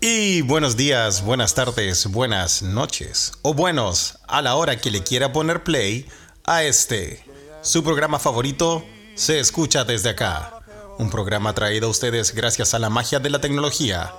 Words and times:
Y 0.00 0.42
buenos 0.42 0.76
días, 0.76 1.24
buenas 1.24 1.54
tardes, 1.54 2.06
buenas 2.08 2.60
noches 2.60 3.32
o 3.40 3.54
buenos 3.54 4.18
a 4.28 4.42
la 4.42 4.54
hora 4.56 4.76
que 4.76 4.90
le 4.90 5.02
quiera 5.02 5.32
poner 5.32 5.64
play 5.64 6.06
a 6.44 6.62
este, 6.62 7.24
su 7.62 7.82
programa 7.82 8.18
favorito, 8.18 8.84
Se 9.14 9.40
escucha 9.40 9.84
desde 9.84 10.10
acá. 10.10 10.60
Un 10.98 11.08
programa 11.08 11.54
traído 11.54 11.86
a 11.86 11.90
ustedes 11.90 12.34
gracias 12.34 12.74
a 12.74 12.78
la 12.78 12.90
magia 12.90 13.18
de 13.18 13.30
la 13.30 13.40
tecnología 13.40 14.12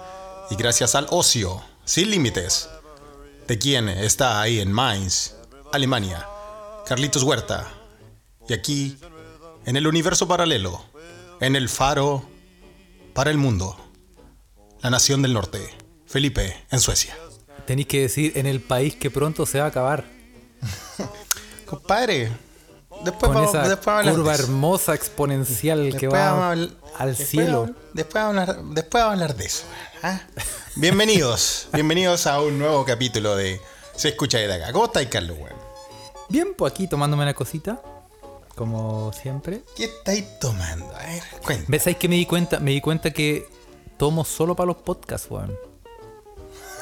y 0.50 0.56
gracias 0.56 0.96
al 0.96 1.06
ocio, 1.12 1.62
sin 1.86 2.10
límites, 2.10 2.68
de 3.48 3.60
quien 3.60 3.90
está 3.90 4.42
ahí 4.42 4.60
en 4.60 4.72
Mainz, 4.72 5.36
Alemania, 5.72 6.28
Carlitos 6.88 7.22
Huerta. 7.22 7.72
Y 8.50 8.54
aquí, 8.54 8.98
en 9.66 9.78
el 9.78 9.86
universo 9.86 10.28
paralelo, 10.28 10.84
en 11.42 11.56
el 11.56 11.70
faro 11.70 12.28
para 13.14 13.30
el 13.30 13.38
mundo, 13.38 13.87
la 14.82 14.90
nación 14.90 15.22
del 15.22 15.34
norte, 15.34 15.60
Felipe, 16.06 16.56
en 16.72 16.80
Suecia. 16.80 17.16
Tenéis 17.66 17.88
que 17.88 18.02
decir 18.02 18.34
en 18.36 18.46
el 18.46 18.62
país 18.62 18.96
que 18.96 19.12
pronto 19.12 19.46
se 19.46 19.60
va 19.60 19.66
a 19.66 19.68
acabar. 19.70 20.06
Compadre, 21.66 22.32
después 23.04 23.32
Con 23.32 23.34
vamos, 23.36 23.50
esa 23.50 23.68
después 23.68 23.88
a 23.88 24.00
hablar 24.00 24.16
curva 24.16 24.38
de 24.38 24.44
hermosa 24.44 24.94
exponencial 24.96 25.84
que 25.98 26.08
Después 26.08 26.22
a 26.22 26.34
va 26.34 26.52
al 26.52 26.70
después 27.10 27.28
cielo. 27.28 27.62
vamos- 27.62 27.76
Después 27.94 28.24
vamos, 28.24 28.38
a 28.38 28.42
hablar, 28.52 28.64
después 28.74 29.04
vamos 29.04 29.10
a 29.10 29.14
hablar 29.24 29.36
de 29.36 29.46
eso. 29.46 29.64
¿ah? 30.04 30.22
Bienvenidos, 30.76 31.68
bienvenidos 31.74 32.28
a 32.28 32.42
un 32.42 32.58
nuevo 32.60 32.86
capítulo 32.86 33.36
de 33.36 33.60
Se 33.96 34.10
escucha 34.10 34.38
desde 34.38 34.54
acá. 34.54 34.72
¿Cómo 34.72 34.86
estáis, 34.86 35.10
Carlos? 35.10 35.38
weón? 35.38 35.58
Bien, 36.30 36.54
pues 36.58 36.72
aquí 36.74 36.88
tomándome 36.88 37.24
una 37.24 37.34
cosita, 37.34 37.82
como 38.56 39.12
siempre. 39.14 39.64
¿Qué 39.76 39.86
estáis 39.86 40.40
tomando? 40.40 40.94
A 40.96 41.00
ver, 41.06 41.24
cuéntame. 41.44 41.66
¿Ves? 41.70 41.84
¿Sabes 41.84 41.98
que 41.98 42.08
me 42.08 42.16
di 42.16 42.26
cuenta? 42.26 42.60
Me 42.60 42.72
di 42.72 42.82
cuenta 42.82 43.12
que 43.12 43.48
tomo 43.98 44.24
solo 44.26 44.56
para 44.56 44.68
los 44.68 44.78
podcasts, 44.78 45.28
weón. 45.30 45.56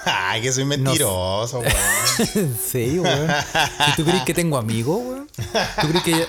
Ay, 0.05 0.41
que 0.43 0.51
soy 0.51 0.65
mentiroso, 0.65 1.59
weón. 1.59 1.73
¿En 2.35 2.57
serio, 2.57 3.01
weón? 3.03 3.31
¿Y 3.87 3.95
tú 3.95 4.03
crees 4.05 4.23
que 4.23 4.33
tengo 4.33 4.57
amigos, 4.57 4.99
weón? 5.03 5.27
¿Tú 5.81 5.87
crees 5.89 6.03
que... 6.03 6.27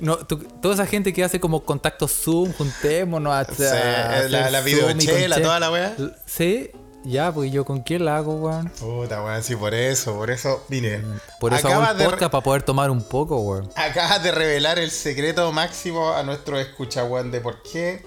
No, 0.00 0.16
tú- 0.18 0.38
toda 0.60 0.74
esa 0.74 0.86
gente 0.86 1.12
que 1.12 1.22
hace 1.22 1.38
como 1.38 1.64
contactos 1.64 2.10
Zoom, 2.10 2.52
juntémonos 2.52 3.32
a, 3.32 3.40
a 3.40 3.44
Sí, 3.44 4.28
la- 4.28 4.60
videochela, 4.60 5.40
toda 5.40 5.60
la 5.60 5.70
weá. 5.70 5.94
Sí, 6.26 6.70
ya, 7.04 7.30
pues 7.30 7.52
yo 7.52 7.64
con 7.64 7.82
quién 7.82 8.04
la 8.04 8.16
hago, 8.16 8.34
weón. 8.34 8.68
Puta, 8.70 9.22
weón, 9.22 9.44
sí, 9.44 9.54
por 9.54 9.72
eso, 9.72 10.16
por 10.16 10.32
eso 10.32 10.64
vine. 10.68 11.00
Por 11.38 11.54
eso 11.54 11.68
hago 11.68 11.76
acabas, 11.82 11.98
de, 11.98 12.04
podcast 12.06 12.32
para 12.32 12.42
poder 12.42 12.62
tomar 12.64 12.90
un 12.90 13.04
poco, 13.04 13.38
weón. 13.38 13.70
acabas 13.76 14.20
de 14.24 14.32
revelar 14.32 14.80
el 14.80 14.90
secreto 14.90 15.52
máximo 15.52 16.12
a 16.12 16.24
nuestro 16.24 16.58
escucha, 16.58 17.04
weón, 17.04 17.30
de 17.30 17.40
por 17.40 17.62
qué 17.62 18.04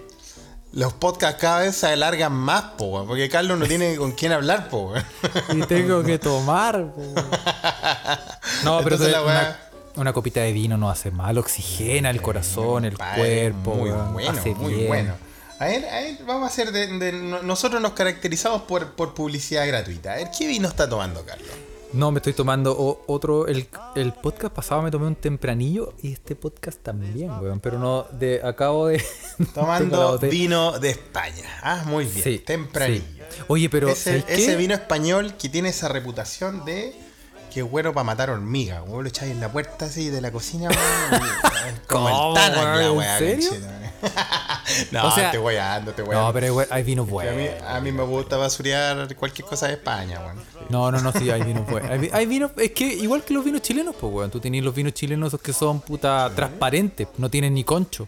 los 0.77 0.93
podcasts 0.93 1.41
cada 1.41 1.59
vez 1.61 1.75
se 1.75 1.87
alargan 1.87 2.31
más, 2.33 2.61
po. 2.77 3.03
Porque 3.07 3.27
Carlos 3.29 3.57
no 3.57 3.65
tiene 3.65 3.95
con 3.95 4.11
quién 4.11 4.31
hablar, 4.31 4.69
po. 4.69 4.93
Y 5.53 5.61
tengo 5.63 6.03
que 6.03 6.19
tomar, 6.19 6.93
po. 6.93 7.01
No, 8.63 8.77
pero 8.83 8.95
Entonces 8.95 9.11
la 9.11 9.21
una, 9.23 9.33
weá- 9.41 9.57
una 9.95 10.13
copita 10.13 10.41
de 10.41 10.51
vino 10.51 10.77
no 10.77 10.89
hace 10.89 11.09
mal, 11.11 11.37
oxigena 11.37 12.09
el 12.11 12.21
corazón, 12.21 12.85
el 12.85 12.95
Padre, 12.95 13.51
cuerpo, 13.53 13.73
Muy 13.75 13.89
bueno, 14.13 14.31
hace 14.31 14.53
muy 14.55 14.73
bien. 14.73 14.87
bueno. 14.87 15.13
A 15.59 15.65
ver, 15.65 15.85
a 15.89 16.01
ver, 16.01 16.17
vamos 16.25 16.43
a 16.43 16.47
hacer 16.53 16.71
de, 16.71 16.87
de- 16.99 17.11
no- 17.13 17.41
nosotros 17.41 17.81
nos 17.81 17.93
caracterizamos 17.93 18.61
por, 18.63 18.91
por 18.93 19.15
publicidad 19.15 19.65
gratuita. 19.67 20.13
A 20.13 20.15
ver, 20.17 20.27
¿qué 20.37 20.45
vino 20.47 20.67
está 20.67 20.87
tomando, 20.87 21.25
Carlos? 21.25 21.49
No, 21.93 22.11
me 22.11 22.17
estoy 22.17 22.33
tomando 22.33 23.03
otro. 23.07 23.47
El, 23.47 23.67
el 23.95 24.13
podcast 24.13 24.53
pasado 24.53 24.81
me 24.81 24.91
tomé 24.91 25.07
un 25.07 25.15
tempranillo 25.15 25.93
y 26.01 26.13
este 26.13 26.35
podcast 26.35 26.81
también, 26.81 27.31
weón. 27.41 27.59
Pero 27.59 27.79
no, 27.79 28.05
de, 28.11 28.41
acabo 28.43 28.87
de. 28.87 29.03
Tomando 29.53 30.19
vino 30.19 30.79
de 30.79 30.91
España. 30.91 31.45
Ah, 31.61 31.83
muy 31.85 32.05
bien. 32.05 32.23
Sí, 32.23 32.39
Tempranillo. 32.39 33.03
sí. 33.29 33.41
Oye, 33.47 33.69
pero. 33.69 33.89
ese 33.89 34.55
vino 34.57 34.73
español 34.73 35.35
que 35.37 35.49
tiene 35.49 35.69
esa 35.69 35.87
reputación 35.87 36.65
de 36.65 36.93
que 37.57 37.63
es 37.63 37.71
bueno 37.71 37.91
para 37.91 38.03
matar 38.03 38.29
hormigas. 38.29 38.85
Vos 38.85 39.01
lo 39.01 39.09
echáis 39.09 39.31
en 39.31 39.39
la 39.39 39.51
puerta 39.51 39.85
así 39.85 40.11
de 40.11 40.21
la 40.21 40.31
cocina, 40.31 40.69
weón, 40.69 41.23
como 41.87 42.05
¿Cómo, 42.05 42.29
el 42.29 42.35
Thanos, 42.35 42.79
la 42.83 42.91
weá, 42.91 43.17
serio? 43.17 43.49
no, 44.91 45.07
O 45.07 45.11
sea- 45.11 45.31
te 45.31 45.39
voy 45.39 45.55
ando, 45.55 45.91
te 45.91 46.03
voy 46.03 46.15
No, 46.15 46.31
pero 46.31 46.59
hay- 46.59 46.67
hay 46.69 46.83
vino 46.83 47.01
a, 47.01 47.05
mí, 47.05 47.11
bueno. 47.11 47.33
a 47.67 47.79
mí 47.81 47.91
me 47.91 48.03
gusta 48.03 48.37
basurear 48.37 49.15
cualquier 49.15 49.47
cosa 49.47 49.65
de 49.69 49.73
España, 49.73 50.19
weón. 50.19 50.37
No, 50.69 50.91
no, 50.91 50.99
no, 51.01 51.11
sí, 51.13 51.31
hay 51.31 51.41
vino 51.41 51.63
bueno. 51.63 51.89
Hay, 51.91 51.97
vi- 51.97 52.09
hay 52.13 52.27
vino. 52.27 52.51
Es 52.57 52.71
que 52.73 52.85
igual 52.85 53.23
que 53.23 53.33
los 53.33 53.43
vinos 53.43 53.63
chilenos, 53.63 53.95
pues, 53.99 54.13
weón. 54.13 54.29
Tú 54.29 54.39
tenés 54.39 54.63
los 54.63 54.75
vinos 54.75 54.93
chilenos 54.93 55.35
que 55.41 55.51
son 55.51 55.79
puta 55.81 56.29
transparentes, 56.35 57.07
no 57.17 57.27
tienen 57.31 57.55
ni 57.55 57.63
concho. 57.63 58.07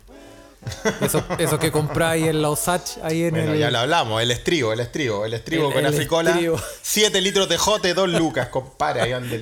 Esos 1.40 1.58
que 1.60 1.72
compráis 1.72 2.28
en 2.28 2.42
la 2.42 2.50
Osach 2.50 2.98
ahí 3.04 3.24
en 3.24 3.32
Bueno, 3.32 3.54
el. 3.54 3.60
ya 3.60 3.72
lo 3.72 3.80
hablamos, 3.80 4.22
el 4.22 4.30
estribo, 4.32 4.74
el 4.74 4.80
estribo, 4.82 5.26
el 5.26 5.34
estribo 5.34 5.68
El- 5.68 5.74
con 5.74 5.86
el 5.86 5.94
Africola. 5.94 6.32
estribo. 6.32 6.60
7 6.82 7.22
litros 7.22 7.48
de 7.50 7.58
jote, 7.58 7.94
2 7.94 8.10
lucas, 8.10 8.50
compadre, 8.50 9.02
ahí 9.02 9.12
ande 9.14 9.36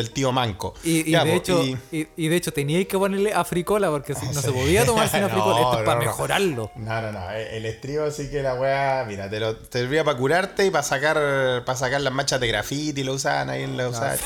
el, 0.00 0.10
tío 0.10 0.32
manco. 0.32 0.74
Y, 0.82 1.08
y 1.08 1.12
Ya, 1.12 1.24
de 1.24 1.30
po, 1.32 1.36
hecho, 1.36 1.64
y- 1.92 2.28
de 2.28 2.36
hecho 2.36 2.52
teníais 2.52 2.86
que 2.88 2.98
ponerle 2.98 3.32
africola 3.34 3.90
porque 3.90 4.14
si- 4.14 4.26
no 4.26 4.40
se 4.40 4.52
podía 4.52 4.84
tomar 4.86 5.08
sin 5.08 5.20
No, 5.24 5.26
africola. 5.26 5.56
Esto 5.60 5.72
es 5.72 5.78
no, 5.80 5.84
para 5.84 6.00
no. 6.00 6.06
mejorarlo. 6.06 6.70
No, 6.76 7.02
no, 7.02 7.12
no. 7.12 7.30
El 7.30 7.66
estribo 7.66 8.10
sí 8.10 8.30
que 8.30 8.42
la 8.42 8.54
weá, 8.54 9.04
mira, 9.06 9.28
te 9.28 9.38
lo 9.40 9.56
te 9.56 9.78
servía 9.80 10.02
para 10.04 10.16
curarte 10.16 10.66
y 10.66 10.70
para 10.70 10.82
sacar 10.82 11.62
para 11.64 11.78
sacar 11.78 12.00
las 12.00 12.12
manchas 12.12 12.40
de 12.40 12.48
grafiti, 12.48 13.02
lo 13.04 13.14
usaban 13.14 13.50
ahí 13.50 13.62
en 13.62 13.76
la 13.76 13.88
usada, 13.88 14.16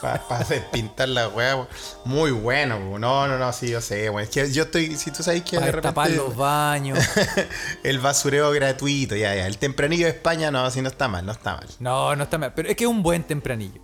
para, 0.00 0.44
pintar 0.72 1.08
la 1.08 1.28
weá. 1.28 1.66
Muy 2.04 2.30
bueno, 2.32 2.78
no, 2.98 3.26
no, 3.28 3.38
no, 3.38 3.52
sí, 3.52 3.68
yo 3.70 3.80
sé, 3.80 4.10
weón. 4.10 4.22
Es 4.24 4.30
que 4.30 4.50
yo 4.52 4.64
estoy, 4.64 4.96
si 5.06 5.12
tú 5.12 5.22
sabes 5.22 5.42
que 5.42 5.56
de 5.56 5.72
tapar 5.80 6.10
los 6.10 6.34
baños. 6.36 6.98
el 7.84 8.00
basureo 8.00 8.50
gratuito, 8.50 9.14
ya, 9.14 9.36
ya. 9.36 9.46
El 9.46 9.56
tempranillo 9.56 10.06
de 10.06 10.10
España, 10.10 10.50
no, 10.50 10.68
si 10.72 10.82
no 10.82 10.88
está 10.88 11.06
mal, 11.06 11.24
no 11.24 11.30
está 11.30 11.54
mal. 11.54 11.66
No, 11.78 12.16
no 12.16 12.24
está 12.24 12.38
mal. 12.38 12.52
Pero 12.54 12.68
es 12.68 12.76
que 12.76 12.82
es 12.82 12.90
un 12.90 13.04
buen 13.04 13.22
tempranillo. 13.22 13.80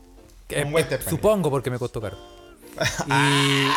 Un 0.65 0.73
buen 0.73 0.89
tempranillo. 0.89 1.11
Supongo 1.11 1.49
porque 1.49 1.71
me 1.71 1.79
costó 1.79 2.01
caro. 2.01 2.19
Y. 3.07 3.69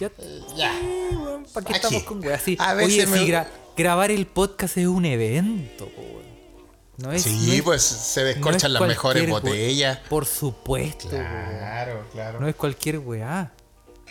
ya. 0.00 0.10
Ya. 0.56 0.72
¿Para 1.54 1.66
qué 1.66 1.72
Aquí. 1.76 1.84
estamos 1.86 2.02
con 2.02 2.24
weas? 2.26 2.42
A 2.58 2.74
veces 2.74 3.04
Oye, 3.04 3.06
me- 3.06 3.18
si 3.18 3.26
gra- 3.30 3.46
grabar 3.76 4.10
el 4.10 4.26
podcast 4.26 4.76
es 4.78 4.86
un 4.88 5.04
evento, 5.04 5.86
po. 5.86 6.02
No 6.96 7.12
es, 7.12 7.24
no 7.26 7.32
Sí, 7.32 7.56
es- 7.58 7.62
pues 7.62 7.82
se 7.82 8.20
no 8.22 8.26
descorchan 8.26 8.72
las 8.72 8.82
mejores 8.82 9.30
botellas. 9.30 9.98
Por 10.08 10.26
supuesto. 10.26 11.08
Claro, 11.10 12.06
claro. 12.12 12.40
No 12.40 12.48
es 12.48 12.56
cualquier 12.56 12.98
weá. 12.98 13.52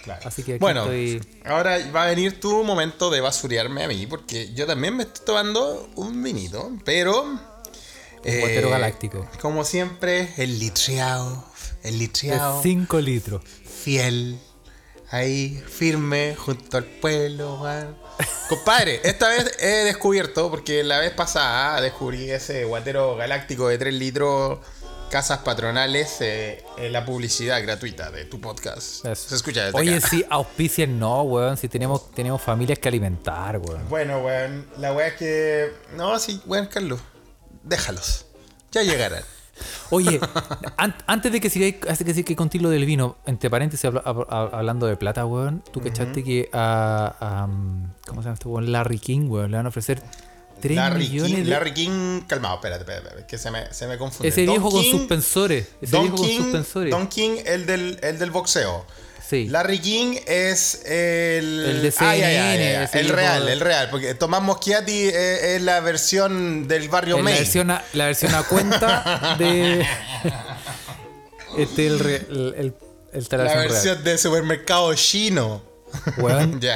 Claro. 0.03 0.21
Así 0.25 0.43
que 0.43 0.57
bueno, 0.57 0.81
estoy- 0.83 1.21
ahora 1.45 1.77
va 1.95 2.03
a 2.03 2.07
venir 2.07 2.39
tu 2.39 2.63
momento 2.63 3.09
de 3.09 3.21
basurearme 3.21 3.83
a 3.83 3.87
mí, 3.87 4.07
porque 4.07 4.53
yo 4.53 4.65
también 4.67 4.95
me 4.95 5.03
estoy 5.03 5.25
tomando 5.25 5.89
un 5.95 6.21
vinito, 6.23 6.71
pero. 6.85 7.23
Un 7.23 8.39
guatero 8.39 8.69
galáctico. 8.69 9.27
Como 9.41 9.63
siempre, 9.63 10.33
el 10.37 10.59
litreado. 10.59 11.43
El 11.83 11.93
De 11.93 11.97
litreado. 11.97 12.61
5 12.61 12.99
litros. 12.99 13.41
Fiel. 13.83 14.39
Ahí, 15.09 15.61
firme, 15.67 16.35
junto 16.37 16.77
al 16.77 16.85
pueblo, 16.85 17.59
weón. 17.61 17.97
Compadre, 18.47 19.01
esta 19.03 19.27
vez 19.29 19.51
he 19.59 19.83
descubierto, 19.83 20.49
porque 20.51 20.83
la 20.83 20.99
vez 20.99 21.11
pasada 21.11 21.81
descubrí 21.81 22.29
ese 22.29 22.63
guatero 22.65 23.15
galáctico 23.15 23.67
de 23.67 23.77
3 23.77 23.93
litros, 23.93 24.59
casas 25.11 25.39
patronales, 25.39 26.17
eh, 26.21 26.63
en 26.77 26.91
la 26.93 27.05
publicidad 27.05 27.61
gratuita 27.61 28.09
de 28.09 28.25
tu 28.25 28.39
podcast. 28.41 29.05
Eso. 29.05 29.29
Se 29.29 29.35
escucha 29.35 29.65
desde 29.65 29.77
Oye, 29.77 29.97
acá. 29.97 30.07
si 30.07 30.25
auspician 30.29 30.97
no, 30.97 31.21
weón. 31.23 31.57
Si 31.57 31.67
tenemos, 31.67 32.09
tenemos 32.11 32.41
familias 32.41 32.79
que 32.79 32.87
alimentar, 32.87 33.57
weón. 33.59 33.87
Bueno, 33.89 34.19
weón, 34.19 34.65
la 34.77 34.93
weá 34.93 35.07
es 35.07 35.13
que. 35.15 35.71
No, 35.95 36.17
sí, 36.17 36.41
weón, 36.45 36.65
Carlos. 36.67 36.99
Déjalos. 37.63 38.25
Ya 38.71 38.81
llegarán. 38.83 39.23
Oye, 39.91 40.19
an- 40.77 40.95
antes 41.05 41.31
de 41.31 41.39
que 41.39 41.49
sigáis, 41.49 41.75
antes 41.83 41.99
de 41.99 42.05
que 42.05 42.13
sigáis 42.15 42.37
contigo 42.37 42.63
lo 42.63 42.69
del 42.69 42.85
vino, 42.85 43.17
entre 43.27 43.49
paréntesis, 43.49 43.85
habla- 43.85 44.01
hab- 44.03 44.25
hab- 44.27 44.49
hablando 44.53 44.87
de 44.87 44.95
plata, 44.97 45.25
weón, 45.25 45.63
tú 45.71 45.81
cachaste 45.81 46.23
que 46.23 46.49
a, 46.53 47.13
a, 47.19 47.45
um, 47.45 47.91
¿Cómo 48.07 48.21
se 48.21 48.25
llama 48.25 48.33
este 48.35 48.47
weón? 48.47 48.71
Larry 48.71 48.97
King, 48.97 49.29
weón, 49.29 49.51
le 49.51 49.57
van 49.57 49.65
a 49.67 49.69
ofrecer 49.69 50.01
3 50.61 50.75
Larry 50.77 51.09
millones 51.09 51.31
King, 51.33 51.43
de. 51.43 51.49
Larry 51.49 51.73
King, 51.73 52.21
calmado, 52.27 52.55
espérate, 52.55 52.81
espérate, 52.83 53.05
espérate, 53.07 53.27
que 53.27 53.37
se 53.37 53.51
me, 53.51 53.73
se 53.73 53.87
me 53.87 53.97
confunde. 53.97 54.29
ese 54.29 54.45
Don 54.45 54.55
viejo 54.55 54.71
con 54.71 54.81
King- 54.81 54.91
suspensores. 54.91 55.67
Ese 55.81 55.91
Don 55.91 56.01
viejo 56.03 56.17
con 56.17 56.25
King, 56.27 56.37
suspensores. 56.41 56.91
Don 56.91 57.07
King, 57.07 57.37
el 57.45 57.65
del, 57.65 57.99
el 58.01 58.17
del 58.19 58.31
boxeo. 58.31 58.85
sí. 59.27 59.47
Larry 59.49 59.79
King 59.79 60.15
es 60.27 60.81
el. 60.85 61.65
El 61.65 61.81
de 61.81 61.87
El 62.93 63.05
viejo- 63.05 63.15
real, 63.15 63.47
el 63.49 63.59
real. 63.59 63.89
Porque 63.89 64.13
Tomás 64.15 64.41
Moschiati 64.41 65.07
es, 65.07 65.13
es 65.15 65.61
la 65.61 65.79
versión 65.79 66.67
del 66.67 66.89
barrio 66.89 67.17
la, 67.17 67.23
May. 67.23 67.33
versión 67.35 67.71
a, 67.71 67.83
la 67.93 68.05
versión 68.07 68.33
a 68.35 68.43
cuenta 68.43 69.35
de. 69.39 69.85
este 71.57 71.87
el, 71.87 72.01
el, 72.01 72.55
el, 72.57 72.73
el- 73.13 73.27
la 73.29 73.37
La 73.37 73.43
versión 73.43 73.59
real. 73.59 73.67
versión 73.69 74.03
de 74.03 74.17
supermercado 74.17 74.93
chino. 74.95 75.70
Weón, 76.17 76.59
ya. 76.61 76.75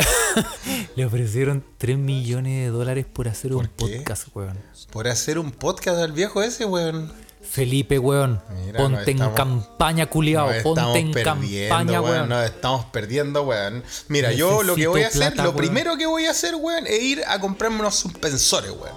le 0.96 1.06
ofrecieron 1.06 1.64
3 1.78 1.98
millones 1.98 2.66
de 2.66 2.68
dólares 2.70 3.06
por 3.12 3.28
hacer 3.28 3.54
un 3.54 3.68
qué? 3.68 3.98
podcast, 3.98 4.28
weón. 4.36 4.58
Por 4.92 5.08
hacer 5.08 5.40
un 5.40 5.52
podcast 5.52 5.98
al 6.00 6.12
viejo 6.12 6.42
ese, 6.42 6.66
weón. 6.66 7.12
Felipe, 7.42 8.00
weón. 8.00 8.42
Mira, 8.66 8.80
ponte 8.80 9.12
estamos- 9.12 9.30
en 9.30 9.36
campaña, 9.36 10.06
culiao. 10.08 10.50
Ponte 10.64 11.00
en 11.00 11.14
campaña, 11.14 12.02
weón. 12.02 12.16
weón. 12.18 12.30
Nos 12.30 12.46
estamos 12.46 12.86
perdiendo, 12.86 13.44
weón. 13.44 13.84
Mira, 14.08 14.32
yo 14.32 14.64
lo 14.64 14.76
que 14.76 14.88
voy 14.88 15.04
a 15.04 15.08
hacer, 15.08 15.20
plata, 15.34 15.44
lo 15.44 15.50
weón. 15.52 15.58
primero 15.58 15.96
que 15.98 16.06
voy 16.08 16.26
a 16.26 16.32
hacer, 16.32 16.56
weón, 16.56 16.86
es 16.88 17.02
ir 17.02 17.24
a 17.28 17.40
comprarme 17.40 17.80
unos 17.80 17.96
suspensores, 17.96 18.72
weón. 18.72 18.96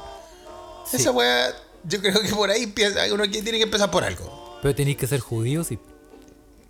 Esa 0.93 1.11
weá, 1.11 1.51
yo 1.85 2.01
creo 2.01 2.21
que 2.23 2.29
por 2.35 2.51
ahí 2.51 2.63
empieza, 2.63 3.01
uno 3.13 3.29
tiene 3.31 3.53
que 3.59 3.63
empezar 3.63 3.91
por 3.91 4.03
algo. 4.05 4.59
Pero 4.63 4.75
tenéis 4.75 4.97
que 4.97 5.07
ser 5.07 5.21
judío, 5.21 5.63
sí. 5.63 5.79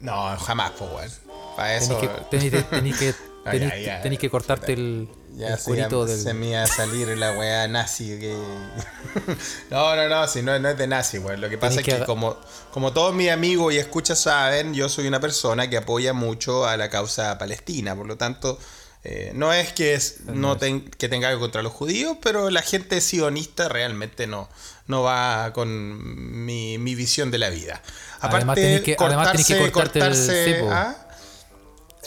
No, 0.00 0.36
jamás, 0.38 0.72
pues, 0.76 0.90
weón. 0.90 1.10
Para 1.56 1.76
eso. 1.76 1.98
Tenéis 2.30 2.96
que, 2.98 3.14
tenéis, 3.50 4.18
que 4.20 4.30
cortarte 4.30 4.72
el, 4.72 5.08
Ya 5.36 5.48
el 5.48 5.58
se, 5.58 5.64
cuerito 5.64 6.04
del. 6.06 6.18
se 6.20 6.34
me 6.34 6.48
iba 6.50 6.62
a 6.62 6.66
salir 6.66 7.08
la 7.16 7.32
weá 7.32 7.66
nazi 7.68 8.18
que... 8.18 8.34
no, 9.70 9.96
no, 9.96 10.08
no, 10.08 10.26
si 10.28 10.42
no, 10.42 10.58
no 10.58 10.68
es 10.68 10.78
de 10.78 10.86
nazi, 10.86 11.18
weón. 11.18 11.40
Lo 11.40 11.48
que 11.48 11.58
pasa 11.58 11.76
Tenés 11.76 11.88
es 11.94 12.00
que, 12.00 12.04
como, 12.06 12.36
como 12.72 12.92
todos 12.92 13.14
mis 13.14 13.30
amigos 13.30 13.72
y 13.74 13.78
escuchas 13.78 14.20
saben, 14.20 14.74
yo 14.74 14.88
soy 14.88 15.06
una 15.06 15.20
persona 15.20 15.68
que 15.70 15.76
apoya 15.76 16.12
mucho 16.12 16.66
a 16.66 16.76
la 16.76 16.90
causa 16.90 17.38
palestina. 17.38 17.94
Por 17.96 18.06
lo 18.06 18.16
tanto, 18.16 18.58
eh, 19.04 19.32
no 19.34 19.52
es 19.52 19.72
que, 19.72 19.94
es, 19.94 20.20
no 20.26 20.56
ten- 20.56 20.88
que 20.90 21.08
tenga 21.08 21.28
algo 21.28 21.40
contra 21.40 21.62
los 21.62 21.72
judíos, 21.72 22.16
pero 22.22 22.50
la 22.50 22.62
gente 22.62 23.00
sionista 23.00 23.68
realmente 23.68 24.26
no, 24.26 24.48
no 24.86 25.02
va 25.02 25.52
con 25.52 26.44
mi, 26.44 26.78
mi 26.78 26.94
visión 26.94 27.30
de 27.30 27.38
la 27.38 27.48
vida. 27.50 27.80
Aparte, 28.20 28.36
Además 28.38 28.54
tenés 28.56 28.80
que- 28.82 28.96
además 28.98 29.30
tenés 29.32 29.46
que 29.46 29.70
cortarse, 29.70 29.70
cortarte 29.72 30.58
cortarse. 30.60 30.64
¿ah? 30.72 31.04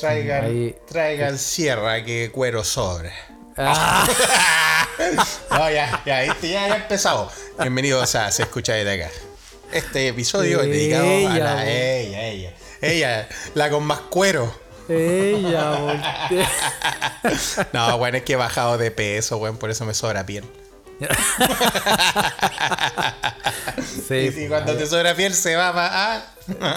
Traigan, 0.01 0.45
Ahí- 0.45 0.75
traigan 0.87 1.37
sierra 1.37 2.03
que 2.03 2.31
cuero 2.31 2.63
sobre. 2.63 3.11
Ah, 3.55 4.07
No, 5.51 5.69
ya, 5.69 6.01
ya, 6.05 6.25
ya, 6.25 6.33
ya 6.41 6.75
empezamos. 6.75 7.31
Bienvenidos 7.59 8.15
a 8.15 8.31
Se 8.31 8.41
Escucha 8.41 8.73
desde 8.73 9.03
acá. 9.03 9.11
Este 9.71 10.07
episodio 10.07 10.61
es 10.61 10.67
dedicado 10.69 11.05
a 11.29 11.37
la, 11.37 11.69
ella, 11.69 12.23
ella. 12.25 12.53
Ella, 12.81 13.29
la 13.53 13.69
con 13.69 13.83
más 13.83 13.99
cuero. 13.99 14.51
ella, 14.89 15.77
No, 17.73 17.97
bueno, 17.99 18.17
es 18.17 18.23
que 18.23 18.33
he 18.33 18.37
bajado 18.37 18.79
de 18.79 18.89
peso, 18.89 19.37
bueno, 19.37 19.59
por 19.59 19.69
eso 19.69 19.85
me 19.85 19.93
sobra 19.93 20.25
piel. 20.25 20.43
Sí, 24.07 24.15
y 24.15 24.31
si 24.31 24.47
cuando 24.47 24.75
te 24.75 24.85
sobra 24.85 25.15
piel 25.15 25.33
se 25.33 25.55
va 25.55 25.73
para. 25.73 26.25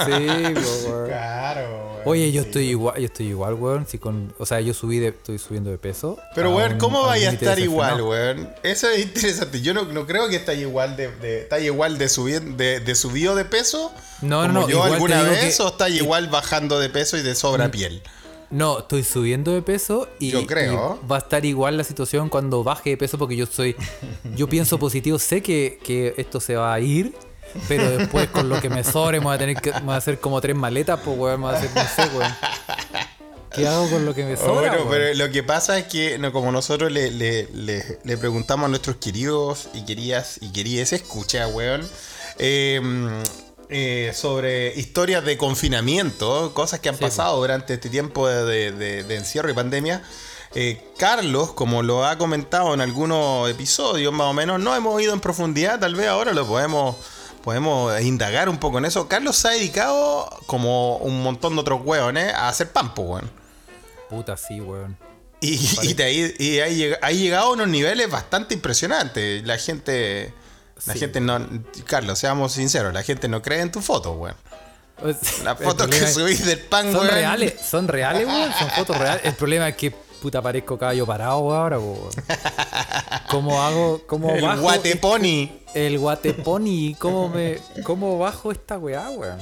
sí, 0.04 0.54
po, 0.54 0.90
weón. 0.90 1.06
Claro, 1.08 1.60
weón. 1.94 2.02
Oye, 2.06 2.32
yo 2.32 2.42
Sí. 2.42 2.48
estoy 2.48 2.68
igual, 2.68 2.98
yo 2.98 3.06
estoy 3.06 3.26
igual, 3.28 3.54
weón. 3.54 3.86
Si 3.86 3.98
con, 3.98 4.32
o 4.38 4.46
sea, 4.46 4.60
yo 4.60 4.74
subí 4.74 4.98
de, 4.98 5.08
estoy 5.08 5.38
subiendo 5.38 5.70
de 5.70 5.78
peso. 5.78 6.18
Pero, 6.34 6.54
weón, 6.54 6.78
¿cómo 6.78 7.00
un 7.00 7.06
vaya 7.06 7.30
a 7.30 7.32
estar 7.32 7.58
igual, 7.58 8.02
weón? 8.02 8.52
Eso 8.62 8.88
es 8.90 9.00
interesante. 9.00 9.60
Yo 9.62 9.74
no, 9.74 9.84
no 9.84 10.06
creo 10.06 10.28
que 10.28 10.36
esté 10.36 10.54
igual 10.56 10.96
de, 10.96 11.10
de, 11.16 11.40
está 11.42 11.58
igual 11.60 11.98
de, 11.98 12.08
subir, 12.08 12.40
de, 12.42 12.80
de 12.80 12.94
subido 12.94 13.34
de 13.34 13.44
peso. 13.44 13.92
No, 14.22 14.42
como 14.42 14.52
no, 14.52 14.60
no, 14.60 14.68
yo 14.68 14.76
igual 14.76 14.92
alguna 14.94 15.22
vez 15.22 15.56
que- 15.56 15.62
o 15.62 15.68
está 15.68 15.88
igual 15.88 16.28
bajando 16.28 16.78
de 16.78 16.88
peso 16.90 17.16
y 17.16 17.22
de 17.22 17.34
sobra 17.34 17.70
piel. 17.70 18.02
No, 18.50 18.81
estoy 18.81 19.02
subiendo 19.05 19.52
de 19.52 19.62
peso 19.62 20.08
y, 20.20 20.31
Yo 20.31 20.46
creo. 20.46 20.99
y 21.02 21.06
va 21.06 21.17
a 21.17 21.19
estar 21.20 21.44
igual 21.44 21.76
la 21.76 21.85
situación 21.85 22.29
cuando 22.29 22.62
baje 22.62 22.91
de 22.91 22.96
peso 22.96 23.19
porque 23.19 23.37
yo 23.37 23.46
soy, 23.46 23.75
yo 24.37 24.49
pienso 24.49 24.79
positivo, 24.79 25.19
sé 25.19 25.43
que, 25.43 25.79
que 25.82 26.14
esto 26.19 26.41
se 26.41 26.55
va 26.56 26.73
a 26.73 26.81
ir, 26.81 27.14
pero 27.69 27.88
después 27.99 28.29
con 28.29 28.49
lo 28.49 28.61
que 28.61 28.69
me 28.69 28.85
sobre 28.85 29.19
me 29.20 29.26
voy 29.26 29.35
a 29.35 29.38
tener 29.38 29.56
que 29.61 29.73
me 29.73 29.81
voy 29.81 29.94
a 29.94 29.99
hacer 29.99 30.20
como 30.20 30.41
tres 30.41 30.55
maletas, 30.56 31.00
pues 31.05 31.19
weón, 31.19 31.41
me 31.41 31.46
voy 31.46 31.55
a 31.55 31.58
hacer, 31.58 31.70
no 31.75 31.82
sé, 31.82 32.17
weón. 32.17 32.32
¿Qué 33.55 33.69
hago 33.69 33.88
con 33.88 34.05
lo 34.05 34.14
que 34.14 34.25
me 34.25 34.37
sobra? 34.37 34.52
bueno, 34.70 34.76
weón? 34.79 34.88
pero 34.91 35.14
lo 35.14 35.31
que 35.32 35.43
pasa 35.44 35.79
es 35.79 35.85
que 35.87 36.19
no, 36.19 36.32
como 36.32 36.50
nosotros 36.50 36.91
le, 36.91 37.11
le- 37.12 37.49
le- 37.52 37.99
le 38.02 38.17
preguntamos 38.17 38.67
a 38.67 38.69
nuestros 38.69 38.96
queridos 38.96 39.69
y 39.75 39.85
queridas 39.85 40.38
y 40.43 40.50
queridas 40.52 40.93
escucha, 40.93 41.46
weón, 41.46 41.87
eh, 42.38 42.81
eh, 43.76 44.12
sobre 44.14 44.72
historias 44.78 45.24
de 45.24 45.36
confinamiento, 45.36 46.54
cosas 46.54 46.78
que 46.78 46.88
han 46.88 46.94
Sí, 46.94 47.00
pasado 47.02 47.38
durante 47.38 47.74
este 47.74 47.88
tiempo 47.90 48.28
de, 48.28 48.44
de- 48.44 48.70
de- 48.72 49.02
de 49.02 49.16
encierro 49.16 49.50
y 49.50 49.54
pandemia. 49.54 50.00
eh, 50.54 50.80
Carlos, 50.96 51.52
como 51.52 51.82
lo 51.82 52.06
ha 52.06 52.16
comentado 52.16 52.72
en 52.74 52.80
algunos 52.80 53.50
episodios 53.50 54.12
más 54.12 54.28
o 54.28 54.32
menos, 54.32 54.60
no 54.60 54.76
hemos 54.76 55.02
ido 55.02 55.12
en 55.12 55.18
profundidad, 55.18 55.80
tal 55.80 55.96
vez 55.96 56.06
ahora 56.06 56.32
lo 56.32 56.46
podemos, 56.46 56.94
podemos 57.42 58.00
indagar 58.00 58.48
un 58.48 58.58
poco 58.58 58.78
en 58.78 58.84
eso. 58.84 59.08
Carlos 59.08 59.34
se 59.36 59.48
ha 59.48 59.50
dedicado, 59.50 60.30
como 60.46 60.98
un 60.98 61.24
montón 61.24 61.54
de 61.56 61.60
otros 61.62 61.80
hueones, 61.82 62.32
a 62.32 62.48
hacer 62.48 62.70
pampo, 62.70 63.02
weón. 63.02 63.28
Puta, 64.08 64.36
sí, 64.36 64.60
weón. 64.60 64.96
Y, 65.40 65.58
y, 65.82 65.94
te- 65.94 66.12
y- 66.12 66.58
lleg- 66.60 66.98
ha 67.02 67.10
llegado 67.10 67.46
a 67.48 67.52
unos 67.54 67.66
niveles 67.66 68.08
bastante 68.08 68.54
impresionantes. 68.54 69.44
La 69.44 69.58
gente. 69.58 70.32
La 70.86 70.92
Sí. 70.94 70.98
gente 70.98 71.20
no. 71.20 71.40
Carlos, 71.86 72.18
seamos 72.18 72.52
sinceros, 72.52 72.92
la 72.92 73.02
gente 73.02 73.28
no 73.28 73.40
cree 73.42 73.60
en 73.60 73.70
tu 73.70 73.80
foto, 73.80 74.12
weón. 74.12 74.36
Las 75.02 75.60
El 75.60 75.66
fotos 75.66 75.88
que 75.88 76.06
subís 76.06 76.44
del 76.46 76.60
pan, 76.60 76.92
Son 76.92 77.02
weón. 77.02 77.08
reales, 77.14 77.54
son 77.68 77.88
reales, 77.88 78.26
weón. 78.26 78.52
Son 78.58 78.70
fotos 78.70 78.96
reales. 78.98 79.24
El 79.24 79.34
problema 79.34 79.68
es 79.68 79.76
que 79.76 79.90
puta 80.22 80.40
parezco 80.42 80.78
caballo 80.78 81.04
parado 81.06 81.38
weón, 81.40 81.58
ahora, 81.58 81.78
weón. 81.78 82.10
¿Cómo 83.30 83.62
hago? 83.62 84.02
¿Cómo 84.06 84.30
El 84.30 84.42
bajo? 84.42 84.62
guate 84.62 84.96
pony. 84.96 85.48
El 85.74 85.98
guatepony, 85.98 86.94
¿cómo 86.98 87.28
me. 87.28 87.58
¿Cómo 87.82 88.18
bajo 88.18 88.52
esta 88.52 88.78
weá, 88.78 89.10
weón? 89.10 89.38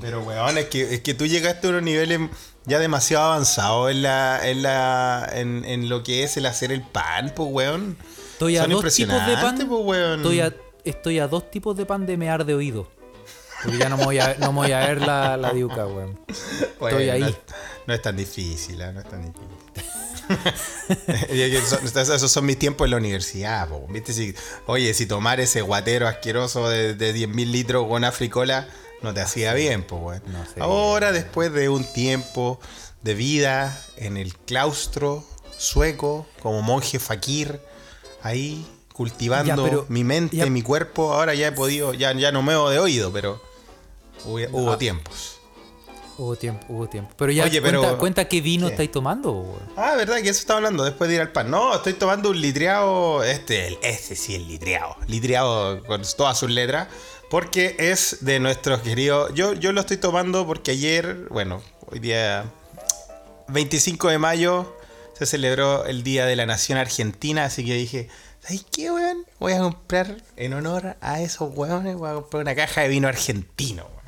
Pero, 0.00 0.22
weón, 0.22 0.58
es 0.58 0.66
que, 0.66 0.94
es 0.94 1.00
que 1.00 1.14
tú 1.14 1.26
llegaste 1.26 1.66
a 1.66 1.70
unos 1.70 1.82
niveles 1.82 2.20
ya 2.66 2.78
demasiado 2.78 3.24
avanzados 3.32 3.90
en, 3.90 4.02
la, 4.02 4.40
en, 4.42 4.62
la, 4.62 5.28
en, 5.32 5.64
en 5.64 5.88
lo 5.88 6.02
que 6.02 6.24
es 6.24 6.36
el 6.36 6.46
hacer 6.46 6.72
el 6.72 6.82
pan, 6.82 7.32
pues, 7.34 7.48
weón. 7.50 7.96
Estoy 8.32 8.56
a 8.58 8.62
Son 8.62 8.70
dos 8.72 8.94
tipos 8.94 9.26
de 9.26 9.32
pan. 9.34 9.56
pues, 9.56 9.80
weón. 9.84 10.16
Estoy 10.20 10.40
a, 10.40 10.52
estoy 10.84 11.18
a 11.18 11.28
dos 11.28 11.50
tipos 11.50 11.76
de 11.76 11.86
pan 11.86 12.06
de 12.06 12.16
mear 12.16 12.44
de 12.44 12.54
oído. 12.54 12.88
Porque 13.62 13.78
ya 13.78 13.88
no 13.88 13.96
me 13.96 14.04
voy 14.04 14.18
a, 14.18 14.36
no 14.38 14.52
me 14.52 14.60
voy 14.60 14.72
a 14.72 14.80
ver 14.80 15.00
la, 15.00 15.36
la 15.36 15.52
diuca, 15.52 15.86
weón. 15.86 16.18
Estoy 16.28 17.10
ahí. 17.10 17.20
No 17.20 17.26
es, 17.26 17.36
no 17.86 17.94
es 17.94 18.02
tan 18.02 18.16
difícil, 18.16 18.80
¿eh? 18.80 18.92
no 18.92 19.00
es 19.00 19.08
tan 19.08 19.22
difícil. 19.22 19.48
Esos 21.96 22.30
son 22.30 22.46
mis 22.46 22.58
tiempos 22.58 22.84
en 22.84 22.92
la 22.92 22.98
universidad, 22.98 23.68
po. 23.68 23.86
¿Viste? 23.88 24.12
Si, 24.12 24.34
oye, 24.66 24.94
si 24.94 25.06
tomar 25.06 25.40
ese 25.40 25.62
guatero 25.62 26.06
asqueroso 26.06 26.68
de, 26.68 26.94
de 26.94 27.14
10.000 27.14 27.50
litros 27.50 27.88
con 27.88 28.04
africola 28.04 28.68
no 29.02 29.14
te 29.14 29.20
hacía 29.20 29.54
bien, 29.54 29.82
pues, 29.84 30.02
weón. 30.02 30.22
No 30.26 30.44
sé. 30.44 30.60
Ahora, 30.60 31.12
después 31.12 31.52
de 31.52 31.68
un 31.68 31.84
tiempo 31.92 32.60
de 33.02 33.14
vida 33.14 33.76
en 33.96 34.16
el 34.16 34.36
claustro 34.36 35.24
sueco, 35.56 36.26
como 36.40 36.62
monje 36.62 36.98
fakir, 36.98 37.60
ahí 38.22 38.66
cultivando 38.98 39.54
Ya, 39.56 39.62
pero- 39.62 39.86
mi 39.88 40.02
mente, 40.04 40.36
ya- 40.36 40.46
mi 40.46 40.60
cuerpo, 40.60 41.14
ahora 41.14 41.32
ya 41.34 41.46
he 41.48 41.52
podido, 41.52 41.94
ya, 41.94 42.12
ya 42.12 42.32
no 42.32 42.42
me 42.42 42.54
oigo 42.56 42.68
de 42.70 42.78
oído, 42.80 43.12
pero 43.12 43.40
hubo, 44.24 44.38
hubo 44.50 44.72
Ah. 44.72 44.78
tiempos. 44.78 45.36
Hubo 46.18 46.34
tiempo, 46.34 46.66
hubo 46.68 46.88
tiempo. 46.88 47.14
Pero 47.16 47.30
ya 47.30 47.44
Oye, 47.44 47.60
cuenta, 47.60 47.80
pero- 47.80 47.98
cuenta 47.98 48.24
qué 48.26 48.40
vino 48.40 48.66
¿Qué? 48.66 48.72
estáis 48.72 48.90
tomando. 48.90 49.56
Ah, 49.76 49.94
¿verdad? 49.94 50.16
Que 50.20 50.30
eso 50.30 50.40
estaba 50.40 50.56
hablando 50.56 50.82
después 50.82 51.08
de 51.08 51.14
ir 51.14 51.20
al 51.20 51.30
pan. 51.30 51.48
No, 51.48 51.72
estoy 51.76 51.92
tomando 51.92 52.30
un 52.30 52.40
litreado. 52.40 53.22
Este, 53.22 53.68
el- 53.68 53.78
este 53.82 54.16
sí, 54.16 54.34
el 54.34 54.48
litreado. 54.48 54.96
Litreado 55.06 55.80
con 55.84 56.02
todas 56.16 56.36
sus 56.36 56.50
letras. 56.50 56.88
Porque 57.30 57.76
es 57.78 58.18
de 58.22 58.40
nuestros 58.40 58.80
queridos. 58.80 59.30
Yo, 59.34 59.52
yo 59.52 59.70
lo 59.70 59.80
estoy 59.82 59.98
tomando 59.98 60.44
porque 60.44 60.72
ayer, 60.72 61.28
bueno, 61.30 61.62
hoy 61.86 62.00
día 62.00 62.46
25 63.46 64.08
de 64.08 64.18
mayo 64.18 64.74
se 65.16 65.24
celebró 65.26 65.84
el 65.84 66.02
Día 66.02 66.26
de 66.26 66.34
la 66.34 66.46
Nación 66.46 66.78
Argentina. 66.78 67.44
Así 67.44 67.64
que 67.64 67.74
dije, 67.74 68.08
¿sabes 68.42 68.64
qué, 68.70 68.90
weón? 68.90 69.24
Voy 69.38 69.52
a 69.52 69.58
comprar 69.58 70.16
en 70.36 70.52
honor 70.54 70.96
a 71.00 71.20
esos 71.20 71.50
weones. 71.54 71.96
Voy 71.96 72.10
a 72.10 72.14
comprar 72.14 72.42
una 72.42 72.54
caja 72.54 72.82
de 72.82 72.88
vino 72.88 73.08
argentino, 73.08 73.84
weón. 73.84 73.98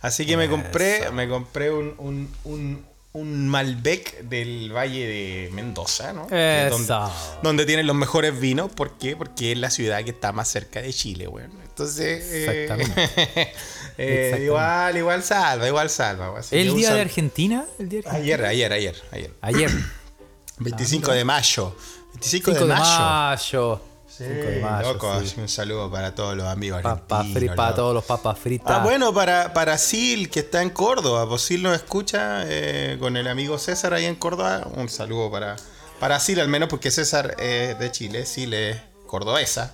Así 0.00 0.26
que 0.26 0.36
me 0.36 0.48
compré, 0.48 1.10
me 1.10 1.28
compré 1.28 1.72
un, 1.72 1.94
un, 1.98 2.30
un, 2.44 2.86
un 3.14 3.48
Malbec 3.48 4.22
del 4.22 4.72
Valle 4.72 5.06
de 5.06 5.50
Mendoza, 5.52 6.12
¿no? 6.12 6.22
Donde, 6.22 6.68
Eso. 6.68 7.12
donde 7.42 7.66
tienen 7.66 7.86
los 7.86 7.96
mejores 7.96 8.38
vinos. 8.38 8.70
¿Por 8.70 8.96
qué? 8.96 9.16
Porque 9.16 9.52
es 9.52 9.58
la 9.58 9.70
ciudad 9.70 10.04
que 10.04 10.10
está 10.10 10.30
más 10.32 10.48
cerca 10.48 10.80
de 10.80 10.92
Chile, 10.92 11.26
weón. 11.26 11.50
Entonces, 11.64 12.24
eh, 12.30 12.62
Exactamente. 12.62 13.02
eh, 13.26 13.54
Exactamente. 13.96 14.44
igual, 14.44 14.96
igual 14.96 15.22
salva, 15.24 15.66
igual 15.66 15.90
salva. 15.90 16.38
Así 16.38 16.56
¿El 16.56 16.74
día 16.76 16.94
de 16.94 17.00
Argentina? 17.00 17.66
¿El 17.78 17.88
día 17.88 18.02
de 18.02 18.08
Argentina? 18.08 18.34
Ayer, 18.36 18.44
ayer, 18.44 18.72
ayer, 18.72 19.02
ayer. 19.10 19.34
Ayer. 19.40 19.70
25 20.58 21.12
de 21.12 21.24
mayo. 21.24 21.76
25 22.14 22.50
5 22.52 22.52
de 22.52 22.60
de 22.60 22.66
mayo. 22.80 22.84
mayo. 23.00 23.80
Sí, 24.08 24.24
5 24.24 24.34
de 24.34 24.60
mayo. 24.60 24.92
loco, 24.94 25.20
sí. 25.24 25.34
un 25.40 25.48
saludo 25.48 25.90
para 25.90 26.14
todos 26.14 26.36
los 26.36 26.46
amigos 26.46 26.82
Papa 26.82 27.22
frita, 27.24 27.54
para 27.54 27.74
todos 27.74 27.94
los 27.94 28.04
papas 28.04 28.38
fritas. 28.38 28.68
Ah, 28.70 28.82
bueno, 28.82 29.12
para, 29.14 29.52
para 29.52 29.78
Sil, 29.78 30.28
que 30.30 30.40
está 30.40 30.62
en 30.62 30.70
Córdoba. 30.70 31.28
Pues 31.28 31.42
Sil 31.46 31.62
nos 31.62 31.76
escucha 31.76 32.42
eh, 32.46 32.96
con 32.98 33.16
el 33.16 33.28
amigo 33.28 33.58
César 33.58 33.94
ahí 33.94 34.06
en 34.06 34.16
Córdoba. 34.16 34.66
Un 34.74 34.88
saludo 34.88 35.30
para, 35.30 35.56
para 36.00 36.18
Sil, 36.24 36.40
al 36.40 36.48
menos 36.48 36.68
porque 36.68 36.90
César 36.90 37.36
es 37.38 37.78
de 37.78 37.92
Chile. 37.92 38.26
Sil 38.26 38.50
es 38.54 38.76
cordobesa. 39.06 39.72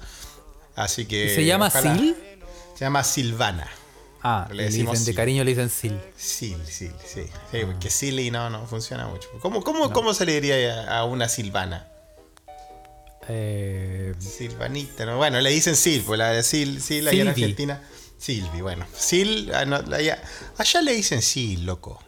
Así 0.76 1.07
que. 1.07 1.26
¿Y 1.33 1.35
se 1.35 1.45
llama 1.47 1.69
ojalá- 1.69 1.95
Sil? 1.97 2.12
Se 2.75 2.85
llama 2.85 3.05
Silvana. 3.05 3.69
Ah, 4.26 4.47
Le 4.50 4.57
le 4.57 4.64
decimos 4.64 4.93
dicen, 4.93 5.05
de 5.07 5.12
Sil. 5.12 5.17
cariño 5.17 5.45
le 5.45 5.50
dicen 5.50 5.71
Sil. 5.71 5.97
Sil, 6.19 6.59
Sil, 6.69 6.93
sí. 7.07 7.25
Ah. 7.33 7.38
Sí, 7.53 7.59
porque 7.64 7.88
Silly 7.91 8.31
no, 8.31 8.50
no 8.50 8.67
funciona 8.67 9.07
mucho. 9.07 9.29
¿Cómo, 9.41 9.62
cómo, 9.62 9.93
cómo 9.93 10.12
se 10.12 10.26
le 10.26 10.41
diría 10.41 10.99
a 10.99 11.05
una 11.05 11.29
Silvana? 11.29 11.88
Eh, 13.28 14.14
Silvanita, 14.19 15.07
¿no? 15.07 15.16
Bueno, 15.16 15.40
le 15.40 15.50
dicen 15.50 15.76
Sil, 15.76 16.02
pues 16.07 16.19
la 16.19 16.31
de 16.31 16.43
Sil, 16.45 16.81
Sil 16.83 17.09
allá 17.09 17.23
en. 17.23 17.28
Argentina. 17.28 17.83
Silvi, 18.19 18.61
bueno. 18.61 18.87
Sil, 18.97 19.50
ah, 19.54 19.61
allá, 19.95 20.23
allá 20.57 20.83
le 20.83 20.93
dicen 20.93 21.21
Sil, 21.23 21.64
loco. 21.66 22.02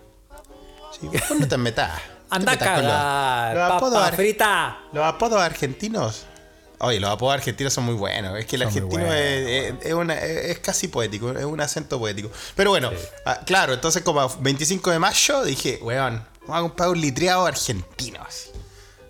Sí, 0.98 1.06
vos 1.08 1.38
no 1.40 1.48
te 1.48 1.56
metas. 1.58 2.00
anda 2.30 2.52
a 2.52 3.52
los- 3.54 3.72
apodos 3.72 3.94
papa 4.02 4.16
frita. 4.16 4.78
Los 4.92 5.04
apodos 5.04 5.40
argentinos 5.40 6.24
Oye, 6.78 7.00
los 7.00 7.08
apodos 7.10 7.32
argentinos 7.34 7.72
son 7.72 7.84
muy 7.84 7.94
buenos. 7.94 8.38
Es 8.38 8.44
que 8.44 8.56
el 8.56 8.62
Son 8.62 8.68
argentino 8.68 9.06
es, 9.10 9.48
es- 9.48 9.74
es 9.86 9.92
una- 9.94 10.18
es- 10.18 10.50
es 10.50 10.58
casi 10.58 10.88
poético, 10.88 11.30
es 11.32 11.44
un 11.46 11.58
acento 11.60 11.98
poético. 11.98 12.30
Pero 12.54 12.68
bueno, 12.70 12.90
ah, 13.24 13.40
claro, 13.46 13.72
entonces 13.72 14.02
como 14.02 14.20
a 14.20 14.28
25 14.40 14.90
de 14.90 14.98
mayo 14.98 15.42
dije, 15.44 15.78
weón, 15.80 16.22
vamos 16.42 16.56
a 16.56 16.60
comprar 16.60 16.88
un 16.90 17.00
litreado 17.00 17.46
argentino. 17.46 18.20
Así. 18.28 18.50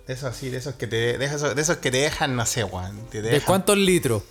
De 0.06 0.14
esos 0.14 0.30
así, 0.30 0.50
de 0.50 0.58
esos 0.58 0.74
que 0.74 0.86
te, 0.86 1.18
de 1.18 1.24
esos, 1.24 1.54
de 1.54 1.60
esos 1.60 1.78
que 1.78 1.90
te 1.90 1.98
dejan, 1.98 2.36
no 2.36 2.46
sé, 2.46 2.62
weón. 2.64 3.10
¿De 3.10 3.40
cuántos 3.40 3.76
litros? 3.76 4.22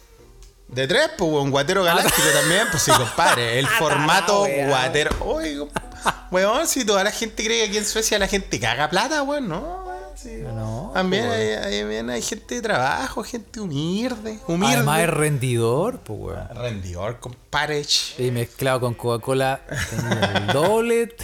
De 0.67 0.88
tres, 0.88 1.12
pues, 1.17 1.32
un 1.32 1.51
guatero 1.51 1.84
galáctico 1.84 2.27
también, 2.34 2.67
pues 2.72 2.84
sí, 2.84 2.91
compadre. 2.91 3.60
El 3.60 3.67
formato 3.67 4.44
wea. 4.44 4.67
guatero. 4.67 5.15
Oye, 5.20 5.60
weón, 6.32 6.67
si 6.67 6.86
toda 6.86 7.03
la 7.03 7.12
gente 7.12 7.44
cree 7.44 7.63
que 7.63 7.70
aquí 7.70 7.77
en 7.77 7.86
Suecia 7.86 8.17
la 8.17 8.27
gente 8.27 8.60
caga 8.60 8.89
plata, 8.89 9.22
weón, 9.22 9.50
no, 9.50 9.85
sí. 10.15 10.41
No, 10.43 10.91
También 10.93 11.25
pues, 11.25 11.38
hay, 11.38 11.48
hay- 11.74 11.79
también 11.81 12.10
hay 12.10 12.22
gente 12.22 12.55
de 12.55 12.62
trabajo, 12.62 13.24
gente 13.24 13.60
humilde. 13.60 14.39
Humilde. 14.48 14.75
Además 14.77 15.00
es 15.01 15.10
rendidor, 15.10 16.00
pues, 16.00 16.19
weón. 16.19 16.48
Rendidor, 16.55 17.19
compadre. 17.19 17.84
Y 18.17 18.31
mezclado 18.31 18.79
con 18.81 18.93
Coca-Cola, 18.93 19.62
el 20.36 20.48
doble. 20.53 21.15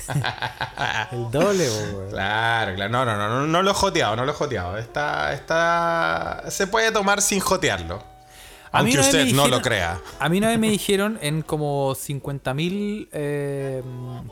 el 1.11 1.31
doble, 1.31 1.65
pues, 1.67 1.93
weón. 1.93 2.09
Claro, 2.11 2.75
claro. 2.75 2.91
No, 2.91 3.05
no, 3.05 3.17
no, 3.17 3.29
no, 3.29 3.47
no 3.47 3.61
lo 3.63 3.71
he 3.71 3.73
joteado, 3.73 4.15
no 4.15 4.25
lo 4.25 4.31
he 4.31 4.35
joteado. 4.35 4.77
Está, 4.77 5.33
está. 5.33 6.43
Se 6.49 6.67
puede 6.67 6.91
tomar 6.91 7.21
sin 7.21 7.39
jotearlo. 7.39 8.03
A 8.73 8.79
Aunque 8.79 8.99
usted 8.99 9.19
no 9.19 9.43
dijeron- 9.43 9.51
lo 9.51 9.61
crea. 9.61 9.99
A 10.19 10.29
mí 10.29 10.37
una 10.37 10.47
vez 10.49 10.57
me 10.59 10.69
dijeron 10.69 11.19
en 11.21 11.41
como 11.41 11.93
50.000 11.93 13.09
eh, 13.11 13.83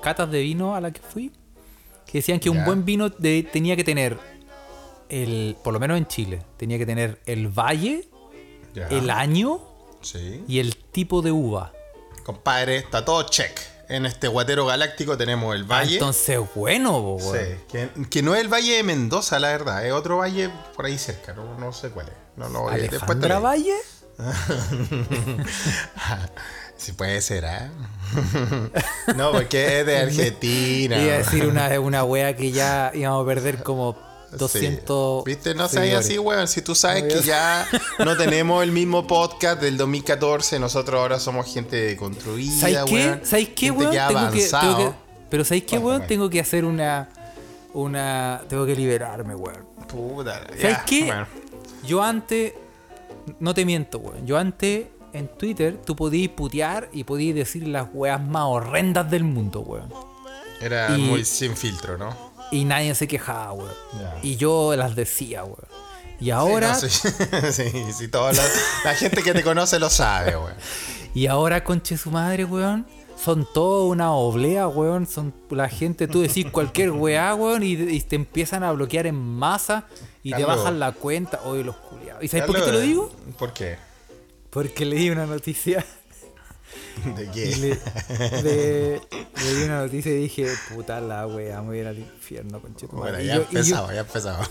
catas 0.01 0.31
de 0.31 0.39
vino 0.41 0.75
a 0.75 0.79
la 0.81 0.91
que 0.91 1.01
fui, 1.01 1.31
que 2.05 2.19
decían 2.19 2.39
que 2.39 2.49
un 2.49 2.63
buen 2.63 2.85
vino 2.85 3.09
de- 3.09 3.43
tenía 3.43 3.75
que 3.75 3.83
tener, 3.83 4.17
el, 5.09 5.55
por 5.63 5.73
lo 5.73 5.79
menos 5.79 5.97
en 5.97 6.07
Chile, 6.07 6.41
tenía 6.57 6.77
que 6.77 6.85
tener 6.85 7.19
el 7.25 7.47
valle, 7.47 8.07
Ya. 8.73 8.87
el 8.89 9.09
año 9.09 9.59
Sí. 10.01 10.43
y 10.47 10.59
el 10.59 10.75
tipo 10.77 11.21
de 11.21 11.31
uva. 11.31 11.73
Compadre, 12.23 12.77
está 12.77 13.03
todo 13.03 13.23
check. 13.23 13.59
En 13.89 14.05
este 14.05 14.27
guatero 14.27 14.67
galáctico 14.67 15.17
tenemos 15.17 15.55
el 15.55 15.63
Ah, 15.63 15.67
valle. 15.79 15.93
entonces, 15.95 16.39
bueno. 16.53 17.17
Sí, 17.19 17.37
que, 17.71 17.89
que 18.09 18.21
no 18.21 18.35
es 18.35 18.41
el 18.41 18.47
Valle 18.47 18.75
de 18.75 18.83
Mendoza, 18.83 19.39
la 19.39 19.47
verdad, 19.47 19.83
es 19.83 19.91
otro 19.93 20.17
valle 20.17 20.51
por 20.75 20.85
ahí 20.85 20.97
cerca, 20.99 21.33
no, 21.33 21.57
no 21.57 21.73
sé 21.73 21.89
cuál 21.89 22.07
es. 22.09 22.13
No, 22.37 22.49
no, 22.49 22.69
eh, 22.71 22.87
Alejandra 22.87 23.39
Valle. 23.39 23.75
Sí 26.77 26.93
puede 26.93 27.19
ser, 27.19 27.45
¿ah? 27.45 27.69
no, 29.17 29.33
porque 29.33 29.79
es 29.81 29.85
de 29.85 29.97
Argentina. 30.01 30.97
Iba 30.97 31.15
a 31.15 31.17
decir 31.17 31.45
una, 31.45 31.77
una 31.81 32.05
wea 32.05 32.37
que 32.37 32.51
ya 32.51 32.91
íbamos 32.93 33.23
a 33.23 33.27
perder 33.27 33.63
como 33.63 33.97
200. 34.37 35.23
Sí. 35.23 35.29
¿Viste? 35.29 35.55
No 35.55 35.67
seas 35.67 36.05
así, 36.05 36.17
weón. 36.17 36.47
Si 36.47 36.61
tú 36.61 36.75
sabes 36.75 37.03
que 37.11 37.21
ya 37.21 37.67
no 37.99 38.15
tenemos 38.17 38.63
el 38.63 38.71
mismo 38.71 39.05
podcast 39.07 39.61
del 39.61 39.77
2014, 39.77 40.59
nosotros 40.59 40.99
ahora 40.99 41.19
somos 41.19 41.51
gente 41.53 41.95
construida, 41.97 42.51
¿Sabes 42.59 42.77
qué? 42.85 42.93
weón. 42.93 43.21
¿Sabes 43.23 43.49
qué, 43.55 43.71
weón? 43.71 43.91
Tengo 43.91 43.91
que, 43.91 44.07
tengo 44.07 44.19
avanzado. 44.19 44.89
que- 44.91 44.95
pero 45.29 45.45
¿sabes 45.45 45.63
qué, 45.63 45.77
weón? 45.77 46.07
Tengo 46.07 46.29
que 46.29 46.39
hacer 46.39 46.65
una. 46.65 47.09
Una. 47.73 48.41
Tengo 48.47 48.65
que 48.65 48.75
liberarme, 48.75 49.35
weón. 49.35 49.65
Puta, 49.87 50.41
¿Sabes 50.59 50.79
qué? 50.85 51.13
Yo 51.85 52.01
antes. 52.03 52.53
No 53.39 53.53
te 53.53 53.63
miento, 53.65 53.99
weón. 53.99 54.25
Yo 54.25 54.37
antes 54.37 54.87
en 55.13 55.27
Twitter 55.27 55.77
tú 55.85 55.95
podías 55.95 56.31
putear 56.31 56.89
y 56.91 57.03
podías 57.03 57.35
decir 57.35 57.67
las 57.67 57.87
weas 57.93 58.21
más 58.21 58.43
horrendas 58.45 59.09
del 59.09 59.23
mundo, 59.23 59.61
weón. 59.61 59.91
Era 60.61 60.97
Y- 60.97 61.01
muy 61.01 61.23
sin 61.25 61.55
filtro, 61.55 61.97
¿no? 61.97 62.28
Y 62.51 62.65
nadie 62.65 62.95
se 62.95 63.07
quejaba, 63.07 63.53
weón. 63.53 63.71
Y 64.23 64.35
yo 64.37 64.75
las 64.75 64.95
decía, 64.95 65.43
weón. 65.43 65.57
Y 66.19 66.31
ahora. 66.31 66.75
Sí, 66.75 66.87
no, 67.31 67.51
sí, 67.51 67.69
sí, 67.69 67.93
sí, 67.93 68.07
toda 68.07 68.33
la, 68.33 68.43
la 68.83 68.95
gente 68.95 69.23
que 69.23 69.33
te 69.33 69.43
conoce 69.43 69.79
lo 69.79 69.89
sabe, 69.89 70.35
weón. 70.35 70.55
Y 71.13 71.27
ahora, 71.27 71.63
conche 71.63 71.97
su 71.97 72.11
madre, 72.11 72.45
weón. 72.45 72.85
Son 73.23 73.47
toda 73.53 73.85
una 73.85 74.13
oblea, 74.13 74.67
weón. 74.67 75.05
Son 75.07 75.33
la 75.49 75.69
gente, 75.69 76.07
tú 76.07 76.21
decís 76.21 76.45
cualquier 76.51 76.91
weá, 76.91 77.35
weón, 77.35 77.63
y, 77.63 77.73
y 77.73 78.01
te 78.01 78.15
empiezan 78.15 78.63
a 78.63 78.71
bloquear 78.71 79.07
en 79.07 79.15
masa 79.15 79.85
y 80.23 80.33
te 80.33 80.43
bajan 80.43 80.79
la 80.79 80.91
cuenta. 80.93 81.41
Oye, 81.45 81.63
los 81.63 81.75
culiados. 81.75 82.23
¿Y 82.23 82.27
sabes 82.27 82.45
por 82.45 82.55
qué 82.55 82.61
te 82.61 82.71
lo 82.71 82.79
digo? 82.79 83.11
¿Por 83.37 83.53
qué? 83.53 83.77
Porque 84.49 84.85
leí 84.85 85.09
una 85.09 85.25
noticia. 85.25 85.85
¿De 87.15 87.29
qué? 87.31 87.55
le- 87.55 88.41
de- 88.41 89.01
leí 89.43 89.63
una 89.63 89.81
noticia 89.83 90.11
y 90.11 90.15
dije, 90.23 90.47
puta 90.73 90.99
la 91.01 91.25
weá, 91.27 91.61
me 91.61 91.67
voy 91.67 91.77
a 91.77 91.81
ir 91.81 91.87
al 91.87 91.99
infierno, 91.99 92.61
conche 92.61 92.87
tu 92.87 92.95
Bueno, 92.97 93.19
ya 93.21 93.35
empezaba, 93.35 93.93
ya 93.93 94.01
empezaba. 94.01 94.47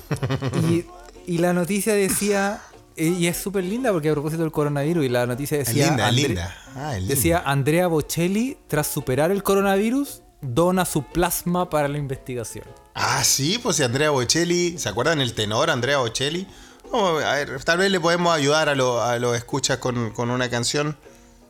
Y, 0.71 0.85
y 1.27 1.39
la 1.39 1.53
noticia 1.53 1.95
decía, 1.95 2.61
eh, 2.97 3.07
y 3.09 3.27
es 3.27 3.37
súper 3.37 3.65
linda 3.65 3.93
porque 3.93 4.09
a 4.09 4.13
propósito 4.13 4.43
del 4.43 4.53
coronavirus, 4.53 5.05
y 5.05 5.09
la 5.09 5.27
noticia 5.27 5.59
Es 5.61 5.69
decía. 5.69 5.87
linda, 5.89 6.05
es 6.05 6.09
Andre- 6.11 6.29
linda. 6.29 6.57
Ah, 6.75 6.93
es 6.95 6.99
linda. 7.01 7.15
Decía 7.15 7.43
Andrea 7.45 7.87
Bocelli, 7.87 8.57
tras 8.67 8.87
superar 8.87 9.31
el 9.31 9.43
coronavirus, 9.43 10.23
dona 10.41 10.85
su 10.85 11.03
plasma 11.05 11.69
para 11.69 11.89
la 11.89 11.99
investigación. 11.99 12.65
Ah, 12.95 13.23
sí, 13.25 13.59
pues 13.63 13.77
si 13.77 13.83
Andrea 13.83 14.11
Bocelli, 14.11 14.79
¿se 14.79 14.89
acuerdan 14.89 15.21
el 15.21 15.35
tenor 15.35 15.71
Andrea 15.71 15.99
Bocelli? 15.99 16.47
Vamos 16.91 17.23
a 17.23 17.35
ver, 17.35 17.63
tal 17.65 17.79
vez 17.79 17.91
le 17.91 18.01
podemos 18.01 18.35
ayudar 18.35 18.69
a 18.71 18.75
los 18.75 19.01
a 19.03 19.19
los 19.19 19.37
escuchas 19.37 19.77
con, 19.79 20.11
con 20.13 20.31
una 20.31 20.49
canción. 20.49 20.97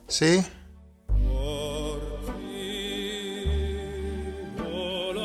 ¿Sí? 0.08 0.42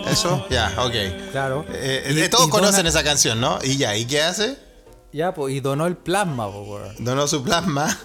¿Eso? 0.09 0.45
Ya, 0.49 0.73
ok. 0.77 0.93
Claro. 1.31 1.65
Eh, 1.69 2.11
Y- 2.15 2.19
eh, 2.21 2.29
todos 2.29 2.47
y 2.47 2.49
conocen 2.49 2.77
dona- 2.85 2.89
esa 2.89 3.03
canción, 3.03 3.39
¿no? 3.41 3.59
Y 3.63 3.77
ya, 3.77 3.95
¿y 3.95 4.05
qué 4.05 4.21
hace? 4.21 4.57
Ya, 5.11 5.33
pues, 5.33 5.53
y 5.53 5.59
donó 5.59 5.85
el 5.87 5.95
plasma, 5.95 6.51
po, 6.51 6.61
weón. 6.63 6.95
Donó 6.99 7.27
su 7.27 7.43
plasma. 7.43 7.97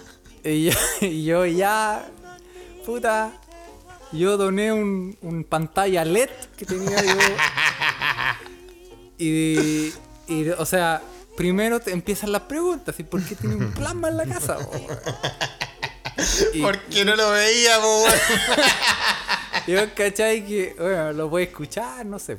Y 0.43 0.65
yo, 0.65 0.71
y 1.01 1.23
yo 1.25 1.45
ya, 1.45 2.07
puta, 2.85 3.31
yo 4.11 4.37
doné 4.37 4.71
un, 4.71 5.17
un 5.21 5.43
pantalla 5.43 6.05
LED 6.05 6.29
que 6.57 6.65
tenía 6.65 7.03
yo. 7.03 7.13
Y, 9.21 9.91
y, 10.27 10.49
o 10.57 10.65
sea, 10.65 11.01
primero 11.35 11.81
te 11.81 11.91
empiezan 11.91 12.31
las 12.31 12.43
preguntas, 12.43 12.95
¿y 12.99 13.03
por 13.03 13.21
qué 13.21 13.35
tiene 13.35 13.55
un 13.55 13.73
plasma 13.73 14.07
en 14.07 14.15
la 14.17 14.25
casa? 14.25 14.57
po, 14.59 14.69
weón? 14.77 14.99
Y- 16.53 16.61
¿Por 16.61 16.79
qué 16.83 17.03
no 17.03 17.15
lo 17.17 17.29
veíamos, 17.31 18.03
weón? 18.03 18.19
Yo, 19.69 19.93
¿cachai? 19.95 20.45
Que, 20.45 20.75
bueno, 20.77 21.13
lo 21.13 21.29
voy 21.29 21.43
a 21.43 21.45
escuchar, 21.45 22.05
no 22.05 22.17
sé. 22.19 22.37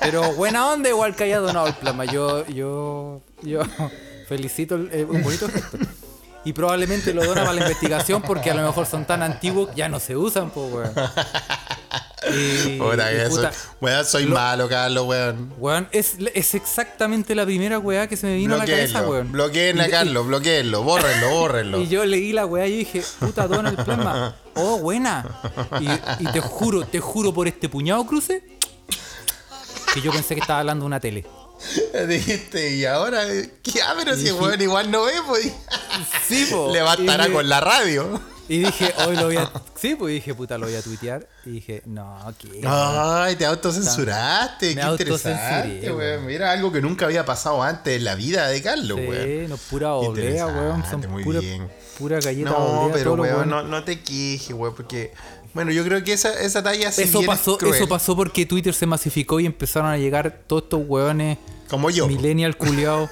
Pero 0.00 0.32
buena 0.34 0.70
onda 0.70 0.88
igual 0.88 1.14
que 1.14 1.24
haya 1.24 1.38
donado 1.38 1.66
el 1.68 1.74
plasma. 1.74 2.04
Yo, 2.06 2.46
yo, 2.48 3.20
yo 3.42 3.60
felicito 4.28 4.74
el- 4.74 4.90
eh, 4.92 5.04
un 5.04 5.22
bonito 5.22 5.48
gesto. 5.48 5.78
Y 6.44 6.52
probablemente 6.52 7.12
lo 7.12 7.24
dona 7.24 7.42
para 7.42 7.54
la 7.54 7.60
investigación 7.62 8.22
porque 8.22 8.50
a 8.50 8.54
lo 8.54 8.62
mejor 8.64 8.86
son 8.86 9.04
tan 9.04 9.22
antiguos 9.22 9.70
que 9.70 9.76
ya 9.76 9.88
no 9.88 9.98
se 9.98 10.16
usan, 10.16 10.50
pues, 10.50 10.72
weón. 10.72 10.92
Puta, 12.78 13.10
que 13.10 13.26
puta, 13.28 13.52
Weón, 13.80 14.04
soy 14.04 14.24
lo- 14.24 14.34
malo, 14.34 14.68
Carlos, 14.68 15.06
weón. 15.06 15.52
weón, 15.58 15.88
es, 15.92 16.16
es 16.34 16.54
exactamente 16.54 17.34
la 17.34 17.44
primera 17.44 17.78
weá 17.78 18.06
que 18.08 18.16
se 18.16 18.26
me 18.26 18.36
vino 18.36 18.54
a 18.54 18.58
la 18.58 18.64
cabeza, 18.66 19.02
weón. 19.06 19.30
bloqueen 19.32 19.80
a 19.80 19.86
Y- 19.86 19.90
Carlos, 19.90 20.26
bloqueenlo, 20.26 20.82
bórrenlo, 20.82 21.30
bórrenlo. 21.30 21.80
Y 21.82 21.88
yo 21.88 22.04
leí 22.04 22.32
la 22.32 22.46
weá 22.46 22.66
y 22.66 22.78
dije, 22.78 23.02
puta, 23.20 23.46
dona 23.46 23.70
el 23.70 23.76
plasma. 23.76 24.36
Oh, 24.58 24.78
buena. 24.78 25.22
Y, 25.80 26.24
y 26.24 26.32
te 26.32 26.40
juro, 26.40 26.86
te 26.86 26.98
juro 26.98 27.34
por 27.34 27.46
este 27.46 27.68
puñado 27.68 28.06
cruce 28.06 28.42
que 29.92 30.00
yo 30.00 30.10
pensé 30.10 30.34
que 30.34 30.40
estaba 30.40 30.60
hablando 30.60 30.84
de 30.84 30.86
una 30.86 30.98
tele. 31.00 31.26
Dijiste, 32.08 32.74
y 32.76 32.84
ahora, 32.86 33.24
¿qué? 33.62 33.82
Ah, 33.82 33.94
pero 33.98 34.16
si 34.16 34.32
weón 34.32 34.60
igual 34.60 34.90
no 34.90 35.04
ve, 35.04 35.12
pues. 35.26 35.52
Sí, 36.26 36.46
po. 36.50 36.70
Levantará 36.72 37.28
Y- 37.28 37.32
con 37.32 37.48
la 37.48 37.60
radio. 37.60 38.20
Y 38.48 38.58
dije, 38.60 38.94
hoy 39.06 39.16
lo 39.16 39.24
voy 39.26 39.36
a. 39.36 39.50
Sí, 39.74 39.96
pues 39.96 40.14
dije, 40.14 40.34
puta, 40.34 40.56
lo 40.56 40.66
voy 40.66 40.76
a 40.76 40.82
tuitear. 40.82 41.26
Y 41.44 41.50
dije, 41.50 41.82
no, 41.84 42.16
¿qué? 42.38 42.60
Ay, 42.64 43.34
te 43.36 43.44
autocensuraste. 43.44 44.74
Me 44.74 44.80
Qué 44.82 44.86
interesante, 44.88 45.92
weón. 45.92 46.26
Mira, 46.26 46.52
algo 46.52 46.70
que 46.70 46.80
nunca 46.80 47.06
había 47.06 47.24
pasado 47.24 47.62
antes 47.62 47.96
en 47.96 48.04
la 48.04 48.14
vida 48.14 48.46
de 48.48 48.62
Carlos, 48.62 48.98
weón. 48.98 49.24
Sí, 49.24 49.46
no, 49.48 49.56
pura 49.56 49.94
oblea, 49.94 50.46
weón. 50.46 50.84
Son 50.88 51.10
muy 51.10 51.24
pura, 51.24 51.40
bien. 51.40 51.68
pura 51.98 52.20
galleta 52.20 52.50
No, 52.50 52.56
oblea. 52.56 52.94
pero 52.96 53.14
weón, 53.14 53.48
no, 53.50 53.62
no 53.64 53.82
te 53.84 54.00
quejes, 54.00 54.52
weón, 54.52 54.74
porque. 54.74 55.12
Bueno, 55.52 55.72
yo 55.72 55.82
creo 55.84 56.04
que 56.04 56.12
esa, 56.12 56.38
esa 56.40 56.62
talla 56.62 56.92
sí 56.92 57.02
Eso 57.02 57.20
es 57.20 57.26
pasó, 57.26 57.58
eso 57.58 57.88
pasó 57.88 58.14
porque 58.14 58.44
Twitter 58.44 58.74
se 58.74 58.84
masificó 58.84 59.40
y 59.40 59.46
empezaron 59.46 59.90
a 59.90 59.96
llegar 59.96 60.42
todos 60.46 60.64
estos 60.64 60.82
weones 60.86 61.38
Como 61.70 61.88
yo. 61.88 62.06
millennial 62.06 62.58
culiados 62.58 63.08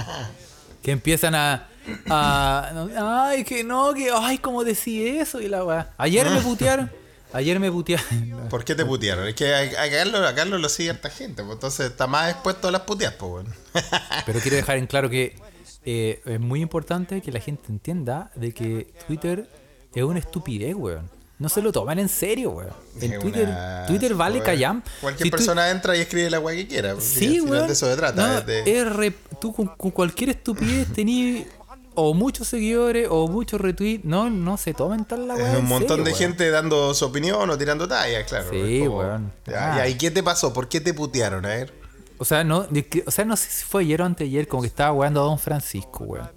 que 0.82 0.90
empiezan 0.90 1.36
a, 1.36 1.68
a- 2.08 2.70
no, 2.74 2.88
ay 3.24 3.44
que 3.44 3.64
no 3.64 3.92
que 3.94 4.10
ay 4.14 4.38
cómo 4.38 4.64
decís 4.64 5.20
eso 5.20 5.40
y 5.40 5.48
la 5.48 5.64
weá 5.64 5.92
ayer 5.98 6.28
me 6.30 6.40
putearon 6.40 6.90
ayer 7.32 7.58
me 7.60 7.70
putearon 7.70 8.48
¿Por 8.50 8.64
qué 8.64 8.74
te 8.74 8.84
putearon? 8.84 9.28
Es 9.28 9.34
que 9.34 9.54
a, 9.54 9.60
a 9.84 9.90
Carlos, 9.90 10.26
a 10.26 10.34
Carlos 10.34 10.60
lo 10.60 10.68
sigue 10.68 10.90
harta 10.90 11.08
gente, 11.10 11.42
pues 11.44 11.54
entonces 11.54 11.86
está 11.90 12.06
más 12.08 12.30
expuesto 12.32 12.66
a 12.68 12.70
las 12.72 12.80
puteas, 12.82 13.14
pues, 13.14 13.30
weón. 13.32 13.46
pero 14.26 14.40
quiero 14.40 14.56
dejar 14.56 14.76
en 14.78 14.86
claro 14.88 15.08
que 15.08 15.36
eh, 15.84 16.20
es 16.26 16.40
muy 16.40 16.60
importante 16.60 17.20
que 17.20 17.30
la 17.32 17.38
gente 17.40 17.64
entienda 17.68 18.30
de 18.34 18.52
que 18.52 18.92
Twitter 19.06 19.48
es 19.94 20.02
una 20.02 20.18
estupidez 20.18 20.74
weón 20.74 21.08
no 21.38 21.48
se 21.48 21.62
lo 21.62 21.72
toman 21.72 21.98
en 21.98 22.08
serio 22.10 22.50
weón 22.50 22.72
en 23.00 23.12
Es 23.14 23.18
Twitter 23.20 23.44
una- 23.48 23.86
Twitter 23.86 24.14
vale 24.14 24.34
weón. 24.36 24.44
callam 24.46 24.82
Cualquier 25.00 25.26
Si 25.26 25.30
persona 25.30 25.70
entra 25.70 25.96
y 25.96 26.00
escribe 26.00 26.28
la 26.30 26.40
weá 26.40 26.56
que 26.56 26.66
quiera. 26.66 26.94
pues, 26.94 27.04
Sí, 27.04 27.26
al 27.26 27.32
final 27.34 27.50
weón. 27.50 27.66
de 27.68 27.72
eso 27.72 27.86
se 27.88 27.96
trata. 27.96 28.26
No, 28.26 28.40
de- 28.42 28.84
re- 28.84 29.14
tú 29.40 29.52
con, 29.54 29.68
con 29.68 29.90
cualquier 29.92 30.30
estupidez 30.30 30.92
tenías 30.92 31.46
o 31.94 32.14
muchos 32.14 32.48
seguidores 32.48 33.08
o 33.10 33.28
muchos 33.28 33.60
retweets. 33.60 34.04
No, 34.04 34.30
no 34.30 34.56
se 34.56 34.74
tomen 34.74 35.04
tal 35.04 35.26
la 35.28 35.34
weá. 35.34 35.52
Es 35.54 35.58
un 35.58 35.66
montón 35.66 35.88
serio, 35.98 36.04
de 36.04 36.10
weón. 36.12 36.18
gente 36.18 36.50
dando 36.50 36.94
su 36.94 37.04
opinión 37.04 37.48
o 37.50 37.58
tirando 37.58 37.86
tallas, 37.88 38.24
claro. 38.28 38.50
Sí, 38.50 38.80
como- 38.84 38.98
weón. 38.98 39.32
Ya, 39.46 39.72
Ah. 39.74 39.76
ya, 39.78 39.88
¿Y 39.88 39.94
qué 39.96 40.10
te 40.10 40.22
pasó? 40.22 40.52
¿Por 40.52 40.68
qué 40.68 40.80
te 40.80 40.94
putearon? 40.94 41.44
A 41.44 41.48
ver. 41.48 41.72
O 42.18 42.24
sea, 42.24 42.44
no, 42.44 42.66
o 43.06 43.10
sea, 43.10 43.24
no 43.24 43.36
sé 43.36 43.50
si 43.50 43.64
fue 43.64 43.82
ayer 43.82 44.02
o 44.02 44.04
anteayer, 44.04 44.46
como 44.46 44.62
que 44.62 44.68
estaba 44.68 44.92
weando 44.92 45.20
a 45.20 45.24
Don 45.24 45.38
Francisco, 45.38 46.04
weón. 46.04 46.28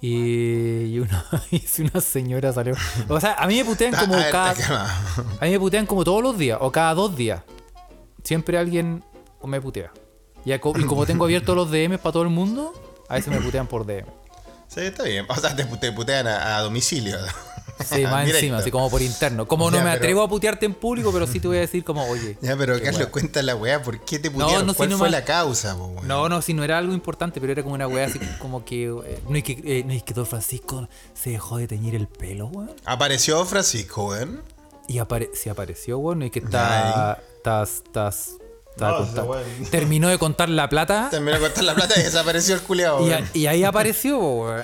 Y, 0.00 0.98
y 0.98 1.06
si 1.66 1.82
una 1.82 2.00
señora 2.00 2.52
salió. 2.52 2.74
O 3.08 3.20
sea, 3.20 3.34
a 3.34 3.46
mí 3.46 3.56
me 3.56 3.64
putean 3.64 3.94
como 3.98 4.14
cada. 4.30 4.52
A 5.40 5.44
mí 5.44 5.50
me 5.50 5.58
putean 5.60 5.86
como 5.86 6.04
todos 6.04 6.22
los 6.22 6.36
días, 6.38 6.58
o 6.60 6.70
cada 6.70 6.94
dos 6.94 7.16
días. 7.16 7.42
Siempre 8.22 8.58
alguien 8.58 9.02
me 9.44 9.60
putea. 9.60 9.90
Y 10.44 10.58
como 10.58 11.06
tengo 11.06 11.24
abiertos 11.24 11.56
los 11.56 11.70
DMs 11.70 11.98
para 11.98 12.12
todo 12.12 12.22
el 12.22 12.28
mundo, 12.28 12.72
a 13.08 13.14
veces 13.14 13.32
me 13.32 13.40
putean 13.40 13.66
por 13.66 13.86
DM. 13.86 14.04
Sí, 14.68 14.80
está 14.80 15.04
bien. 15.04 15.26
O 15.28 15.36
sea, 15.36 15.54
te, 15.54 15.64
te 15.64 15.92
putean 15.92 16.26
a, 16.26 16.56
a 16.56 16.60
domicilio. 16.62 17.16
Sí, 17.84 18.02
más 18.04 18.24
Directo. 18.24 18.38
encima, 18.38 18.58
así 18.58 18.70
como 18.70 18.90
por 18.90 19.02
interno. 19.02 19.46
Como 19.46 19.70
no 19.70 19.78
me 19.78 19.84
pero- 19.84 19.94
atrevo 19.96 20.22
a 20.22 20.28
putearte 20.28 20.66
en 20.66 20.74
público, 20.74 21.12
pero 21.12 21.26
sí 21.26 21.40
te 21.40 21.48
voy 21.48 21.58
a 21.58 21.60
decir 21.60 21.84
como, 21.84 22.04
oye. 22.08 22.36
Ya, 22.40 22.56
pero 22.56 22.74
Carlos, 22.80 22.96
weá. 23.02 23.10
cuenta 23.10 23.42
la 23.42 23.54
weá. 23.56 23.82
¿Por 23.82 24.00
qué 24.04 24.18
te 24.18 24.30
No, 24.30 24.34
putearon? 24.38 24.66
no, 24.66 24.72
sí, 24.72 24.76
¿Cuál 24.76 24.90
no 24.90 24.98
fue 24.98 25.10
la 25.10 25.24
causa, 25.24 25.76
po, 25.76 25.86
weón? 25.86 26.08
No, 26.08 26.28
no, 26.28 26.42
si 26.42 26.54
no 26.54 26.64
era 26.64 26.78
algo 26.78 26.92
importante, 26.94 27.40
pero 27.40 27.52
era 27.52 27.62
como 27.62 27.74
una 27.74 27.86
weá 27.88 28.06
así 28.06 28.18
como 28.40 28.64
que. 28.64 28.84
eh, 28.84 29.20
no, 29.28 29.36
es 29.36 29.44
que 29.44 29.60
eh, 29.64 29.84
no 29.86 29.92
es 29.92 30.02
que 30.02 30.14
Don 30.14 30.26
Francisco 30.26 30.88
se 31.14 31.30
dejó 31.30 31.58
de 31.58 31.68
teñir 31.68 31.94
el 31.94 32.06
pelo, 32.08 32.46
weón. 32.46 32.72
Apareció 32.84 33.44
Francisco, 33.44 34.08
weón. 34.08 34.42
Y 34.86 34.98
apare 34.98 35.30
se 35.34 35.50
apareció, 35.50 35.98
weón, 35.98 36.22
y 36.24 36.30
que 36.30 36.40
está. 36.40 37.18
Estás. 37.36 37.82
Estás. 37.86 38.30
No. 38.76 39.06
Terminó 39.70 40.08
de 40.08 40.18
contar 40.18 40.48
la 40.48 40.68
plata. 40.68 41.08
Terminó 41.10 41.34
de 41.34 41.40
contar 41.40 41.64
la 41.64 41.74
plata 41.74 41.94
y 41.98 42.02
desapareció 42.02 42.54
el 42.56 42.60
culiao, 42.62 43.06
Y, 43.34 43.38
y 43.40 43.46
ahí 43.46 43.62
apareció, 43.64 44.18
weón. 44.18 44.62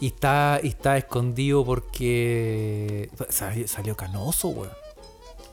Y, 0.00 0.04
y 0.04 0.06
está, 0.08 0.60
y 0.62 0.68
está 0.68 0.96
escondido 0.98 1.64
porque. 1.64 3.08
Salió, 3.30 3.66
salió 3.66 3.96
canoso, 3.96 4.48
weón. 4.48 4.72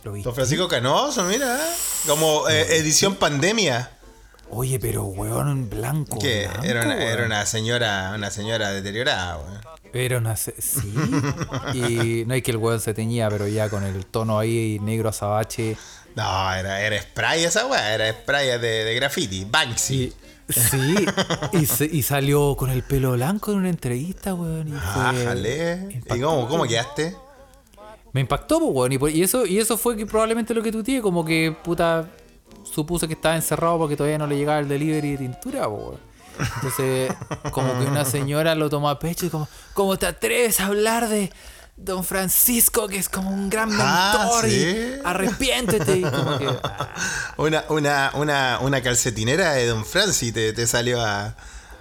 Lo 0.03 0.13
vi. 0.13 0.23
Don 0.23 0.33
Francisco 0.33 0.67
Canoso, 0.67 1.23
mira. 1.25 1.59
Como 2.07 2.49
eh, 2.49 2.77
edición 2.77 3.15
pandemia. 3.15 3.91
Oye, 4.49 4.79
pero 4.79 5.03
weón, 5.03 5.69
blanco. 5.69 6.19
Que 6.19 6.47
blanco, 6.47 6.63
era 6.65 6.81
una, 6.83 6.95
era 6.95 7.05
weón. 7.15 7.25
una 7.27 7.45
señora, 7.45 8.11
una 8.15 8.31
señora 8.31 8.71
deteriorada, 8.71 9.37
weón. 9.37 9.61
Era 9.93 10.17
una. 10.17 10.35
se- 10.35 10.59
Sí. 10.61 10.93
Y 11.73 12.23
no 12.25 12.33
hay 12.33 12.41
que 12.41 12.51
el 12.51 12.57
weón 12.57 12.79
se 12.81 12.93
teñía, 12.93 13.29
pero 13.29 13.47
ya 13.47 13.69
con 13.69 13.83
el 13.83 14.05
tono 14.05 14.39
ahí 14.39 14.79
negro 14.81 15.09
azabache. 15.09 15.77
No, 16.15 16.53
era, 16.53 16.81
era 16.81 17.01
spray 17.01 17.43
esa 17.43 17.65
weá, 17.67 17.93
era 17.93 18.11
spray 18.11 18.47
de, 18.59 18.83
de 18.85 18.95
graffiti, 18.95 19.45
Banksy. 19.49 20.13
Y, 20.49 20.53
sí. 20.53 21.05
Y, 21.53 21.65
se- 21.65 21.85
y 21.85 22.03
salió 22.03 22.55
con 22.57 22.69
el 22.69 22.83
pelo 22.83 23.13
blanco 23.13 23.51
en 23.51 23.57
una 23.59 23.69
entrevista, 23.69 24.33
weón. 24.33 24.67
Y 24.69 24.73
Ájale. 24.75 26.01
¿Y 26.13 26.19
cómo, 26.19 26.47
cómo 26.47 26.63
quedaste? 26.65 27.15
Me 28.13 28.21
impactó, 28.21 28.59
pues, 28.59 28.71
weón. 28.73 28.91
Y, 28.91 28.97
por- 28.97 29.09
y 29.09 29.23
eso, 29.23 29.45
y 29.45 29.57
eso 29.59 29.77
fue 29.77 29.95
que 29.95 30.05
probablemente 30.05 30.53
lo 30.53 30.61
que 30.61 30.71
tú 30.71 30.83
tienes, 30.83 31.01
como 31.01 31.23
que 31.23 31.55
puta 31.63 32.07
supuse 32.63 33.07
que 33.07 33.13
estaba 33.13 33.35
encerrado 33.35 33.77
porque 33.79 33.95
todavía 33.95 34.17
no 34.17 34.27
le 34.27 34.35
llegaba 34.37 34.59
el 34.59 34.67
delivery 34.67 35.11
de 35.11 35.17
tintura, 35.19 35.67
pues, 35.69 35.81
weón. 35.81 36.11
Entonces, 36.55 37.13
como 37.51 37.77
que 37.79 37.85
una 37.85 38.03
señora 38.03 38.55
lo 38.55 38.69
tomó 38.69 38.89
a 38.89 38.97
pecho 38.99 39.25
y 39.27 39.29
como, 39.29 39.47
¿cómo 39.73 39.97
te 39.97 40.07
atreves 40.07 40.59
a 40.59 40.65
hablar 40.67 41.07
de 41.07 41.31
Don 41.83 42.03
Francisco, 42.03 42.87
que 42.87 42.97
es 42.97 43.09
como 43.09 43.31
un 43.31 43.49
gran 43.49 43.69
Ah, 43.79 44.17
mentor 44.19 44.45
¿sí? 44.49 44.55
y 44.55 44.99
arrepiéntete? 45.03 45.97
Y 45.97 46.01
como 46.03 46.37
que, 46.37 46.47
ah, 46.63 46.89
Una, 47.37 47.63
una, 47.69 48.11
una, 48.13 48.59
una 48.61 48.81
calcetinera 48.81 49.53
de 49.53 49.65
Don 49.67 49.83
Francis 49.85 50.33
te, 50.33 50.53
te 50.53 50.67
salió 50.67 51.01
a, 51.01 51.35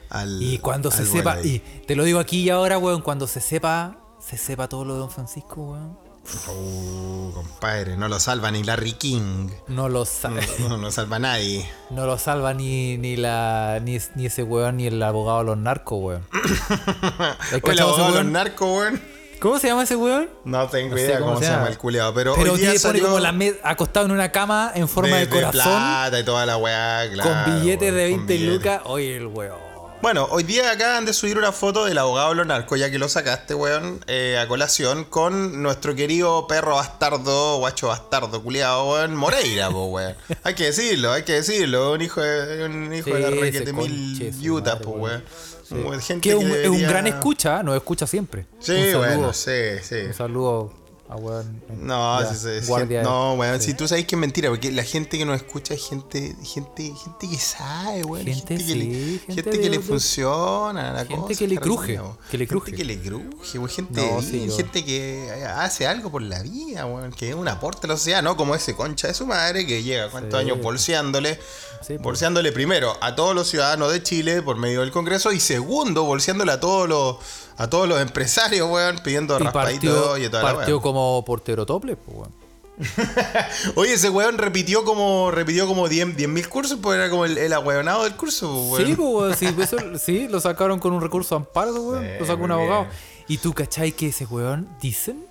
al. 0.09 0.43
y 0.43 0.59
cuando 0.59 0.91
se 0.91 1.05
sepa, 1.05 1.41
y 1.43 1.59
te 1.87 1.95
lo 1.97 2.05
digo 2.05 2.19
aquí 2.19 2.41
y 2.43 2.51
ahora, 2.51 2.79
weón, 2.79 3.03
cuando 3.03 3.27
se 3.27 3.41
sepa, 3.41 3.97
se 4.27 4.39
sepa 4.39 4.69
todo 4.69 4.85
lo 4.85 4.95
de 4.95 5.01
Don 5.01 5.11
Francisco, 5.11 5.63
weón. 5.73 6.11
Uh, 6.49 7.33
compadre, 7.33 7.97
no 7.97 8.07
lo 8.09 8.21
salva 8.21 8.51
ni 8.51 8.63
Larry 8.63 8.93
King. 8.93 9.49
No 9.69 9.89
lo 9.89 10.05
sabe. 10.05 10.47
No 10.61 10.77
lo 10.77 10.91
salva 10.93 11.19
nadie. 11.19 11.69
No 11.91 12.07
lo 12.07 12.19
salva 12.19 12.55
ni, 12.55 12.99
ni 12.99 13.17
la 13.17 13.81
ni, 13.83 13.99
ni 14.15 14.27
ese 14.27 14.43
weón 14.43 14.77
ni 14.77 14.87
el 14.87 15.03
abogado 15.03 15.39
de 15.41 15.45
los 15.47 15.59
narcos, 15.59 15.99
weón. 16.01 16.23
¿Has 16.33 17.53
O 17.63 17.67
el 17.67 17.73
ese 17.73 17.83
abogado 17.83 18.13
de 18.13 18.23
los 18.23 18.33
narcos, 18.33 18.69
weón. 18.69 19.03
¿Cómo 19.41 19.59
se 19.59 19.69
llama 19.69 19.83
ese 19.85 19.97
weón? 19.97 20.29
No 20.45 20.69
tengo 20.69 20.91
No 20.91 20.97
sé 20.99 21.03
idea 21.05 21.19
cómo 21.19 21.35
cómo, 21.35 21.41
se 21.45 21.51
llama 21.51 21.69
el 21.69 21.79
culiado, 21.79 22.13
pero, 22.15 22.35
Pero 22.35 22.53
hoy 22.53 22.61
día 22.61 22.71
tiene 22.73 22.81
pone 22.85 23.01
como 23.01 23.19
la 23.21 23.33
me- 23.33 23.55
acostado 23.63 24.07
en 24.07 24.13
una 24.13 24.31
cama 24.31 24.71
en 24.75 24.87
forma 24.87 25.17
de, 25.17 25.29
corazón 25.29 25.53
plata 25.53 26.21
y 26.21 26.25
toda 26.25 26.45
la 26.47 26.57
weá, 26.59 27.11
claro. 27.13 27.31
con 27.45 27.61
billetes 27.61 27.95
de 27.95 28.01
weón, 28.05 28.19
con 28.19 28.27
20 28.27 28.33
billetes. 28.35 28.55
lucas. 28.57 28.81
Oye, 28.85 29.17
el 29.17 29.27
weón. 29.27 29.70
Bueno, 30.03 30.27
hoy 30.31 30.45
día 30.45 30.71
acaban 30.71 31.05
de 31.05 31.13
subir 31.13 31.37
una 31.37 31.53
foto 31.53 31.85
del 31.85 31.99
abogado 31.99 32.35
narcos, 32.43 32.79
ya 32.81 32.91
que 32.91 32.99
lo 32.99 33.07
sacaste, 33.07 33.55
weón, 33.55 34.03
eh, 34.07 34.39
a 34.39 34.49
colación, 34.49 35.05
con 35.05 35.63
nuestro 35.63 35.95
querido 35.95 36.47
perro 36.47 36.77
bastardo, 36.77 37.59
guacho 37.59 37.89
bastardo, 37.89 38.43
culiado, 38.43 38.93
weón, 38.93 39.15
Moreira, 39.15 39.69
po, 39.71 39.87
weón. 39.89 40.15
Hay 40.43 40.55
que 40.55 40.65
decirlo, 40.65 41.13
hay 41.13 41.23
que 41.25 41.35
decirlo, 41.35 41.93
un 41.93 42.01
hijo 42.01 42.23
de, 42.23 42.65
un 42.65 42.95
hijo 42.95 43.11
de 43.11 43.21
la 43.21 43.29
requete 43.31 43.73
mil 43.75 44.33
madre, 44.55 44.77
po, 44.83 44.91
weón. 44.93 45.23
Sí. 45.69 45.77
Gente 46.01 46.21
Que 46.23 46.31
es 46.31 46.35
un, 46.35 46.51
es 46.51 46.67
un 46.69 46.79
debería- 46.79 46.89
gran 46.89 47.07
escucha, 47.07 47.63
nos 47.63 47.77
escucha 47.77 48.07
siempre. 48.07 48.47
Sí, 48.59 48.73
un 48.73 48.79
saludo, 48.93 48.99
bueno, 48.99 49.33
sí, 49.35 49.53
sí. 49.83 49.97
Un 50.07 50.15
saludo 50.15 50.75
a 51.11 51.17
weón. 51.17 51.63
No, 51.81 52.23
ya, 52.23 52.33
sí, 52.33 52.37
sí, 52.37 52.61
sí, 52.61 52.67
guardia. 52.69 53.03
no, 53.03 53.35
weón, 53.35 53.61
si 53.61 53.75
tú 53.75 53.89
sabes 53.89 54.07
que 54.07 54.15
es 54.15 54.21
mentira, 54.21 54.49
porque 54.49 54.71
la 54.71 54.85
gente 54.85 55.19
que 55.19 55.25
nos 55.25 55.37
escucha 55.37 55.75
es 55.75 55.87
gente, 55.89 56.37
gente, 56.45 56.85
gente 56.95 57.29
que 57.29 57.37
sabe, 57.39 58.05
weón. 58.05 58.25
Gente, 58.27 58.57
que 58.57 58.75
le, 58.77 58.85
gente 59.19 59.35
gente 59.35 59.51
que 59.51 59.71
le 59.71 59.79
de- 59.79 59.83
funciona 59.83 60.93
la 60.93 61.01
gente 61.05 61.17
cosa, 61.17 61.35
que 61.39 61.49
le 61.49 61.59
cruje, 61.59 62.01
que 62.31 62.39
le 62.39 62.47
cruje. 62.47 62.67
Gente 62.71 62.77
que 62.77 62.85
le 62.85 63.01
cruje, 63.01 63.59
weón, 63.59 63.69
gente, 63.71 64.11
No, 64.13 64.23
sí, 64.23 64.49
gente 64.57 64.85
que 64.85 65.31
hace 65.57 65.87
algo 65.87 66.11
por 66.11 66.23
la 66.23 66.43
vida, 66.43 66.87
weón, 66.87 67.11
que 67.13 67.31
es 67.31 67.35
un 67.35 67.49
aporte 67.49 67.87
a 67.87 67.89
la 67.89 67.97
sociedad, 67.97 68.23
¿no? 68.23 68.37
Como 68.37 68.55
ese 68.55 68.75
concha 68.77 69.09
de 69.09 69.15
su 69.15 69.27
madre 69.27 69.67
que 69.67 69.83
llega 69.83 70.11
cuántos 70.11 70.39
años 70.39 70.61
bolseándole, 70.63 71.39
Sí, 71.87 71.97
bolseándole 71.97 72.53
primero 72.53 72.95
a 73.01 73.15
todos 73.17 73.35
los 73.35 73.49
ciudadanos 73.49 73.91
de 73.91 74.03
Chile 74.03 74.43
por 74.43 74.57
medio 74.59 74.81
del 74.83 74.91
Congreso 74.93 75.33
y 75.33 75.41
segundo 75.41 76.05
bolseándole 76.05 76.53
a 76.53 76.61
todos 76.61 76.87
los 76.87 77.17
a 77.63 77.69
todos 77.71 77.89
los 77.89 78.01
empresarios, 78.01 78.69
weón, 78.71 78.99
pidiendo 79.05 79.39
Y 79.39 79.43
raspadito 79.45 79.95
partió, 79.95 80.19
y 80.27 80.31
toda 80.31 80.43
partió 80.43 80.67
weón. 80.77 80.83
como 80.83 81.25
portero 81.25 81.67
tople, 81.67 81.97
pues, 81.97 82.17
weón. 82.17 82.35
Oye, 83.77 83.93
ese 83.93 84.09
weón 84.09 84.39
repitió 84.39 84.85
como 84.85 85.31
repitió 85.31 85.67
como 85.67 85.87
10 85.89 86.17
10.000 86.17 86.49
cursos, 86.49 86.79
pues 86.81 86.97
era 86.99 87.11
como 87.11 87.27
el, 87.27 87.37
el 87.37 87.53
ahueonado 87.53 88.05
del 88.05 88.17
curso, 88.17 88.69
pues, 88.71 88.85
Sí, 88.87 88.95
weón. 88.95 89.29
pues, 89.31 89.43
weón, 89.43 89.57
sí, 89.57 89.63
eso- 89.77 89.99
sí, 89.99 90.29
lo 90.29 90.41
sacaron 90.41 90.79
con 90.79 90.93
un 90.95 91.03
recurso 91.03 91.35
de 91.35 91.45
amparo, 91.47 91.75
weón. 91.75 92.03
Sí, 92.05 92.11
lo 92.19 92.27
sacó 92.27 92.45
un 92.45 92.53
abogado. 92.53 92.83
bien. 92.85 92.95
Y 93.29 93.39
tú, 93.39 93.53
¿cachai 93.53 93.93
que 93.93 94.09
ese 94.09 94.25
weón 94.25 94.67
dicen? 94.81 95.25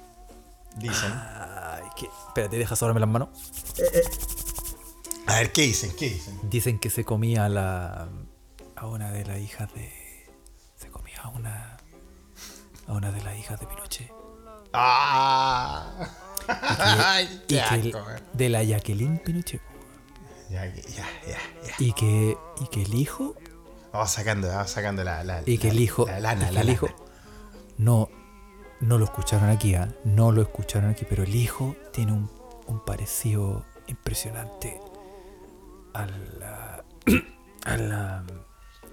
Dicen. 0.78 1.12
Ay, 1.12 1.84
que. 1.98 2.06
Espérate, 2.28 2.58
deja 2.58 2.76
sobrarme 2.76 3.00
las 3.02 3.10
manos. 3.10 3.30
A 5.26 5.36
ver, 5.40 5.52
¿qué 5.52 5.64
dicen? 5.64 5.92
¿Qué 5.98 6.10
dicen? 6.12 6.40
Dicen 6.44 6.80
que 6.80 6.90
se 6.90 7.04
comía 7.04 7.46
a 7.46 7.50
la. 7.50 8.08
a 8.76 8.88
una 8.88 9.12
de 9.12 9.26
las 9.26 9.40
hijas 9.40 9.74
de. 9.74 9.92
Se 10.78 10.90
comía 10.90 11.20
a 11.24 11.30
una. 11.30 11.69
A 12.90 12.94
una 12.94 13.12
de 13.12 13.22
las 13.22 13.38
hijas 13.38 13.58
de 13.60 13.68
Pinochet. 13.68 14.12
¡Ah! 14.74 16.08
Y 17.48 17.60
que 17.60 17.92
weón. 17.94 18.22
de 18.34 18.50
la 18.50 18.64
Jacqueline 18.64 19.20
Pinochet. 19.20 19.62
Ya, 20.50 20.66
ya, 20.66 21.06
ya. 21.28 21.38
Y 21.78 21.94
que. 21.94 22.36
y 22.60 22.68
que 22.68 22.82
el 22.84 22.96
hijo. 22.96 23.36
Vamos 23.94 24.12
sacando, 24.12 24.48
vamos 24.50 24.70
sacando 24.72 25.04
la, 25.04 25.24
la 25.24 25.42
Y 25.46 25.58
que 25.58 25.68
la- 25.68 25.74
el 25.74 25.80
hijo. 25.80 26.06
La 26.08 26.20
lana, 26.20 26.52
la 26.52 26.62
el 26.62 26.70
hijo. 26.72 26.88
No. 27.78 28.10
No 28.82 28.98
lo 28.98 29.06
escucharon 29.06 29.50
aquí, 29.50 29.76
¿ah? 29.76 29.90
No 30.06 30.32
lo 30.32 30.42
escucharon 30.42 30.90
aquí, 30.90 31.06
pero 31.08 31.24
el 31.24 31.36
hijo 31.36 31.76
tiene 31.92 32.14
un, 32.14 32.32
un 32.68 32.84
parecido 32.86 33.66
impresionante 33.88 34.80
al. 35.94 36.42
ah, 36.44 36.82
al, 37.66 37.92
ah, 37.92 38.24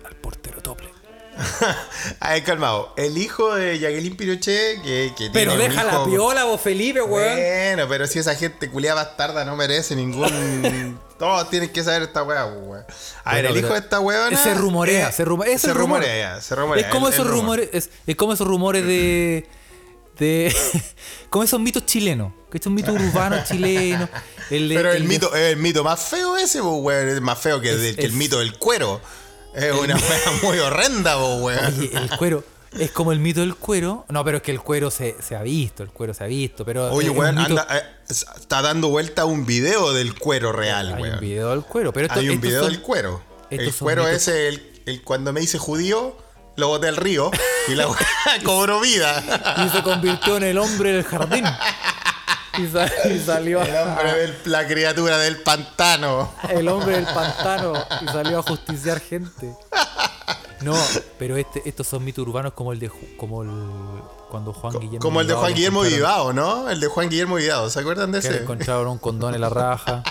al 0.05 0.17
portero 0.17 0.61
tople. 0.61 0.89
A 2.21 2.33
ver, 2.33 2.43
calmado. 2.45 2.93
El 2.97 3.19
hijo 3.19 3.55
de 3.55 3.79
Jacqueline 3.79 4.17
Pinochet, 4.17 4.83
que, 4.83 5.13
que 5.17 5.31
Pero 5.33 5.53
tiene 5.53 5.65
un 5.67 5.71
deja 5.71 5.85
la 5.85 5.93
hijo- 5.93 6.05
piola, 6.07 6.45
vos 6.45 6.61
Felipe, 6.61 7.03
weón. 7.03 7.35
Bueno, 7.37 7.87
pero 7.89 8.07
si 8.07 8.19
esa 8.19 8.35
gente 8.35 8.71
culiada 8.71 9.03
bastarda 9.05 9.45
no 9.45 9.57
merece 9.57 9.95
ningún. 9.97 10.99
Todos 11.19 11.49
tienen 11.49 11.71
que 11.71 11.83
saber 11.83 12.03
esta 12.03 12.23
weá, 12.23 12.45
weón. 12.47 12.85
A 13.25 13.35
ver, 13.37 13.47
el 13.47 13.57
hijo 13.57 13.73
de 13.73 13.79
esta 13.79 14.01
weona. 14.01 14.37
Se 14.43 14.55
rumorea, 14.55 15.09
eh, 15.09 15.13
se 15.13 15.25
rumorea. 15.25 15.55
Es 15.55 15.61
se 15.63 15.73
rumor. 15.73 16.01
rumorea, 16.01 16.41
se 16.41 16.55
rumorea. 16.55 16.87
Es 16.87 16.93
como 16.93 17.09
el- 17.09 17.13
esos 17.15 17.25
el 17.27 17.33
rumor. 17.33 17.59
rumores. 17.59 17.69
Es, 17.73 17.91
es 18.07 18.17
como 18.17 18.33
esos 18.33 18.47
rumores 18.47 18.85
de. 18.87 19.47
de 20.19 20.55
como 21.31 21.45
esos 21.45 21.61
mitos 21.61 21.87
chilenos. 21.87 22.33
Que 22.51 22.59
estos 22.59 22.73
mitos 22.73 22.95
urbanos 22.95 23.49
chilenos. 23.49 24.09
El 24.51 24.69
de- 24.69 24.75
Pero 24.77 24.93
el, 24.93 25.05
mito, 25.05 25.35
es 25.35 25.53
el 25.53 25.57
mito 25.57 25.83
más 25.85 26.01
feo 26.01 26.37
ese, 26.37 26.61
pues, 26.63 26.75
weón. 26.81 27.09
Es 27.09 27.21
más 27.21 27.39
feo 27.39 27.61
que, 27.61 27.71
Es- 27.71 27.99
el 27.99 28.07
es- 28.07 28.13
mito 28.13 28.39
del 28.39 28.57
cuero. 28.59 29.01
Es 29.57 29.73
una 29.73 29.95
weá 29.97 30.33
muy 30.43 30.59
horrenda, 30.59 31.17
pues, 31.19 31.41
weón. 31.41 31.75
Oye, 31.79 31.91
el 31.97 32.11
cuero. 32.17 32.45
Es 32.79 32.91
como 32.91 33.11
el 33.13 33.21
mito 33.21 33.41
del 33.41 33.55
cuero. 33.57 34.05
No, 34.11 34.23
pero 34.25 34.37
es 34.39 34.43
que 34.43 34.51
el 34.53 34.61
cuero 34.61 34.91
se, 34.91 35.17
se 35.23 35.35
ha 35.35 35.43
visto. 35.43 35.83
El 35.83 35.89
cuero 35.91 36.13
se 36.13 36.25
ha 36.25 36.27
visto. 36.27 36.65
Pero 36.65 36.93
Oye, 36.93 37.09
weón, 37.09 37.37
mito- 37.37 37.59
anda, 37.59 37.67
eh, 37.79 37.83
está 38.11 38.61
dando 38.61 38.89
vuelta 38.89 39.25
un 39.25 39.47
video 39.47 39.95
del 39.95 40.15
cuero 40.19 40.53
real, 40.53 40.93
Hay 40.95 41.03
un 41.05 41.21
video 41.21 41.51
del 41.51 41.63
cuero. 41.63 41.93
Pero 41.93 42.07
esto, 42.09 42.21
Hay 42.21 42.29
un 42.29 42.41
video 42.41 42.63
son- 42.65 42.73
del 42.73 42.83
cuero. 42.83 43.23
El 43.51 43.73
cuero 43.75 44.03
mitos- 44.05 44.17
ese, 44.17 44.49
el, 44.49 44.83
el- 44.87 45.03
cuando 45.03 45.33
me 45.33 45.41
hice 45.41 45.57
judío, 45.57 46.19
lo 46.57 46.69
boté 46.69 46.89
al 46.89 46.97
río 46.97 47.31
y 47.69 47.75
la 47.77 47.89
weá 47.89 47.99
cobró 48.45 48.81
vida. 48.81 49.23
Y 49.65 49.71
se 49.71 49.83
convirtió 49.83 50.37
en 50.37 50.43
el 50.43 50.59
hombre 50.59 50.93
del 50.93 51.05
jardín. 51.05 51.45
Y, 52.59 52.67
sa- 52.69 52.91
y 53.09 53.19
salió 53.19 53.63
El 53.63 53.75
hombre 53.77 54.11
a, 54.11 54.15
del- 54.15 54.35
la 54.47 54.67
criatura 54.67 55.19
del 55.19 55.39
pantano. 55.43 56.31
el 56.49 56.69
hombre 56.69 56.97
del 56.97 57.05
pantano 57.07 57.75
y 58.03 58.07
salió 58.07 58.39
a 58.39 58.43
justiciar 58.43 59.01
gente. 59.01 59.53
No, 60.63 60.75
pero 61.19 61.37
este, 61.37 61.63
estos 61.67 61.87
son 61.87 62.03
mitos 62.05 62.27
urbanos 62.27 62.53
como 62.55 62.73
el 62.73 62.79
de 62.81 62.91
como 63.19 63.43
el 63.43 63.51
cuando 64.31 64.53
Juan 64.55 64.73
Guillermo 64.75 64.99
Como 65.01 65.21
el 65.21 65.27
de 65.27 65.35
Juan 65.35 65.51
le 65.51 65.55
Guillermo 65.55 65.83
Vivado, 65.83 66.33
¿no? 66.33 66.71
El 66.71 66.81
de 66.81 66.87
Juan 66.89 67.09
Guillermo 67.11 67.37
Vivado, 67.37 67.69
¿se 67.71 67.79
acuerdan 67.81 68.11
de 68.11 68.21
que 68.21 68.29
ese? 68.29 68.43
encontraron 68.43 68.89
un 68.89 68.99
condón 68.99 69.35
en 69.35 69.41
la 69.43 69.51
raja. 69.51 70.03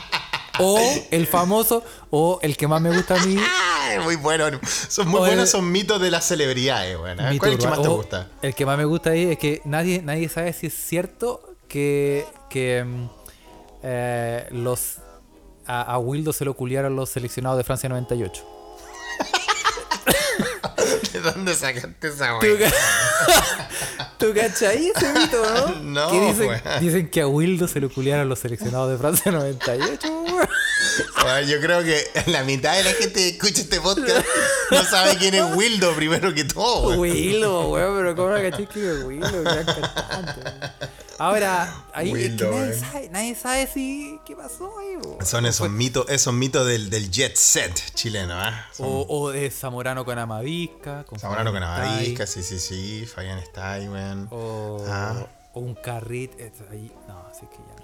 O 0.59 0.79
el 1.11 1.27
famoso, 1.27 1.83
o 2.11 2.39
el 2.41 2.55
que 2.55 2.67
más 2.67 2.79
me 2.79 2.95
gusta 2.95 3.15
a 3.15 3.25
mí, 3.25 3.37
muy 4.03 4.15
bueno. 4.15 4.45
Son 4.87 5.07
muy 5.09 5.19
O 5.19 5.25
el- 5.25 5.31
buenos, 5.31 5.49
son 5.49 5.69
mitos 5.69 5.99
de 5.99 6.09
las 6.11 6.25
celebridades, 6.25 6.95
weón. 6.97 7.19
¿eh? 7.19 7.37
¿Cuál 7.39 7.51
es 7.51 7.57
el 7.57 7.61
que 7.63 7.67
más 7.67 7.81
te 7.81 7.87
gusta? 7.89 8.27
El 8.41 8.55
que 8.55 8.65
más 8.65 8.77
me 8.77 8.85
gusta 8.85 9.09
ahí 9.09 9.31
es 9.31 9.37
que 9.37 9.61
nadie, 9.65 10.01
nadie 10.01 10.29
sabe 10.29 10.53
si 10.53 10.67
es 10.67 10.73
cierto 10.73 11.54
que, 11.67 12.25
que 12.49 12.83
mm, 12.83 13.09
eh, 13.83 14.47
los 14.51 14.97
a, 15.67 15.81
a 15.81 15.97
Wildo 15.99 16.33
se 16.33 16.45
lo 16.45 16.53
culiaron 16.55 16.95
los 16.95 17.09
seleccionados 17.09 17.57
de 17.57 17.63
Francia 17.63 17.89
98. 17.89 18.45
¿De 21.13 21.21
dónde 21.21 21.55
sacaste 21.55 22.07
esa 22.07 22.39
¿Tú, 22.39 22.47
weá? 22.47 22.71
¿Tú 24.17 24.33
cachai 24.33 24.91
ese 24.95 25.13
mito, 25.13 25.43
no? 25.81 26.09
No, 26.09 26.11
Que 26.11 26.79
dicen, 26.81 27.09
que 27.09 27.21
a 27.21 27.27
Wildo 27.27 27.67
se 27.67 27.79
lo 27.79 27.89
culiaron 27.89 28.27
los 28.29 28.39
seleccionados 28.39 28.91
de 28.91 28.97
Francia 28.97 29.31
98. 29.31 30.07
weón. 30.09 30.47
Weón, 31.23 31.47
Yo 31.47 31.59
creo 31.61 31.83
que 31.83 32.03
la 32.27 32.43
mitad 32.43 32.75
de 32.75 32.83
la 32.83 32.91
gente 32.91 33.13
que 33.19 33.29
escucha 33.29 33.61
este 33.61 33.79
podcast 33.81 34.25
no 34.71 34.83
sabe 34.83 35.17
quién 35.17 35.33
es 35.35 35.55
Wildo 35.55 35.93
primero 35.95 36.33
que 36.33 36.43
todo, 36.45 36.87
weón. 36.89 36.99
Wildo, 36.99 37.69
weón, 37.71 37.97
pero 37.97 38.15
¿cómo 38.15 38.29
no 38.29 38.35
cachai 38.41 38.67
que 38.67 38.91
es 38.91 39.03
Wildo? 39.03 39.41
Gran 39.43 39.65
cantante, 39.65 40.41
weón. 40.41 40.71
Ahora, 41.17 41.85
ahí 41.93 42.09
es 42.09 42.13
que 42.13 42.21
Wildo, 42.45 42.51
nadie, 42.51 42.73
sabe, 42.79 43.09
nadie 43.09 43.35
sabe 43.35 43.67
si 43.67 44.19
qué 44.25 44.35
pasó 44.35 44.77
ahí, 44.79 44.97
weón. 44.97 45.25
Son 45.25 45.45
esos 45.45 45.69
mitos, 45.69 46.05
esos 46.09 46.33
mitos 46.33 46.67
del, 46.67 46.89
del 46.89 47.09
jet 47.09 47.35
set 47.35 47.73
chileno. 47.93 48.35
Son 48.73 48.85
O, 48.87 49.05
o 49.07 49.29
de 49.31 49.49
Zamorano 49.49 50.03
con 50.03 50.19
Amavisca. 50.19 51.03
Con 51.05 51.17
Zamorano 51.19 51.51
con 51.53 51.63
Amavisca, 51.63 52.27
sí, 52.27 52.43
sí, 52.43 52.59
sí. 52.59 53.05
Fabián 53.05 53.39
ahí, 53.55 53.87
weón. 53.87 54.27
O, 54.31 54.83
Ah. 54.89 55.25
o 55.53 55.59
un 55.61 55.75
carrit. 55.75 56.37
es 56.39 56.51
ahí- 56.71 56.91
No, 57.07 57.25
así 57.31 57.45
que 57.47 57.57
ya. 57.57 57.74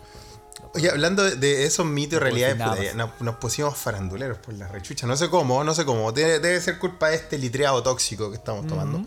Oye, 0.73 0.89
hablando 0.89 1.23
de, 1.23 1.65
esos 1.65 1.85
mitos 1.85 2.17
y 2.17 2.19
realidades, 2.19 2.95
nos, 2.95 3.09
nos 3.19 3.35
pusimos 3.35 3.77
faranduleros 3.77 4.37
por 4.37 4.53
la 4.53 4.67
rechucha. 4.67 5.05
No 5.05 5.17
sé 5.17 5.29
cómo, 5.29 5.63
no 5.63 5.73
sé 5.73 5.83
cómo. 5.83 6.11
Debe, 6.11 6.39
debe 6.39 6.61
ser 6.61 6.79
culpa 6.79 7.09
de 7.09 7.17
este 7.17 7.37
litreado 7.37 7.83
tóxico 7.83 8.29
que 8.29 8.37
estamos 8.37 8.67
tomando. 8.67 9.03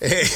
Eh, 0.00 0.26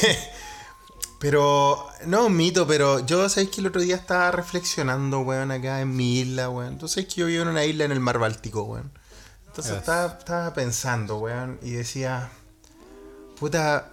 pero, 1.19 1.87
no 2.05 2.27
un 2.27 2.35
mito, 2.35 2.67
pero 2.67 3.03
yo 3.05 3.27
sabéis 3.27 3.49
que 3.49 3.61
el 3.61 3.67
otro 3.67 3.81
día 3.81 3.95
estaba 3.95 4.29
reflexionando, 4.29 5.21
weón, 5.21 5.51
acá 5.51 5.81
en 5.81 5.95
mi 5.95 6.19
isla, 6.19 6.49
weón. 6.49 6.73
Entonces 6.73 6.93
sabéis 6.95 7.13
que 7.13 7.21
yo 7.21 7.27
vivo 7.27 7.41
en 7.41 7.47
una 7.49 7.65
isla 7.65 7.85
en 7.85 7.91
el 7.91 7.99
mar 7.99 8.19
Báltico, 8.19 8.63
weón. 8.63 8.91
Entonces 9.47 9.73
Yes. 9.73 9.79
estaba, 9.79 10.17
estaba 10.19 10.53
pensando, 10.53 11.17
weón, 11.17 11.57
y 11.63 11.71
decía, 11.71 12.29
puta, 13.39 13.89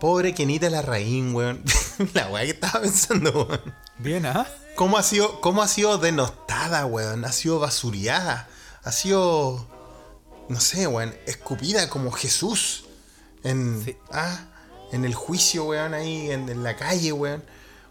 pobre 0.00 0.32
Kenita 0.32 0.70
Larraín, 0.70 1.34
weón. 1.34 1.62
la 2.14 2.28
weá 2.30 2.44
que 2.44 2.52
estaba 2.52 2.80
pensando, 2.80 3.30
weón. 3.44 3.74
Bien, 3.98 4.24
¿ah? 4.24 4.46
¿Cómo 4.80 4.96
ha 4.96 5.02
sido, 5.02 5.42
cómo 5.42 5.60
ha 5.60 5.68
sido 5.68 5.98
denostada, 5.98 6.86
weón? 6.86 7.26
Ha 7.26 7.32
sido 7.32 7.58
basuriada. 7.58 8.48
Ha 8.82 8.92
sido, 8.92 9.66
no 10.48 10.58
sé, 10.58 10.86
weón, 10.86 11.14
escupida 11.26 11.90
como 11.90 12.10
Jesús. 12.12 12.84
En, 13.44 13.84
Sí. 13.84 13.98
ah, 14.10 14.38
en 14.90 15.04
el 15.04 15.14
juicio, 15.14 15.64
weón, 15.64 15.92
ahí 15.92 16.30
en, 16.30 16.48
en 16.48 16.64
la 16.64 16.76
calle, 16.76 17.12
weón. 17.12 17.44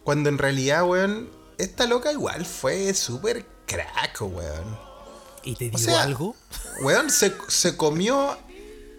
Cuando 0.04 0.30
en 0.30 0.40
realidad, 0.40 0.84
weón, 0.84 1.30
esta 1.60 1.86
loca 1.86 2.12
igual 2.12 2.44
fue 2.44 2.92
súper 2.96 3.46
crack, 3.68 4.22
weón. 4.22 4.80
¿Y 5.44 5.54
te 5.54 5.66
digo 5.66 5.78
sea, 5.78 6.02
algo? 6.02 6.36
Weón, 6.82 7.12
se, 7.12 7.36
se 7.50 7.78
comió 7.78 8.36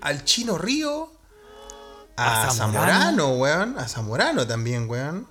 al 0.00 0.24
Chino 0.24 0.58
Río, 0.58 1.10
a, 2.16 2.44
A 2.46 2.50
Zamorano. 2.52 2.86
Zamorano, 2.86 3.28
weón. 3.32 3.78
A 3.80 3.88
Zamorano 3.88 4.46
también, 4.46 4.88
weón. 4.88 5.26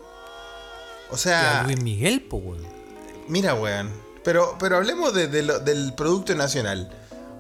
O 1.12 1.16
Y 1.16 1.18
sea... 1.20 1.62
a 1.62 1.64
Luis 1.64 1.82
Miguel, 1.82 2.22
po, 2.22 2.38
weón. 2.38 2.66
Mira, 3.28 3.54
weón. 3.56 3.92
Pero, 4.24 4.56
pero 4.60 4.78
hablemos 4.78 5.14
de- 5.14 5.28
de 5.28 5.44
lo- 5.44 5.60
del 5.60 5.94
Producto 5.94 6.36
Nacional. 6.36 6.92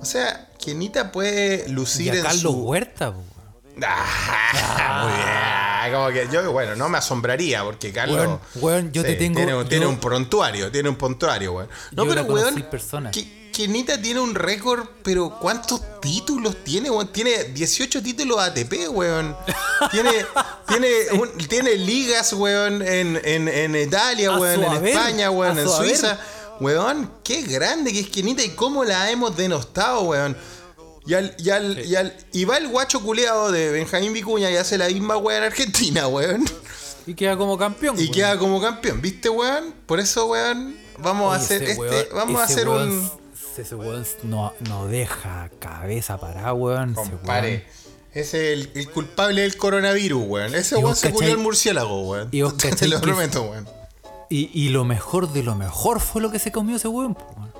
O 0.02 0.06
sea, 0.06 0.50
Kenita 0.64 1.12
puede 1.12 1.66
Y 1.68 1.72
lucir 1.72 2.12
a 2.12 2.16
en 2.18 2.24
Carlos 2.24 2.42
su... 2.42 2.52
Huerta, 2.64 3.12
po, 3.12 3.20
weón. 3.20 3.84
Ah, 3.86 5.04
muy 5.04 5.14
bien. 5.14 5.94
Como 5.94 6.10
que 6.10 6.28
yo, 6.34 6.52
bueno, 6.52 6.76
no 6.76 6.90
me 6.90 6.98
asombraría 6.98 7.64
porque 7.64 7.92
Carlos... 7.92 8.18
Weón, 8.18 8.40
weón, 8.56 8.92
yo 8.92 9.04
te 9.04 9.16
tengo- 9.16 9.38
Tiene, 9.38 9.56
un- 9.56 9.68
tiene 9.68 9.86
un 9.86 9.98
prontuario, 10.00 10.72
tiene 10.72 10.90
un 10.90 10.96
prontuario, 10.96 11.54
weón. 11.54 11.70
No, 11.92 12.04
Yo 12.06 12.10
pero 12.10 12.24
weón, 12.26 12.62
persona. 12.64 13.12
Que- 13.60 13.68
Kenita 13.68 14.02
tiene 14.02 14.20
un 14.22 14.36
récord, 14.36 14.86
pero 15.04 15.38
¿cuántos 15.40 15.82
títulos 16.02 16.64
tiene, 16.64 16.90
weón? 16.90 17.08
Tiene 17.12 17.44
18 17.46 18.02
títulos 18.02 18.40
ATP, 18.40 18.88
weón. 18.90 19.36
Tiene, 19.92 20.12
tiene, 20.68 20.90
un- 21.20 21.38
tiene 21.48 21.76
ligas, 21.76 22.34
weón, 22.34 22.82
en, 22.82 23.20
en, 23.24 23.48
en 23.48 23.76
Italia, 23.76 24.30
A 24.30 24.40
weón, 24.40 24.64
en 24.64 24.70
haber, 24.70 24.96
España, 24.96 25.30
weón, 25.32 25.58
en 25.60 25.66
su 25.68 25.74
haber. 25.74 25.90
Suiza. 25.90 26.20
Weón, 26.62 27.12
qué 27.24 27.42
grande 27.44 27.94
que 27.94 28.00
es 28.02 28.10
Kenita 28.10 28.44
y 28.44 28.50
cómo 28.50 28.84
la 28.84 29.10
hemos 29.12 29.36
denostado, 29.38 30.02
weón. 30.02 30.36
Y, 31.06 31.14
al, 31.14 31.34
y, 31.40 31.50
al, 31.50 31.86
y, 31.86 31.96
al- 31.96 32.16
y 32.32 32.46
va 32.46 32.58
el 32.58 32.68
guacho 32.68 33.02
culeado 33.02 33.52
de 33.52 33.72
Benjamín 33.72 34.14
Vicuña 34.14 34.52
y 34.52 34.58
hace 34.58 34.78
la 34.78 34.88
misma 34.88 35.18
weón 35.18 35.44
en 35.44 35.48
Argentina, 35.52 36.08
weón. 36.08 36.46
Y 37.08 37.14
queda 37.16 37.36
como 37.38 37.58
campeón, 37.58 37.96
Y 37.98 38.04
weón. 38.04 38.14
queda 38.14 38.38
como 38.38 38.62
campeón, 38.62 39.02
¿viste, 39.02 39.30
weón? 39.30 39.74
Por 39.86 40.00
eso, 40.00 40.28
weón, 40.28 40.78
vamos 41.00 41.34
a 41.34 41.38
hacer 41.38 41.64
este, 41.64 41.78
weón- 41.78 42.08
vamos 42.14 42.42
a 42.42 42.44
hacer 42.44 42.68
un... 42.70 43.20
Ese 43.62 43.76
weón 43.76 44.06
no, 44.24 44.54
no 44.68 44.88
deja 44.88 45.50
cabeza 45.60 46.18
parada, 46.20 46.54
weón. 46.54 46.94
Compare. 46.94 47.66
es 48.14 48.34
el, 48.34 48.72
el 48.76 48.90
culpable 48.92 49.42
del 49.42 49.58
coronavirus, 49.58 50.24
weón. 50.28 50.56
Ese 50.56 50.80
¿Y 50.80 50.84
weón 50.84 50.96
se 50.96 51.10
murió 51.10 51.20
cachai? 51.20 51.32
el 51.32 51.38
murciélago, 51.44 52.10
weón. 52.10 52.30
¿Y 52.32 52.42
vos 52.42 52.56
Te 52.58 52.88
lo 52.88 53.00
prometo, 53.02 53.44
weón. 53.44 53.68
Y, 54.30 54.50
y 54.54 54.70
lo 54.70 54.84
mejor 54.86 55.32
de 55.34 55.44
lo 55.44 55.56
mejor 55.56 56.00
fue 56.00 56.22
lo 56.22 56.32
que 56.32 56.40
se 56.40 56.52
comió 56.52 56.76
ese 56.78 56.88
weón, 56.88 57.18
weón. 57.36 57.52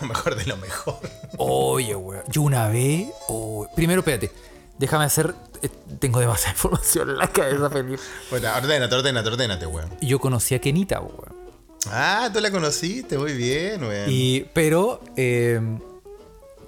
Lo 0.00 0.06
mejor 0.08 0.36
de 0.36 0.44
lo 0.46 0.56
mejor. 0.58 0.98
Oye, 1.38 1.94
weón. 1.96 2.22
Yo 2.28 2.42
una 2.42 2.68
vez. 2.68 3.08
oh, 3.28 3.66
primero, 3.74 4.00
espérate. 4.00 4.30
Déjame 4.78 5.04
hacer. 5.04 5.34
eh, 5.62 5.68
Tengo 5.98 6.20
demasiada 6.20 6.52
información 6.56 7.10
en 7.10 7.18
la 7.18 7.28
cabeza, 7.28 7.68
Felipe. 7.68 8.02
Bueno, 8.30 8.48
ordénate, 8.56 8.94
ordénate, 8.94 9.28
ordénate, 9.28 9.66
weón. 9.66 9.90
Yo 10.00 10.18
conocí 10.20 10.54
a 10.54 10.60
Kenita, 10.60 11.00
weón. 11.00 11.39
Ah, 11.88 12.28
tú 12.32 12.40
la 12.40 12.50
conociste, 12.50 13.16
muy 13.18 13.32
bien, 13.32 13.82
weón. 13.82 14.06
Y, 14.08 14.40
pero, 14.52 15.00
eh, 15.16 15.60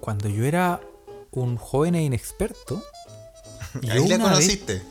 cuando 0.01 0.29
yo 0.29 0.45
era 0.45 0.81
un 1.33 1.57
joven 1.57 1.95
e 1.95 2.03
inexperto. 2.03 2.83
yo 3.83 3.93
Ahí 3.93 4.09
la 4.09 4.17
vez- 4.17 4.23
conociste. 4.25 4.83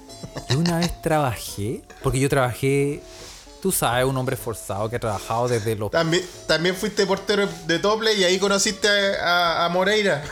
Yo 0.49 0.60
una 0.60 0.77
vez 0.77 1.01
trabajé, 1.01 1.81
porque 2.03 2.19
yo 2.19 2.29
trabajé, 2.29 3.01
tú 3.62 3.71
sabes, 3.71 4.05
un 4.05 4.15
hombre 4.17 4.36
esforzado 4.36 4.88
que 4.89 4.97
ha 4.97 4.99
trabajado 4.99 5.47
desde 5.47 5.75
los... 5.75 5.89
También, 5.89 6.23
también 6.47 6.75
fuiste 6.75 7.05
portero 7.07 7.49
de 7.65 7.79
Tople 7.79 8.13
y 8.13 8.23
ahí 8.23 8.38
conociste 8.38 8.88
a, 9.19 9.65
a 9.65 9.69
Moreira. 9.69 10.23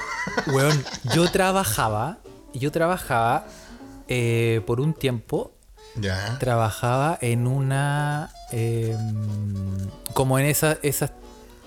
Weón, 0.47 0.86
yo 1.15 1.30
trabajaba, 1.32 2.19
yo 2.54 2.71
trabajaba 2.71 3.47
eh, 4.08 4.62
por 4.67 4.80
un 4.80 4.93
tiempo, 4.93 5.52
Ya. 6.02 6.38
trabajaba 6.40 7.18
en 7.22 7.48
una... 7.48 8.32
eh, 8.52 8.96
como 10.14 10.40
en 10.40 10.46
esas, 10.46 10.78
esas, 10.82 11.12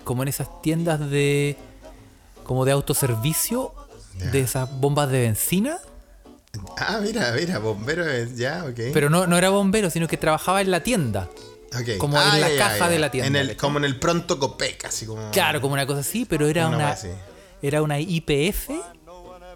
como 0.05 0.23
en 0.23 0.29
esas 0.29 0.49
tiendas 0.63 0.99
de... 1.11 1.57
como 2.45 2.65
de 2.65 2.73
autoservicio, 2.73 3.73
Ya. 4.19 4.27
de 4.31 4.41
esas 4.41 4.71
bombas 4.81 5.11
de 5.11 5.21
benzina. 5.23 5.79
Ah, 6.77 6.99
mira, 7.03 7.33
mira, 7.33 7.59
bombero, 7.59 8.07
es- 8.07 8.37
ya, 8.37 8.65
ok. 8.65 8.93
Pero 8.93 9.09
no, 9.09 9.27
no 9.27 9.39
era 9.39 9.49
bombero, 9.51 9.89
sino 9.91 10.07
que 10.07 10.17
trabajaba 10.19 10.61
en 10.61 10.71
la 10.71 10.83
tienda. 10.83 11.29
Ok. 11.75 11.97
como 11.97 12.21
en 12.21 12.41
la 12.43 12.51
caja 12.59 12.91
de 12.91 12.99
la 12.99 13.11
tienda, 13.11 13.41
En 13.41 13.49
el, 13.49 13.57
como 13.57 13.79
en 13.79 13.87
el 13.87 13.99
pronto 13.99 14.39
Copec, 14.39 14.85
así 14.85 15.07
como. 15.07 15.31
Claro, 15.31 15.63
como 15.63 15.73
una 15.73 15.87
cosa 15.87 16.01
así, 16.01 16.27
pero 16.27 16.47
era 16.47 16.69
Una 16.69 16.95
era 17.63 17.81
una 17.81 17.99
IPF 17.99 18.69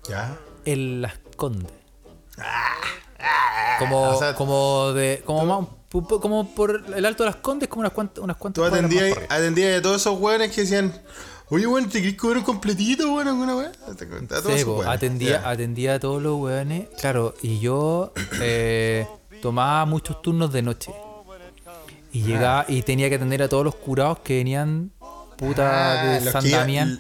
Ya. 0.09 0.35
en 0.65 1.03
Las 1.03 1.13
Condes. 1.37 1.71
Como, 3.79 4.03
o 4.03 4.19
sea, 4.19 4.35
como 4.35 4.93
de. 4.93 5.23
Como, 5.25 5.45
más- 5.47 5.69
como 6.21 6.55
por 6.55 6.85
el 6.95 7.05
alto 7.07 7.23
de 7.25 7.31
las 7.31 7.37
condes, 7.37 7.69
como 7.69 7.81
unas 7.81 7.93
cuantas, 7.93 8.23
unas 8.23 8.37
cuantas 8.37 8.63
Tú 8.63 8.75
atendías, 8.75 9.17
atendías 9.29 9.79
a 9.79 9.83
todos 9.83 10.01
esos 10.03 10.19
weones 10.21 10.51
que 10.53 10.63
decían, 10.63 10.93
oye, 11.49 11.67
weón, 11.67 11.89
¿te 11.89 12.01
querés 12.03 12.17
cobrar 12.17 12.39
un 12.39 12.45
completito, 12.45 13.13
weón, 13.15 13.29
alguna 13.29 13.57
weón? 13.57 13.73
A 13.87 14.43
todos 14.43 14.59
Sí, 14.59 14.65
po, 14.65 14.83
atendía, 14.83 15.49
atendía 15.49 15.95
a 15.95 16.01
todos 16.01 16.23
los 16.23 16.39
weones. 16.39 16.89
Claro, 17.01 17.35
y 17.43 17.61
yo 17.61 18.13
eh, 18.41 19.07
tomaba 19.41 19.85
muchos 19.87 20.21
turnos 20.23 20.53
de 20.53 20.63
noche. 20.63 20.93
Y 22.13 22.23
llegaba 22.23 22.65
y 22.69 22.83
tenía 22.83 23.09
que 23.11 23.17
atender 23.17 23.43
a 23.43 23.49
todos 23.49 23.65
los 23.65 23.75
curados 23.75 24.21
que 24.21 24.39
venían 24.39 24.91
puta 25.37 25.93
Ah, 25.93 26.05
de 26.15 26.21
los 26.25 26.33
San 26.33 26.51
Damián. 26.51 26.99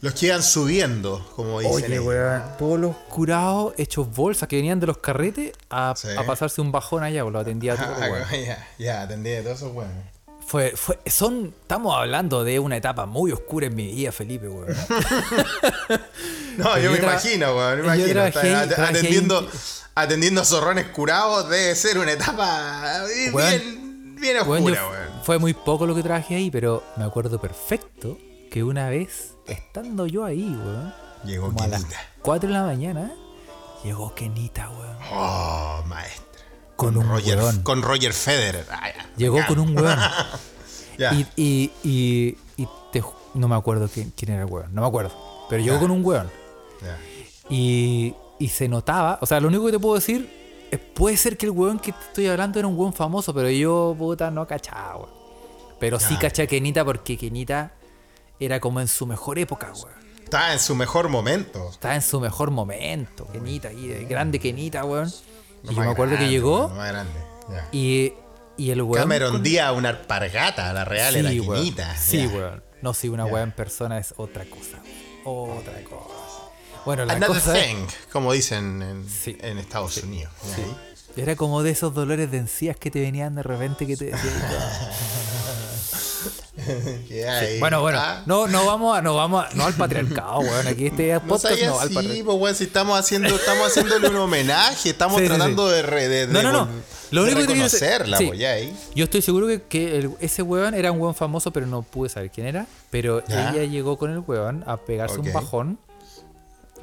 Los 0.00 0.14
que 0.14 0.26
iban 0.26 0.42
subiendo, 0.42 1.30
como 1.36 1.60
dicen. 1.60 1.74
Oye, 1.74 2.00
weón, 2.00 2.42
todos 2.58 2.80
los 2.80 2.96
curados 3.10 3.74
hechos 3.76 4.10
bolsas 4.14 4.48
que 4.48 4.56
venían 4.56 4.80
de 4.80 4.86
los 4.86 4.96
carretes 4.98 5.52
a, 5.68 5.92
Sí. 5.96 6.08
a 6.16 6.24
pasarse 6.24 6.60
un 6.62 6.72
bajón 6.72 7.02
allá, 7.02 7.22
pues 7.22 7.32
lo 7.34 7.38
atendía 7.40 7.76
todo, 7.76 7.86
Ah, 8.00 8.08
weón. 8.10 8.24
ya, 8.46 8.68
ya, 8.78 9.02
atendí 9.02 9.30
de 9.30 9.42
todos 9.42 9.58
esos 9.58 9.72
weones. 9.74 9.96
Fue, 10.46 10.72
fue, 10.74 10.98
son, 11.06 11.54
estamos 11.62 11.94
hablando 11.96 12.42
de 12.44 12.58
una 12.58 12.76
etapa 12.76 13.06
muy 13.06 13.30
oscura 13.30 13.66
en 13.66 13.74
mi 13.76 13.92
vida, 13.94 14.10
Felipe, 14.10 14.48
weón. 14.48 14.74
No, 16.56 16.78
yo 16.78 16.90
me 16.90 16.98
imagino, 16.98 17.54
weón. 17.56 17.78
Me 17.80 17.84
imagino. 17.84 18.08
trabajé 18.08 18.54
atendiendo, 18.54 19.38
en- 19.40 19.48
atendiendo 19.94 20.44
zorrones 20.44 20.86
curados 20.88 21.48
debe 21.48 21.74
ser 21.74 21.98
una 21.98 22.12
etapa 22.12 23.04
bien, 23.06 23.34
Weón, 23.34 24.16
bien 24.16 24.36
yo- 24.36 24.42
oscura, 24.52 24.88
weón. 24.88 25.22
fue 25.24 25.38
muy 25.38 25.54
poco 25.54 25.86
lo 25.86 25.94
que 25.94 26.02
trabajé 26.02 26.34
ahí, 26.36 26.50
pero 26.50 26.82
me 26.96 27.04
acuerdo 27.04 27.40
perfecto 27.40 28.18
que 28.50 28.64
una 28.64 28.88
vez, 28.88 29.34
estando 29.46 30.06
yo 30.06 30.24
ahí, 30.24 30.42
weón, 30.44 30.92
Llegó 31.24 31.46
como 31.48 31.62
a 31.62 31.68
las 31.68 31.82
Kenita. 31.84 32.00
4 32.22 32.48
de 32.48 32.54
la 32.54 32.62
mañana, 32.64 33.12
llegó 33.84 34.14
Kenita, 34.14 34.68
weón. 34.70 34.96
Oh, 35.12 35.82
maestra. 35.86 36.42
Con 36.76 36.96
un 36.96 37.08
Roger, 37.08 37.38
weón. 37.38 37.62
Con 37.62 37.82
Roger 37.82 38.12
Federer. 38.12 38.66
Ah, 38.70 38.88
ya. 38.88 39.06
Llegó 39.16 39.36
Ya. 39.38 39.46
con 39.46 39.58
un 39.60 39.76
weón. 39.78 39.98
Ya. 40.98 41.14
Y, 41.14 41.26
y, 41.34 41.70
y, 41.82 42.36
y 42.58 42.68
te 42.92 43.02
no 43.32 43.48
me 43.48 43.56
acuerdo 43.56 43.88
quién, 43.88 44.12
quién 44.14 44.32
era 44.32 44.42
el 44.42 44.50
weón, 44.50 44.74
no 44.74 44.82
me 44.82 44.86
acuerdo. 44.88 45.10
Pero 45.48 45.62
llegó 45.62 45.78
con 45.78 45.90
un 45.90 46.04
weón. 46.04 46.28
Y, 47.48 48.14
y 48.38 48.48
se 48.48 48.68
notaba, 48.68 49.18
o 49.22 49.26
sea, 49.26 49.40
lo 49.40 49.48
único 49.48 49.64
que 49.66 49.72
te 49.72 49.78
puedo 49.78 49.94
decir 49.94 50.28
es, 50.70 50.78
puede 50.78 51.16
ser 51.16 51.38
que 51.38 51.46
el 51.46 51.52
weón 51.52 51.78
que 51.78 51.92
te 51.92 52.00
estoy 52.00 52.26
hablando 52.26 52.58
era 52.58 52.68
un 52.68 52.78
weón 52.78 52.92
famoso, 52.92 53.32
pero 53.32 53.48
yo, 53.48 53.94
puta, 53.98 54.30
no 54.30 54.46
cachaba, 54.46 54.96
weón. 54.96 55.10
Pero 55.78 55.98
sí 55.98 56.16
caché 56.16 56.42
a 56.42 56.46
Kenita 56.46 56.84
porque 56.84 57.16
Kenita 57.16 57.72
era 58.40 58.58
como 58.60 58.80
en 58.80 58.88
su 58.88 59.06
mejor 59.06 59.38
época, 59.38 59.72
weón. 59.74 60.00
Está 60.24 60.52
en 60.52 60.58
su 60.60 60.74
mejor 60.74 61.08
momento. 61.08 61.68
Estaba 61.70 61.94
en 61.94 62.02
su 62.02 62.20
mejor 62.20 62.50
momento, 62.50 63.26
Kenita, 63.32 63.68
ahí, 63.68 64.06
grande 64.08 64.38
Kenita, 64.38 64.84
weón. 64.84 65.12
Y 65.64 65.74
yo 65.74 65.80
me 65.82 65.88
acuerdo 65.90 66.16
que 66.16 66.28
llegó 66.28 66.68
más 66.70 66.88
grande. 66.88 67.12
Y, 67.72 68.12
y 68.56 68.70
el 68.70 68.82
weón... 68.82 69.02
Cameron 69.02 69.32
con- 69.32 69.42
Díaz, 69.42 69.72
una 69.76 69.88
alpargata, 69.90 70.72
la 70.72 70.84
real 70.84 71.16
era 71.16 71.30
Sí, 71.30 71.40
weón. 71.40 71.56
Kenita. 71.62 71.96
Sí, 71.96 72.18
Ya. 72.18 72.28
weón. 72.28 72.62
No, 72.82 72.94
si 72.94 73.08
una 73.08 73.26
Ya. 73.26 73.32
weá 73.32 73.42
en 73.42 73.52
persona 73.52 73.98
es 73.98 74.14
otra 74.16 74.44
cosa. 74.46 74.78
Otra 75.24 75.82
cosa. 75.84 76.14
Bueno, 76.86 77.04
la 77.04 77.12
Another 77.14 77.34
cosa 77.36 77.58
es- 77.58 77.66
thing, 77.66 77.86
como 78.12 78.32
dicen 78.32 78.80
en, 78.82 79.08
Sí. 79.08 79.36
en 79.40 79.58
Estados 79.58 79.98
Unidos. 79.98 80.32
Ya, 80.56 80.64
ahí. 80.64 80.76
era 81.16 81.36
como 81.36 81.62
de 81.62 81.72
esos 81.72 81.92
dolores 81.92 82.30
de 82.30 82.38
encías 82.38 82.76
que 82.76 82.90
te 82.90 83.00
venían 83.00 83.34
de 83.34 83.42
repente 83.42 83.86
que 83.86 83.96
te 83.98 84.06
decían. 84.06 84.32
Bueno, 87.60 87.80
bueno, 87.80 87.98
Ah, 88.00 88.22
no, 88.26 88.46
no 88.46 88.64
vamos 88.66 88.96
a, 88.98 89.02
no 89.02 89.14
vamos 89.14 89.44
a, 89.44 89.54
no 89.54 89.64
al 89.64 89.74
patriarcado, 89.74 90.40
weón. 90.40 90.66
Aquí 90.68 90.86
este 90.86 91.12
No 91.14 91.20
podcast 91.22 91.54
seas 91.56 91.70
no 91.70 91.80
al 91.80 91.88
patriarcado. 91.90 92.24
pues, 92.24 92.38
weón, 92.38 92.54
si 92.54 92.64
estamos 92.64 92.98
haciendo, 92.98 93.28
estamos 93.28 93.66
haciéndole 93.68 94.08
un 94.08 94.16
homenaje, 94.16 94.90
estamos 94.90 95.16
Sí, 95.18 95.22
sí, 95.24 95.28
tratando 95.28 95.68
de, 95.68 95.82
re- 95.82 96.08
de, 96.08 96.26
de 96.26 96.32
No, 96.32 96.42
no, 96.42 96.52
no. 96.52 96.68
Lo 97.10 97.22
único 97.24 97.40
que 97.40 97.54
ahí. 98.52 98.76
Yo 98.94 99.04
estoy 99.04 99.20
seguro 99.22 99.46
que, 99.48 99.62
que 99.62 99.98
el- 99.98 100.10
ese 100.20 100.42
weón 100.42 100.74
era 100.74 100.92
un 100.92 101.00
weón 101.00 101.14
famoso, 101.14 101.52
pero 101.52 101.66
no 101.66 101.82
pude 101.82 102.08
saber 102.08 102.30
quién 102.30 102.46
era. 102.46 102.66
Pero 102.90 103.24
Ya. 103.26 103.50
ella 103.50 103.64
llegó 103.64 103.98
con 103.98 104.10
el 104.12 104.20
weón 104.20 104.62
a 104.66 104.76
pegarse 104.76 105.18
un 105.18 105.32
bajón. 105.32 105.78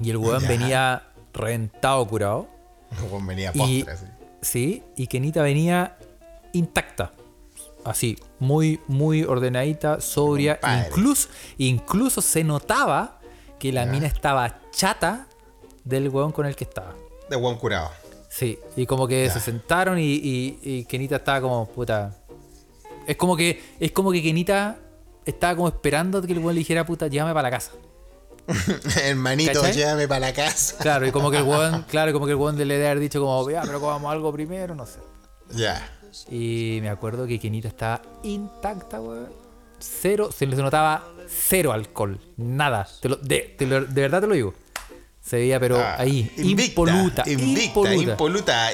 Y 0.01 0.09
el 0.09 0.17
weón 0.17 0.41
Ya. 0.41 0.47
venía 0.49 1.03
reventado 1.33 2.05
curado. 2.07 2.47
Weón, 3.09 3.25
venía 3.25 3.51
Y, 3.53 3.83
postre, 3.83 3.93
así. 3.93 4.05
sí, 4.41 4.83
y 4.95 5.07
Kenita 5.07 5.41
venía 5.41 5.97
intacta. 6.53 7.11
Así, 7.85 8.17
muy, 8.39 8.79
muy 8.87 9.23
ordenadita, 9.23 9.99
sobria. 10.01 10.59
Compadre. 10.59 10.87
Incluso, 10.87 11.29
incluso 11.57 12.21
se 12.21 12.43
notaba 12.43 13.19
que 13.59 13.71
la 13.71 13.85
Ya. 13.85 13.91
mina 13.91 14.07
estaba 14.07 14.59
chata 14.71 15.27
del 15.83 16.09
weón 16.09 16.31
con 16.31 16.45
el 16.45 16.55
que 16.55 16.63
estaba. 16.65 16.93
De 17.29 17.35
buen 17.35 17.57
curado. 17.57 17.89
Sí, 18.29 18.59
y 18.75 18.85
como 18.85 19.07
que 19.07 19.25
Ya. 19.25 19.33
se 19.33 19.39
sentaron 19.39 19.97
y, 19.97 20.03
y, 20.13 20.59
y 20.61 20.85
Kenita 20.85 21.15
estaba 21.15 21.41
como, 21.41 21.67
puta. 21.67 22.15
Es 23.07 23.15
como 23.17 23.35
que, 23.37 23.63
es 23.79 23.91
como 23.91 24.11
que 24.11 24.21
Kenita 24.21 24.77
estaba 25.25 25.55
como 25.55 25.67
esperando 25.69 26.21
que 26.21 26.33
el 26.33 26.39
weón 26.39 26.53
le 26.55 26.59
dijera, 26.59 26.85
puta, 26.85 27.07
llévame 27.07 27.33
para 27.33 27.49
la 27.49 27.57
casa. 27.57 27.71
Hermanito, 29.03 29.53
¿Cachai? 29.61 29.73
llévame 29.73 30.07
para 30.07 30.19
la 30.19 30.33
casa. 30.33 30.77
Claro, 30.79 31.07
y 31.07 31.11
como 31.11 31.31
que 31.31 31.37
el 31.37 31.43
weón, 31.43 31.83
claro, 31.89 32.13
como 32.13 32.25
que 32.25 32.31
el 32.33 32.37
weón 32.37 32.57
le 32.57 32.65
debe 32.65 32.87
haber 32.87 32.99
dicho 32.99 33.19
como, 33.19 33.49
ya, 33.49 33.61
pero 33.63 33.79
comamos 33.79 34.11
algo 34.11 34.31
primero, 34.31 34.75
no 34.75 34.85
sé. 34.85 34.99
Ya. 35.51 35.96
Y 36.29 36.79
me 36.81 36.89
acuerdo 36.89 37.27
que 37.27 37.39
Kenita 37.39 37.67
estaba 37.67 38.01
intacta, 38.23 38.99
weón. 39.01 39.29
Cero, 39.79 40.29
se 40.31 40.45
le 40.47 40.55
notaba 40.55 41.03
cero 41.27 41.71
alcohol. 41.71 42.19
Nada. 42.37 42.87
Te 43.01 43.09
lo- 43.09 43.17
de, 43.17 43.55
lo- 43.59 43.85
de 43.85 44.01
verdad 44.01 44.21
te 44.21 44.27
lo 44.27 44.33
digo. 44.33 44.53
Se 45.27 45.35
veía, 45.35 45.59
pero 45.59 45.77
Ah, 45.77 45.95
ahí, 45.99 46.31
invicta, 46.37 46.63
impoluta. 46.81 47.23
Invicta, 47.27 47.63
impoluta. 48.13 48.73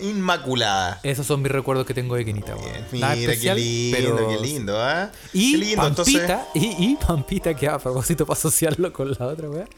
inmaculada. 0.00 0.98
Esos 1.02 1.26
son 1.26 1.42
mis 1.42 1.52
recuerdos 1.52 1.84
que 1.86 1.92
tengo 1.92 2.14
de 2.16 2.24
Kenita. 2.24 2.54
Bien, 2.54 2.86
Mira, 2.90 3.14
especial, 3.14 3.56
qué 3.56 3.62
lindo, 3.62 3.96
pero 4.16 4.28
qué 4.28 4.38
lindo, 4.46 4.80
¿ah? 4.82 5.10
Y 5.34 5.52
qué 5.52 5.58
lindo, 5.58 5.82
Pampita, 5.82 6.46
y, 6.54 6.60
y 6.92 6.96
Pampita, 6.96 7.54
que 7.54 7.68
a 7.68 7.78
propósito 7.78 8.24
para 8.24 8.38
asociarlo 8.38 8.92
con 8.92 9.10
la 9.10 9.26
otra, 9.26 9.50
weón. 9.50 9.68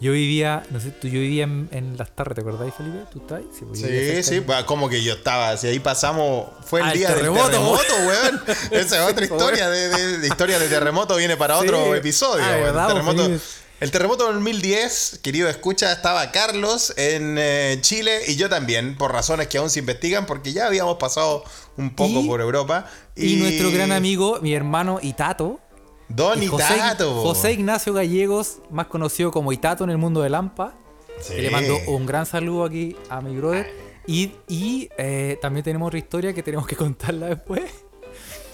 Yo 0.00 0.12
vivía, 0.12 0.62
no 0.70 0.78
sé, 0.78 0.90
tú, 0.92 1.08
yo 1.08 1.18
vivía 1.20 1.44
en, 1.44 1.68
en 1.72 1.96
Las 1.96 2.14
Tarres, 2.14 2.36
¿te 2.36 2.40
acordáis, 2.42 2.72
Felipe? 2.74 2.98
¿Tú 3.12 3.18
estás? 3.18 3.38
ahí? 3.38 3.46
pues, 3.66 3.80
Sí, 3.80 4.22
sí, 4.22 4.40
pues, 4.40 4.62
como 4.64 4.88
que 4.88 5.02
yo 5.02 5.14
estaba, 5.14 5.56
si 5.56 5.66
ahí 5.66 5.80
pasamos, 5.80 6.46
fue 6.64 6.80
el 6.80 6.86
Ah, 6.86 6.92
día 6.92 7.08
terremoto, 7.08 7.42
del 7.48 7.50
terremoto, 7.52 7.94
weón. 8.06 8.40
Esa 8.70 9.04
es 9.04 9.12
otra 9.12 9.24
historia, 9.24 9.68
de, 9.68 9.88
de- 9.88 10.18
de 10.18 10.28
historia 10.28 10.58
de 10.60 10.68
terremoto 10.68 11.16
viene 11.16 11.36
para 11.36 11.58
Sí. 11.58 11.64
otro 11.64 11.94
episodio. 11.96 12.44
Ah, 12.44 12.50
weón. 12.52 12.62
verdad, 12.62 12.86
el, 12.86 12.92
terremoto, 12.92 13.22
Felipe. 13.24 13.44
El 13.80 13.90
terremoto 13.90 14.24
del 14.26 14.34
2010, 14.36 15.20
querido 15.22 15.48
escucha, 15.48 15.92
estaba 15.92 16.30
Carlos 16.32 16.92
en 16.96 17.36
eh, 17.38 17.78
Chile 17.80 18.20
y 18.26 18.36
yo 18.36 18.48
también, 18.48 18.96
por 18.96 19.12
razones 19.12 19.46
que 19.48 19.58
aún 19.58 19.70
se 19.70 19.78
investigan, 19.80 20.26
porque 20.26 20.52
ya 20.52 20.66
habíamos 20.66 20.96
pasado 20.96 21.44
un 21.76 21.94
poco 21.94 22.20
Y- 22.20 22.26
por 22.26 22.40
Europa. 22.40 22.86
Y, 23.14 23.36
nuestro 23.36 23.70
gran 23.70 23.92
amigo, 23.92 24.38
mi 24.42 24.54
hermano 24.54 24.98
Itato, 25.02 25.60
Don 26.08 26.42
y 26.42 26.46
José, 26.46 26.74
Itato. 26.76 27.20
José 27.22 27.52
Ignacio 27.52 27.92
Gallegos, 27.92 28.58
más 28.70 28.86
conocido 28.86 29.30
como 29.30 29.52
Itato 29.52 29.84
en 29.84 29.90
el 29.90 29.98
mundo 29.98 30.22
de 30.22 30.30
Lampa. 30.30 30.74
Sí. 31.20 31.34
que 31.34 31.42
le 31.42 31.50
mando 31.50 31.76
un 31.88 32.06
gran 32.06 32.26
saludo 32.26 32.64
aquí 32.64 32.96
a 33.10 33.20
mi 33.20 33.36
brother. 33.36 33.68
Y, 34.06 34.32
y, 34.48 34.88
eh, 34.96 35.36
también 35.42 35.64
tenemos 35.64 35.88
otra 35.88 35.98
historia 35.98 36.32
que 36.32 36.42
tenemos 36.44 36.66
que 36.66 36.76
contarla 36.76 37.26
después. 37.26 37.62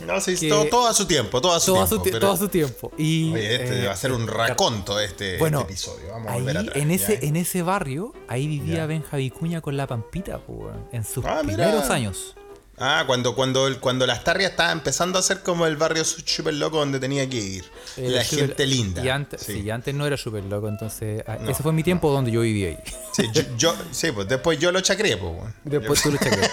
No, 0.07 0.21
sí, 0.21 0.49
todo, 0.49 0.67
todo 0.67 0.87
a 0.89 0.95
su 0.95 1.07
tiempo, 1.07 1.41
todo 1.41 1.53
a 1.55 1.61
su 1.61 1.73
todo, 1.73 1.83
a 1.83 1.87
tiempo. 1.87 1.97
su, 1.97 2.03
ti- 2.03 2.11
pero- 2.11 2.21
todo 2.27 2.33
a 2.33 2.37
su 2.37 2.49
tiempo. 2.49 2.93
Y, 2.99 3.33
Oye, 3.33 3.55
este 3.57 3.83
eh, 3.83 3.87
va 3.87 3.93
a 3.93 3.97
ser 3.97 4.13
un 4.13 4.27
raconto 4.27 5.01
este, 5.01 5.39
Bueno, 5.39 5.61
este 5.61 5.73
episodio. 5.73 6.09
Vamos 6.13 6.29
a 6.29 6.35
volver 6.35 6.59
atrás. 6.59 6.77
en, 6.77 6.91
ese, 6.91 7.15
¿eh? 7.15 7.19
en 7.23 7.37
ese 7.37 7.63
barrio, 7.63 8.13
ahí 8.29 8.47
vivía 8.47 8.77
Ya. 8.77 8.87
Benja 8.87 9.17
Vicuña 9.17 9.61
con 9.61 9.77
la 9.77 9.87
Pampita, 9.87 10.39
po, 10.39 10.53
weón, 10.53 10.89
en 10.93 11.05
sus 11.05 11.25
Ah, 11.25 11.43
mira. 11.45 11.65
primeros 11.65 11.91
años. 11.91 12.35
Ah, 12.79 13.05
cuando, 13.07 13.37
cuando, 13.37 13.69
cuando 13.81 14.05
las 14.07 14.25
tarrias 14.25 14.51
estaba 14.51 14.73
empezando 14.73 15.19
a 15.19 15.23
ser 15.23 15.43
como 15.43 15.65
el 15.67 15.77
barrio 15.77 16.05
súper 16.05 16.55
loco 16.55 16.79
donde 16.79 16.99
tenía 16.99 17.29
que 17.31 17.37
ir. 17.37 17.65
Eh, 17.97 18.09
la 18.11 18.25
gente 18.25 18.67
linda. 18.67 19.05
Y 19.05 19.09
antes, 19.09 19.43
sí. 19.43 19.63
sí, 19.63 19.71
antes 19.71 19.95
no 19.95 20.05
era 20.07 20.17
súper 20.17 20.43
loco, 20.45 20.69
entonces 20.69 21.23
ah, 21.27 21.39
No, 21.41 21.51
ese 21.51 21.63
fue 21.63 21.73
mi 21.73 21.85
tiempo 21.85 22.11
donde 22.11 22.33
yo 22.33 22.41
vivía 22.41 22.69
ahí. 22.71 22.79
Sí, 23.13 23.29
yo, 23.33 23.43
yo- 23.57 23.77
sí, 23.93 24.11
pues 24.11 24.27
después 24.27 24.59
yo 24.59 24.73
lo 24.73 24.81
chacré, 24.81 25.17
pues. 25.17 25.33
Después 25.63 26.03
tú 26.03 26.11
lo 26.11 26.19
chacreas. 26.19 26.51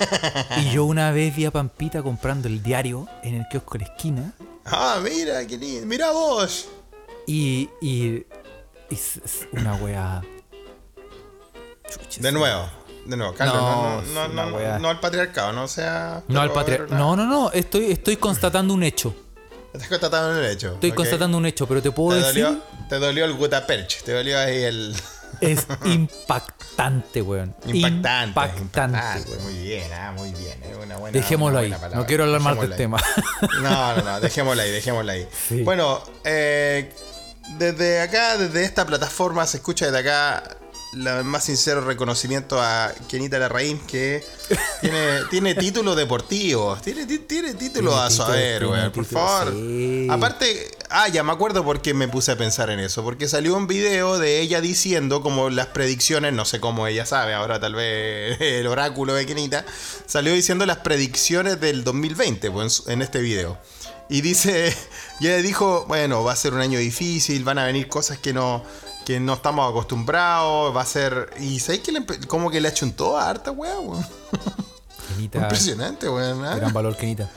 Y 0.58 0.72
yo 0.72 0.86
una 0.86 1.12
vez 1.12 1.36
vi 1.36 1.46
a 1.46 1.52
Pampita 1.52 2.04
comprando 2.04 2.48
el 2.48 2.62
diario 2.62 3.08
en 3.24 3.34
el 3.36 3.48
kiosco 3.50 3.80
de 3.80 3.86
la 3.86 3.92
esquina 3.92 4.34
Ah, 4.66 5.00
mira, 5.04 5.46
qué 5.48 5.58
lindo. 5.58 5.88
Mira 5.88 6.12
vos. 6.12 6.68
y, 7.26 7.68
y, 7.82 8.26
y 8.92 9.00
una 9.54 9.74
wea. 9.76 10.22
Chucha, 11.90 12.22
De 12.22 12.32
nuevo, 12.32 12.70
de 13.06 13.18
nuevo, 13.18 13.34
Carlos, 13.34 13.56
No, 14.14 14.28
no, 14.28 14.46
no, 14.52 14.80
no, 14.80 14.90
al 14.90 15.00
patriarcado, 15.00 15.52
no 15.54 15.68
sea. 15.68 16.22
No 16.28 16.42
al 16.42 16.48
pero- 16.50 16.54
patriarca. 16.60 16.86
pero 16.90 17.00
No, 17.00 17.16
no, 17.16 17.26
no. 17.26 17.52
Estoy, 17.52 17.92
estoy 17.92 18.18
constatando 18.18 18.74
un 18.74 18.84
hecho. 18.84 19.16
Estás 19.74 19.88
constatando 19.90 20.40
el 20.40 20.46
hecho. 20.52 20.74
Estoy 20.74 20.92
constatando 20.92 21.38
un 21.38 21.46
hecho, 21.46 21.66
pero 21.68 21.82
te 21.82 21.92
puedo 21.92 22.20
Te 22.20 22.26
decir. 22.28 22.44
dolió, 22.44 22.62
te 22.90 23.00
dolió 23.00 23.26
el 23.26 23.34
Gutaperch, 23.36 24.04
te 24.04 24.14
dolió 24.14 24.38
ahí 24.40 24.64
el. 24.64 24.96
Es 25.40 25.66
impactante, 25.86 27.22
weón. 27.22 27.56
Impactante. 27.66 28.40
Impactante, 28.60 29.30
weón. 29.32 29.44
Muy 29.44 29.54
bien, 29.64 29.92
ah, 29.94 30.12
muy 30.16 30.32
bien. 30.34 30.62
Es 30.64 30.76
una 30.78 30.98
buena, 30.98 31.18
Dejémoslo 31.18 31.60
una 31.60 31.66
ahí. 31.76 31.80
buena. 31.82 31.96
No 31.96 32.06
quiero 32.06 32.26
hablar 32.26 32.42
más 32.42 32.60
del 32.60 32.70
Dejémoslo 32.70 33.06
tema. 33.08 33.50
No, 33.62 33.96
no, 33.96 34.02
no, 34.04 34.20
dejémosla 34.20 34.64
ahí, 34.64 34.72
dejémosla 34.72 35.14
ahí. 35.14 35.28
Sí. 35.48 35.64
Bueno, 35.64 36.04
eh, 36.26 36.94
desde 37.58 38.02
acá, 38.02 38.38
desde 38.38 38.66
esta 38.66 38.86
plataforma, 38.86 39.48
se 39.48 39.58
escucha 39.58 39.86
desde 39.86 40.00
acá 40.00 40.44
el 40.94 41.24
más 41.24 41.46
sincero 41.46 41.82
reconocimiento 41.82 42.62
a 42.62 42.92
Kenita 43.08 43.40
Larraín, 43.40 43.80
que 43.80 44.24
tiene, 44.82 45.20
tiene 45.30 45.56
títulos 45.56 45.96
deportivos. 45.96 46.82
Tiene, 46.82 47.06
ti- 47.06 47.20
tiene 47.20 47.54
títulos 47.54 47.96
a 47.96 48.10
saber, 48.10 48.66
weón, 48.66 48.92
por 48.92 49.06
título, 49.06 49.22
favor. 49.22 49.54
sí. 49.54 50.08
Aparte, 50.10 50.72
Ah, 50.94 51.08
ya 51.08 51.24
me 51.24 51.32
acuerdo 51.32 51.64
por 51.64 51.82
qué 51.82 51.94
me 51.94 52.10
puse 52.10 52.34
a 52.34 52.38
pensar 52.38 52.70
en 52.70 52.82
eso. 52.82 53.02
Porque 53.02 53.30
salió 53.30 53.56
un 53.56 53.66
video 53.66 54.20
de 54.20 54.42
ella 54.42 54.60
diciendo 54.60 55.22
como 55.22 55.50
las 55.50 55.68
predicciones, 55.68 56.34
no 56.34 56.44
sé 56.44 56.60
cómo 56.60 56.86
ella 56.86 57.06
sabe, 57.06 57.34
ahora 57.34 57.62
tal 57.62 57.76
vez 57.76 58.36
el 58.42 58.68
oráculo 58.68 59.14
de 59.14 59.26
Kenita, 59.26 59.64
salió 60.06 60.34
diciendo 60.34 60.66
las 60.66 60.80
predicciones 60.80 61.62
del 61.62 61.86
2020 61.86 62.52
pues, 62.52 62.84
en 62.88 63.02
este 63.02 63.22
video. 63.22 63.58
Y 64.12 64.22
dice, 64.22 64.76
ya 65.22 65.38
dijo, 65.38 65.86
bueno, 65.88 66.24
va 66.24 66.34
a 66.34 66.36
ser 66.36 66.54
un 66.54 66.60
año 66.60 66.78
difícil, 66.78 67.44
van 67.46 67.58
a 67.58 67.66
venir 67.66 67.88
cosas 67.88 68.18
que 68.18 68.34
no, 68.34 68.64
que 69.06 69.20
no 69.22 69.34
estamos 69.36 69.70
acostumbrados, 69.70 70.76
va 70.76 70.82
a 70.82 70.86
ser... 70.86 71.30
Y 71.40 71.60
¿sabes 71.62 71.80
que 71.80 71.92
le, 71.94 72.06
como 72.28 72.52
que 72.52 72.60
le 72.60 72.68
achuntó 72.68 73.18
a 73.18 73.30
harta 73.30 73.52
weá, 73.52 73.80
weón? 73.80 74.06
Impresionante, 75.20 76.10
weón. 76.10 76.44
¿ah? 76.46 76.56
gran 76.56 76.74
valor, 76.74 76.98
Kenita. 76.98 77.30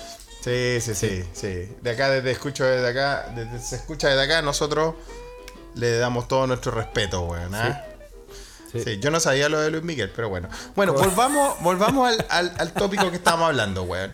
Sí, 0.43 0.79
sí, 0.81 0.95
sí, 0.95 1.25
sí. 1.33 1.69
De 1.81 1.91
acá, 1.91 2.11
desde 2.11 2.31
escucho 2.33 2.65
desde 2.65 2.89
acá, 2.89 3.33
desde 3.35 3.61
se 3.61 3.77
escucha 3.77 4.09
desde 4.09 4.23
acá, 4.25 4.43
nosotros 4.43 4.95
le 5.75 5.97
damos 5.99 6.29
todo 6.29 6.47
nuestro 6.47 6.73
respeto, 6.73 7.23
weón. 7.23 7.55
¿ah? 7.55 7.85
Sí. 8.73 8.83
Sí, 8.85 8.99
yo 8.99 9.11
no 9.13 9.21
sabía 9.21 9.49
lo 9.49 9.61
de 9.61 9.71
Luis 9.71 9.85
Miguel, 9.85 10.11
pero 10.15 10.29
bueno. 10.29 10.49
Bueno, 10.75 10.93
volvamos, 10.95 11.61
volvamos 11.63 12.09
al, 12.09 12.27
al- 12.29 12.55
al 12.59 12.73
tópico 12.73 13.09
que 13.11 13.17
estábamos 13.17 13.49
hablando, 13.49 13.85
weón. 13.85 14.13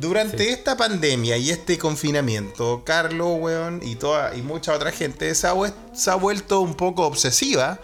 Durante 0.00 0.50
esta 0.50 0.76
pandemia 0.76 1.36
y 1.36 1.50
este 1.50 1.76
confinamiento, 1.78 2.82
Carlos, 2.84 3.36
weón, 3.38 3.80
y 3.82 3.96
toda 3.96 4.34
y 4.34 4.42
mucha 4.42 4.72
otra 4.74 4.90
gente 4.92 5.34
se 5.34 5.46
ha, 5.46 5.54
vuel- 5.54 5.74
se 5.94 6.10
ha 6.10 6.14
vuelto 6.14 6.60
un 6.60 6.74
poco 6.74 7.06
obsesiva, 7.06 7.78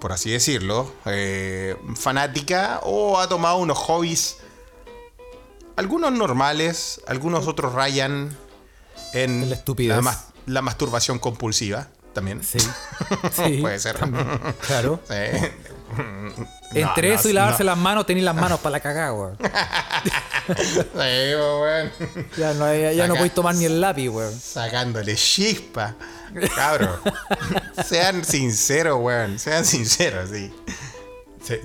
por 0.00 0.12
así 0.12 0.30
decirlo, 0.30 0.92
eh, 1.06 1.76
fanática, 1.96 2.80
o 2.84 3.18
ha 3.18 3.28
tomado 3.28 3.56
unos 3.58 3.78
hobbies, 3.78 4.36
algunos 5.76 6.12
normales, 6.12 7.00
algunos 7.06 7.46
otros 7.46 7.72
rayan 7.72 8.36
en 9.14 9.48
la 9.48 9.56
estupidez. 9.56 9.96
la 9.96 10.02
mas- 10.02 10.26
la 10.46 10.62
masturbación 10.62 11.18
compulsiva 11.18 11.88
también. 12.12 12.42
Sí. 12.44 12.58
Sí. 13.32 13.58
Puede 13.60 13.78
ser. 13.78 13.96
Claro. 14.66 15.00
Sí. 15.08 15.14
Entre 16.74 17.08
No, 17.08 17.14
eso 17.14 17.28
y 17.28 17.32
lavarse 17.32 17.64
no. 17.64 17.70
las 17.70 17.78
manos, 17.78 18.06
tenéis 18.06 18.24
las 18.24 18.34
manos 18.34 18.60
para 18.60 18.70
la 18.72 18.80
cagada, 18.80 19.12
weón. 19.12 19.36
Weón. 20.94 21.92
Ya 22.36 22.54
no, 22.54 22.74
ya, 22.74 22.92
ya 22.92 23.06
no 23.06 23.14
Saca- 23.14 23.18
podéis 23.18 23.34
tomar 23.34 23.54
ni 23.54 23.64
el 23.64 23.80
lápiz, 23.80 24.08
weón. 24.08 24.38
Sacándole 24.40 25.14
chispa. 25.16 25.94
Cabro. 26.54 26.98
Sean 27.86 28.24
sinceros, 28.24 28.98
weón. 29.00 29.38
Sean 29.38 29.64
sinceros, 29.64 30.30
sí. 30.30 30.52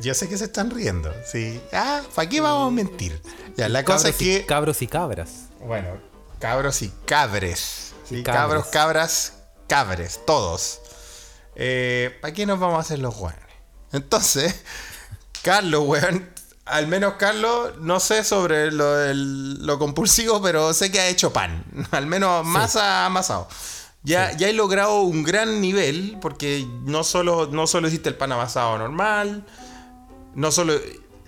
Yo 0.01 0.13
sé 0.13 0.27
que 0.27 0.38
se 0.38 0.45
están 0.45 0.71
riendo, 0.71 1.13
sí. 1.25 1.61
Ah, 1.71 2.01
¿para 2.15 2.27
qué 2.29 2.41
vamos 2.41 2.69
a 2.69 2.71
mentir? 2.71 3.21
Ya, 3.57 3.69
la 3.69 3.83
cosa 3.83 4.09
es 4.09 4.15
Cabros 4.15 4.21
y- 4.21 4.25
que. 4.39 4.45
Cabros 4.45 4.81
y 4.81 4.88
cabras. 4.88 5.29
Bueno, 5.59 5.89
cabros 6.39 6.81
y 6.81 6.89
cabres. 7.05 7.93
Cabros, 8.23 8.67
cabras, 8.67 9.33
cabres, 9.67 10.19
todos. 10.25 10.79
Eh, 11.55 12.17
¿Para 12.21 12.33
qué 12.33 12.45
nos 12.45 12.59
vamos 12.59 12.77
a 12.77 12.81
hacer 12.81 12.99
los 12.99 13.15
weones? 13.17 13.39
Entonces, 13.95 14.63
Carlos, 15.41 15.84
weón. 15.86 16.29
Al 16.65 16.88
menos 16.88 17.13
Carlos, 17.19 17.73
no 17.79 17.99
sé 17.99 18.23
sobre 18.23 18.71
lo, 18.71 19.13
lo 19.13 19.77
compulsivo, 19.77 20.41
pero 20.41 20.73
sé 20.73 20.91
que 20.91 20.99
ha 20.99 21.08
hecho 21.08 21.31
pan. 21.31 21.63
Al 21.91 22.08
menos 22.08 22.43
masa 22.43 23.03
ha 23.03 23.05
amasado. 23.05 23.47
Ya, 24.01 24.36
ya 24.36 24.49
he 24.49 24.53
logrado 24.53 25.01
un 25.01 25.23
gran 25.23 25.62
nivel, 25.62 26.17
porque 26.21 26.67
no 26.84 27.03
solo, 27.03 27.47
no 27.51 27.67
solo 27.67 27.88
hiciste 27.88 28.10
el 28.10 28.15
pan 28.15 28.31
amasado 28.31 28.77
normal, 28.79 29.45
no 30.36 30.51
solo 30.51 30.73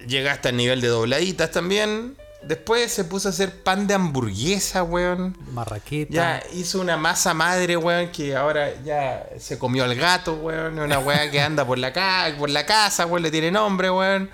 llegaste 0.07 0.49
al 0.49 0.57
nivel 0.57 0.81
de 0.81 0.87
dobladitas 0.87 1.51
también. 1.51 2.15
Después 2.43 2.93
se 2.93 3.03
puso 3.03 3.27
a 3.27 3.31
hacer 3.31 3.61
pan 3.63 3.87
de 3.87 3.93
hamburguesa, 3.95 4.83
weón. 4.83 5.35
Marraqueta. 5.51 6.13
Ya 6.13 6.43
hizo 6.53 6.79
una 6.79 6.95
masa 6.95 7.33
madre, 7.33 7.75
weón, 7.75 8.09
que 8.11 8.35
ahora 8.35 8.81
ya 8.83 9.27
se 9.39 9.57
comió 9.57 9.83
al 9.83 9.95
gato, 9.95 10.35
weón. 10.35 10.79
Una 10.79 10.99
weá 10.99 11.29
que 11.29 11.41
anda 11.41 11.65
por 11.65 11.77
la, 11.77 11.91
ca 11.91 12.33
por 12.37 12.49
la 12.49 12.65
casa, 12.65 13.05
weón, 13.05 13.23
le 13.23 13.31
tiene 13.31 13.51
nombre, 13.51 13.89
weón. 13.91 14.29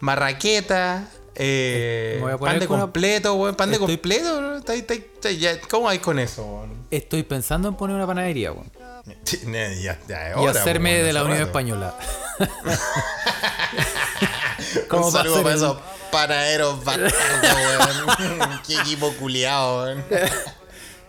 Marraqueta. 0.00 1.08
eh, 1.34 2.14
Me 2.16 2.22
voy 2.22 2.32
a 2.32 2.38
poner 2.38 2.52
pan 2.54 2.60
de 2.60 2.66
con 2.66 2.74
una- 2.76 2.84
completo, 2.84 3.34
weón. 3.34 3.54
Pan 3.54 3.70
de 3.70 3.78
completo, 3.78 4.40
¿no? 4.40 4.56
Está 4.56 4.74
está 4.74 4.94
está. 4.94 5.28
¿Cómo 5.68 5.88
hay 5.88 5.98
con 5.98 6.18
eso, 6.18 6.44
weón? 6.44 6.86
Estoy 6.90 7.22
pensando 7.22 7.68
en 7.68 7.74
poner 7.74 7.96
una 7.96 8.06
panadería, 8.06 8.52
weón. 8.52 8.70
Ya- 9.52 9.98
ya 9.98 10.34
Y 10.40 10.46
hacerme 10.46 10.92
weón, 10.94 11.06
de 11.06 11.12
la 11.12 11.24
Unión. 11.24 11.42
Española. 11.42 11.94
Un 14.74 14.88
¿Cómo 14.88 15.08
a 15.08 15.10
saludo 15.10 15.42
para 15.42 15.54
esos 15.54 15.76
panaderos 16.12 16.84
bastardos, 16.84 17.12
weón. 17.42 18.60
Qué 18.66 18.74
equipo 18.74 19.12
culiado, 19.18 19.84
weón. 19.84 20.04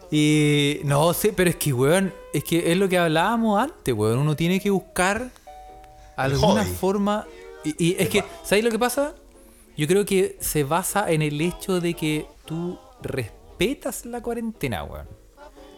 Y 0.09 0.79
no 0.83 1.13
sé, 1.13 1.33
pero 1.33 1.49
es 1.49 1.55
que, 1.57 1.73
weón, 1.73 2.13
es 2.33 2.43
que 2.43 2.71
es 2.71 2.77
lo 2.77 2.87
que 2.89 2.97
hablábamos 2.97 3.61
antes, 3.61 3.93
weón. 3.93 4.17
Uno 4.17 4.35
tiene 4.35 4.59
que 4.59 4.69
buscar 4.71 5.29
alguna 6.15 6.63
hobby. 6.63 6.75
forma. 6.75 7.27
Y, 7.63 7.89
y 7.91 7.95
es 7.99 8.09
que, 8.09 8.23
¿sabes 8.43 8.63
lo 8.63 8.71
que 8.71 8.79
pasa? 8.79 9.13
Yo 9.75 9.87
creo 9.87 10.05
que 10.05 10.37
se 10.39 10.63
basa 10.63 11.11
en 11.11 11.21
el 11.21 11.39
hecho 11.41 11.79
de 11.81 11.93
que 11.95 12.27
tú 12.45 12.79
respetas 13.01 14.05
la 14.05 14.21
cuarentena, 14.21 14.83
weón. 14.83 15.07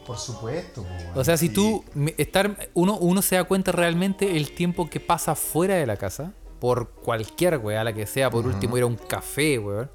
Por 0.06 0.18
supuesto, 0.18 0.82
weón. 0.82 1.12
O 1.18 1.24
sea, 1.24 1.38
si 1.38 1.50
tú 1.50 1.84
estar 2.18 2.70
uno, 2.74 2.98
uno 2.98 3.22
se 3.22 3.36
da 3.36 3.46
cuenta 3.46 3.72
realmente 3.72 4.36
el 4.38 4.52
tiempo 4.52 4.90
que 4.90 5.00
pasa 5.00 5.34
fuera 5.36 5.76
de 5.76 5.86
la 5.86 5.96
casa, 5.98 6.34
por 6.60 6.90
cualquier 6.92 7.58
weá, 7.58 7.84
la 7.84 7.94
que 7.94 8.06
sea, 8.08 8.30
por 8.30 8.46
último 8.46 8.78
ir 8.78 8.84
a 8.84 8.88
un 8.88 8.96
café, 8.96 9.60
weón. 9.60 9.90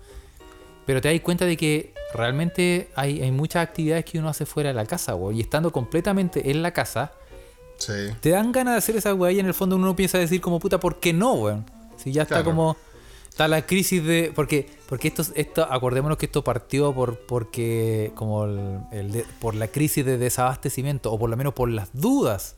Pero 0.86 1.00
te 1.00 1.12
das 1.12 1.20
cuenta 1.20 1.44
de 1.46 1.56
que 1.56 1.94
realmente 2.14 2.90
hay, 2.96 3.22
hay 3.22 3.30
muchas 3.30 3.62
actividades 3.66 4.04
que 4.04 4.18
uno 4.18 4.28
hace 4.28 4.46
fuera 4.46 4.68
de 4.70 4.74
la 4.74 4.86
casa, 4.86 5.14
weón. 5.14 5.36
Y 5.36 5.40
estando 5.40 5.70
completamente 5.72 6.50
en 6.50 6.62
la 6.62 6.72
casa, 6.72 7.12
Sí. 7.76 7.92
te 8.20 8.30
dan 8.30 8.52
ganas 8.52 8.74
de 8.74 8.78
hacer 8.78 8.96
esa 8.96 9.14
weá 9.14 9.32
y 9.32 9.40
en 9.40 9.46
el 9.46 9.54
fondo 9.54 9.76
uno 9.76 9.96
piensa 9.96 10.18
decir 10.18 10.40
como 10.40 10.58
puta, 10.60 10.78
¿por 10.78 11.00
qué 11.00 11.12
no, 11.14 11.32
weón? 11.34 11.64
Si 11.96 12.12
ya 12.12 12.22
está 12.22 12.44
como. 12.44 12.76
Está 13.28 13.46
la 13.48 13.64
crisis 13.64 14.04
de. 14.04 14.32
Porque, 14.34 14.68
porque 14.88 15.08
esto, 15.08 15.22
esto, 15.34 15.62
acordémonos 15.70 16.18
que 16.18 16.26
esto 16.26 16.42
partió 16.44 16.92
por 16.92 17.20
porque. 17.20 18.12
como 18.14 18.44
el, 18.44 18.80
el 18.92 19.12
de- 19.12 19.24
por 19.40 19.54
la 19.54 19.68
crisis 19.68 20.04
de 20.04 20.18
desabastecimiento, 20.18 21.10
o 21.12 21.18
por 21.18 21.30
lo 21.30 21.36
menos 21.38 21.54
por 21.54 21.70
las 21.70 21.88
dudas 21.94 22.56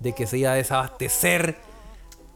de 0.00 0.14
que 0.14 0.26
se 0.26 0.38
iba 0.38 0.50
a 0.52 0.54
desabastecer 0.54 1.56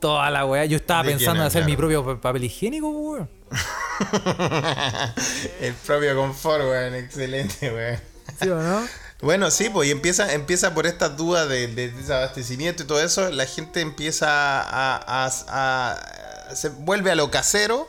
toda 0.00 0.30
la 0.30 0.44
weá. 0.46 0.64
Yo 0.64 0.76
estaba 0.76 1.02
¿De 1.02 1.10
pensando 1.12 1.42
en 1.42 1.46
hacer 1.46 1.64
mi 1.64 1.76
propio 1.76 2.04
pa- 2.04 2.20
papel 2.20 2.44
higiénico, 2.44 2.88
weón. 2.90 3.30
El 5.60 5.74
propio 5.74 6.16
confort, 6.16 6.62
weón. 6.64 6.94
Excelente, 6.94 7.72
weón. 7.72 8.00
¿Sí 8.40 8.48
o 8.48 8.60
no? 8.60 8.86
Bueno, 9.22 9.50
sí, 9.50 9.68
pues 9.68 9.86
y 9.86 9.92
empieza, 9.92 10.32
empieza 10.32 10.72
por 10.72 10.86
estas 10.86 11.14
dudas 11.14 11.46
de, 11.46 11.66
de 11.68 11.90
desabastecimiento 11.90 12.84
y 12.84 12.86
todo 12.86 13.02
eso, 13.02 13.30
la 13.30 13.44
gente 13.44 13.82
empieza 13.82 14.26
a, 14.62 15.26
a- 15.26 15.30
a- 15.48 16.54
se 16.56 16.70
vuelve 16.70 17.10
a 17.10 17.14
lo 17.14 17.30
casero 17.30 17.86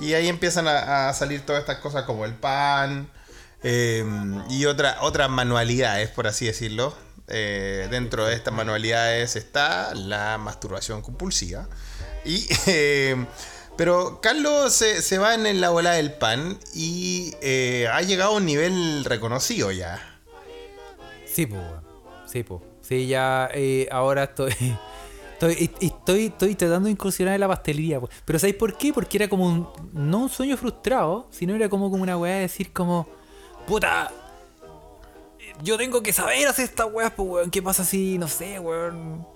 y 0.00 0.14
ahí 0.14 0.26
empiezan 0.26 0.66
a, 0.66 1.08
a 1.08 1.14
salir 1.14 1.46
todas 1.46 1.60
estas 1.60 1.78
cosas 1.78 2.02
como 2.06 2.24
el 2.24 2.34
pan 2.34 3.08
eh, 3.62 4.04
y 4.50 4.64
otra, 4.66 4.96
otras 5.02 5.30
manualidades, 5.30 6.08
por 6.10 6.26
así 6.26 6.46
decirlo. 6.46 6.92
Eh, 7.28 7.88
dentro 7.90 8.26
de 8.26 8.34
estas 8.34 8.52
manualidades 8.52 9.36
está 9.36 9.94
la 9.94 10.38
masturbación 10.38 11.02
compulsiva. 11.02 11.68
Y, 12.24 12.46
eh, 12.66 13.24
pero 13.76 14.20
Carlos 14.20 14.72
se, 14.72 15.02
se 15.02 15.18
va 15.18 15.34
en 15.34 15.60
la 15.60 15.70
bola 15.70 15.92
del 15.92 16.12
pan 16.12 16.58
y 16.74 17.34
eh, 17.40 17.88
ha 17.92 18.02
llegado 18.02 18.32
a 18.32 18.36
un 18.36 18.46
nivel 18.46 19.04
reconocido 19.04 19.72
ya. 19.72 20.00
Sí, 21.26 21.46
pues. 21.46 21.62
Sí, 22.26 22.42
pues. 22.42 22.60
Sí, 22.82 23.06
ya 23.06 23.50
ahora 23.90 24.24
estoy. 24.24 24.54
Estoy, 25.34 25.68
estoy, 25.80 26.26
estoy 26.26 26.54
tratando 26.54 26.86
de 26.86 26.92
incursionar 26.92 27.34
en 27.34 27.40
la 27.40 27.48
pastelería. 27.48 28.00
Pero 28.24 28.38
¿sabéis 28.38 28.56
por 28.56 28.78
qué? 28.78 28.92
Porque 28.92 29.18
era 29.18 29.28
como 29.28 29.46
un. 29.46 29.68
No 29.92 30.18
un 30.20 30.28
sueño 30.28 30.56
frustrado, 30.56 31.26
sino 31.32 31.56
era 31.56 31.68
como, 31.68 31.90
como 31.90 32.04
una 32.04 32.16
weá 32.16 32.36
de 32.36 32.40
decir 32.42 32.72
como. 32.72 33.08
Puta. 33.66 34.12
Yo 35.64 35.76
tengo 35.78 36.02
que 36.02 36.12
saber 36.12 36.46
hacer 36.46 36.66
esta 36.66 36.84
weá, 36.86 37.10
pues 37.14 37.28
weón. 37.28 37.50
¿Qué 37.50 37.62
pasa 37.62 37.84
si, 37.84 38.18
no 38.18 38.28
sé, 38.28 38.58
weón? 38.58 39.26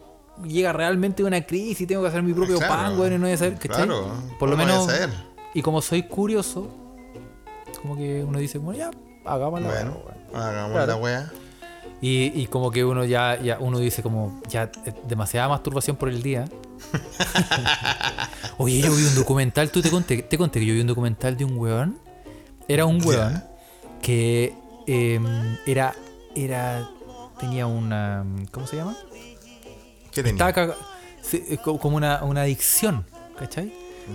Llega 0.46 0.72
realmente 0.72 1.24
una 1.24 1.40
crisis 1.44 1.80
y 1.80 1.86
tengo 1.86 2.02
que 2.02 2.08
hacer 2.08 2.22
mi 2.22 2.32
propio 2.32 2.58
Claro, 2.58 2.74
pan, 2.74 2.98
weón, 3.00 3.12
y 3.14 3.16
no 3.16 3.22
voy 3.24 3.32
a 3.32 3.38
saber, 3.38 3.54
¿cachai? 3.54 3.86
claro. 3.86 4.12
Por 4.38 4.48
lo 4.50 4.56
¿Cómo 4.56 4.64
voy 4.64 4.72
a 4.72 4.76
menos. 4.78 4.86
saber? 4.86 5.10
Y 5.54 5.62
como 5.62 5.80
soy 5.82 6.02
curioso, 6.04 6.68
como 7.82 7.96
que 7.96 8.22
uno 8.22 8.38
dice, 8.38 8.58
bueno, 8.58 8.78
ya, 8.78 8.90
hagamos 9.24 9.60
la 9.62 9.68
Bueno, 9.68 10.02
weón. 10.32 10.44
hagamos 10.44 10.72
Claro. 10.72 10.86
la 10.92 10.96
wea. 10.96 11.32
Y, 12.00 12.40
y 12.40 12.46
como 12.46 12.70
que 12.70 12.84
uno 12.84 13.04
ya, 13.04 13.40
ya 13.40 13.56
uno 13.58 13.78
dice 13.80 14.02
como 14.04 14.40
ya 14.48 14.70
eh, 14.86 14.92
demasiada 15.08 15.48
masturbación 15.48 15.96
por 15.96 16.08
el 16.10 16.22
día. 16.22 16.44
Oye, 18.58 18.80
yo 18.80 18.92
vi 18.94 19.04
un 19.04 19.14
documental, 19.16 19.70
tú 19.70 19.82
te 19.82 19.90
conté, 19.90 20.22
te 20.22 20.38
conté 20.38 20.60
que 20.60 20.66
yo 20.66 20.74
vi 20.74 20.80
un 20.80 20.86
documental 20.86 21.36
de 21.36 21.44
un 21.44 21.56
weón. 21.56 21.98
Era 22.68 22.84
un 22.86 23.02
weón 23.04 23.42
que 24.02 24.54
em, 24.86 25.56
era, 25.66 25.94
era, 26.44 26.88
tenía 27.40 27.66
una, 27.66 28.24
¿cómo 28.50 28.66
se 28.66 28.76
llama? 28.76 28.96
¿Qué 30.12 30.22
tenía? 30.22 30.48
Estaba 30.48 30.74
eh, 31.32 31.58
co- 31.62 31.78
como 31.78 31.96
una, 31.96 32.22
una 32.24 32.42
adicción, 32.42 33.04
¿cachai? 33.38 33.72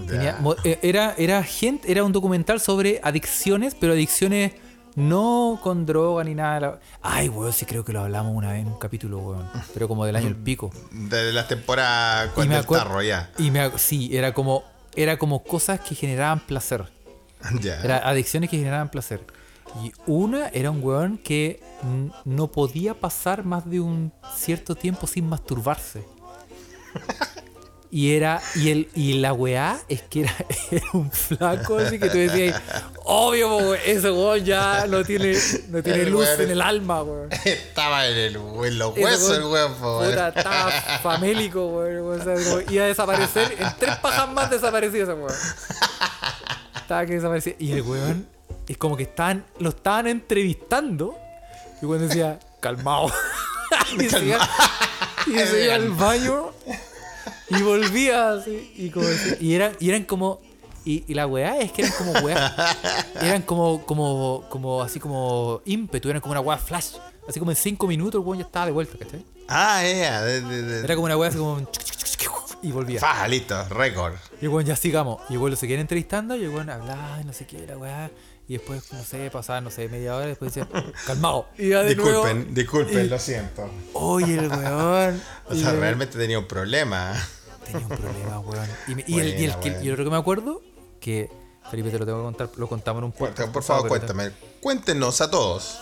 Tenía 0.08 0.40
eh, 0.64 0.80
era, 0.82 1.14
era 1.18 1.44
gente, 1.44 1.92
era 1.92 2.04
un 2.04 2.12
documental 2.12 2.60
sobre 2.60 3.00
adicciones, 3.04 3.76
pero 3.80 3.94
adicciones 3.94 4.54
No 4.96 5.60
con 5.62 5.86
droga 5.86 6.24
ni 6.24 6.36
nada. 6.36 6.80
Ay, 7.02 7.28
weón, 7.30 7.52
sí 7.54 7.66
creo 7.66 7.84
que 7.84 7.94
lo 7.94 8.02
hablamos 8.02 8.36
una 8.36 8.52
vez 8.52 8.62
en 8.62 8.68
un 8.68 8.78
capítulo, 8.80 9.20
weón. 9.20 9.50
Pero 9.74 9.88
como 9.88 10.06
del 10.06 10.16
año 10.16 10.28
el 10.28 10.36
pico. 10.36 10.72
De 10.92 11.32
la 11.32 11.48
temporada 11.48 12.26
Y 12.26 12.30
con 12.30 12.52
el 12.52 12.66
tarro 12.66 13.02
ya. 13.02 13.32
Y 13.40 13.50
me, 13.52 13.76
sí, 13.78 14.16
era 14.16 14.34
como, 14.34 14.64
era 14.96 15.18
como 15.18 15.44
cosas 15.44 15.80
que 15.80 15.96
generaban 15.96 16.40
placer. 16.40 16.86
Ya. 17.60 17.80
Era 17.84 17.98
adicciones 18.08 18.50
que 18.50 18.58
generaban 18.58 18.90
placer. 18.90 19.20
Y 19.82 19.92
una 20.06 20.50
era 20.50 20.70
un 20.70 20.84
weón 20.84 21.18
que 21.18 21.62
no 22.26 22.52
podía 22.52 22.94
pasar 22.94 23.44
más 23.44 23.70
de 23.70 23.80
un 23.80 24.12
cierto 24.36 24.76
tiempo 24.76 25.08
sin 25.08 25.28
masturbarse. 25.28 26.04
Y 27.90 28.16
era, 28.16 28.42
y 28.56 28.72
el, 28.72 28.90
y 28.96 29.14
la 29.20 29.34
weá 29.34 29.80
es 29.88 30.02
que 30.02 30.22
era, 30.22 30.34
era 30.72 30.86
un 30.94 31.12
flaco 31.12 31.78
así 31.78 32.00
que 32.00 32.10
tú 32.10 32.18
decías, 32.18 32.60
obvio, 33.04 33.56
weón, 33.56 33.78
ese 33.86 34.10
weón 34.10 34.44
ya 34.44 34.88
no 34.88 35.04
tiene, 35.04 35.38
no 35.70 35.84
tiene 35.84 36.02
El 36.02 36.10
luz 36.10 36.28
en 36.40 36.50
el 36.50 36.62
alma, 36.62 37.04
weón. 37.04 37.30
Estaba 37.46 38.08
en, 38.08 38.18
el, 38.18 38.36
en 38.36 38.80
los 38.80 38.98
huesos 38.98 39.38
el 39.38 39.44
weón, 39.44 39.80
weón, 39.80 40.10
estaba 40.10 40.72
famélico, 41.04 41.68
weón. 41.68 42.20
O 42.20 42.24
sea, 42.24 42.34
como 42.34 42.72
iba 42.72 42.84
a 42.84 42.88
desaparecer. 42.88 43.58
En 43.60 43.68
tres 43.78 43.96
pajas 43.98 44.28
más 44.32 44.50
desaparecía 44.50 45.04
ese 45.04 45.14
weón. 45.14 45.32
Estaba 46.76 47.06
que 47.06 47.14
desaparecía. 47.14 47.54
Y 47.60 47.74
el 47.74 47.84
weón 47.84 48.33
es 48.68 48.78
como 48.78 48.95
que 48.97 49.03
estaban, 49.03 49.45
lo 49.59 49.70
estaban 49.70 50.07
entrevistando. 50.07 51.16
Y 51.82 51.86
weón 51.86 52.07
decía, 52.07 52.39
calmado. 52.59 53.11
y 53.99 54.09
se 54.09 54.26
iba, 54.26 54.49
y 55.28 55.32
se 55.39 55.66
iba 55.66 55.76
al 55.76 55.89
baño. 55.89 56.51
Y 57.49 57.61
volvía 57.61 58.32
así. 58.34 58.74
Y, 58.78 58.89
como 58.89 59.05
decía- 59.07 59.38
y 59.39 59.53
eran, 59.55 59.74
y 59.80 59.89
eran 59.89 60.03
como. 60.05 60.39
Y, 60.86 61.05
y 61.07 61.14
la 61.14 61.28
weá 61.28 61.59
es 61.59 61.72
que 61.72 61.84
eran 61.84 61.93
como 61.97 62.11
weá. 62.26 62.55
Eran 63.22 63.41
como, 63.43 63.86
como, 63.86 64.45
como 64.49 64.82
así 64.82 64.99
como 64.99 65.61
ímpetu, 65.66 66.09
eran 66.09 66.22
como 66.22 66.32
una 66.34 66.41
weá 66.41 66.57
flash. 66.57 66.95
Así 67.28 67.39
como 67.39 67.51
en 67.51 67.57
cinco 67.57 67.88
minutos 67.88 68.20
el 68.20 68.26
weón 68.28 68.39
ya 68.39 68.45
estaba 68.45 68.66
de 68.66 68.72
vuelta, 68.74 68.97
¿cachai? 68.97 69.26
Ah, 69.47 69.80
de- 69.82 70.41
de- 70.41 70.61
de- 70.64 70.80
Era 70.84 70.95
como 70.95 71.05
una 71.05 71.16
weá 71.18 71.30
así 71.30 71.38
como. 71.38 71.66
Y 72.61 72.72
volvía. 72.72 72.99
Faja, 72.99 73.28
listo, 73.28 73.61
récord. 73.70 74.14
Y 74.41 74.45
el 74.45 74.49
weón 74.49 74.66
ya 74.66 74.76
sigamos. 74.78 75.22
Y 75.30 75.34
el 75.34 75.39
weón 75.39 75.51
lo 75.51 75.57
seguían 75.57 75.82
entrevistando 75.82 76.36
y 76.38 76.43
el 76.43 76.49
weón 76.49 76.70
hablaba 76.70 77.20
y 77.22 77.26
no 77.26 77.34
sé 77.34 77.45
qué, 77.45 77.66
la 77.68 77.78
weá. 77.78 78.09
Y 78.48 78.54
después, 78.58 78.91
no 78.91 79.04
sé, 79.04 79.30
pasaba, 79.32 79.62
no 79.62 79.70
sé, 79.72 79.88
media 79.88 80.16
hora 80.16 80.26
y 80.26 80.30
después 80.30 80.54
decía, 80.54 80.68
calmado. 81.08 81.48
Y 81.58 81.70
ya 81.70 81.82
de 81.84 81.96
nuevo. 81.96 82.26
Disculpen, 82.26 82.54
disculpen, 82.54 83.06
y- 83.06 83.10
lo 83.10 83.20
siento. 83.20 83.70
Oye, 83.94 84.36
el 84.38 84.50
weón. 84.50 85.22
O 85.50 85.56
sea, 85.56 85.72
realmente 85.72 86.18
tenía 86.18 86.38
un 86.39 86.48
problema. 86.48 87.14
Tenía 87.66 87.88
un 87.88 87.98
problema, 87.98 88.39
weón. 88.39 88.68
Y, 88.88 88.96
me- 88.96 89.06
y 89.08 89.20
el, 89.20 89.39
y 89.39 89.46
el 89.46 89.56
que- 89.60 89.80
y 89.82 89.89
otro 89.89 90.04
que 90.04 90.10
me 90.10 90.18
acuerdo, 90.18 90.62
que 91.00 91.30
Felipe 91.72 91.89
te 91.89 92.00
lo 92.00 92.06
tengo 92.06 92.18
que 92.20 92.24
contar, 92.26 92.50
lo 92.58 92.68
contamos 92.68 93.00
en 93.00 93.04
un 93.06 93.12
Por, 93.14 93.30
podcast. 93.30 93.52
por 93.54 93.64
favor, 93.64 93.88
cuéntame. 93.88 94.32
Cuéntenos 94.60 95.22
a 95.22 95.32
todos. 95.32 95.80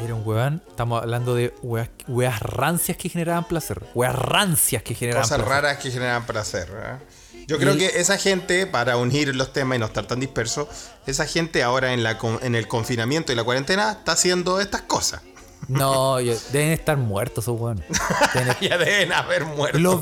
Era 0.00 0.14
un 0.14 0.26
weón, 0.26 0.62
estamos 0.68 1.02
hablando 1.02 1.34
de 1.36 1.54
weas, 1.62 1.90
weas 2.08 2.40
rancias 2.40 2.96
que 2.96 3.08
generaban 3.10 3.46
placer. 3.46 3.80
Weas 3.94 4.16
rancias 4.16 4.82
que 4.82 4.94
generaban 4.94 5.22
Cosas 5.22 5.38
placer. 5.38 5.54
raras 5.62 5.78
que 5.78 5.90
generan 5.92 6.26
placer. 6.26 6.68
¿verdad? 6.70 6.98
Yo 7.46 7.58
creo 7.58 7.76
que 7.76 7.86
esa 8.00 8.16
gente, 8.18 8.66
para 8.66 8.96
unir 8.96 9.34
los 9.34 9.52
temas 9.52 9.76
y 9.76 9.78
no 9.80 9.86
estar 9.86 10.06
tan 10.06 10.20
dispersos, 10.20 10.68
esa 11.06 11.26
gente 11.26 11.62
ahora 11.62 11.92
en, 11.92 12.02
la, 12.02 12.18
en 12.42 12.54
el 12.54 12.68
confinamiento 12.68 13.32
y 13.32 13.34
la 13.36 13.44
cuarentena 13.44 13.92
está 13.92 14.12
haciendo 14.12 14.60
estas 14.60 14.82
cosas. 14.82 15.22
No, 15.68 16.20
yo- 16.20 16.34
deben 16.52 16.70
estar 16.72 16.96
muertos 16.96 17.44
esos 17.44 17.60
weones. 17.60 17.84
Deben 18.34 18.56
ya 18.60 18.78
deben 18.78 19.12
haber 19.12 19.44
muerto. 19.44 19.78
Los- 19.78 20.00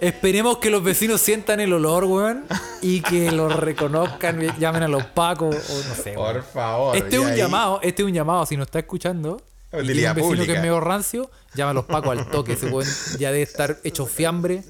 esperemos 0.00 0.58
que 0.58 0.70
los 0.70 0.82
vecinos 0.82 1.20
sientan 1.20 1.60
el 1.60 1.72
olor, 1.72 2.04
weón, 2.04 2.44
y 2.82 3.00
que 3.00 3.30
lo 3.32 3.48
reconozcan, 3.48 4.40
llamen 4.58 4.82
a 4.82 4.88
los 4.88 5.04
pacos, 5.06 5.54
o 5.70 5.88
no 5.88 5.94
sé, 5.94 6.12
Por 6.12 6.34
weón. 6.34 6.44
favor. 6.52 6.96
Este 6.96 7.16
es 7.16 7.22
un 7.22 7.28
ahí- 7.28 7.36
llamado, 7.38 7.80
este 7.82 8.02
es 8.02 8.06
un 8.08 8.14
llamado, 8.14 8.44
si 8.46 8.56
nos 8.56 8.66
está 8.66 8.78
escuchando, 8.80 9.36
y 9.68 9.70
tiene 9.70 9.84
Utilidad 9.84 10.16
un 10.18 10.30
vecino 10.30 10.44
que 10.46 10.52
es 10.54 10.60
medio 10.60 10.80
rancio, 10.80 11.30
llama 11.54 11.70
a 11.70 11.74
los 11.74 11.84
pacos 11.84 12.18
al 12.18 12.26
toque, 12.30 12.54
ese 12.54 12.66
weón 12.66 12.88
ya 13.18 13.28
debe 13.30 13.42
estar 13.42 13.78
hecho 13.84 14.04
fiambre 14.06 14.64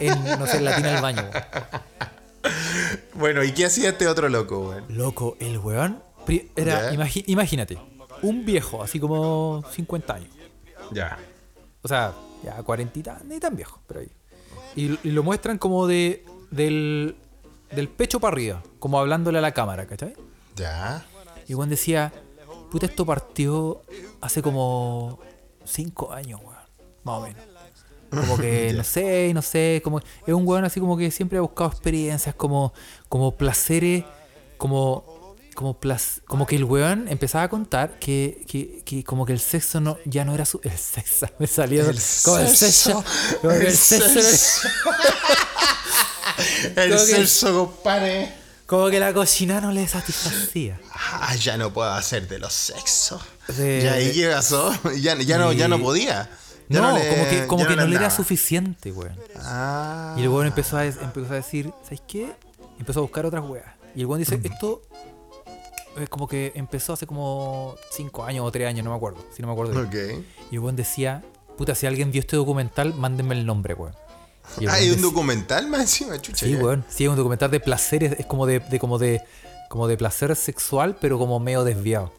en, 0.00 0.24
no 0.38 0.46
sé, 0.46 0.58
en 0.58 0.64
la 0.64 0.76
tina 0.76 0.90
del 0.92 1.02
baño. 1.02 1.30
Bueno, 3.14 3.42
¿y 3.44 3.52
qué 3.52 3.66
hacía 3.66 3.90
este 3.90 4.06
otro 4.08 4.28
loco, 4.28 4.68
weón? 4.68 4.84
Loco, 4.88 5.36
el 5.40 5.58
weón 5.58 6.02
era, 6.56 6.92
imagi- 6.92 7.24
imagínate, 7.26 7.78
un 8.22 8.44
viejo, 8.44 8.82
así 8.82 8.98
como 8.98 9.64
50 9.72 10.14
años. 10.14 10.34
Ya. 10.92 11.18
O 11.82 11.88
sea, 11.88 12.12
ya 12.42 12.62
40 12.62 12.98
y 12.98 13.02
tan, 13.02 13.28
ni 13.28 13.38
tan 13.38 13.54
viejo, 13.56 13.80
pero 13.86 14.00
ahí. 14.00 14.10
Y, 14.74 14.98
y 15.06 15.10
lo 15.12 15.22
muestran 15.22 15.58
como 15.58 15.86
de 15.86 16.24
del, 16.50 17.16
del 17.70 17.88
pecho 17.88 18.20
para 18.20 18.32
arriba, 18.34 18.62
como 18.78 18.98
hablándole 18.98 19.38
a 19.38 19.40
la 19.42 19.52
cámara, 19.52 19.86
¿cachai? 19.86 20.14
Ya. 20.56 21.04
Y 21.48 21.54
Juan 21.54 21.68
decía, 21.68 22.12
puta, 22.70 22.86
esto 22.86 23.04
partió 23.06 23.82
hace 24.20 24.42
como 24.42 25.18
5 25.64 26.12
años, 26.12 26.40
weón, 26.42 26.56
más 27.04 27.18
o 27.18 27.20
menos. 27.22 27.42
Como 28.14 28.36
que, 28.38 28.72
no 28.76 28.84
sé, 28.84 29.32
no 29.34 29.42
sé, 29.42 29.80
como 29.82 29.98
es 29.98 30.34
un 30.34 30.46
weón 30.46 30.64
así 30.64 30.78
como 30.80 30.96
que 30.96 31.10
siempre 31.10 31.38
ha 31.38 31.40
buscado 31.40 31.70
experiencias, 31.70 32.34
como, 32.34 32.72
como 33.08 33.36
placeres, 33.36 34.04
como, 34.58 35.34
como, 35.54 35.80
plac- 35.80 36.22
como 36.26 36.46
que 36.46 36.56
el 36.56 36.64
weón 36.64 37.08
empezaba 37.08 37.44
a 37.44 37.48
contar 37.48 37.98
que, 37.98 38.44
que, 38.46 38.82
que 38.84 39.02
como 39.04 39.24
que 39.26 39.32
el 39.32 39.40
sexo 39.40 39.80
no, 39.80 39.96
ya 40.04 40.24
no 40.24 40.34
era 40.34 40.44
su... 40.44 40.60
El 40.62 40.76
sexo, 40.76 41.26
me 41.38 41.46
salió 41.46 41.88
El 41.88 41.98
como 42.24 42.38
el 42.38 42.56
sexo. 42.56 43.04
Como 43.40 43.58
que 43.58 43.66
el 43.68 43.76
sexo. 43.76 44.68
El 46.76 46.98
sexo, 46.98 47.66
compadre. 47.74 48.32
Como 48.66 48.88
que 48.88 48.98
la 48.98 49.12
cocina 49.12 49.60
no 49.60 49.70
le 49.70 49.86
satisfacía. 49.86 50.80
Ah, 50.94 51.34
ya 51.36 51.56
no 51.58 51.72
puedo 51.74 51.90
hacer 51.92 52.26
de 52.26 52.38
los 52.38 52.52
sexos. 52.54 53.20
De- 53.48 53.82
¿Y 53.84 53.86
ahí 53.86 54.24
pasó? 54.32 54.72
Ya, 54.96 55.14
ya, 55.20 55.36
no, 55.38 55.52
ya 55.52 55.68
no 55.68 55.78
podía. 55.78 56.30
No, 56.80 56.96
le- 56.98 57.08
como 57.10 57.28
que, 57.28 57.46
como 57.46 57.66
que 57.66 57.76
no 57.76 57.86
le 57.86 57.96
era 57.96 58.10
suficiente, 58.10 58.92
weón. 58.92 59.16
Ah. 59.36 60.14
Y 60.18 60.22
el 60.22 60.28
weón 60.28 60.46
empezó 60.46 60.76
a, 60.76 60.84
empezó 60.86 61.32
a 61.32 61.36
decir, 61.36 61.72
¿sabes 61.84 62.02
qué? 62.06 62.32
Empezó 62.78 63.00
a 63.00 63.02
buscar 63.02 63.26
otras 63.26 63.44
weas. 63.48 63.66
Y 63.94 64.00
el 64.00 64.06
weón 64.06 64.18
dice, 64.20 64.40
esto 64.42 64.82
es 66.00 66.08
como 66.08 66.26
que 66.26 66.52
empezó 66.54 66.94
hace 66.94 67.06
como 67.06 67.74
5 67.90 68.24
años 68.24 68.46
o 68.46 68.50
3 68.50 68.68
años, 68.68 68.84
no 68.84 68.90
me 68.90 68.96
acuerdo. 68.96 69.24
Si 69.34 69.42
no 69.42 69.48
me 69.48 69.52
acuerdo. 69.52 69.72
bien. 69.88 70.18
Ok. 70.20 70.24
Y 70.50 70.54
el 70.54 70.60
weón 70.60 70.76
decía, 70.76 71.22
puta, 71.58 71.74
si 71.74 71.86
alguien 71.86 72.10
vio 72.10 72.20
este 72.20 72.36
documental, 72.36 72.94
mándenme 72.94 73.34
el 73.34 73.44
nombre, 73.46 73.74
weón. 73.74 73.94
El 74.60 74.68
Ah, 74.68 74.74
¿Hay 74.74 74.86
un 74.88 74.92
decía- 74.96 75.06
documental 75.06 75.66
más 75.68 75.80
encima, 75.82 76.20
chucha. 76.20 76.46
Sí, 76.46 76.52
ya. 76.52 76.58
weón. 76.58 76.84
Sí, 76.88 77.04
es 77.04 77.10
un 77.10 77.16
documental 77.16 77.50
de 77.50 77.60
placeres, 77.60 78.16
es 78.18 78.26
como 78.26 78.46
de, 78.46 78.58
de- 78.60 78.78
como 78.78 78.98
de 78.98 79.22
como 79.68 79.88
de 79.88 79.96
placer 79.96 80.34
sexual, 80.36 80.96
pero 81.00 81.18
como 81.18 81.40
medio 81.40 81.64
desviado. 81.64 82.12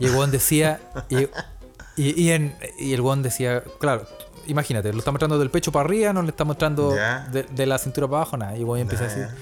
Y 0.00 0.06
el 0.06 0.12
weón 0.14 0.30
decía. 0.30 0.80
Y, 1.10 1.26
y, 1.98 2.22
y 2.22 2.30
en- 2.30 2.56
y 2.78 2.92
el 2.94 3.00
weón 3.00 3.22
decía, 3.22 3.62
claro, 3.78 4.06
imagínate, 4.46 4.92
lo 4.92 4.98
está 4.98 5.10
mostrando 5.10 5.38
del 5.38 5.50
pecho 5.50 5.72
para 5.72 5.84
arriba, 5.84 6.12
no 6.12 6.22
le 6.22 6.30
está 6.30 6.44
mostrando 6.44 6.90
de, 6.92 7.42
de 7.42 7.66
la 7.66 7.78
cintura 7.78 8.06
para 8.06 8.18
abajo, 8.22 8.36
nada. 8.36 8.56
Y 8.56 8.62
empieza 8.80 9.04
a 9.04 9.08
Ya, 9.08 9.14
decir. 9.14 9.36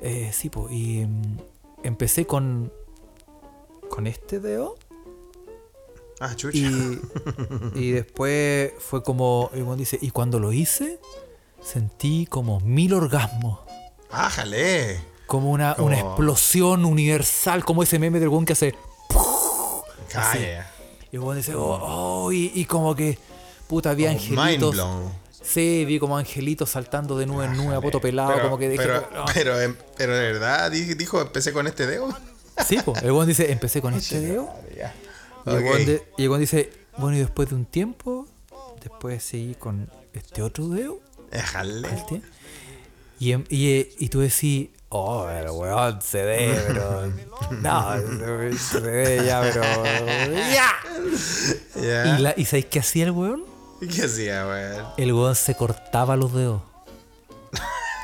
Eh, 0.00 0.30
sí, 0.34 0.50
pues, 0.50 0.72
y 0.72 1.04
mm, 1.06 1.38
empecé 1.84 2.26
con. 2.26 2.72
con 3.88 4.06
este 4.06 4.40
dedo. 4.40 4.76
Ah, 6.20 6.34
chucha. 6.36 6.56
Y, 6.58 7.00
y 7.74 7.90
después 7.92 8.72
fue 8.78 9.02
como. 9.02 9.50
El 9.54 9.62
weón 9.62 9.78
dice, 9.78 9.98
y 10.00 10.10
cuando 10.10 10.38
lo 10.40 10.52
hice, 10.52 11.00
sentí 11.62 12.26
como 12.26 12.60
mil 12.60 12.92
orgasmos. 12.94 13.60
Ájale. 14.10 15.00
Como 15.26 15.50
una, 15.50 15.74
Como- 15.74 15.86
una 15.86 15.98
explosión 16.00 16.84
universal, 16.84 17.64
como 17.64 17.82
ese 17.82 17.98
meme 17.98 18.20
del 18.20 18.28
weón 18.28 18.44
que 18.44 18.52
hace. 18.52 18.74
Calla. 20.08 20.70
Y 21.14 21.16
el 21.16 21.20
weón 21.22 21.36
dice, 21.36 21.54
oh, 21.54 21.78
oh", 21.80 22.32
y, 22.32 22.50
y 22.56 22.64
como 22.64 22.92
que. 22.96 23.16
Puta, 23.68 23.90
había 23.90 24.08
Como 24.08 24.20
Mind 24.20 24.38
angelitos. 24.40 24.74
blown. 24.74 25.12
Sí, 25.44 25.84
vi 25.84 26.00
como 26.00 26.18
angelitos 26.18 26.70
saltando 26.70 27.16
de 27.16 27.24
nube 27.24 27.44
en 27.44 27.56
nube 27.56 27.76
a 27.76 27.80
poto 27.80 28.00
pelado, 28.00 28.32
Pero, 28.32 28.42
como 28.42 28.58
que 28.58 28.68
dije. 28.68 28.82
pero, 28.82 29.08
"Ah". 29.14 29.24
pero, 29.32 29.60
em- 29.60 29.76
pero 29.96 30.12
de 30.16 30.32
verdad, 30.32 30.72
di- 30.72 30.94
dijo, 30.94 31.20
empecé 31.20 31.52
con 31.52 31.68
este 31.68 31.86
dedo. 31.86 32.08
Sí, 32.66 32.78
pues. 32.84 33.00
El 33.04 33.12
weón 33.12 33.28
dice, 33.28 33.52
empecé 33.52 33.80
con 33.80 33.94
este 34.00 34.20
dedo. 34.20 34.48
Y 34.76 34.80
el 35.50 35.56
Ok. 35.58 35.62
weón 35.70 35.86
de- 35.86 36.02
y 36.18 36.22
el 36.24 36.28
weón 36.30 36.40
dice, 36.40 36.72
bueno, 36.98 37.16
y 37.16 37.20
después 37.20 37.48
de 37.48 37.54
un 37.54 37.64
tiempo, 37.64 38.26
después 38.82 39.22
seguí 39.22 39.54
con 39.54 39.88
este 40.14 40.42
otro 40.42 40.66
dedo. 40.68 40.98
Éjale. 41.30 41.86
este, 41.94 42.22
Y, 43.20 43.30
em- 43.30 43.44
y, 43.48 43.86
y 44.00 44.08
tú 44.08 44.18
decís, 44.18 44.70
oh, 44.94 45.26
pero 45.28 45.54
weón, 45.54 46.00
se 46.00 46.22
ve, 46.22 46.64
pero. 46.68 47.12
No, 47.50 47.94
se 48.56 48.80
ve 48.80 49.22
ya, 49.26 49.40
pero. 49.40 49.62
¡Ya! 50.52 50.72
¿Y, 52.16 52.22
la, 52.22 52.34
¿Y 52.36 52.44
sabéis 52.44 52.66
qué 52.66 52.78
hacía 52.78 53.04
el 53.04 53.10
weón? 53.10 53.44
¿Y 53.80 53.88
¿Qué 53.88 54.04
hacía, 54.04 54.46
weón? 54.46 54.86
El 54.96 55.12
weón 55.12 55.34
se 55.34 55.54
cortaba 55.54 56.16
los 56.16 56.32
dedos. 56.32 56.62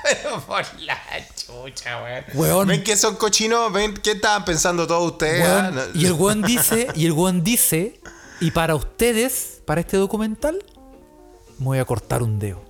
Pero 0.03 0.41
por 0.41 0.65
la 0.81 0.99
chucha, 1.35 2.03
weón. 2.03 2.25
Weón. 2.35 2.69
¿Ven 2.69 2.83
que 2.83 2.97
son 2.97 3.17
cochinos? 3.17 3.73
¿Ven 3.73 3.95
qué 3.95 4.13
estaban 4.13 4.45
pensando 4.45 4.87
todos 4.87 5.13
ustedes? 5.13 5.43
Weón, 5.43 5.79
ah? 5.79 5.87
Y 5.95 6.07
el 6.07 6.13
weón 6.13 6.43
dice, 6.43 6.89
y 6.95 7.07
el 7.07 7.13
weón 7.13 7.45
dice, 7.45 8.01
y 8.41 8.51
para 8.51 8.75
ustedes, 8.75 9.63
para 9.65 9.81
este 9.81 9.97
documental, 9.97 10.63
me 11.59 11.67
voy 11.67 11.79
a 11.79 11.85
cortar 11.85 12.23
un 12.23 12.39
dedo. 12.39 12.63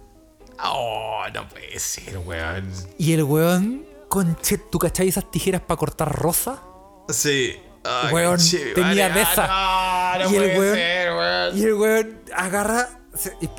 Oh, 0.62 1.22
no 1.32 1.48
puede 1.48 1.78
ser, 1.78 2.18
weón. 2.18 2.70
Y 2.98 3.12
el 3.12 3.22
weón, 3.22 3.86
conche, 4.10 4.58
¿tú 4.58 4.78
cachai 4.78 5.08
esas 5.08 5.30
tijeras 5.30 5.62
para 5.62 5.78
cortar 5.78 6.12
rosa? 6.14 6.62
Sí. 7.08 7.56
Ay, 7.82 8.12
weón, 8.12 8.38
tenía 8.74 9.08
vale, 9.08 9.20
de 9.20 9.26
ah, 9.38 10.16
no, 10.18 10.24
no 10.26 10.30
y, 10.30 10.36
el 10.36 10.58
weón, 10.58 10.74
ser, 10.74 11.12
weón. 11.14 11.58
y 11.58 11.62
el 11.62 11.72
weón 11.74 12.20
agarra. 12.36 12.88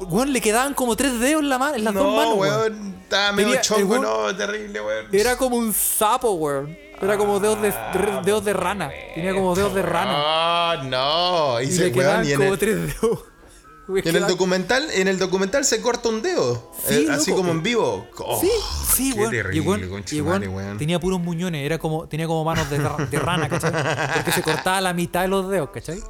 weón, 0.02 0.32
le 0.32 0.39
quedaban 0.41 0.76
como 0.76 0.95
tres 0.95 1.20
dedos 1.20 1.41
en, 1.41 1.49
la 1.49 1.58
ma- 1.58 1.76
en 1.76 1.84
las 1.84 1.93
dos 1.95 2.04
No, 2.04 2.16
manos, 2.16 2.36
weón. 2.38 2.60
weón. 2.62 2.95
Estaba 3.02 3.32
medio 3.32 3.47
Tenía- 3.47 3.60
el 3.62 3.66
chongo, 3.66 3.95
weón- 3.95 4.02
no, 4.04 4.36
terrible, 4.38 4.80
weón. 4.82 5.08
Era 5.12 5.36
como 5.38 5.58
un 5.58 5.74
sapo, 5.74 6.34
weón. 6.34 6.78
Era 7.02 7.18
como 7.18 7.39
dedos 7.39 7.60
de, 7.64 7.72
de- 7.72 8.22
dedos 8.24 8.45
de 8.45 8.54
rana. 8.54 8.91
Tenía 9.16 9.34
como 9.34 9.56
dedos 9.56 9.74
de 9.74 9.82
rana. 9.82 10.14
Ah, 10.16 10.82
no. 10.84 11.60
Y, 11.60 11.66
Y 11.66 11.72
se, 11.72 11.86
le 11.86 11.91
quedaban 11.91 12.24
y 12.30 12.34
como 12.36 12.54
el, 12.54 12.60
tres 12.60 12.76
dedos. 13.02 13.20
Y 13.88 14.08
en 14.08 14.16
el 14.16 14.28
documental, 14.28 14.88
en 14.92 15.08
el 15.08 15.18
documental 15.20 15.66
se 15.66 15.82
corta 15.82 16.08
un 16.10 16.22
dedo. 16.22 16.72
Sí, 16.88 17.06
eh, 17.08 17.12
así 17.12 17.32
como 17.32 17.52
en 17.52 17.64
vivo. 17.64 18.08
Oh, 18.20 18.40
Sí, 18.40 18.50
sí, 18.94 19.14
qué. 19.14 19.30
Y 19.54 19.60
y 20.18 20.22
tenía 20.78 21.00
puros 21.00 21.20
muñones, 21.20 21.66
era 21.66 21.78
como, 21.78 22.08
tenía 22.08 22.28
como 22.28 22.44
manos 22.46 22.70
de, 22.70 22.78
ra- 22.78 23.06
de 23.10 23.20
rana, 23.20 23.50
¿cachai? 23.50 23.72
Porque 24.16 24.32
se 24.32 24.42
cortaba 24.44 24.80
la 24.82 24.94
mitad 24.94 25.24
de 25.24 25.28
los 25.28 25.50
dedos, 25.50 25.70
¿cachai? 25.72 25.98
y 25.98 26.04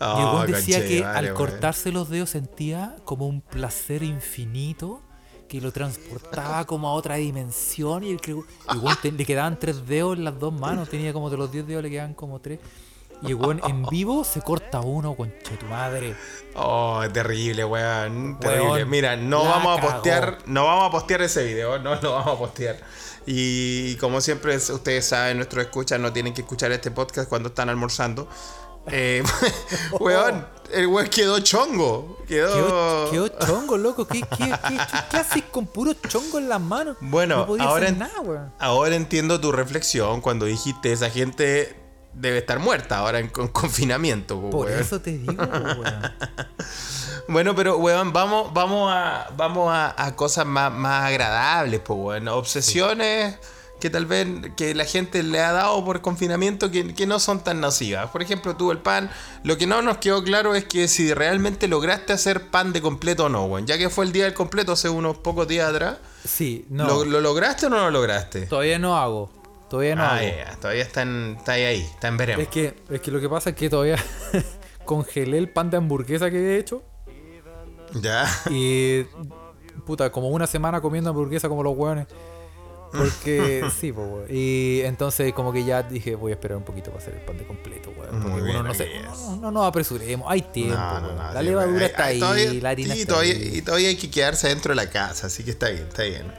Oh, 0.00 0.34
weón 0.34 0.50
decía 0.50 0.78
que 0.88 1.04
al 1.04 1.24
cortarse 1.34 1.92
los 1.92 2.08
dedos 2.10 2.30
sentía 2.30 2.96
como 3.04 3.28
un 3.28 3.40
placer 3.40 4.02
infinito 4.02 5.00
que 5.48 5.60
lo 5.60 5.70
transportaba 5.70 6.64
como 6.66 6.88
a 6.88 6.92
otra 6.94 7.16
dimensión 7.16 8.02
y 8.02 8.10
el, 8.10 8.20
que, 8.20 8.34
te- 9.00 9.12
le 9.12 9.24
quedaban 9.24 9.58
tres 9.58 9.86
dedos 9.86 10.16
en 10.16 10.24
las 10.24 10.38
dos 10.38 10.52
manos, 10.52 10.88
tenía 10.88 11.12
como 11.12 11.30
de 11.30 11.36
los 11.36 11.52
diez 11.52 11.66
dedos 11.66 11.82
le 11.84 11.90
quedaban 11.90 12.14
como 12.14 12.40
tres. 12.40 12.58
Y 13.24 13.34
weón 13.34 13.60
en 13.66 13.84
vivo 13.86 14.24
se 14.24 14.42
corta 14.42 14.80
uno, 14.80 15.14
conche 15.14 15.56
tu 15.56 15.66
madre. 15.66 16.14
Oh, 16.54 17.02
terrible, 17.12 17.64
weón. 17.64 18.38
Terrible. 18.40 18.70
Weón, 18.72 18.90
Mira, 18.90 19.16
no 19.16 19.44
vamos 19.44 19.78
a 19.78 19.80
cagó. 19.80 19.92
postear, 19.94 20.38
no 20.46 20.64
vamos 20.66 20.88
a 20.88 20.90
postear 20.90 21.22
ese 21.22 21.44
video, 21.44 21.78
no 21.78 21.94
lo 21.96 22.12
vamos 22.12 22.34
a 22.34 22.38
postear. 22.38 22.76
Y 23.24 23.94
como 23.96 24.20
siempre 24.20 24.54
es- 24.54 24.70
ustedes 24.70 25.06
saben, 25.06 25.36
nuestros 25.36 25.64
escuchas 25.64 26.00
no 26.00 26.12
tienen 26.12 26.34
que 26.34 26.40
escuchar 26.42 26.72
este 26.72 26.90
podcast 26.90 27.28
cuando 27.28 27.50
están 27.50 27.68
almorzando. 27.68 28.26
Eh, 28.88 29.22
weón, 30.00 30.44
el 30.72 30.88
weón 30.88 31.08
quedó 31.08 31.38
chongo. 31.38 32.18
Quedó. 32.26 32.52
Quedó, 32.52 33.28
quedó 33.28 33.46
chongo, 33.46 33.78
loco. 33.78 34.06
¿Qué, 34.08 34.22
qué, 34.22 34.52
qué, 34.68 34.78
qué 35.10 35.16
haces 35.16 35.44
con 35.52 35.66
puro 35.66 35.92
chongo 36.08 36.38
en 36.38 36.48
las 36.48 36.60
manos? 36.60 36.96
Bueno, 37.00 37.46
no 37.46 37.62
ahora, 37.62 37.92
nada, 37.92 38.20
weón. 38.20 38.52
ahora 38.58 38.96
entiendo 38.96 39.40
tu 39.40 39.52
reflexión 39.52 40.20
cuando 40.20 40.46
dijiste 40.46 40.90
esa 40.92 41.08
gente 41.10 41.76
debe 42.14 42.38
estar 42.38 42.58
muerta 42.58 42.98
ahora 42.98 43.18
en 43.18 43.28
con 43.28 43.48
confinamiento. 43.48 44.40
po, 44.40 44.50
Por 44.50 44.66
weón. 44.68 44.80
eso 44.80 45.00
te 45.00 45.18
digo, 45.18 45.34
weón. 45.42 46.12
Bueno, 47.28 47.54
pero 47.54 47.76
weón, 47.78 48.12
vamos, 48.12 48.52
vamos 48.52 48.92
a, 48.92 49.28
vamos 49.36 49.72
a, 49.72 49.94
a 49.96 50.16
cosas 50.16 50.44
más, 50.44 50.72
más 50.72 51.04
agradables, 51.04 51.80
pues 51.80 51.98
weón. 52.00 52.28
Obsesiones 52.28 53.38
que 53.80 53.90
tal 53.90 54.06
vez 54.06 54.28
que 54.56 54.74
la 54.76 54.84
gente 54.84 55.22
le 55.24 55.40
ha 55.40 55.50
dado 55.52 55.84
por 55.84 56.00
confinamiento 56.02 56.70
que, 56.70 56.94
que 56.94 57.06
no 57.06 57.18
son 57.18 57.42
tan 57.42 57.60
nocivas. 57.60 58.10
Por 58.10 58.22
ejemplo, 58.22 58.54
tú 58.56 58.70
el 58.70 58.78
pan, 58.78 59.10
lo 59.42 59.56
que 59.56 59.66
no 59.66 59.82
nos 59.82 59.98
quedó 59.98 60.22
claro 60.22 60.54
es 60.54 60.64
que 60.66 60.86
si 60.86 61.12
realmente 61.14 61.66
lograste 61.68 62.12
hacer 62.12 62.48
pan 62.50 62.72
de 62.72 62.80
completo 62.80 63.24
o 63.24 63.28
no, 63.28 63.44
weón. 63.46 63.66
Ya 63.66 63.78
que 63.78 63.88
fue 63.90 64.04
el 64.04 64.12
día 64.12 64.24
del 64.24 64.34
completo 64.34 64.72
hace 64.72 64.88
unos 64.88 65.18
pocos 65.18 65.48
días 65.48 65.68
atrás. 65.68 65.96
Sí, 66.24 66.64
no. 66.70 66.86
¿Lo, 66.86 67.04
lo 67.04 67.20
lograste 67.20 67.66
o 67.66 67.70
no 67.70 67.78
lo 67.78 67.90
lograste? 67.90 68.46
Todavía 68.46 68.78
no 68.78 68.96
hago. 68.96 69.30
Todavía 69.72 69.96
no 69.96 70.02
ah, 70.02 70.16
hago. 70.16 70.60
todavía 70.60 70.82
está, 70.82 71.00
en, 71.00 71.36
está 71.38 71.52
ahí, 71.52 71.62
ahí, 71.62 71.80
está 71.80 72.08
en 72.08 72.18
veremos. 72.18 72.42
Es 72.42 72.48
que, 72.50 72.74
es 72.90 73.00
que 73.00 73.10
lo 73.10 73.22
que 73.22 73.28
pasa 73.30 73.48
es 73.48 73.56
que 73.56 73.70
todavía 73.70 73.96
congelé 74.84 75.38
el 75.38 75.48
pan 75.48 75.70
de 75.70 75.78
hamburguesa 75.78 76.30
que 76.30 76.36
he 76.36 76.58
hecho. 76.58 76.82
Ya. 77.94 78.28
Y. 78.50 79.04
Puta, 79.86 80.12
como 80.12 80.28
una 80.28 80.46
semana 80.46 80.82
comiendo 80.82 81.08
hamburguesa 81.08 81.48
como 81.48 81.62
los 81.62 81.74
hueones. 81.74 82.06
Porque 82.92 83.64
sí, 83.80 83.90
weón. 83.90 84.24
Y 84.28 84.80
entonces, 84.82 85.32
como 85.32 85.52
que 85.52 85.64
ya 85.64 85.82
dije, 85.82 86.14
voy 86.14 86.32
a 86.32 86.34
esperar 86.34 86.58
un 86.58 86.64
poquito 86.64 86.90
para 86.90 87.02
hacer 87.02 87.14
el 87.14 87.20
pan 87.20 87.38
de 87.38 87.44
completo, 87.46 87.90
weón. 87.98 88.22
Porque 88.22 88.42
uno 88.42 88.62
no, 88.62 88.72
no, 88.74 89.36
no 89.36 89.50
nos 89.50 89.66
apresuremos, 89.66 90.26
hay 90.30 90.42
tiempo. 90.42 90.74
No, 90.76 91.00
no, 91.00 91.06
weón. 91.08 91.16
no, 91.18 91.32
la 91.32 91.42
levadura 91.42 91.86
está 91.86 92.04
ahí, 92.06 92.20
todavía- 92.20 92.52
la 92.62 92.70
harina 92.70 92.94
y 92.94 93.00
está 93.00 93.12
todavía, 93.14 93.32
ahí. 93.34 93.50
y 93.56 93.62
todavía 93.62 93.88
hay 93.88 93.96
que 93.96 94.10
quedarse 94.10 94.48
dentro 94.48 94.72
de 94.72 94.76
la 94.76 94.90
casa, 94.90 95.26
así 95.28 95.42
que 95.42 95.50
está 95.52 95.68
bien, 95.70 95.86
está 95.88 96.02
bien. 96.02 96.32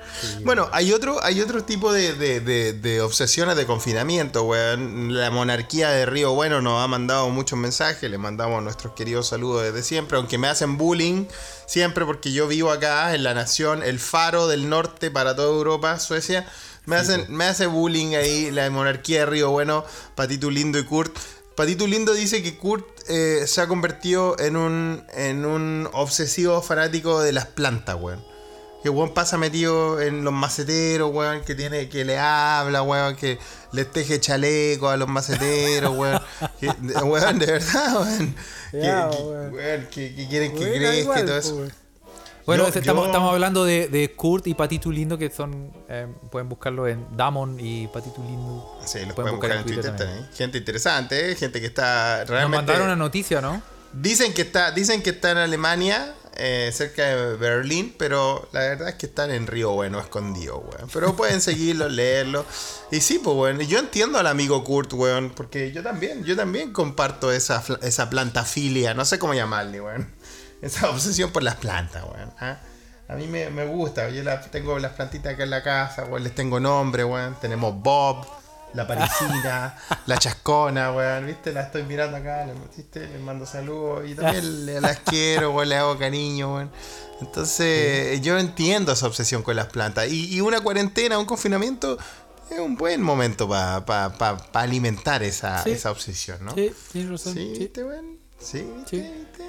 bueno, 0.44 0.70
hay 0.72 0.92
otro, 0.94 1.24
hay 1.24 1.42
otro 1.42 1.64
tipo 1.64 1.92
de, 1.92 2.14
de- 2.14 2.40
de- 2.40 2.74
de 2.74 3.02
obsesiones 3.02 3.56
de 3.56 3.66
confinamiento, 3.66 4.44
weón. 4.44 5.14
La 5.16 5.32
monarquía 5.32 5.90
de 5.90 6.06
Río 6.06 6.34
Bueno 6.34 6.62
nos 6.62 6.84
ha 6.84 6.88
mandado 6.88 7.30
muchos 7.30 7.58
mensajes, 7.58 8.10
le 8.10 8.18
mandamos 8.18 8.62
nuestros 8.64 8.94
queridos 8.94 9.28
saludos 9.28 9.64
desde 9.64 9.84
siempre, 9.84 10.18
aunque 10.18 10.38
me 10.38 10.48
hacen 10.48 10.78
bullying 10.78 11.26
siempre 11.74 12.06
porque 12.06 12.32
yo 12.32 12.48
vivo 12.48 12.70
acá 12.70 13.16
en 13.16 13.24
la 13.24 13.34
nación, 13.34 13.82
el 13.82 13.98
faro 13.98 14.48
del 14.48 14.70
norte 14.70 15.10
para 15.10 15.36
toda 15.36 15.48
Europa, 15.48 15.98
Suecia. 15.98 16.48
Me, 16.86 16.98
hacen, 16.98 17.26
me 17.30 17.46
hace 17.46 17.66
bullying 17.66 18.14
ahí 18.14 18.52
la 18.52 18.70
monarquía 18.70 19.22
de 19.22 19.26
Río 19.26 19.50
Bueno, 19.50 19.84
Patito 20.14 20.52
Lindo 20.52 20.78
y 20.78 20.86
Kurt. 20.86 21.18
Patito 21.56 21.88
Lindo 21.88 22.14
dice 22.14 22.44
que 22.44 22.60
Kurt 22.60 22.86
eh, 23.10 23.46
se 23.48 23.60
ha 23.60 23.68
convertido 23.68 24.38
en 24.38 24.56
un, 24.56 25.04
en 25.16 25.48
un 25.48 25.90
obsesivo 25.94 26.62
fanático 26.62 27.22
de 27.22 27.32
las 27.34 27.48
plantas, 27.48 27.96
weón. 28.00 28.24
Que 28.84 28.90
weón 28.90 29.14
pasa 29.14 29.38
metido 29.38 30.02
en 30.02 30.24
los 30.26 30.34
maceteros, 30.34 31.10
weón, 31.14 31.42
que 31.42 31.56
tiene, 31.56 31.88
que 31.90 32.04
le 32.04 32.20
habla, 32.20 32.84
weón, 32.84 33.16
que 33.16 33.40
le 33.72 33.86
teje 33.86 34.20
chaleco 34.20 34.90
a 34.90 34.98
los 34.98 35.08
maceteros, 35.08 35.96
weón. 35.98 36.22
Que- 36.60 36.68
weón, 37.04 37.40
de 37.40 37.46
verdad, 37.46 37.94
weón. 38.02 38.36
Que, 38.72 38.80
Ya, 38.82 39.10
que- 39.10 39.18
weón. 39.24 39.54
weón, 39.54 39.88
que- 39.90 40.14
que 40.16 40.28
quieren 40.28 40.52
que 40.54 40.60
crezca 40.60 40.96
igual, 40.96 41.20
y 41.20 41.26
todo 41.26 41.34
pues, 41.36 41.46
eso. 41.46 41.56
weón. 41.56 41.74
Bueno, 42.46 42.64
Yo- 42.70 42.78
estamos, 42.78 43.04
yo- 43.04 43.06
estamos 43.08 43.32
hablando 43.32 43.64
de, 43.64 43.88
de 43.88 44.12
Kurt 44.16 44.48
y 44.48 44.54
Patito 44.54 44.92
Lindo, 44.92 45.18
que 45.18 45.30
son. 45.32 45.72
eh, 45.88 46.08
pueden 46.30 46.50
buscarlo 46.50 46.86
en 46.90 47.06
Damon 47.16 47.58
y 47.58 47.88
Patito 47.88 48.22
Lindo. 48.22 48.80
Sí, 48.86 49.00
los 49.06 49.14
Pueden 49.14 49.16
pueden 49.16 49.36
buscar 49.38 49.52
en 49.52 49.64
Twitter 49.64 49.86
también. 49.86 50.10
también. 50.10 50.30
Gente 50.36 50.58
interesante, 50.58 51.32
¿eh? 51.32 51.36
gente 51.38 51.62
que 51.62 51.68
está 51.68 52.18
Nos 52.20 52.30
realmente... 52.30 52.58
mandaron 52.58 52.84
una 52.88 52.96
noticia, 52.98 53.40
¿no? 53.40 53.62
Dicen 53.94 54.34
que 54.34 54.42
está, 54.42 54.72
dicen 54.72 55.02
que 55.02 55.12
está 55.12 55.32
en 55.32 55.38
Alemania, 55.38 56.14
eh, 56.36 56.72
cerca 56.74 57.04
de 57.04 57.36
Berlín, 57.38 57.94
pero 57.98 58.48
la 58.52 58.62
verdad 58.62 58.90
es 58.90 58.96
que 58.96 59.06
están 59.06 59.32
en 59.32 59.48
Río 59.48 59.72
Bueno, 59.72 60.00
escondido, 60.00 60.60
weón. 60.60 60.90
Pero 60.92 61.16
pueden 61.16 61.42
seguirlo, 61.42 61.88
leerlo. 61.90 62.46
Y 62.92 63.02
sí, 63.02 63.20
pues, 63.24 63.36
weón. 63.36 63.60
Yo 63.62 63.80
entiendo 63.80 64.18
al 64.18 64.28
amigo 64.28 64.64
Kurt, 64.64 64.94
weón, 64.94 65.32
porque 65.36 65.72
yo 65.72 65.84
también, 65.84 66.24
yo 66.24 66.36
también 66.36 66.74
comparto 66.74 67.32
esa, 67.32 67.64
esa 67.82 68.10
plantafilia, 68.10 68.94
no 68.94 69.06
sé 69.06 69.20
cómo 69.20 69.34
llamarle, 69.34 69.82
weón. 69.82 70.14
Esa 70.62 70.90
obsesión 70.90 71.32
por 71.32 71.44
las 71.44 71.56
plantas, 71.56 72.04
weón. 72.04 72.32
¿ah? 72.40 72.58
A 73.08 73.16
mí 73.16 73.28
me, 73.28 73.50
me 73.50 73.66
gusta, 73.66 74.10
yo 74.10 74.24
tengo 74.50 74.80
las 74.80 74.94
plantitas 74.94 75.34
acá 75.34 75.44
en 75.44 75.50
la 75.50 75.62
casa, 75.62 76.06
weón, 76.06 76.24
les 76.24 76.34
tengo 76.34 76.60
nombre, 76.60 77.04
weón. 77.04 77.36
Tenemos 77.42 77.76
Bob, 77.76 78.26
la 78.74 78.88
parisina, 78.88 79.78
la 80.06 80.18
chascona, 80.18 80.92
weón, 80.92 81.28
¿viste? 81.28 81.52
La 81.54 81.62
estoy 81.62 81.84
mirando 81.84 82.18
acá, 82.18 82.48
¿viste? 82.76 83.08
Les 83.08 83.22
mando 83.22 83.46
saludos 83.46 84.04
y 84.10 84.16
también 84.16 84.66
le- 84.66 84.82
las 84.82 85.00
quiero, 85.00 85.52
weón, 85.52 85.70
le 85.70 85.76
hago 85.78 85.98
cariño, 85.98 86.56
weón. 86.56 86.72
Entonces, 87.22 88.22
yo 88.22 88.38
entiendo 88.38 88.92
esa 88.92 89.08
obsesión 89.08 89.44
con 89.44 89.56
las 89.56 89.68
plantas. 89.68 90.10
Y, 90.10 90.36
y 90.36 90.42
una 90.42 90.60
cuarentena, 90.62 91.18
un 91.20 91.26
confinamiento, 91.26 91.98
es 92.50 92.60
un 92.60 92.76
buen 92.76 93.02
momento 93.02 93.48
para 93.48 94.38
alimentar 94.54 95.24
esa, 95.24 95.64
Sí. 95.64 95.72
esa 95.72 95.92
obsesión, 95.92 96.44
¿no? 96.44 96.54
Sí, 96.54 96.74
tienes 96.92 97.12
razón. 97.12 97.34
Sí, 97.34 97.52
sí. 97.54 97.60
¿viste, 97.60 97.84
weón? 97.84 98.18
Sí, 98.40 98.62
¿viste? 98.76 98.90
Sí. 98.90 99.14
¿viste? 99.20 99.44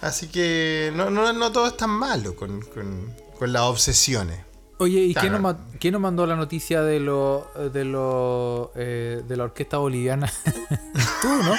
Así 0.00 0.26
que 0.28 0.90
no, 0.94 1.10
no, 1.10 1.32
no 1.32 1.52
todo 1.52 1.66
es 1.68 1.76
tan 1.76 1.90
malo 1.90 2.34
con, 2.34 2.62
con- 2.62 3.14
con 3.38 3.52
las 3.52 3.62
obsesiones. 3.62 4.40
Oye, 4.82 5.00
¿y 5.00 5.14
quién, 5.14 5.40
nos, 5.40 5.56
quién 5.78 5.92
nos 5.92 6.00
mandó 6.00 6.26
la 6.26 6.34
noticia 6.36 6.82
de 6.82 6.98
lo 6.98 7.50
de 7.72 7.84
lo 7.84 8.72
eh, 8.74 9.22
de 9.26 9.36
la 9.36 9.44
orquesta 9.44 9.78
boliviana? 9.78 10.32
Tú, 11.22 11.28
¿no? 11.28 11.54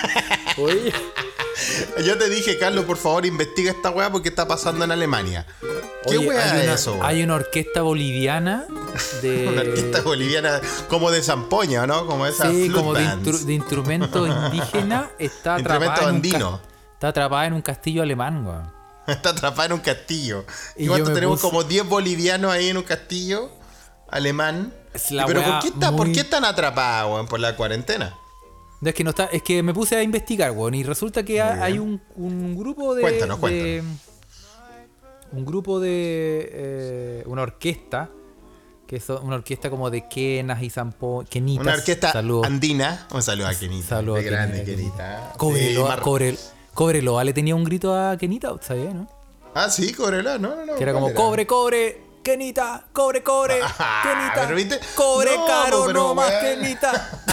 Oye, 0.63 0.93
Yo 2.05 2.17
te 2.17 2.29
dije, 2.29 2.57
Carlos, 2.57 2.85
por 2.85 2.97
favor, 2.97 3.25
investiga 3.25 3.71
esta 3.71 3.89
weá 3.91 4.11
porque 4.11 4.29
está 4.29 4.47
pasando 4.47 4.83
en 4.83 4.91
Alemania. 4.91 5.45
¿Qué 6.07 6.17
oye, 6.17 6.27
weá 6.27 6.43
hay 6.43 6.59
es 6.59 6.63
una, 6.65 6.73
eso? 6.73 6.99
Hay 7.01 7.23
una 7.23 7.35
orquesta 7.35 7.81
boliviana 7.81 8.65
de 9.21 9.47
Una 9.53 9.61
orquesta 9.61 10.01
boliviana 10.01 10.59
como 10.89 11.11
de 11.11 11.21
zampoña, 11.21 11.87
¿no? 11.87 12.05
Como 12.05 12.25
esa 12.25 12.49
sí, 12.49 12.69
como 12.69 12.93
de, 12.93 13.03
instrumento 13.53 14.27
indígena 14.51 15.11
está 15.17 15.59
Instrumento 15.59 15.91
atrapada 15.91 16.03
en 16.03 16.09
un 16.09 16.15
andino. 16.15 16.59
está 16.93 17.07
atrapada 17.07 17.45
en 17.47 17.53
un 17.53 17.61
castillo 17.61 18.01
alemán, 18.03 18.45
weón. 18.45 18.72
Está 19.07 19.29
atrapada 19.31 19.65
en 19.67 19.73
un 19.73 19.79
castillo. 19.79 20.45
Y 20.77 20.85
¿Y 20.85 20.87
cuánto 20.87 21.05
yo 21.05 21.09
me 21.09 21.15
tenemos? 21.15 21.39
puse- 21.39 21.49
Como 21.49 21.63
10 21.63 21.87
bolivianos 21.87 22.51
ahí 22.51 22.69
en 22.69 22.77
un 22.77 22.83
castillo 22.83 23.49
alemán. 24.09 24.73
Es 24.93 25.11
la 25.11 25.23
¿Y 25.23 25.25
¿Pero 25.25 25.43
por 25.43 25.59
qué, 25.59 25.67
está, 25.69 25.91
por 25.91 26.05
muy- 26.07 26.13
qué 26.15 26.21
están 26.21 26.45
atrapadas, 26.45 27.07
weón? 27.11 27.27
¿Por 27.27 27.39
la 27.39 27.55
cuarentena? 27.55 28.15
No, 28.81 28.89
es 28.89 28.95
que 28.95 29.03
no 29.03 29.11
está, 29.11 29.25
es 29.25 29.41
que 29.41 29.63
me 29.63 29.73
puse 29.73 29.95
a 29.95 30.03
investigar, 30.03 30.51
weón, 30.51 30.73
y 30.75 30.83
resulta 30.83 31.23
que 31.23 31.41
ha- 31.41 31.63
hay 31.63 31.79
un, 31.79 32.01
un 32.15 32.55
grupo 32.57 32.93
de. 32.95 33.01
Cuéntanos, 33.01 33.41
de- 33.41 33.83
un 35.31 35.45
grupo 35.45 35.79
de. 35.79 36.49
eh, 36.51 37.23
una 37.25 37.41
orquesta. 37.43 38.09
Que 38.85 38.97
es 38.97 39.09
una 39.09 39.35
orquesta 39.37 39.69
como 39.69 39.89
de 39.89 40.07
quenas 40.07 40.61
y 40.61 40.69
zampo. 40.69 41.23
Quenitas. 41.29 41.63
Una 41.65 41.73
orquesta 41.73 42.11
Saludos. 42.11 42.45
andina. 42.45 43.07
Un 43.11 43.23
saludo 43.23 43.47
a 43.47 43.55
Kenita. 43.55 43.87
Saludos 43.87 44.23
grande, 44.23 44.63
Kenita, 44.65 45.31
Kenita. 45.39 45.55
Sí, 45.57 46.52
Cobreloa 46.73 47.23
le 47.23 47.33
tenía 47.33 47.55
un 47.55 47.63
grito 47.63 47.95
a 47.95 48.17
Kenita, 48.17 48.53
¿sabías, 48.61 48.93
no? 48.93 49.07
Ah, 49.53 49.69
sí, 49.69 49.93
Cobreloa. 49.93 50.37
No, 50.37 50.55
no, 50.55 50.65
no. 50.65 50.75
Que 50.75 50.83
era 50.83 50.91
¿cuál 50.93 51.03
como 51.03 51.13
cobre, 51.15 51.45
cobre. 51.47 52.01
Kenita, 52.23 52.85
cobre, 52.93 53.21
cobre, 53.21 53.59
Ah, 53.79 54.47
Kenita, 54.47 54.77
pero 54.77 54.81
cobre 54.95 55.35
No, 55.35 55.45
caro, 55.45 55.83
pero, 55.87 55.93
no 55.99 56.15
más 56.15 56.29
weón. 56.29 56.59
Kenita. 56.61 57.19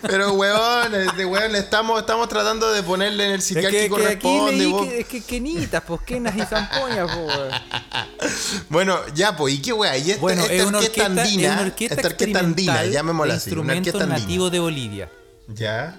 Pero 0.00 0.32
weón, 0.32 0.94
este 0.94 1.26
weón, 1.26 1.54
estamos, 1.54 2.00
estamos 2.00 2.28
tratando 2.30 2.72
de 2.72 2.82
ponerle 2.82 3.26
en 3.26 3.30
el 3.32 3.38
Es 3.40 3.44
sitial 3.44 3.70
que, 3.70 3.90
que, 3.90 3.94
que 3.94 4.06
aquí 4.06 4.20
corresponde. 4.22 4.52
leí 4.56 4.72
vos- 4.72 4.86
que, 4.86 5.00
es 5.00 5.06
que 5.06 5.20
Kenitas, 5.22 5.82
pues 5.86 6.00
Kenas 6.00 6.34
y 6.34 6.40
Zampoñas, 6.46 7.10
pues, 7.14 7.26
weón. 7.26 7.52
Bueno, 8.70 8.98
ya, 9.14 9.36
pues, 9.36 9.52
¿y 9.54 9.60
qué 9.60 9.72
weá? 9.74 9.98
Y 9.98 10.12
esta, 10.12 10.20
Bueno, 10.22 10.42
esta 10.42 10.54
es 10.54 10.64
una 10.64 10.78
orquesta, 10.78 11.04
andina, 11.06 11.48
es 11.48 11.52
una 11.52 11.60
orquesta 11.62 11.94
esta 11.96 12.08
orquesta 12.08 12.38
andina, 12.38 12.84
llamémosla 12.86 13.34
así, 13.34 13.50
instrumentos 13.50 14.06
nativos 14.08 14.50
de 14.50 14.60
Bolivia. 14.60 15.10
Ya. 15.48 15.98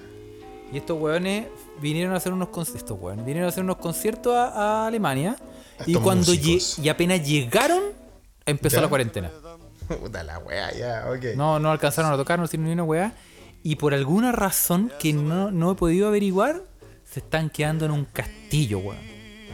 Y 0.74 0.78
estos 0.78 1.00
weones 1.00 1.46
vinieron 1.82 2.14
a 2.14 2.18
hacer 2.18 2.34
unos 2.34 2.50
conciertos, 2.50 2.98
weones 3.00 3.26
vinieron 3.26 3.46
a 3.48 3.50
hacer 3.50 3.64
unos 3.64 3.78
conciertos 3.78 4.34
a, 4.34 4.84
a 4.84 4.88
Alemania. 4.88 5.36
Y 5.86 5.94
cuando 5.96 6.34
lle- 6.34 6.82
y 6.84 6.90
apenas 6.90 7.26
llegaron, 7.28 7.84
empezó 8.46 8.78
¿Ya? 8.78 8.82
la 8.84 8.88
cuarentena. 8.88 9.32
Puta 9.88 10.24
la 10.24 10.40
weá, 10.40 10.72
ya, 10.74 11.06
ok. 11.10 11.36
No, 11.38 11.60
no 11.60 11.72
alcanzaron 11.72 12.12
a 12.12 12.18
tocar, 12.18 12.40
no 12.40 12.46
hicieron 12.46 12.66
ni 12.68 12.74
una 12.74 12.84
weá. 12.84 13.14
Y 13.64 13.76
por 13.76 13.94
alguna 13.94 14.32
razón 14.32 14.92
que 15.00 15.14
no, 15.14 15.52
no 15.52 15.72
he 15.72 15.76
podido 15.76 16.08
averiguar, 16.08 16.62
se 17.10 17.20
están 17.22 17.50
quedando 17.50 17.86
en 17.86 17.92
un 17.92 18.06
castillo, 18.06 18.80
weón. 18.80 18.98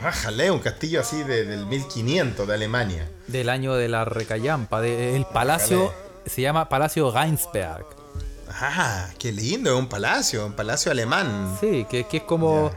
Bájale, 0.01 0.49
un 0.51 0.59
castillo 0.59 1.01
así 1.01 1.24
de- 1.24 1.45
del 1.45 1.65
1500 1.67 2.47
de 2.47 2.53
Alemania. 2.53 3.09
Del 3.28 3.49
año 3.49 3.76
de 3.76 3.88
la 3.89 4.05
Recallampa, 4.05 4.82
del 4.82 5.26
palacio, 5.26 5.93
se 6.26 6.41
llama 6.41 6.67
Palacio 6.67 7.11
Geinsberg. 7.11 7.86
Ah, 8.60 9.10
qué 9.18 9.32
lindo, 9.32 9.72
es 9.74 9.80
un 9.80 9.88
palacio, 9.88 10.45
un 10.45 10.54
palacio 10.54 10.91
alemán. 10.91 11.58
Sí, 11.60 11.86
que, 11.89 12.06
que 12.06 12.18
es 12.18 12.24
como. 12.24 12.72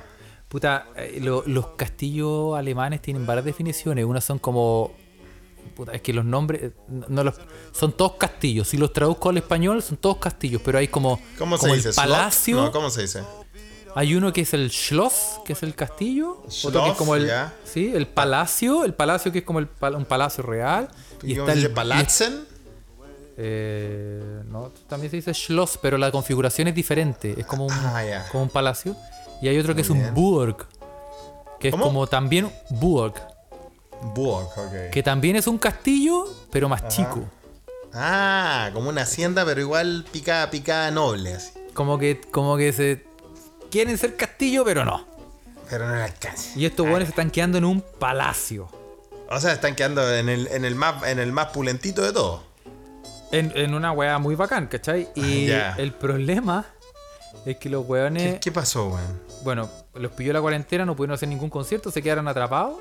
Puta, 0.49 0.87
eh, 0.97 1.19
lo- 1.23 1.43
los 1.47 1.69
castillos 1.77 2.57
alemanes 2.57 3.03
tienen 3.03 3.27
varias 3.27 3.45
definiciones. 3.45 4.05
Unas 4.05 4.25
son 4.25 4.39
como. 4.39 4.93
Puta, 5.75 5.93
es 5.93 6.01
que 6.03 6.13
los 6.13 6.25
nombres. 6.25 6.63
eh, 6.63 6.71
No 7.09 7.23
los, 7.25 7.35
son 7.73 7.93
todos 7.93 8.15
castillos. 8.15 8.69
Si 8.69 8.77
los 8.77 8.93
traduzco 8.93 9.29
al 9.31 9.37
español, 9.39 9.83
son 9.83 9.97
todos 9.99 10.17
castillos. 10.19 10.63
Pero 10.65 10.79
hay 10.79 10.89
como. 10.89 11.21
¿Cómo 11.39 11.57
se 11.57 11.63
como 11.63 11.75
dice? 11.75 11.89
El 11.91 11.95
palacio. 11.95 12.57
No, 12.57 12.73
¿cómo 12.73 12.89
se 12.91 13.03
dice? 13.03 13.23
Hay 13.95 14.15
uno 14.15 14.33
que 14.33 14.43
es 14.43 14.53
el 14.55 14.71
Schloss, 14.71 15.41
que 15.45 15.55
es 15.55 15.63
el 15.63 15.75
castillo. 15.75 16.43
otro 16.43 16.45
que 16.45 16.49
es 16.51 16.55
Schloss, 16.63 16.97
como 16.97 17.17
el. 17.17 17.31
Sí, 17.65 17.93
el 17.95 18.07
palacio. 18.07 18.85
El 18.85 18.95
palacio 18.95 19.33
que 19.33 19.39
es 19.39 19.45
como 19.45 19.59
el 19.59 19.69
un 19.95 20.05
palacio 20.05 20.43
real. 20.45 20.89
¿Y 21.23 21.35
cómo 21.35 21.49
está 21.49 21.61
se 21.61 21.67
el- 21.67 21.73
¿Palatsen? 21.73 22.47
Eh, 23.37 24.43
no, 24.47 24.71
también 24.89 25.11
se 25.11 25.17
dice 25.17 25.35
Schloss, 25.35 25.79
pero 25.81 25.99
la 25.99 26.11
configuración 26.11 26.69
es 26.69 26.75
diferente. 26.75 27.35
Es 27.39 27.47
como 27.47 27.67
un, 27.67 27.73
Ah, 27.73 28.03
ya. 28.05 28.29
como 28.31 28.45
un 28.45 28.49
palacio. 28.51 28.97
Y 29.43 29.49
hay 29.49 29.59
otro 29.59 29.75
que 29.75 29.83
es 29.83 29.91
un. 29.91 30.15
Burg. 30.15 30.67
Que 31.61 31.71
¿Cómo? 31.71 31.85
es 31.85 31.89
como 31.89 32.07
también 32.07 32.51
Burg. 32.71 33.15
Burg, 34.15 34.47
ok. 34.57 34.91
Que 34.93 35.03
también 35.03 35.37
es 35.37 35.47
un 35.47 35.59
castillo, 35.59 36.25
pero 36.51 36.69
más 36.69 36.89
chico. 36.89 37.25
Ah, 37.95 38.71
como 38.75 38.89
una 38.91 39.03
hacienda, 39.03 39.45
pero 39.45 39.61
igual 39.61 40.05
picada, 40.13 40.51
picada 40.51 40.91
noble, 40.91 41.35
así. 41.35 41.51
Como 41.73 41.99
que, 41.99 42.21
como 42.31 42.57
que 42.57 42.73
se 42.73 43.05
quieren 43.71 43.97
ser 43.97 44.17
castillo, 44.17 44.65
pero 44.65 44.85
no. 44.85 45.07
Pero 45.71 45.89
no 45.89 45.97
le 45.97 46.03
alcanza. 46.05 46.59
Y 46.59 46.67
estos 46.67 46.87
buenos 46.87 47.05
se 47.07 47.11
están 47.11 47.31
quedando 47.31 47.59
en 47.59 47.65
un 47.65 47.81
palacio. 47.81 48.69
O 49.31 49.41
sea, 49.41 49.53
están 49.53 49.75
quedando 49.75 50.15
en 50.15 50.29
el, 50.29 50.47
en 50.49 50.65
el, 50.65 50.75
más, 50.75 51.03
en 51.05 51.19
el 51.19 51.33
más 51.33 51.49
pulentito 51.49 52.03
de 52.03 52.13
todo. 52.13 52.43
En, 53.33 53.53
en 53.57 53.75
una 53.75 53.93
weá 53.93 54.19
muy 54.19 54.35
bacán, 54.35 54.67
¿cachai? 54.69 55.09
Y 55.15 55.47
Ya. 55.47 55.75
el 55.79 55.93
problema 55.93 56.65
es 57.45 57.57
que 57.59 57.69
los 57.69 57.87
weones. 57.89 58.35
¿Qué, 58.35 58.41
qué 58.41 58.53
pasó, 58.53 58.89
weón? 58.89 59.21
Bueno, 59.43 59.69
los 59.95 60.13
pilló 60.13 60.33
la 60.33 60.41
cuarentena, 60.41 60.85
no 60.85 60.95
pudieron 60.97 61.15
hacer 61.15 61.29
ningún 61.29 61.51
concierto, 61.51 61.91
se 61.91 62.03
quedaron 62.03 62.29
atrapados. 62.29 62.77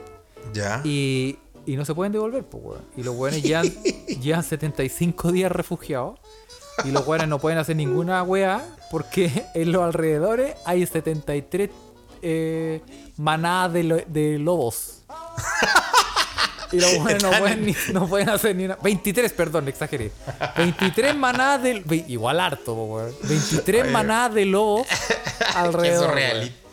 Ya. 0.54 0.82
Y, 0.84 1.38
y 1.66 1.76
no 1.76 1.84
se 1.86 1.93
pueden 1.96 2.12
devolver, 2.14 2.43
pues, 2.46 2.64
weón. 2.64 2.82
Y 2.96 3.04
los 3.04 3.16
weones 3.16 3.41
llevan, 3.43 3.66
llevan 4.22 4.43
75 4.43 5.32
días 5.32 5.52
refugiados. 5.52 6.20
Y 6.84 6.91
los 6.91 7.08
weones 7.08 7.28
no 7.30 7.39
pueden 7.39 7.58
hacer 7.58 7.76
ninguna 7.76 8.22
weá 8.24 8.62
porque 8.91 9.46
en 9.56 9.72
los 9.72 9.82
alrededores 9.82 10.56
hay 10.66 10.86
73 10.86 11.70
eh, 12.22 12.82
manadas 13.18 13.74
de, 13.74 13.84
lo- 13.84 13.98
de 14.08 14.38
lobos. 14.39 15.04
Y 16.72 16.80
los 16.80 16.93
weones 16.97 17.24
no 17.24 17.32
pueden, 17.32 17.66
ni- 17.66 17.76
no 17.93 18.07
pueden 18.07 18.30
hacer 18.30 18.55
ni 18.55 18.66
una. 18.66 18.76
23, 18.78 19.32
perdón, 19.34 19.68
exageré. 19.68 20.11
23 20.57 21.16
manadas 21.16 21.63
de. 21.63 21.84
Igual 22.07 22.39
harto, 22.39 22.74
weón. 22.74 23.16
23 23.24 23.84
Oye. 23.84 23.91
manadas 23.91 24.34
de 24.34 24.45
lobos 24.45 24.88
alrededor. 25.55 26.16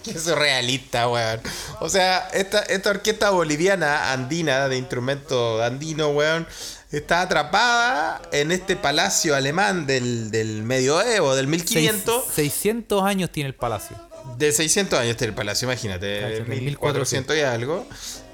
qué 0.04 0.18
surrealista, 0.18 1.08
weón. 1.08 1.40
O 1.80 1.88
sea, 1.88 2.28
esta, 2.32 2.60
esta 2.60 2.90
orquesta 2.90 3.30
boliviana 3.30 4.12
andina 4.12 4.68
de 4.68 4.76
instrumento 4.78 5.62
andino, 5.62 6.08
weón, 6.08 6.46
está 6.90 7.22
atrapada 7.22 8.20
en 8.32 8.52
este 8.52 8.76
palacio 8.76 9.34
alemán 9.34 9.86
del, 9.86 10.30
del 10.30 10.62
medioevo, 10.62 11.34
del 11.34 11.46
1500. 11.46 12.24
Seis- 12.34 12.52
600 12.52 13.02
años 13.04 13.30
tiene 13.30 13.48
el 13.48 13.54
palacio. 13.54 13.96
De 14.38 14.52
600 14.52 14.98
años 15.00 15.16
tiene 15.16 15.30
el 15.30 15.34
palacio, 15.34 15.66
imagínate, 15.66 16.20
Cállate, 16.20 16.60
1400 16.60 17.36
y 17.36 17.40
algo. 17.40 17.86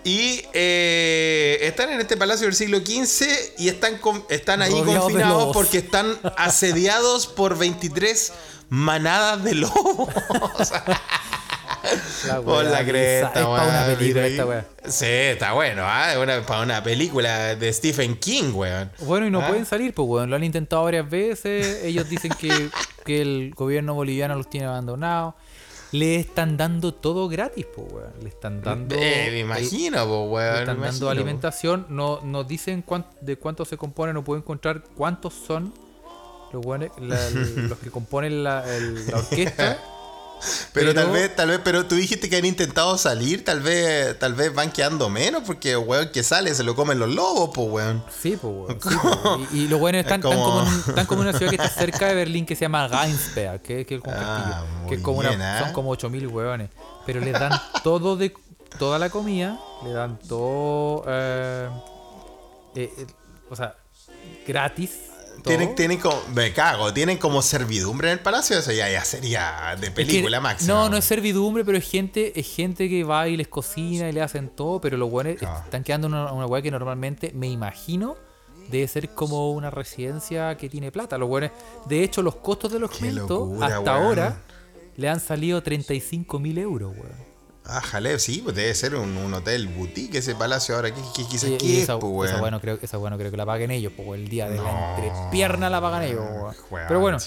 Y 0.08 0.42
eh, 0.54 1.58
están 1.60 1.90
en 1.90 2.00
este 2.00 2.16
palacio 2.16 2.46
del 2.46 2.54
siglo 2.56 2.78
XV 2.78 3.26
y 3.58 3.68
están, 3.68 3.98
con- 3.98 4.24
están 4.30 4.62
ahí 4.62 4.70
Rodeados 4.70 5.02
confinados 5.02 5.50
porque 5.52 5.78
están 5.78 6.16
asediados 6.38 7.26
por 7.26 7.58
23 7.58 8.32
manadas 8.70 9.44
de 9.44 9.54
lobos. 9.56 10.08
La 12.26 12.40
Por 12.42 12.64
la 12.64 12.84
cresta, 12.84 13.28
Es 13.34 13.46
para 13.46 13.62
una 13.64 13.96
película 13.96 14.26
esta 14.26 14.46
weá. 14.46 14.64
Sí, 14.88 15.06
está 15.06 15.52
bueno, 15.52 15.82
¿ah? 15.84 16.12
Es 16.12 16.18
una- 16.18 16.44
para 16.44 16.62
una 16.62 16.82
película 16.82 17.54
de 17.54 17.72
Stephen 17.72 18.16
King, 18.16 18.52
weón. 18.54 18.90
Bueno, 19.00 19.26
y 19.26 19.30
no 19.30 19.40
Ah. 19.40 19.48
pueden 19.48 19.64
salir, 19.64 19.94
pues, 19.94 20.06
weón. 20.08 20.28
Lo 20.28 20.36
han 20.36 20.44
intentado 20.44 20.82
varias 20.84 21.08
veces. 21.08 21.84
Ellos 21.84 22.08
dicen 22.08 22.32
que, 22.38 22.70
que 23.04 23.22
el 23.22 23.52
gobierno 23.54 23.94
boliviano 23.94 24.34
los 24.34 24.50
tiene 24.50 24.66
abandonados. 24.66 25.34
Le 25.92 26.16
están 26.16 26.56
dando 26.56 26.92
todo 26.92 27.28
gratis, 27.28 27.66
pues, 27.74 27.90
weón. 27.92 28.12
Le 28.22 28.28
están 28.28 28.60
dando. 28.62 28.94
Eh, 28.98 29.28
me 29.32 29.38
imagino, 29.40 30.04
po, 30.06 30.24
le 30.24 30.28
weón. 30.32 30.56
están 30.58 30.78
me 30.80 30.86
dando 30.86 31.06
imagino. 31.06 31.10
alimentación. 31.10 31.86
No, 31.88 32.20
no 32.22 32.44
dicen 32.44 32.82
cuán- 32.82 33.06
de 33.20 33.36
cuánto 33.38 33.64
se 33.64 33.76
compone, 33.76 34.12
no 34.12 34.22
puedo 34.24 34.38
encontrar 34.38 34.82
cuántos 34.94 35.32
son 35.34 35.72
los, 36.52 36.64
weones- 36.64 36.92
la- 36.98 37.30
los 37.68 37.78
que 37.78 37.90
componen 37.90 38.44
la, 38.44 38.64
el- 38.76 39.06
la 39.06 39.18
orquesta. 39.18 39.78
Pero, 40.72 40.92
Pero- 40.92 40.94
tal 40.94 41.10
vez, 41.10 41.34
tal 41.36 41.48
vez, 41.48 41.60
pero 41.64 41.86
tú 41.86 41.94
dijiste 41.94 42.28
que 42.30 42.36
han 42.36 42.44
intentado 42.44 42.96
salir, 42.98 43.44
tal 43.44 43.60
vez, 43.60 44.18
tal 44.18 44.34
vez 44.34 44.54
van 44.54 44.70
quedando 44.72 45.08
menos, 45.08 45.42
porque 45.46 45.76
weón 45.76 46.10
que 46.12 46.22
sale 46.22 46.54
se 46.54 46.62
lo 46.64 46.74
comen 46.74 46.98
los 46.98 47.08
lobos, 47.08 47.50
pues 47.54 47.68
weón. 47.70 48.04
Sí, 48.22 48.38
pues, 48.40 48.54
weón. 48.54 48.78
sí. 49.50 49.56
Y, 49.56 49.58
y 49.64 49.68
los 49.68 49.80
buenos 49.80 50.00
están, 50.00 50.20
Es 50.24 50.26
están 50.26 50.38
como- 50.38 50.44
como 50.60 50.62
en, 50.70 50.78
están 50.88 51.06
como 51.06 51.22
en 51.22 51.28
una 51.28 51.36
ciudad 51.38 51.50
que 51.50 51.56
está 51.56 51.68
cerca 51.70 52.06
de 52.06 52.14
Berlín 52.14 52.46
que 52.46 52.54
se 52.56 52.62
llama 52.62 52.88
Geinsberg, 52.88 53.62
que, 53.62 53.84
que 53.86 53.94
es 53.96 54.00
un 54.02 54.10
Ah, 54.10 54.14
castillo. 54.64 54.88
Que 54.88 54.94
es 54.96 55.02
como 55.02 55.18
una- 55.18 55.28
bien, 55.30 55.42
¿ah? 55.42 55.60
son 55.64 55.72
como 55.72 55.90
8000 55.90 56.26
hueones. 56.28 56.70
Pero 57.06 57.20
les 57.20 57.32
dan 57.32 57.52
todo 57.82 58.16
de 58.16 58.34
toda 58.78 58.98
la 58.98 59.08
comida, 59.10 59.58
le 59.84 59.92
dan 59.92 60.18
todo. 60.28 61.04
eh, 61.08 61.68
eh, 62.76 62.92
eh, 62.98 63.06
o 63.50 63.56
sea, 63.56 63.74
gratis. 64.46 64.90
Tienen, 65.42 65.74
tienen 65.74 65.98
como, 65.98 66.20
me 66.34 66.52
cago, 66.52 66.92
tienen 66.92 67.18
como 67.18 67.42
servidumbre 67.42 68.08
en 68.08 68.18
el 68.18 68.22
palacio, 68.22 68.58
eso 68.58 68.72
ya, 68.72 68.88
ya 68.90 69.04
sería 69.04 69.76
de 69.80 69.86
Es 69.86 69.92
que- 69.92 70.04
película 70.04 70.40
máxima. 70.40 70.72
No, 70.74 70.88
no 70.88 70.96
es 70.96 71.04
servidumbre, 71.04 71.64
pero 71.64 71.78
es 71.78 71.88
gente, 71.88 72.38
es 72.38 72.46
gente 72.54 72.88
que 72.88 73.04
va 73.04 73.28
y 73.28 73.36
les 73.36 73.48
cocina 73.48 74.08
y 74.08 74.12
le 74.12 74.20
hacen 74.22 74.48
todo, 74.50 74.80
pero 74.80 74.96
los 74.96 75.10
buenos 75.10 75.42
Ah. 75.42 75.62
están 75.64 75.82
quedando 75.84 76.06
en 76.08 76.14
una, 76.14 76.32
una 76.32 76.46
hueá 76.46 76.62
que 76.62 76.70
normalmente 76.70 77.32
me 77.34 77.48
imagino 77.48 78.16
debe 78.70 78.86
ser 78.86 79.08
como 79.10 79.52
una 79.52 79.70
residencia 79.70 80.56
que 80.58 80.68
tiene 80.68 80.92
plata. 80.92 81.16
Los 81.16 81.28
buenos, 81.28 81.50
de 81.86 82.04
hecho, 82.04 82.20
los 82.22 82.36
costos 82.36 82.70
del 82.70 82.82
alojamiento 82.82 83.38
locura, 83.46 83.66
hasta 83.78 83.94
ahora 83.94 84.42
le 84.96 85.08
han 85.08 85.20
salido 85.20 85.62
35 85.62 86.38
mil 86.38 86.58
euros, 86.58 86.92
weón. 86.94 87.27
Ah, 87.70 87.82
jale, 87.82 88.18
sí, 88.18 88.40
pues 88.42 88.56
debe 88.56 88.74
ser 88.74 88.94
un, 88.94 89.16
un 89.18 89.34
hotel 89.34 89.68
boutique 89.68 90.16
ese 90.18 90.34
palacio 90.34 90.74
ahora. 90.74 90.92
¿Qué, 90.94 91.00
qué, 91.14 91.22
qué, 91.30 91.38
qué, 91.38 91.46
Y- 91.48 91.58
qué 91.58 91.66
y 91.66 91.76
es, 91.76 91.82
esa, 91.84 91.98
pues, 91.98 92.30
esa 92.30 92.36
weón? 92.36 92.42
weá 92.44 92.50
no 92.50 92.60
creo, 92.62 92.78
esa 92.80 92.98
weá 92.98 93.10
no 93.10 93.18
creo 93.18 93.30
que 93.30 93.36
la 93.36 93.44
paguen 93.46 93.70
ellos, 93.70 93.92
pues 93.94 94.08
el 94.18 94.28
día 94.28 94.48
de 94.48 94.56
No. 94.56 94.64
la 94.64 94.96
entrepierna 94.96 95.68
la 95.68 95.80
pagan 95.80 96.02
ellos, 96.04 96.20
weón. 96.20 96.54
Weón, 96.70 96.84
Pero 96.88 97.00
bueno, 97.00 97.18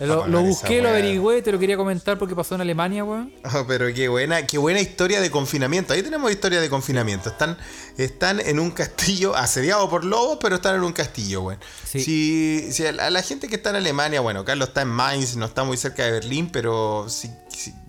lo, 0.00 0.26
esa 0.26 0.38
busqué, 0.40 0.82
lo 0.82 0.88
averigüé, 0.88 1.40
te 1.40 1.52
lo 1.52 1.58
quería 1.58 1.76
comentar 1.76 2.18
porque 2.18 2.34
pasó 2.34 2.56
en 2.56 2.60
Alemania, 2.60 3.04
weón. 3.04 3.32
Oh, 3.54 3.64
pero 3.68 3.86
qué 3.94 4.08
buena, 4.08 4.44
qué 4.46 4.58
buena 4.58 4.80
historia 4.80 5.20
de 5.20 5.30
confinamiento. 5.30 5.94
Ahí 5.94 6.02
tenemos 6.02 6.30
historia 6.30 6.60
de 6.60 6.68
confinamiento. 6.68 7.30
Están, 7.30 7.56
están 7.96 8.40
en 8.40 8.58
un 8.58 8.70
castillo, 8.72 9.34
asediados 9.36 9.88
por 9.88 10.04
lobos, 10.04 10.38
pero 10.42 10.56
están 10.56 10.74
en 10.74 10.82
un 10.82 10.92
castillo, 10.92 11.42
güey. 11.42 11.56
Sí. 11.84 12.00
Si, 12.02 12.72
si 12.72 12.86
a, 12.86 12.92
la, 12.92 13.06
a 13.06 13.10
la 13.10 13.22
gente 13.22 13.46
que 13.48 13.54
está 13.56 13.70
en 13.70 13.76
Alemania, 13.76 14.20
bueno, 14.20 14.44
Carlos 14.44 14.68
está 14.68 14.82
en 14.82 14.88
Mainz, 14.88 15.36
no 15.36 15.46
está 15.46 15.62
muy 15.64 15.76
cerca 15.76 16.04
de 16.04 16.10
Berlín, 16.10 16.50
pero 16.52 17.06
si- 17.08 17.30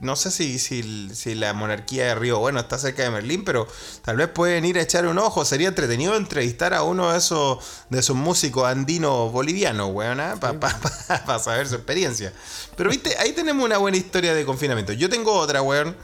no 0.02 0.16
sé 0.16 0.32
si, 0.32 0.60
si, 0.60 1.10
si 1.14 1.36
la 1.36 1.54
monarquía 1.54 2.08
de 2.08 2.16
Río, 2.16 2.40
bueno, 2.40 2.60
está 2.60 2.78
cerca 2.78 3.04
de 3.04 3.10
Berlín, 3.10 3.44
pero 3.44 3.68
tal 4.02 4.18
vez 4.18 4.28
pueden 4.30 4.66
ir 4.66 4.78
a 4.78 4.82
echar 4.82 5.06
un 5.08 5.18
ojo. 5.18 5.46
Sería 5.46 5.68
entretenido 5.68 6.16
entrevistar 6.16 6.74
a 6.74 6.84
uno 6.84 7.12
de 7.12 7.18
esos, 7.18 7.60
de 7.90 8.00
esos 8.00 8.16
músicos 8.16 8.66
andinos 8.66 9.32
bolivianos, 9.32 9.92
güey, 9.92 10.10
para 10.40 11.40
saber 11.40 11.68
su 11.68 11.76
experiencia. 11.76 12.34
Pero 12.76 12.90
viste, 12.90 13.18
ahí 13.18 13.34
tenemos 13.34 13.66
una 13.66 13.78
buena 13.78 13.98
historia 13.98 14.34
de 14.34 14.46
confinamiento. 14.46 14.94
Yo 14.94 15.10
tengo 15.10 15.34
otra, 15.34 15.62
weón, 15.62 15.96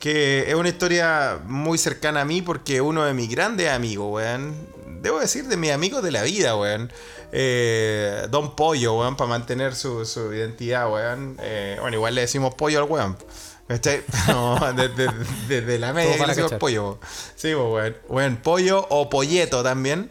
que 0.00 0.48
es 0.48 0.54
una 0.54 0.70
historia 0.70 1.38
muy 1.44 1.78
cercana 1.78 2.22
a 2.22 2.24
mí 2.24 2.42
porque 2.42 2.80
uno 2.80 3.04
de 3.04 3.14
mis 3.14 3.30
grandes 3.30 3.68
amigos, 3.68 4.10
weón, 4.10 4.54
debo 5.02 5.20
decir 5.20 5.44
de 5.46 5.56
mis 5.56 5.70
amigos 5.70 6.02
de 6.02 6.10
la 6.10 6.22
vida, 6.22 6.56
weón, 6.56 6.90
eh, 7.32 8.26
Don 8.30 8.56
Pollo, 8.56 8.94
weón, 8.98 9.16
para 9.16 9.28
mantener 9.28 9.74
su, 9.74 10.04
su 10.06 10.32
identidad, 10.32 10.90
weón. 10.90 11.36
Eh, 11.40 11.76
bueno, 11.80 11.96
igual 11.96 12.14
le 12.14 12.22
decimos 12.22 12.54
pollo 12.54 12.82
al 12.82 12.90
weón. 12.90 13.16
¿Cachai? 13.68 14.02
No, 14.26 14.58
desde, 14.72 15.06
desde 15.46 15.78
la 15.78 15.92
media 15.92 16.16
que 16.16 16.22
le 16.22 16.26
decimos 16.26 16.54
pollo. 16.54 16.98
Sí, 17.36 17.52
pues, 17.54 17.56
weón. 17.56 17.96
Weón, 18.08 18.36
pollo 18.38 18.86
o 18.88 19.08
polleto 19.08 19.62
también. 19.62 20.10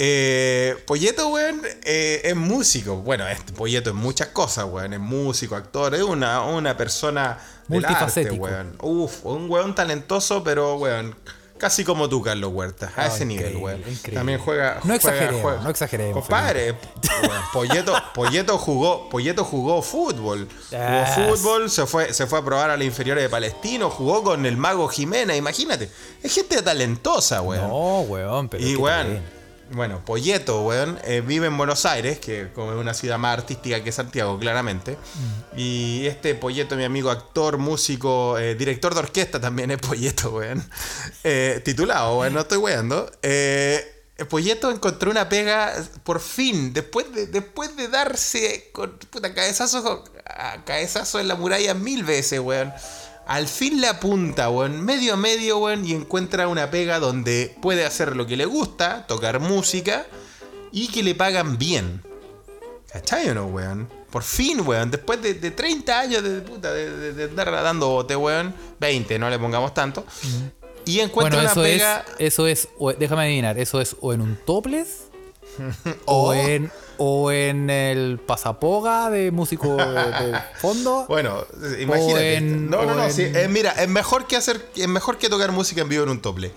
Eh, 0.00 0.76
polleto, 0.86 1.28
weón, 1.28 1.62
eh, 1.84 2.20
es 2.24 2.36
músico. 2.36 2.96
Bueno, 2.96 3.26
este 3.28 3.52
polleto 3.52 3.90
es 3.90 3.96
muchas 3.96 4.28
cosas, 4.28 4.66
weón. 4.66 4.92
Es 4.92 5.00
músico, 5.00 5.56
actor, 5.56 5.94
es 5.94 6.02
una, 6.02 6.42
una 6.42 6.76
persona 6.76 7.38
arte, 7.76 7.86
Multifacético. 7.86 8.44
weón. 8.44 8.76
Uf, 8.80 9.24
un 9.24 9.50
weón 9.50 9.74
talentoso, 9.74 10.42
pero, 10.42 10.76
weón, 10.76 11.14
casi 11.58 11.84
como 11.84 12.08
tú, 12.08 12.22
Carlos 12.22 12.52
Huerta. 12.52 12.92
A 12.96 13.02
Ah, 13.02 13.06
ese 13.08 13.24
nivel, 13.24 13.56
weón. 13.56 13.82
También 14.14 14.38
juega. 14.38 14.74
No 14.76 14.80
juega- 14.82 14.94
exageremos, 14.96 15.42
juega- 15.42 15.60
no 15.62 15.70
exageremos, 15.70 16.14
Compadre, 16.22 16.74
Polleto, 17.52 17.94
Polleto 18.14 18.58
jugó, 18.58 19.08
Polleto 19.08 19.44
jugó 19.44 19.82
fútbol. 19.82 20.48
Jugó 20.70 21.06
fútbol, 21.36 21.70
se 21.70 21.86
fue, 21.86 22.12
se 22.14 22.26
fue 22.26 22.38
a 22.38 22.42
probar 22.44 22.70
a 22.70 22.76
la 22.76 22.84
inferiores 22.84 23.22
de 23.24 23.28
Palestino, 23.28 23.90
jugó 23.90 24.22
con 24.22 24.46
el 24.46 24.56
mago 24.56 24.88
Jiménez, 24.88 25.36
imagínate. 25.36 25.90
Es 26.22 26.32
gente 26.34 26.60
talentosa, 26.62 27.42
weón. 27.42 27.68
No, 27.68 28.00
weón, 28.02 28.48
pero. 28.48 28.64
Y 28.64 28.76
weón. 28.76 29.37
Bueno, 29.70 30.04
Polleto, 30.04 30.62
weón, 30.62 30.98
eh, 31.04 31.22
vive 31.24 31.46
en 31.46 31.56
Buenos 31.56 31.84
Aires, 31.84 32.18
que 32.18 32.50
como 32.54 32.72
es 32.72 32.78
una 32.78 32.94
ciudad 32.94 33.18
más 33.18 33.38
artística 33.38 33.82
que 33.82 33.92
Santiago, 33.92 34.38
claramente. 34.38 34.92
Mm. 34.92 35.58
Y 35.58 36.06
este 36.06 36.34
Polleto, 36.34 36.76
mi 36.76 36.84
amigo 36.84 37.10
actor, 37.10 37.58
músico, 37.58 38.38
eh, 38.38 38.54
director 38.54 38.94
de 38.94 39.00
orquesta 39.00 39.40
también 39.40 39.70
es 39.70 39.78
Polleto, 39.78 40.30
weón. 40.30 40.64
Eh, 41.24 41.60
titulado, 41.64 42.18
weón, 42.18 42.34
no 42.34 42.40
estoy 42.40 42.58
weando. 42.58 43.10
Eh, 43.22 43.98
Polleto 44.28 44.70
encontró 44.70 45.10
una 45.10 45.28
pega 45.28 45.74
por 46.02 46.20
fin, 46.20 46.72
después 46.72 47.12
de, 47.14 47.26
después 47.26 47.76
de 47.76 47.88
darse 47.88 48.70
con 48.72 48.98
puta, 49.10 49.32
cabezazo, 49.32 50.04
a 50.24 50.64
cabezazo 50.64 51.20
en 51.20 51.28
la 51.28 51.36
muralla 51.36 51.74
mil 51.74 52.04
veces, 52.04 52.40
weón. 52.40 52.72
Al 53.28 53.46
fin 53.46 53.80
le 53.80 53.86
apunta, 53.88 54.48
weón, 54.50 54.82
medio 54.84 55.14
a 55.14 55.16
medio, 55.16 55.58
weón, 55.58 55.84
y 55.86 55.92
encuentra 55.92 56.48
una 56.48 56.70
pega 56.70 56.98
donde 56.98 57.54
puede 57.60 57.84
hacer 57.84 58.16
lo 58.16 58.26
que 58.26 58.36
le 58.38 58.46
gusta, 58.46 59.06
tocar 59.06 59.38
música, 59.38 60.06
y 60.72 60.88
que 60.88 61.02
le 61.02 61.14
pagan 61.14 61.58
bien. 61.58 62.02
¿Cachai 62.92 63.28
o 63.28 63.34
no, 63.34 63.46
weón? 63.46 63.88
Por 64.10 64.22
fin, 64.22 64.62
weón, 64.66 64.90
después 64.90 65.20
de, 65.20 65.34
de 65.34 65.50
30 65.50 66.00
años 66.00 66.22
de, 66.22 66.40
puta, 66.40 66.72
de, 66.72 67.12
de- 67.12 67.24
andar 67.24 67.52
dando 67.52 67.88
bote, 67.88 68.16
weón, 68.16 68.54
20, 68.80 69.18
no 69.18 69.28
le 69.28 69.38
pongamos 69.38 69.74
tanto, 69.74 70.06
y 70.86 71.00
encuentra 71.00 71.42
Bueno, 71.42 71.52
una 71.52 71.52
eso 71.52 71.62
pega... 71.62 72.04
es, 72.18 72.32
eso 72.32 72.46
es, 72.46 72.68
o- 72.78 72.94
déjame 72.94 73.24
adivinar, 73.24 73.58
eso 73.58 73.78
es 73.82 73.94
o 74.00 74.14
en 74.14 74.22
un 74.22 74.36
topless 74.46 75.07
o- 76.06 76.34
en 76.34 76.70
o 77.00 77.30
en 77.30 77.70
el 77.70 78.18
pasapoga 78.18 79.08
de 79.08 79.30
músico 79.30 79.76
de, 79.76 79.84
de 79.84 80.38
fondo. 80.60 81.04
Bueno, 81.08 81.44
imagínate. 81.78 82.34
en- 82.36 82.68
no, 82.68 82.82
no, 82.84 82.92
o 82.92 82.94
no. 82.96 83.04
en- 83.04 83.12
sí, 83.12 83.22
eh, 83.22 83.46
mira, 83.48 83.70
es 83.72 83.88
mejor 83.88 84.26
que 84.26 84.36
hacer, 84.36 84.68
es 84.74 84.88
mejor 84.88 85.16
que 85.18 85.28
tocar 85.28 85.52
música 85.52 85.80
en 85.82 85.88
vivo 85.88 86.02
en 86.02 86.08
un 86.10 86.20
tople. 86.20 86.52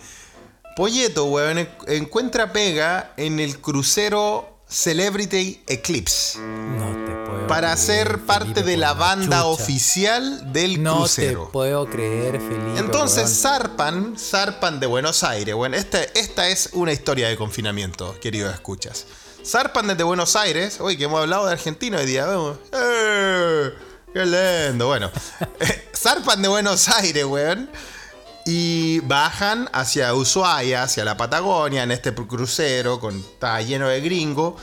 Polleto, 0.76 1.26
weón, 1.26 1.58
en- 1.60 1.70
encuentra 1.88 2.52
pega 2.54 3.14
en 3.18 3.40
el 3.40 3.60
crucero 3.60 4.51
Celebrity 4.72 5.62
Eclipse 5.68 6.40
No 6.40 6.86
te 7.06 7.12
puedo 7.30 7.48
para 7.48 7.74
creer, 7.76 8.08
ser 8.08 8.20
parte 8.26 8.46
Felipe, 8.54 8.64
de 8.72 8.78
la 8.78 8.94
banda 8.94 9.42
chucha. 9.42 9.46
oficial 9.48 10.54
del 10.54 10.82
No 10.82 11.00
crucero. 11.00 11.46
te 11.48 11.52
puedo 11.52 11.86
creer, 11.90 12.40
Felipe. 12.40 12.80
Entonces 12.80 13.24
weón. 13.26 13.36
zarpan, 13.36 14.16
zarpan 14.18 14.80
de 14.80 14.88
Buenos 14.88 15.24
Aires. 15.26 15.54
Bueno, 15.56 15.76
esta, 15.76 16.02
esta 16.02 16.48
es 16.48 16.70
una 16.72 16.94
historia 16.94 17.28
de 17.28 17.36
confinamiento, 17.36 18.18
queridos 18.22 18.54
escuchas. 18.54 19.06
Zarpan 19.46 19.88
desde 19.88 20.04
Buenos 20.04 20.36
Aires. 20.38 20.78
Uy, 20.80 20.96
que 20.98 21.04
hemos 21.06 21.20
hablado 21.20 21.48
de 21.48 21.52
Argentina 21.54 21.98
hoy 21.98 22.06
día. 22.06 22.26
vemos. 22.28 22.58
¡Eh! 22.72 23.72
¡Qué 24.14 24.26
lindo! 24.26 24.88
Bueno, 24.88 25.12
eh, 25.60 25.90
zarpan 25.94 26.42
de 26.42 26.48
Buenos 26.48 26.88
Aires, 26.88 27.26
weón. 27.26 27.70
Y 28.54 29.00
bajan 29.02 29.70
hacia 29.72 30.14
Ushuaia, 30.14 30.84
hacia 30.84 31.06
la 31.06 31.16
Patagonia, 31.16 31.84
en 31.84 31.92
este 31.92 32.14
crucero, 32.14 33.00
con, 33.00 33.18
está 33.18 33.62
lleno 33.62 33.88
de 33.88 34.02
gringos. 34.02 34.56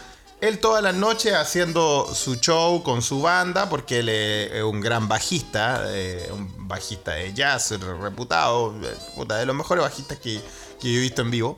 Él 0.42 0.58
todas 0.60 0.82
las 0.82 0.94
noches 0.94 1.32
haciendo 1.34 2.06
su 2.14 2.34
show 2.36 2.82
con 2.82 3.00
su 3.00 3.22
banda, 3.22 3.70
porque 3.70 4.00
él 4.00 4.10
es 4.10 4.62
un 4.62 4.82
gran 4.82 5.08
bajista, 5.08 5.84
eh, 5.86 6.28
un 6.30 6.68
bajista 6.68 7.12
de 7.12 7.32
jazz 7.32 7.70
reputado, 7.80 8.74
puta, 9.16 9.36
de 9.36 9.46
los 9.46 9.56
mejores 9.56 9.82
bajistas 9.82 10.18
que, 10.18 10.38
que 10.78 10.92
yo 10.92 10.98
he 10.98 11.00
visto 11.00 11.22
en 11.22 11.30
vivo. 11.30 11.56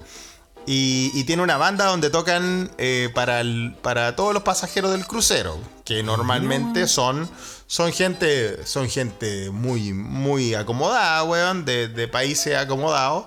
Y, 0.66 1.10
y 1.14 1.24
tiene 1.24 1.42
una 1.42 1.56
banda 1.56 1.86
donde 1.86 2.10
tocan 2.10 2.70
eh, 2.78 3.10
para, 3.12 3.40
el- 3.40 3.74
para 3.82 4.14
todos 4.14 4.32
los 4.32 4.44
pasajeros 4.44 4.92
del 4.92 5.04
crucero, 5.04 5.58
que 5.84 6.04
normalmente 6.04 6.86
son, 6.86 7.28
son 7.70 7.92
gente 7.92 8.66
son 8.66 8.88
gente 8.90 9.48
muy, 9.50 9.92
muy 9.92 10.54
acomodada, 10.56 11.22
weón, 11.22 11.64
de, 11.64 11.86
de 11.86 12.08
países 12.08 12.56
acomodados, 12.56 13.26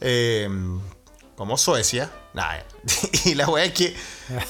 eh, 0.00 0.48
como 1.34 1.56
Suecia. 1.58 2.08
Nah, 2.32 2.58
y 3.24 3.34
la 3.34 3.48
weá 3.48 3.64
es 3.64 3.72
que... 3.72 3.96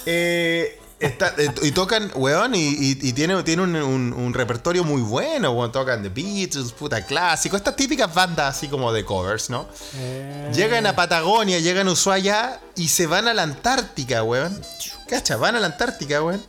eh, 0.04 0.78
está- 1.00 1.34
eh, 1.38 1.50
y 1.62 1.70
tocan, 1.72 2.10
weón, 2.14 2.54
y, 2.54 2.58
y- 2.68 2.98
y 3.08 3.12
tiene, 3.14 3.42
tiene 3.42 3.62
un, 3.62 3.74
un- 3.74 4.12
un 4.12 4.34
repertorio 4.34 4.84
muy 4.84 5.00
bueno, 5.00 5.50
weón. 5.52 5.72
Tocan 5.72 6.02
The 6.02 6.10
Beatles, 6.10 6.72
puta 6.72 7.04
clásico. 7.06 7.56
Estas 7.56 7.74
típicas 7.74 8.12
bandas 8.12 8.54
así 8.56 8.68
como 8.68 8.92
de 8.92 9.02
covers, 9.04 9.48
¿no? 9.48 9.66
Llegan 10.54 10.86
a 10.86 10.94
Patagonia, 10.94 11.58
llegan 11.58 11.88
a 11.88 11.92
Ushuaia 11.92 12.60
y 12.76 12.88
se 12.88 13.06
van 13.06 13.26
a 13.28 13.32
la 13.34 13.44
Antártica, 13.44 14.22
weón. 14.22 14.60
Cacha, 15.08 15.36
van 15.38 15.56
a 15.56 15.60
la 15.60 15.68
Antártica, 15.68 16.22
weón. 16.22 16.44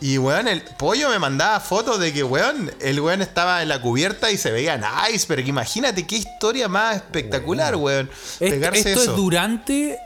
Y, 0.00 0.16
weón, 0.18 0.46
el 0.46 0.62
pollo 0.62 1.10
me 1.10 1.18
mandaba 1.18 1.58
fotos 1.60 1.98
de 1.98 2.12
que, 2.12 2.22
weón, 2.22 2.70
el 2.80 3.00
weón 3.00 3.20
estaba 3.20 3.62
en 3.62 3.68
la 3.68 3.80
cubierta 3.82 4.30
y 4.30 4.36
se 4.38 4.52
veía 4.52 4.76
nice, 4.76 5.24
pero 5.26 5.42
que 5.42 5.48
imagínate 5.48 6.06
qué 6.06 6.16
historia 6.16 6.68
más 6.68 6.96
espectacular, 6.96 7.74
weón. 7.76 8.08
Est- 8.38 8.38
Pegarse 8.52 8.78
esto 8.92 9.02
eso. 9.02 9.10
es 9.10 9.16
durante. 9.16 9.98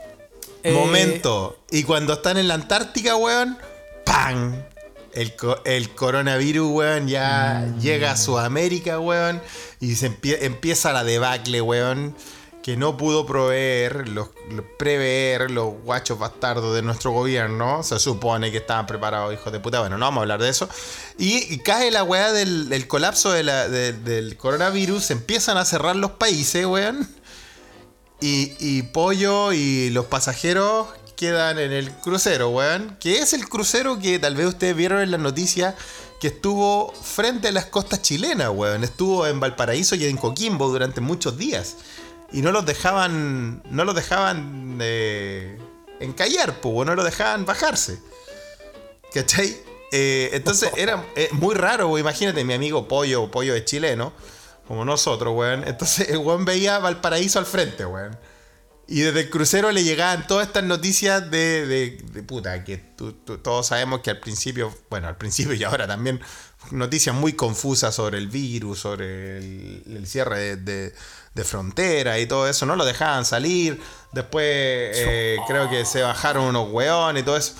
eh, 0.63 0.71
Momento. 0.73 1.59
Y 1.69 1.83
cuando 1.83 2.13
están 2.13 2.37
en 2.37 2.47
la 2.47 2.55
Antártica, 2.55 3.15
weón, 3.15 3.57
¡pam! 4.05 4.55
El, 5.13 5.31
el 5.65 5.89
coronavirus, 5.91 6.71
weón, 6.71 7.07
ya 7.07 7.63
Mm. 7.67 7.79
llega 7.79 8.11
a 8.11 8.17
Sudamérica, 8.17 8.99
weón, 8.99 9.41
y 9.79 9.93
se 9.95 10.09
empie- 10.09 10.39
empieza 10.41 10.91
la 10.91 11.03
debacle, 11.03 11.61
weón, 11.61 12.15
que 12.63 12.77
no 12.77 12.95
pudo 12.95 13.25
proveer, 13.25 14.05
prever 14.79 15.51
los 15.51 15.73
guachos 15.83 16.17
bastardos 16.17 16.73
de 16.73 16.81
nuestro 16.81 17.11
gobierno. 17.11 17.83
Se 17.83 17.99
supone 17.99 18.51
que 18.51 18.57
estaban 18.59 18.87
preparados, 18.87 19.33
hijos 19.33 19.51
de 19.51 19.59
puta. 19.59 19.81
Bueno, 19.81 19.97
no 19.97 20.05
vamos 20.05 20.19
a 20.19 20.23
hablar 20.23 20.41
de 20.41 20.47
eso. 20.49 20.69
Y, 21.17 21.57
cae 21.59 21.91
la 21.91 22.03
weá 22.03 22.31
del, 22.31 22.87
colapso 22.87 23.33
de 23.33 23.43
la- 23.43 23.67
de- 23.67 23.91
del 23.91 24.37
coronavirus, 24.37 25.11
empiezan 25.11 25.57
a 25.57 25.65
cerrar 25.65 25.97
los 25.97 26.11
países, 26.11 26.65
weón. 26.65 27.07
Y, 28.21 28.53
y 28.59 28.83
Pollo 28.83 29.51
y 29.51 29.89
los 29.89 30.05
pasajeros 30.05 30.87
quedan 31.17 31.59
en 31.59 31.73
el 31.73 31.91
crucero, 31.91 32.47
weón. 32.49 32.95
Que 33.01 33.19
es 33.19 33.33
el 33.33 33.49
crucero 33.49 33.99
que 33.99 34.19
tal 34.19 34.35
vez 34.37 34.47
ustedes 34.47 34.73
vieron 34.75 35.01
en 35.01 35.11
las 35.11 35.19
noticias 35.19 35.75
que 36.21 36.27
estuvo 36.27 36.93
frente 36.93 37.49
a 37.49 37.51
las 37.51 37.65
costas 37.65 38.01
chilenas, 38.01 38.49
weón. 38.53 38.85
Estuvo 38.85 39.27
en 39.27 39.41
Valparaíso 39.41 39.95
y 39.95 40.05
en 40.05 40.15
Coquimbo 40.15 40.69
durante 40.69 41.01
muchos 41.01 41.37
días. 41.37 41.75
Y 42.33 42.41
no 42.41 42.51
los 42.51 42.65
dejaban. 42.65 43.63
No 43.69 43.85
los 43.85 43.95
dejaban 43.95 44.77
eh, 44.81 45.57
encallar, 45.99 46.59
pues, 46.61 46.85
no 46.87 46.95
los 46.95 47.05
dejaban 47.05 47.45
bajarse. 47.45 47.99
¿Cachai? 49.13 49.55
Eh, 49.91 50.31
entonces 50.33 50.71
era 50.77 51.05
eh, 51.15 51.29
muy 51.33 51.55
raro, 51.55 51.87
weón. 51.89 51.99
Imagínate, 52.01 52.43
mi 52.43 52.53
amigo 52.53 52.87
Pollo, 52.87 53.29
Pollo 53.29 53.55
es 53.55 53.65
chileno, 53.65 54.13
como 54.67 54.83
nosotros, 54.85 55.33
weón. 55.35 55.63
Entonces 55.67 56.09
el 56.09 56.17
weón 56.17 56.45
veía 56.45 56.79
Valparaíso 56.79 57.39
al 57.39 57.45
frente, 57.45 57.85
weón. 57.85 58.17
Y 58.85 58.99
desde 59.01 59.21
el 59.21 59.29
crucero 59.29 59.71
le 59.71 59.83
llegaban 59.83 60.27
todas 60.27 60.47
estas 60.47 60.63
noticias 60.65 61.31
de, 61.31 61.65
de, 61.65 61.97
de 62.11 62.21
puta, 62.23 62.63
que 62.65 62.77
tú- 62.77 63.13
tú- 63.13 63.37
todos 63.37 63.67
sabemos 63.67 64.01
que 64.01 64.09
al 64.09 64.19
principio, 64.19 64.75
bueno, 64.89 65.07
al 65.07 65.15
principio 65.15 65.53
y 65.55 65.63
ahora 65.63 65.87
también, 65.87 66.19
noticias 66.71 67.15
muy 67.15 67.33
confusas 67.33 67.95
sobre 67.95 68.17
el 68.17 68.27
virus, 68.27 68.79
sobre 68.79 69.37
el, 69.37 69.83
el 69.87 70.05
cierre 70.07 70.39
de, 70.39 70.55
de, 70.57 70.93
de 71.33 71.43
frontera 71.43 72.19
y 72.19 72.27
todo 72.27 72.47
eso, 72.47 72.65
no 72.65 72.75
lo 72.75 72.85
dejaban 72.85 73.25
salir. 73.25 73.81
Después 74.11 74.45
eh, 74.45 75.37
creo 75.47 75.69
que 75.69 75.85
se 75.85 76.01
bajaron 76.01 76.45
unos 76.45 76.71
weones 76.71 77.23
y 77.23 77.25
todo 77.25 77.37
eso. 77.37 77.53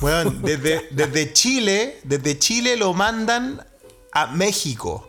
Weón, 0.00 0.42
desde, 0.42 0.88
desde 0.90 1.32
Chile, 1.32 2.00
desde 2.04 2.38
Chile 2.38 2.76
lo 2.76 2.94
mandan 2.94 3.66
a 4.12 4.26
México. 4.28 5.08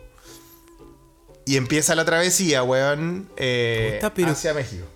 Y 1.46 1.56
empieza 1.56 1.94
la 1.94 2.04
travesía, 2.04 2.62
weón, 2.62 3.28
eh, 3.36 3.98
Puta, 4.02 4.30
hacia 4.30 4.54
México. 4.54 4.86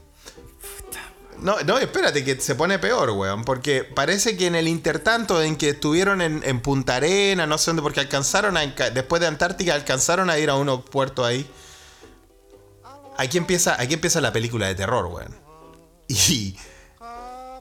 No, 1.40 1.60
no, 1.62 1.78
espérate, 1.78 2.24
que 2.24 2.40
se 2.40 2.54
pone 2.54 2.78
peor, 2.78 3.10
weón. 3.10 3.44
Porque 3.44 3.82
parece 3.82 4.36
que 4.36 4.46
en 4.46 4.54
el 4.54 4.68
intertanto 4.68 5.42
en 5.42 5.56
que 5.56 5.70
estuvieron 5.70 6.20
en, 6.20 6.42
en 6.44 6.60
Punta 6.60 6.96
Arena, 6.96 7.46
no 7.46 7.58
sé 7.58 7.70
dónde, 7.70 7.82
porque 7.82 8.00
alcanzaron 8.00 8.56
a. 8.56 8.66
Después 8.66 9.20
de 9.20 9.26
Antártica, 9.26 9.74
alcanzaron 9.74 10.30
a 10.30 10.38
ir 10.38 10.48
a 10.48 10.54
unos 10.54 10.84
puertos 10.84 11.26
ahí. 11.26 11.50
Aquí 13.16 13.38
empieza, 13.38 13.80
aquí 13.80 13.94
empieza 13.94 14.20
la 14.20 14.32
película 14.32 14.66
de 14.66 14.74
terror, 14.74 15.06
weón. 15.06 15.34
Y 16.08 16.56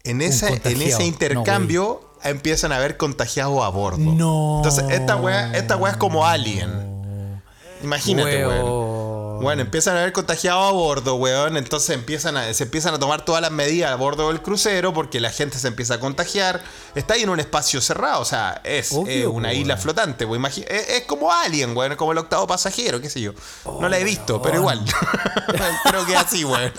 en, 0.04 0.22
esa, 0.22 0.50
en 0.50 0.82
ese 0.82 1.00
No, 1.00 1.06
intercambio 1.06 2.14
empiezan 2.24 2.72
a 2.72 2.78
haber 2.78 2.98
contagiados 2.98 3.64
a 3.64 3.70
bordo. 3.70 3.98
No. 4.00 4.58
Entonces, 4.58 4.86
esta 4.90 5.16
weá, 5.16 5.52
esta 5.54 5.78
weá 5.78 5.94
es 5.94 5.98
como 5.98 6.26
Alien. 6.26 7.42
Imagínate, 7.84 8.48
weón. 8.48 9.03
Bueno, 9.44 9.62
empiezan 9.62 9.96
a 9.96 10.00
haber 10.00 10.14
contagiados 10.14 10.68
a 10.70 10.72
bordo, 10.72 11.16
weón. 11.16 11.58
Entonces 11.58 11.92
empiezan 11.92 12.38
a, 12.38 12.52
se 12.54 12.64
empiezan 12.64 12.94
a 12.96 13.00
tomar 13.00 13.24
todas 13.26 13.42
las 13.42 13.52
medidas 13.52 13.92
a 13.92 13.96
bordo 13.96 14.30
del 14.30 14.42
crucero 14.42 14.94
porque 14.94 15.20
la 15.20 15.30
gente 15.30 15.60
se 15.60 15.68
empieza 15.68 15.96
a 15.96 16.00
contagiar. 16.00 16.64
Está 16.96 17.14
ahí 17.14 17.24
en 17.24 17.30
un 17.30 17.40
espacio 17.40 17.80
cerrado, 17.82 18.22
o 18.22 18.26
sea, 18.26 18.62
es 18.64 18.92
Obvio, 18.94 19.14
eh, 19.14 19.28
una 19.28 19.50
weón. 19.50 19.62
isla 19.62 19.78
flotante. 19.78 20.26
weón. 20.26 20.46
Es, 20.46 20.58
es 20.68 21.02
como 21.06 21.32
Alien, 21.32 21.76
weón, 21.78 21.96
como 21.96 22.14
el 22.14 22.18
octavo 22.18 22.48
pasajero, 22.48 23.00
qué 23.02 23.10
sé 23.10 23.22
yo. 23.22 23.34
no 23.66 23.88
la 23.90 24.00
he 24.00 24.04
visto, 24.04 24.42
pero 24.42 24.56
igual. 24.58 24.84
Creo 25.90 26.06
que 26.06 26.14
es 26.14 26.20
así, 26.20 26.44
weón. 26.46 26.72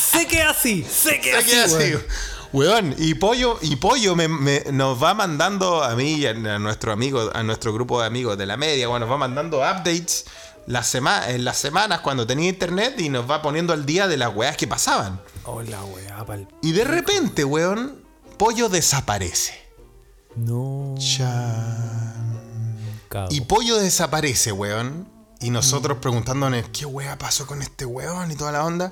Sé 0.00 0.26
que 0.26 0.42
así, 0.42 0.84
sé 0.84 1.20
que 1.20 1.32
así. 1.36 1.50
queda 1.50 1.64
así. 1.64 1.74
weón. 1.76 2.04
Weón, 2.52 2.94
y 2.98 3.14
Pollo, 3.14 3.58
y 3.62 3.74
Pollo 3.74 4.14
me- 4.14 4.28
me- 4.28 4.62
nos 4.70 5.02
va 5.02 5.12
mandando 5.12 5.82
a 5.82 5.96
mí 5.96 6.12
y 6.18 6.26
a, 6.26 6.30
a 6.30 6.58
nuestro 6.60 6.92
amigo, 6.92 7.28
a 7.34 7.42
nuestro 7.42 7.72
grupo 7.72 8.00
de 8.00 8.06
amigos 8.06 8.38
de 8.38 8.46
la 8.46 8.56
media, 8.56 8.86
bueno, 8.86 9.06
nos 9.06 9.12
va 9.12 9.18
mandando 9.18 9.56
updates 9.58 10.24
la 10.66 10.82
sema- 10.82 11.28
en 11.30 11.44
las 11.44 11.58
semanas 11.58 12.00
cuando 12.00 12.26
tenía 12.26 12.48
internet 12.48 12.98
y 13.00 13.08
nos 13.08 13.30
va 13.30 13.42
poniendo 13.42 13.72
al 13.72 13.84
día 13.86 14.08
de 14.08 14.16
las 14.16 14.34
weas 14.34 14.56
que 14.56 14.66
pasaban. 14.66 15.20
Hola, 15.44 15.84
weá, 15.84 16.24
pal. 16.24 16.48
Y 16.62 16.72
de 16.72 16.84
repente, 16.84 17.44
weón, 17.44 18.02
Pollo 18.38 18.68
desaparece. 18.68 19.54
No. 20.36 20.94
Y 23.30 23.42
Pollo 23.42 23.76
desaparece, 23.76 24.52
weón. 24.52 25.08
Y 25.40 25.50
nosotros 25.50 25.98
preguntándonos, 25.98 26.64
¿qué 26.72 26.86
wea 26.86 27.18
pasó 27.18 27.46
con 27.46 27.60
este 27.62 27.84
weón? 27.84 28.30
Y 28.30 28.34
toda 28.36 28.50
la 28.52 28.64
onda. 28.64 28.90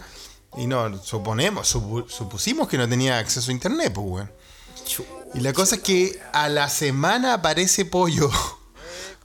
Y 0.57 0.67
no, 0.67 1.03
suponemos, 1.03 1.75
supu- 1.75 2.07
supusimos 2.09 2.69
que 2.69 2.77
no 2.77 2.87
tenía 2.89 3.19
acceso 3.19 3.51
a 3.51 3.55
internet, 3.55 3.93
pues, 3.95 4.07
weón. 4.07 4.33
Y 5.35 5.41
la 5.41 5.53
cosa 5.55 5.77
es 5.77 5.83
que 5.83 6.21
a 6.35 6.49
la 6.51 6.69
semana 6.69 7.35
aparece 7.35 7.85
Pollo 7.87 8.31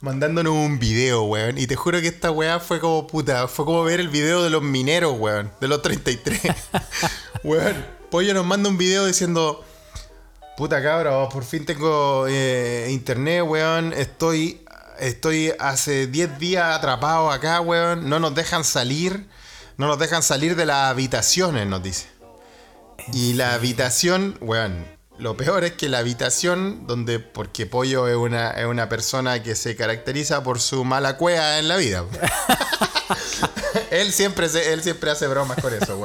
mandándonos 0.00 0.52
un 0.52 0.78
video, 0.78 1.24
weón. 1.24 1.58
Y 1.58 1.66
te 1.66 1.76
juro 1.76 2.00
que 2.00 2.08
esta 2.08 2.30
weá 2.30 2.60
fue 2.60 2.80
como 2.80 3.06
puta, 3.06 3.48
fue 3.48 3.64
como 3.64 3.82
ver 3.84 4.00
el 4.00 4.08
video 4.08 4.42
de 4.42 4.50
los 4.50 4.62
mineros, 4.62 5.16
weón, 5.18 5.50
de 5.60 5.68
los 5.68 5.82
33. 5.82 6.40
weón, 7.44 7.84
Pollo 8.10 8.34
nos 8.34 8.46
manda 8.46 8.68
un 8.68 8.78
video 8.78 9.06
diciendo, 9.06 9.64
puta 10.56 10.82
cabra, 10.82 11.28
por 11.28 11.44
fin 11.44 11.64
tengo 11.64 12.26
eh, 12.28 12.88
internet, 12.90 13.42
weón. 13.46 13.92
Estoy, 13.92 14.64
estoy 14.98 15.52
hace 15.58 16.06
10 16.06 16.38
días 16.38 16.76
atrapado 16.76 17.30
acá, 17.30 17.60
weón. 17.60 18.08
No 18.08 18.18
nos 18.20 18.34
dejan 18.34 18.64
salir, 18.64 19.26
no 19.76 19.86
nos 19.86 19.98
dejan 19.98 20.22
salir 20.22 20.56
de 20.56 20.66
las 20.66 20.90
habitaciones, 20.90 21.66
nos 21.66 21.82
dice. 21.82 22.06
Y 23.12 23.34
la 23.34 23.54
habitación, 23.54 24.36
weón, 24.40 24.97
lo 25.18 25.36
peor 25.36 25.64
es 25.64 25.72
que 25.72 25.88
la 25.88 25.98
habitación 25.98 26.86
donde, 26.86 27.18
porque 27.18 27.66
Pollo 27.66 28.06
es 28.08 28.16
una, 28.16 28.50
es 28.52 28.66
una 28.66 28.88
persona 28.88 29.42
que 29.42 29.54
se 29.54 29.74
caracteriza 29.76 30.42
por 30.42 30.60
su 30.60 30.84
mala 30.84 31.16
cueva 31.16 31.58
en 31.58 31.68
la 31.68 31.76
vida. 31.76 32.04
él, 33.90 34.12
siempre 34.12 34.48
se- 34.48 34.72
él 34.72 34.82
siempre 34.82 35.10
hace 35.10 35.26
bromas 35.26 35.58
con 35.60 35.72
eso. 35.74 35.98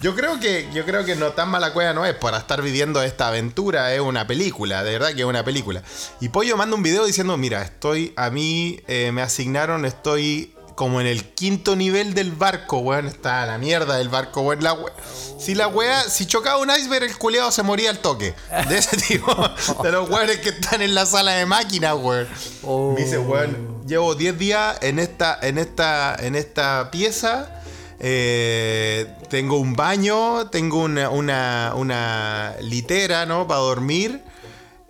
Yo 0.00 0.14
creo 0.14 0.38
que, 0.38 0.68
yo 0.72 0.84
creo 0.84 1.04
que 1.04 1.16
no 1.16 1.32
tan 1.32 1.48
mala 1.48 1.72
cueva 1.72 1.92
no 1.92 2.06
es 2.06 2.14
para 2.14 2.38
estar 2.38 2.62
viviendo 2.62 3.02
esta 3.02 3.28
aventura, 3.28 3.92
es 3.94 4.00
una 4.00 4.26
película, 4.26 4.84
de 4.84 4.92
verdad 4.92 5.12
que 5.14 5.20
es 5.20 5.26
una 5.26 5.44
película. 5.44 5.82
Y 6.20 6.28
Pollo 6.28 6.56
manda 6.56 6.76
un 6.76 6.82
video 6.82 7.04
diciendo, 7.04 7.36
mira, 7.36 7.62
estoy, 7.62 8.12
a 8.16 8.30
mí 8.30 8.80
eh, 8.86 9.10
me 9.12 9.22
asignaron, 9.22 9.84
estoy 9.84 10.54
como 10.78 11.00
en 11.00 11.08
el 11.08 11.24
quinto 11.34 11.74
nivel 11.74 12.14
del 12.14 12.30
barco, 12.30 12.78
weón. 12.78 13.08
Está 13.08 13.44
la 13.46 13.58
mierda 13.58 13.96
del 13.96 14.08
barco, 14.08 14.42
weón. 14.42 14.62
La 14.62 14.74
we- 14.74 14.92
si 15.40 15.56
la 15.56 15.66
wea, 15.66 16.02
si 16.08 16.24
chocaba 16.26 16.58
un 16.58 16.70
iceberg, 16.70 17.02
el 17.04 17.18
culeado 17.18 17.50
se 17.50 17.64
moría 17.64 17.90
al 17.90 17.98
toque. 17.98 18.32
De 18.68 18.78
ese 18.78 18.96
tipo, 19.08 19.34
de 19.82 19.90
los 19.90 20.08
weones 20.08 20.38
que 20.38 20.50
están 20.50 20.80
en 20.80 20.94
la 20.94 21.04
sala 21.04 21.32
de 21.32 21.46
máquinas, 21.46 21.96
weón. 22.00 22.28
Oh. 22.62 22.92
Me 22.96 23.00
dice, 23.04 23.18
weón, 23.18 23.82
llevo 23.88 24.14
10 24.14 24.38
días 24.38 24.78
en 24.80 25.00
esta, 25.00 25.36
en 25.42 25.58
esta, 25.58 26.14
en 26.20 26.36
esta 26.36 26.90
pieza. 26.92 27.60
eh, 27.98 29.12
tengo 29.28 29.58
un 29.58 29.74
baño, 29.74 30.46
tengo 30.50 30.78
una, 30.84 31.10
una, 31.10 31.72
una 31.74 32.54
litera, 32.60 33.26
¿no? 33.26 33.48
Para 33.48 33.60
dormir. 33.60 34.22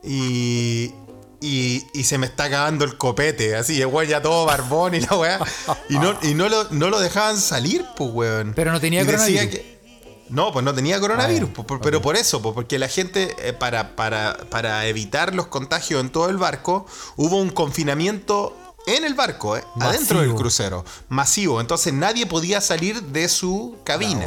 Y, 0.04 0.92
y, 1.40 1.86
y 1.94 2.04
se 2.04 2.18
me 2.18 2.26
está 2.26 2.44
acabando 2.44 2.84
el 2.84 2.96
copete, 2.96 3.56
así, 3.56 3.80
el 3.80 3.86
weón 3.86 4.08
ya 4.08 4.20
todo 4.22 4.44
barbón 4.46 4.94
y 4.94 5.00
la 5.00 5.16
weá. 5.16 5.38
Y 5.88 5.94
no, 5.98 6.16
y 6.22 6.34
no, 6.34 6.48
lo, 6.48 6.64
no 6.70 6.90
lo 6.90 6.98
dejaban 7.00 7.38
salir, 7.38 7.84
pues, 7.96 8.10
weón. 8.12 8.52
Pero 8.54 8.72
no 8.72 8.80
tenía 8.80 9.02
Y 9.02 9.06
coronavirus. 9.06 9.46
que- 9.50 9.78
no, 10.30 10.52
pues 10.52 10.62
no 10.64 10.74
tenía 10.74 11.00
coronavirus, 11.00 11.48
Ah, 11.56 11.78
pero 11.82 12.02
por 12.02 12.14
eso, 12.16 12.42
pues, 12.42 12.54
porque 12.54 12.78
la 12.78 12.88
gente, 12.88 13.34
eh, 13.38 13.54
para, 13.54 13.96
para, 13.96 14.36
para 14.50 14.84
evitar 14.86 15.34
los 15.34 15.46
contagios 15.46 16.02
en 16.02 16.10
todo 16.10 16.28
el 16.28 16.36
barco, 16.36 16.84
hubo 17.16 17.36
un 17.38 17.48
confinamiento 17.48 18.54
en 18.86 19.04
el 19.04 19.14
barco, 19.14 19.56
eh, 19.56 19.64
adentro 19.80 20.20
del 20.20 20.34
crucero, 20.34 20.84
masivo. 21.08 21.60
Entonces 21.62 21.94
nadie 21.94 22.26
podía 22.26 22.60
salir 22.60 23.02
de 23.04 23.28
su 23.28 23.76
cabina. 23.84 24.26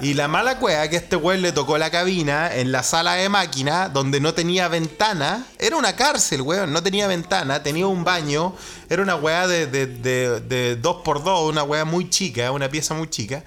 Y 0.00 0.14
la 0.14 0.28
mala 0.28 0.58
cueva 0.58 0.88
que 0.88 0.96
este 0.96 1.16
güey 1.16 1.40
le 1.40 1.52
tocó 1.52 1.78
la 1.78 1.90
cabina 1.90 2.54
en 2.54 2.72
la 2.72 2.82
sala 2.82 3.14
de 3.14 3.28
máquina 3.28 3.88
donde 3.88 4.20
no 4.20 4.34
tenía 4.34 4.68
ventana. 4.68 5.46
Era 5.58 5.76
una 5.76 5.96
cárcel, 5.96 6.42
weón. 6.42 6.72
No 6.72 6.82
tenía 6.82 7.06
ventana, 7.06 7.62
tenía 7.62 7.86
un 7.86 8.04
baño. 8.04 8.54
Era 8.88 9.02
una 9.02 9.16
weá 9.16 9.46
de, 9.46 9.66
de, 9.66 9.86
de, 9.86 10.40
de 10.40 10.76
dos 10.76 11.02
dos, 11.04 11.48
una 11.50 11.62
weá 11.62 11.84
muy 11.84 12.08
chica, 12.08 12.50
una 12.52 12.68
pieza 12.70 12.94
muy 12.94 13.08
chica. 13.10 13.44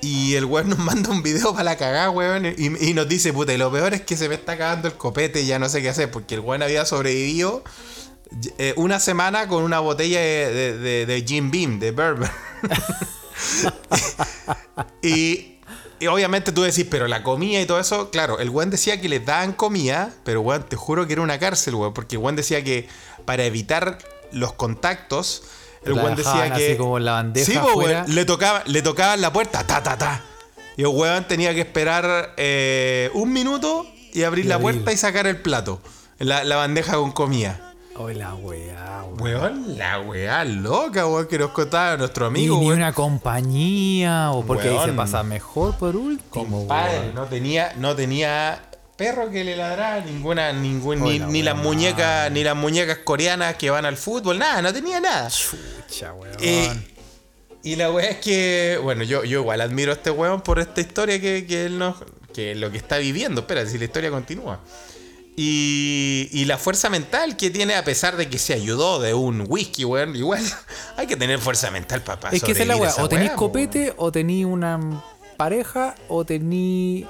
Y 0.00 0.34
el 0.34 0.44
weón 0.44 0.68
nos 0.70 0.78
manda 0.78 1.10
un 1.10 1.22
video 1.22 1.52
para 1.52 1.64
la 1.64 1.76
cagada, 1.76 2.10
weón. 2.10 2.46
Y, 2.46 2.94
nos 2.94 3.08
dice, 3.08 3.32
puta, 3.32 3.52
y 3.52 3.58
lo 3.58 3.70
peor 3.70 3.94
es 3.94 4.02
que 4.02 4.16
se 4.16 4.28
me 4.28 4.34
está 4.34 4.56
cagando 4.58 4.88
el 4.88 4.94
copete 4.94 5.42
y 5.42 5.46
ya 5.46 5.58
no 5.58 5.68
sé 5.68 5.82
qué 5.82 5.90
hacer. 5.90 6.10
Porque 6.10 6.34
el 6.34 6.40
weón 6.40 6.62
había 6.62 6.84
sobrevivido 6.84 7.62
eh, 8.58 8.74
una 8.76 9.00
semana 9.00 9.48
con 9.48 9.62
una 9.62 9.80
botella 9.80 10.20
de, 10.20 10.52
de, 10.52 10.78
de- 10.78 11.06
de 11.06 11.24
Jim 11.26 11.50
Beam, 11.50 11.78
de 11.78 11.92
bourbon. 11.92 12.30
y, 15.02 15.53
y 16.00 16.06
obviamente 16.06 16.52
tú 16.52 16.62
decís, 16.62 16.86
pero 16.90 17.06
la 17.08 17.22
comida 17.22 17.60
y 17.60 17.66
todo 17.66 17.80
eso, 17.80 18.10
claro, 18.10 18.38
el 18.38 18.50
weón 18.50 18.70
decía 18.70 19.00
que 19.00 19.08
les 19.08 19.24
daban 19.24 19.52
comida, 19.52 20.12
pero 20.24 20.40
weón, 20.40 20.64
te 20.68 20.76
juro 20.76 21.06
que 21.06 21.12
era 21.14 21.22
una 21.22 21.38
cárcel, 21.38 21.74
weón, 21.74 21.94
porque 21.94 22.16
el 22.16 22.22
weón 22.22 22.36
decía 22.36 22.62
que 22.64 22.88
para 23.24 23.44
evitar 23.44 23.98
los 24.32 24.52
contactos, 24.54 25.42
el 25.84 25.92
weón 25.94 26.16
decía 26.16 26.52
que... 26.54 26.68
así 26.70 26.76
como 26.76 26.98
la 26.98 27.12
bandeja 27.12 27.52
Sí, 27.52 27.58
po, 27.58 27.68
afuera. 27.70 28.02
weón, 28.02 28.14
le, 28.14 28.24
tocaba, 28.24 28.62
le 28.66 28.82
tocaban 28.82 29.20
la 29.20 29.32
puerta, 29.32 29.66
ta, 29.66 29.82
ta, 29.82 29.96
ta. 29.98 30.22
Y 30.76 30.82
el 30.82 30.88
weón 30.88 31.26
tenía 31.28 31.54
que 31.54 31.60
esperar 31.60 32.34
eh, 32.36 33.10
un 33.14 33.32
minuto 33.32 33.86
y 34.12 34.22
abrir 34.24 34.44
Y 34.44 34.48
la 34.48 34.56
abrir. 34.56 34.72
puerta 34.76 34.92
y 34.92 34.96
sacar 34.96 35.26
el 35.26 35.40
plato, 35.40 35.80
la, 36.18 36.42
la 36.44 36.56
bandeja 36.56 36.94
con 36.96 37.12
comida. 37.12 37.73
Hola, 37.96 38.34
weá, 38.34 39.04
weón. 39.04 39.20
Weón, 39.20 39.78
la 39.78 40.00
weá 40.00 40.44
loca, 40.44 41.06
weón, 41.06 41.28
que 41.28 41.38
nos 41.38 41.50
contaba 41.52 41.96
nuestro 41.96 42.26
amigo, 42.26 42.58
ni 42.58 42.66
weón. 42.66 42.78
una 42.78 42.92
compañía, 42.92 44.32
o 44.32 44.44
porque 44.44 44.68
ahí 44.68 44.78
se 44.78 44.84
Weón. 44.86 44.96
pasa 44.96 45.22
mejor 45.22 45.76
por 45.76 45.94
último, 45.94 46.58
Compadre, 46.60 46.98
weón. 47.00 47.14
no 47.14 47.24
tenía, 47.26 47.72
no 47.76 47.94
tenía 47.94 48.60
perro 48.96 49.30
que 49.30 49.44
le 49.44 49.56
ladrara, 49.56 50.04
ninguna, 50.04 50.52
ningún, 50.52 51.02
ni, 51.02 51.16
Hola, 51.18 51.26
ni 51.28 51.42
las 51.42 51.54
weón. 51.54 51.66
muñecas, 51.66 52.32
ni 52.32 52.42
las 52.42 52.56
muñecas 52.56 52.98
coreanas 52.98 53.54
que 53.56 53.70
van 53.70 53.84
al 53.84 53.96
fútbol, 53.96 54.38
nada, 54.40 54.60
no 54.60 54.72
tenía 54.72 54.98
nada. 55.00 55.28
Chucha, 55.30 56.12
weón. 56.14 56.36
Eh, 56.40 56.72
y 57.62 57.76
la 57.76 57.92
weá 57.92 58.10
es 58.10 58.16
que, 58.18 58.78
bueno, 58.82 59.04
yo, 59.04 59.22
yo 59.24 59.38
igual 59.40 59.60
admiro 59.60 59.92
a 59.92 59.94
este 59.94 60.10
weón 60.10 60.40
por 60.40 60.58
esta 60.58 60.80
historia 60.80 61.20
que, 61.20 61.46
que 61.46 61.66
él 61.66 61.78
nos. 61.78 61.96
que 62.34 62.56
lo 62.56 62.72
que 62.72 62.76
está 62.78 62.98
viviendo. 62.98 63.42
Espera, 63.42 63.64
si 63.66 63.78
la 63.78 63.84
historia 63.84 64.10
continúa. 64.10 64.58
Y, 65.36 66.28
y 66.32 66.44
la 66.44 66.58
fuerza 66.58 66.88
mental 66.90 67.36
que 67.36 67.50
tiene, 67.50 67.74
a 67.74 67.84
pesar 67.84 68.16
de 68.16 68.28
que 68.28 68.38
se 68.38 68.54
ayudó 68.54 69.00
de 69.00 69.14
un 69.14 69.44
whisky, 69.48 69.84
weón, 69.84 70.14
igual 70.14 70.40
hay 70.96 71.06
que 71.08 71.16
tener 71.16 71.40
fuerza 71.40 71.70
mental, 71.72 72.02
papá. 72.02 72.28
es 72.30 72.42
que 72.42 72.52
esa 72.52 72.62
es 72.62 72.68
la 72.68 72.76
weá. 72.76 72.94
O 73.00 73.08
tenís 73.08 73.32
copete, 73.32 73.92
o 73.96 74.12
tenís 74.12 74.44
una 74.46 74.78
pareja, 75.36 75.96
o 76.08 76.24
tenís 76.24 77.06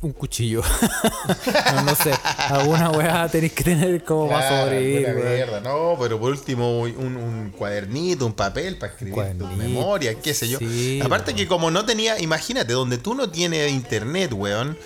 un 0.00 0.12
cuchillo. 0.12 0.62
no, 1.74 1.82
no 1.82 1.94
sé. 1.94 2.12
Alguna 2.48 2.90
weá 2.90 3.28
tenéis 3.28 3.52
que 3.52 3.64
tener 3.64 4.02
como 4.04 4.28
para 4.30 4.62
sobrevivir, 4.64 5.02
Claro, 5.04 5.18
weón. 5.20 5.34
mierda. 5.34 5.60
No, 5.60 5.96
pero 6.00 6.18
por 6.20 6.30
último, 6.30 6.80
un, 6.82 7.16
un 7.18 7.50
cuadernito, 7.50 8.24
un 8.24 8.32
papel 8.32 8.78
para 8.78 8.92
escribir 8.92 9.12
tus 9.14 9.22
Cuadernito, 9.24 9.56
memorias, 9.56 10.16
qué 10.22 10.32
sé 10.32 10.48
yo. 10.48 10.58
sí, 10.58 11.00
Aparte 11.04 11.32
weón. 11.32 11.36
que 11.36 11.48
como 11.48 11.70
no 11.70 11.84
tenía, 11.84 12.18
imagínate, 12.20 12.72
donde 12.72 12.96
tú 12.96 13.14
no 13.14 13.28
tienes 13.28 13.70
internet, 13.72 14.32
weón. 14.32 14.78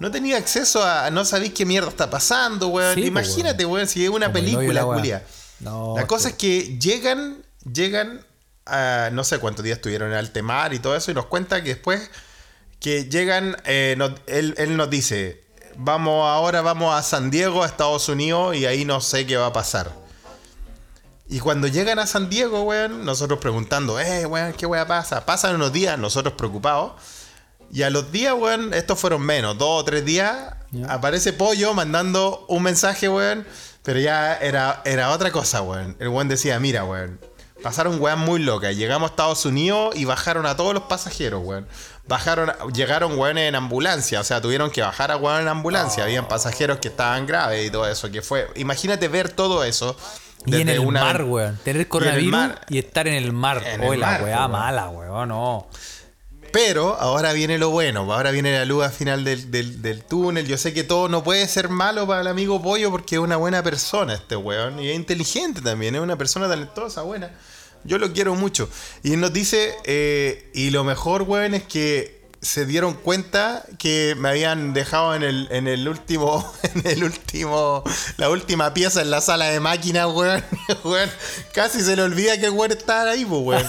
No 0.00 0.10
tenía 0.10 0.38
acceso 0.38 0.82
a. 0.84 1.10
No 1.10 1.24
sabéis 1.24 1.52
qué 1.54 1.64
mierda 1.64 1.88
está 1.90 2.10
pasando, 2.10 2.68
weón. 2.68 2.94
Sí, 2.94 3.04
imagínate, 3.04 3.64
weón, 3.66 3.86
si 3.86 4.02
es 4.04 4.10
una 4.10 4.26
Como 4.26 4.34
película, 4.34 4.82
culia. 4.84 5.24
No, 5.60 5.94
La 5.96 6.06
cosa 6.06 6.30
este- 6.30 6.58
es 6.58 6.64
que 6.64 6.78
llegan, 6.78 7.44
llegan 7.72 8.24
a 8.66 9.10
no 9.12 9.24
sé 9.24 9.38
cuántos 9.38 9.62
días 9.64 9.76
estuvieron 9.76 10.10
en 10.10 10.16
alta 10.16 10.42
mar 10.42 10.72
y 10.74 10.78
todo 10.78 10.96
eso, 10.96 11.10
y 11.10 11.14
nos 11.14 11.26
cuenta 11.26 11.62
que 11.62 11.70
después 11.74 12.10
que 12.80 13.04
llegan, 13.10 13.56
eh, 13.66 13.94
nos- 13.98 14.12
él, 14.26 14.54
él 14.56 14.76
nos 14.78 14.88
dice, 14.88 15.44
vamos 15.76 16.26
ahora, 16.26 16.62
vamos 16.62 16.94
a 16.94 17.02
San 17.02 17.30
Diego, 17.30 17.62
a 17.62 17.66
Estados 17.66 18.08
Unidos, 18.08 18.56
y 18.56 18.64
ahí 18.64 18.86
no 18.86 19.02
sé 19.02 19.26
qué 19.26 19.36
va 19.36 19.46
a 19.46 19.52
pasar. 19.52 19.92
Y 21.28 21.40
cuando 21.40 21.66
llegan 21.68 21.98
a 21.98 22.06
San 22.06 22.30
Diego, 22.30 22.62
weón, 22.62 23.04
nosotros 23.04 23.38
preguntando, 23.38 24.00
eh, 24.00 24.24
weón, 24.26 24.52
¿qué 24.54 24.64
weón 24.66 24.88
pasa? 24.88 25.26
Pasan 25.26 25.54
unos 25.56 25.72
días, 25.72 25.98
nosotros 25.98 26.34
preocupados. 26.38 26.92
Y 27.72 27.82
a 27.82 27.90
los 27.90 28.10
días, 28.12 28.34
weón, 28.36 28.74
estos 28.74 28.98
fueron 28.98 29.22
menos, 29.22 29.56
dos 29.58 29.80
o 29.82 29.84
tres 29.84 30.04
días, 30.04 30.34
aparece 30.88 31.32
Pollo 31.32 31.72
mandando 31.74 32.44
un 32.48 32.62
mensaje, 32.62 33.08
weón. 33.08 33.46
Pero 33.82 33.98
ya 34.00 34.34
era, 34.36 34.82
era 34.84 35.10
otra 35.10 35.30
cosa, 35.30 35.62
weón. 35.62 35.96
El 35.98 36.08
weón 36.08 36.28
decía, 36.28 36.58
mira, 36.60 36.84
weón. 36.84 37.18
Pasaron 37.62 38.00
weón 38.00 38.20
muy 38.20 38.40
locas. 38.40 38.74
Llegamos 38.76 39.10
a 39.10 39.12
Estados 39.12 39.44
Unidos 39.46 39.94
y 39.94 40.04
bajaron 40.06 40.46
a 40.46 40.56
todos 40.56 40.74
los 40.74 40.84
pasajeros, 40.84 41.42
weón. 41.44 41.66
Bajaron, 42.08 42.50
llegaron 42.74 43.18
weón 43.18 43.38
en 43.38 43.54
ambulancia. 43.54 44.20
O 44.20 44.24
sea, 44.24 44.40
tuvieron 44.40 44.70
que 44.70 44.82
bajar 44.82 45.10
a 45.12 45.16
weón 45.16 45.42
en 45.42 45.48
ambulancia. 45.48 46.02
Habían 46.04 46.26
pasajeros 46.26 46.78
que 46.78 46.88
estaban 46.88 47.26
graves 47.26 47.66
y 47.66 47.70
todo 47.70 47.86
eso. 47.88 48.10
Que 48.10 48.20
fue. 48.22 48.48
Imagínate 48.56 49.08
ver 49.08 49.30
todo 49.30 49.62
eso. 49.64 49.96
Y 50.46 50.60
en 50.60 50.68
el 50.70 50.80
una- 50.80 51.04
mar, 51.04 51.22
weón. 51.24 51.58
Tener 51.62 51.86
coronavirus 51.86 52.30
mar. 52.32 52.60
y 52.68 52.78
estar 52.78 53.06
en 53.06 53.14
el 53.14 53.32
mar. 53.32 53.62
En 53.64 53.82
Oye, 53.82 53.94
el 53.94 54.00
la 54.00 54.06
mar, 54.06 54.22
weá 54.24 54.38
weón. 54.38 54.50
mala, 54.52 54.88
weón, 54.88 55.28
no. 55.28 55.68
Pero 56.52 56.96
ahora 57.00 57.32
viene 57.32 57.58
lo 57.58 57.70
bueno, 57.70 58.12
ahora 58.12 58.30
viene 58.32 58.52
la 58.52 58.64
luz 58.64 58.84
al 58.84 58.92
final 58.92 59.24
del, 59.24 59.50
del- 59.50 59.82
del 59.82 60.02
túnel. 60.04 60.46
Yo 60.46 60.58
sé 60.58 60.72
que 60.74 60.82
todo 60.84 61.08
no 61.08 61.22
puede 61.22 61.46
ser 61.46 61.68
malo 61.68 62.06
para 62.06 62.22
el 62.22 62.26
amigo 62.26 62.60
Pollo 62.60 62.90
porque 62.90 63.16
es 63.16 63.20
una 63.20 63.36
buena 63.36 63.62
persona 63.62 64.14
este 64.14 64.34
weón. 64.36 64.80
Y 64.80 64.88
es 64.90 64.96
inteligente 64.96 65.60
también, 65.60 65.94
es 65.94 66.00
una 66.00 66.16
persona 66.18 66.48
talentosa, 66.48 67.02
buena. 67.02 67.30
Yo 67.84 67.98
lo 67.98 68.12
quiero 68.12 68.34
mucho. 68.34 68.68
Y 69.02 69.16
nos 69.16 69.32
dice, 69.32 69.74
eh, 69.84 70.50
y 70.52 70.70
lo 70.70 70.84
mejor, 70.84 71.22
weón, 71.22 71.54
es 71.54 71.62
que 71.62 72.20
se 72.42 72.64
dieron 72.66 72.94
cuenta 72.94 73.64
que 73.78 74.14
me 74.18 74.30
habían 74.30 74.72
dejado 74.72 75.14
en 75.14 75.22
el, 75.22 75.46
en 75.50 75.68
el 75.68 75.86
último, 75.88 76.50
en 76.74 76.86
el 76.86 77.04
último, 77.04 77.84
la 78.16 78.28
última 78.30 78.74
pieza 78.74 79.02
en 79.02 79.10
la 79.10 79.20
sala 79.20 79.46
de 79.46 79.60
máquinas, 79.60 80.06
weón. 80.12 80.42
Weón, 80.84 81.10
Casi 81.54 81.80
se 81.82 81.96
le 81.96 82.02
olvida 82.02 82.38
que 82.40 82.46
el 82.46 82.52
weón 82.52 82.72
estaba 82.72 83.10
ahí, 83.10 83.24
pues, 83.24 83.40
weón. 83.44 83.66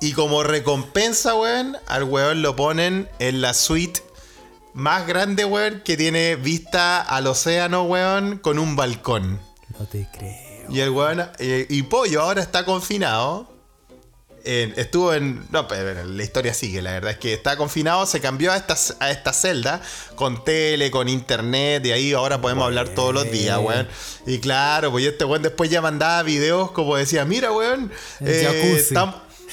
Y 0.00 0.12
como 0.12 0.42
recompensa, 0.42 1.34
weón, 1.34 1.76
al 1.86 2.04
weón 2.04 2.42
lo 2.42 2.56
ponen 2.56 3.08
en 3.18 3.40
la 3.40 3.54
suite 3.54 4.02
más 4.74 5.06
grande, 5.06 5.44
weón, 5.44 5.82
que 5.84 5.96
tiene 5.96 6.36
vista 6.36 7.00
al 7.00 7.26
océano, 7.26 7.82
weón, 7.84 8.38
con 8.38 8.58
un 8.58 8.76
balcón. 8.76 9.40
No 9.78 9.86
te 9.86 10.06
creo. 10.16 10.70
Y 10.70 10.80
el 10.80 10.90
weón, 10.90 11.28
eh, 11.38 11.66
y 11.68 11.82
Pollo 11.84 12.22
ahora 12.22 12.42
está 12.42 12.64
confinado. 12.64 13.54
en- 14.48 14.74
estuvo 14.76 15.12
en. 15.12 15.44
No, 15.50 15.66
pero 15.66 16.04
la 16.04 16.22
historia 16.22 16.54
sigue, 16.54 16.80
la 16.80 16.92
verdad 16.92 17.10
es 17.10 17.18
que 17.18 17.32
está 17.34 17.56
confinado, 17.56 18.06
se 18.06 18.20
cambió 18.20 18.52
a 18.52 18.56
esta, 18.56 18.76
a 19.00 19.10
esta 19.10 19.32
celda 19.32 19.80
con 20.14 20.44
tele, 20.44 20.92
con 20.92 21.08
internet, 21.08 21.84
y 21.84 21.90
ahí 21.90 22.12
ahora 22.12 22.40
podemos 22.40 22.64
hablar 22.64 22.90
todos 22.90 23.12
los 23.12 23.28
días, 23.28 23.58
weón. 23.58 23.88
Y 24.24 24.38
claro, 24.38 24.92
pues 24.92 25.04
este 25.04 25.24
weón 25.24 25.42
después 25.42 25.68
ya 25.68 25.82
mandaba 25.82 26.22
videos 26.22 26.70
como 26.70 26.94
decía, 26.94 27.24
mira, 27.24 27.50
weón. 27.50 27.90
El 28.20 28.44
jacuzzi. 28.46 28.94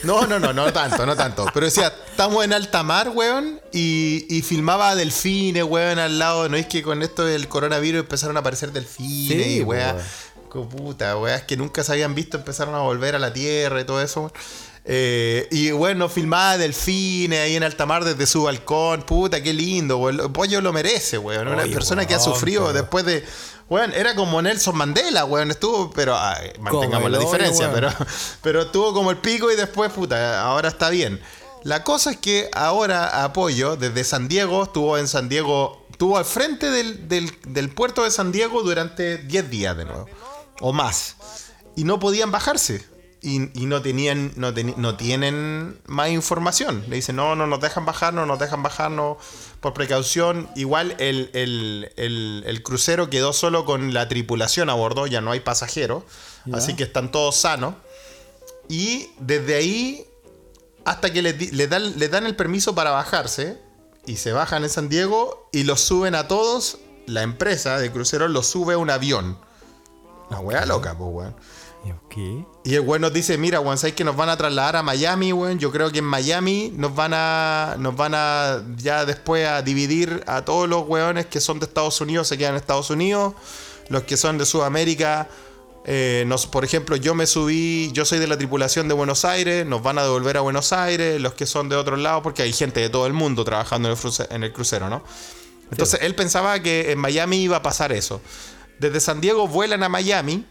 No, 0.04 0.28
no, 0.28 0.40
no, 0.40 0.54
no 0.54 0.72
tanto, 0.74 1.06
no 1.06 1.16
tanto. 1.16 1.46
Pero 1.54 1.66
decía, 1.66 1.94
estamos 2.10 2.44
en 2.44 2.54
alta 2.54 2.84
mar, 2.84 3.10
weón, 3.10 3.60
y, 3.72 4.26
y 4.30 4.42
filmaba 4.42 4.96
delfines, 4.96 5.64
weón, 5.64 6.00
al 6.00 6.20
lado. 6.20 6.50
¿No 6.50 6.58
es 6.58 6.66
que 6.68 6.82
con 6.84 7.02
esto 7.04 7.26
del 7.26 7.48
coronavirus 7.48 8.02
empezaron 8.02 8.38
a 8.38 8.42
aparecer 8.42 8.72
delfines 8.72 9.46
Sí, 9.46 9.58
y 9.58 9.62
weón? 9.62 9.96
weón. 9.96 10.70
Puta, 10.70 11.18
weas 11.18 11.42
que 11.44 11.58
nunca 11.58 11.84
se 11.84 11.94
habían 11.94 12.14
visto 12.14 12.38
empezaron 12.38 12.76
a 12.76 12.80
volver 12.80 13.16
a 13.16 13.20
la 13.20 13.34
tierra 13.34 13.82
y 13.82 13.86
todo 13.86 14.02
eso. 14.02 14.20
weón. 14.22 14.34
Eh, 14.86 15.48
y 15.50 15.72
bueno, 15.72 16.10
filmaba 16.10 16.58
delfines 16.58 17.40
ahí 17.40 17.56
en 17.56 17.64
alta 17.64 17.86
mar 17.86 18.04
desde 18.04 18.26
su 18.28 18.44
balcón. 18.44 19.02
Puta, 19.04 19.42
qué 19.42 19.54
lindo, 19.54 19.98
weón. 19.98 20.20
El 20.20 20.32
pollo 20.32 20.62
lo 20.62 20.72
merece, 20.74 21.18
weón. 21.18 21.48
Una 21.48 21.64
persona 21.64 22.06
que 22.06 22.14
ha 22.14 22.18
weón, 22.18 22.34
sufrido 22.34 22.74
después 22.74 23.06
de. 23.06 23.24
Weón, 23.70 23.92
era 23.94 24.14
como 24.16 24.42
Nelson 24.42 24.76
Mandela, 24.76 25.26
weón. 25.26 25.52
Estuvo, 25.52 25.92
pero 25.92 26.18
ay, 26.18 26.52
mantengamos 26.60 27.06
el 27.08 27.12
la 27.14 27.20
diferencia, 27.20 27.70
weón. 27.70 27.74
pero, 27.76 27.92
pero 28.42 28.62
estuvo 28.64 28.94
como 28.94 29.10
el 29.12 29.18
pico 29.18 29.52
y 29.52 29.56
después, 29.56 29.92
puta, 29.92 30.42
ahora 30.42 30.70
está 30.70 30.90
bien. 30.90 31.20
La 31.64 31.84
cosa 31.84 32.12
es 32.12 32.18
que 32.18 32.50
ahora 32.54 33.24
Apoyo, 33.24 33.76
desde 33.78 34.04
San 34.04 34.28
Diego, 34.28 34.64
estuvo 34.64 34.98
en 34.98 35.08
San 35.08 35.30
Diego, 35.30 35.86
estuvo 35.90 36.18
al 36.18 36.26
frente 36.26 36.70
del, 36.70 37.08
del- 37.08 37.38
del 37.48 37.70
puerto 37.70 38.04
de 38.04 38.12
San 38.12 38.32
Diego 38.34 38.64
durante 38.64 39.18
10 39.18 39.50
días 39.50 39.78
de 39.78 39.86
nuevo, 39.86 40.08
o 40.60 40.74
más. 40.74 41.16
Y 41.76 41.86
no 41.86 42.00
podían 42.00 42.32
bajarse. 42.32 42.86
Y, 43.26 43.58
y 43.58 43.68
no 43.68 43.82
tenían, 43.82 44.34
no, 44.36 44.52
no 44.52 44.98
tienen 44.98 45.80
más 45.88 46.10
información. 46.10 46.84
Le 46.90 46.98
dicen, 46.98 47.16
no, 47.16 47.38
no 47.38 47.48
nos 47.48 47.62
dejan 47.62 47.86
bajar, 47.86 48.14
no 48.14 48.26
nos 48.26 48.38
dejan 48.38 48.62
bajar, 48.62 48.92
no, 48.92 49.18
por 49.64 49.74
precaución. 49.74 50.48
Igual 50.56 50.96
el, 51.00 51.32
el- 51.34 51.92
el- 51.96 52.44
el 52.46 52.62
crucero 52.62 53.10
quedó 53.10 53.34
solo 53.34 53.66
con 53.66 53.94
la 53.96 54.08
tripulación 54.08 54.70
a 54.70 54.76
bordo, 54.76 55.08
ya 55.08 55.22
no 55.22 55.32
hay 55.32 55.40
pasajeros. 55.40 56.04
Así 56.54 56.76
que 56.76 56.84
están 56.84 57.12
todos 57.12 57.36
sanos. 57.38 57.74
Y 58.70 59.10
desde 59.20 59.56
ahí 59.56 60.06
hasta 60.86 61.12
que 61.12 61.22
les, 61.22 61.38
di- 61.40 61.52
le 61.52 61.68
dan, 61.68 61.98
le 61.98 62.10
dan 62.10 62.26
el 62.26 62.36
permiso 62.36 62.76
para 62.76 62.92
bajarse 62.92 63.58
y 64.06 64.18
se 64.18 64.34
bajan 64.34 64.64
en 64.64 64.70
San 64.70 64.90
Diego 64.90 65.50
y 65.52 65.64
los 65.64 65.80
suben 65.82 66.14
a 66.14 66.28
todos. 66.28 66.78
La 67.06 67.24
empresa 67.24 67.78
de 67.80 67.92
cruceros 67.92 68.30
los 68.30 68.46
sube 68.48 68.76
a 68.76 68.78
un 68.78 68.90
avión. 68.90 69.38
Una 70.30 70.40
weá 70.40 70.66
loca, 70.66 70.98
pues, 70.98 71.10
weón. 71.12 71.36
¿Y 71.86 71.92
qué? 72.10 72.46
Y 72.64 72.76
el 72.76 72.82
weón 72.82 73.02
nos 73.02 73.12
dice, 73.12 73.38
mira, 73.38 73.60
weón, 73.60 73.78
¿sabes 73.78 73.94
que 73.96 74.04
nos 74.06 74.16
van 74.16 74.30
a 74.30 74.38
trasladar 74.38 74.78
a 74.78 74.84
Miami, 74.84 75.34
weón? 75.34 75.60
Yo 75.60 75.72
creo 75.72 75.92
que 75.92 76.00
en 76.00 76.06
Miami 76.06 76.72
nos 76.76 76.96
van 76.96 77.12
a. 77.14 77.76
Nos 77.78 77.96
van 77.96 78.14
a 78.16 78.64
ya 78.78 79.06
después 79.06 79.46
a 79.48 79.62
dividir 79.62 80.24
a 80.28 80.44
todos 80.46 80.70
los 80.70 80.88
weones 80.88 81.26
que 81.26 81.42
son 81.42 81.60
de 81.60 81.66
Estados 81.66 82.00
Unidos, 82.00 82.28
se 82.28 82.38
quedan 82.38 82.52
en 82.54 82.58
Estados 82.58 82.90
Unidos. 82.90 83.34
Los 83.90 84.04
que 84.04 84.16
son 84.16 84.38
de 84.38 84.46
Sudamérica. 84.46 85.28
eh, 85.86 86.24
nos, 86.28 86.48
por 86.48 86.64
ejemplo, 86.64 86.96
yo 86.96 87.14
me 87.16 87.28
subí, 87.28 87.92
yo 87.92 88.06
soy 88.06 88.20
de 88.20 88.28
la 88.28 88.38
tripulación 88.38 88.88
de 88.88 88.94
Buenos 88.94 89.26
Aires, 89.26 89.66
nos 89.66 89.84
van 89.84 89.98
a 89.98 90.04
devolver 90.04 90.38
a 90.38 90.40
Buenos 90.40 90.72
Aires, 90.72 91.20
los 91.20 91.34
que 91.34 91.46
son 91.46 91.68
de 91.68 91.76
otros 91.76 92.00
lados, 92.00 92.24
porque 92.24 92.42
hay 92.44 92.54
gente 92.54 92.80
de 92.80 92.90
todo 92.90 93.06
el 93.06 93.12
mundo 93.12 93.44
trabajando 93.44 93.90
en 93.90 93.96
el, 93.96 94.00
cruce- 94.00 94.28
en 94.32 94.46
el 94.46 94.54
crucero, 94.54 94.90
¿no? 94.90 95.04
Entonces 95.70 96.00
él 96.04 96.16
pensaba 96.16 96.62
que 96.62 96.94
en 96.94 97.00
Miami 97.00 97.42
iba 97.44 97.58
a 97.58 97.62
pasar 97.62 97.92
eso. 97.92 98.22
Desde 98.80 99.02
San 99.02 99.20
Diego 99.20 99.50
vuelan 99.50 99.84
a 99.84 99.90
Miami. 99.90 100.46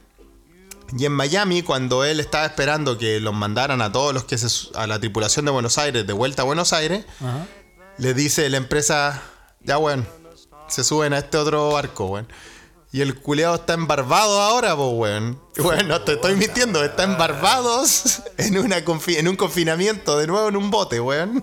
Y 0.97 1.07
en 1.07 1.13
Miami, 1.13 1.63
cuando 1.63 2.05
él 2.05 2.21
estaba 2.21 2.45
esperando 2.45 2.99
que 2.99 3.19
los 3.21 3.33
mandaran 3.35 3.81
a 3.81 3.91
todos 3.93 4.13
los 4.13 4.25
que 4.25 4.37
se, 4.39 4.49
a 4.75 4.87
la 4.87 4.99
tripulación 4.99 5.45
de 5.47 5.51
Buenos 5.51 5.79
Aires 5.79 6.07
de 6.07 6.13
vuelta 6.13 6.43
a 6.43 6.45
Buenos 6.45 6.73
Aires, 6.73 7.05
Ajá. 7.21 7.47
le 7.99 8.13
dice 8.15 8.49
la 8.51 8.59
empresa, 8.59 9.23
ya 9.61 9.79
weón, 9.79 10.07
se 10.69 10.85
suben 10.85 11.13
a 11.15 11.19
este 11.19 11.39
otro 11.39 11.71
barco, 11.73 12.07
weón. 12.07 12.29
Y 12.95 13.01
el 13.01 13.15
culeado 13.19 13.55
está 13.55 13.73
en 13.73 13.87
Barbados 13.87 14.39
ahora, 14.39 14.77
pues, 14.77 14.91
weón. 14.93 15.41
Weón, 15.57 15.89
no 15.89 16.03
te 16.03 16.13
estoy 16.13 16.37
mintiendo, 16.37 16.85
está 16.85 17.05
en 17.05 17.17
Barbados 17.17 18.21
en, 18.37 18.59
una 18.59 18.85
confi- 18.85 19.17
en 19.17 19.29
un 19.29 19.37
confinamiento, 19.37 20.19
de 20.19 20.27
nuevo 20.27 20.49
en 20.49 20.57
un 20.57 20.71
bote, 20.71 21.01
weón. 21.01 21.43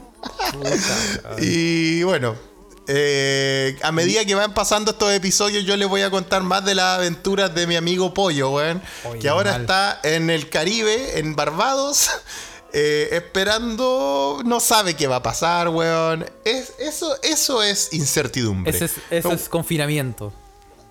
y 1.40 2.04
bueno, 2.04 2.36
eh, 2.92 3.78
a 3.84 3.92
medida 3.92 4.26
que 4.26 4.34
van 4.34 4.52
pasando 4.56 4.92
estos 4.92 5.14
episodios, 5.14 5.64
yo 5.64 5.78
les 5.78 5.88
voy 5.88 6.02
a 6.02 6.10
contar 6.10 6.42
más 6.42 6.66
de 6.66 6.74
las 6.74 6.98
aventuras 6.98 7.54
de 7.54 7.68
mi 7.68 7.76
amigo 7.76 8.16
Pollo, 8.16 8.50
weón. 8.50 8.82
Que 9.22 9.30
ahora 9.30 9.52
mal. 9.52 9.62
está 9.62 10.00
en 10.04 10.32
el 10.32 10.50
Caribe, 10.50 11.20
en 11.20 11.36
Barbados, 11.36 12.10
eh, 12.74 13.10
esperando, 13.12 14.42
no 14.44 14.60
sabe 14.60 14.96
qué 14.96 15.06
va 15.06 15.18
a 15.18 15.24
pasar, 15.24 15.70
weón. 15.70 16.26
Es, 16.44 16.74
eso, 16.80 17.16
eso 17.22 17.62
es 17.62 17.94
incertidumbre. 17.94 18.72
Ese 18.72 18.86
es, 18.86 18.94
eso 19.12 19.34
es 19.34 19.50
confinamiento. 19.50 20.34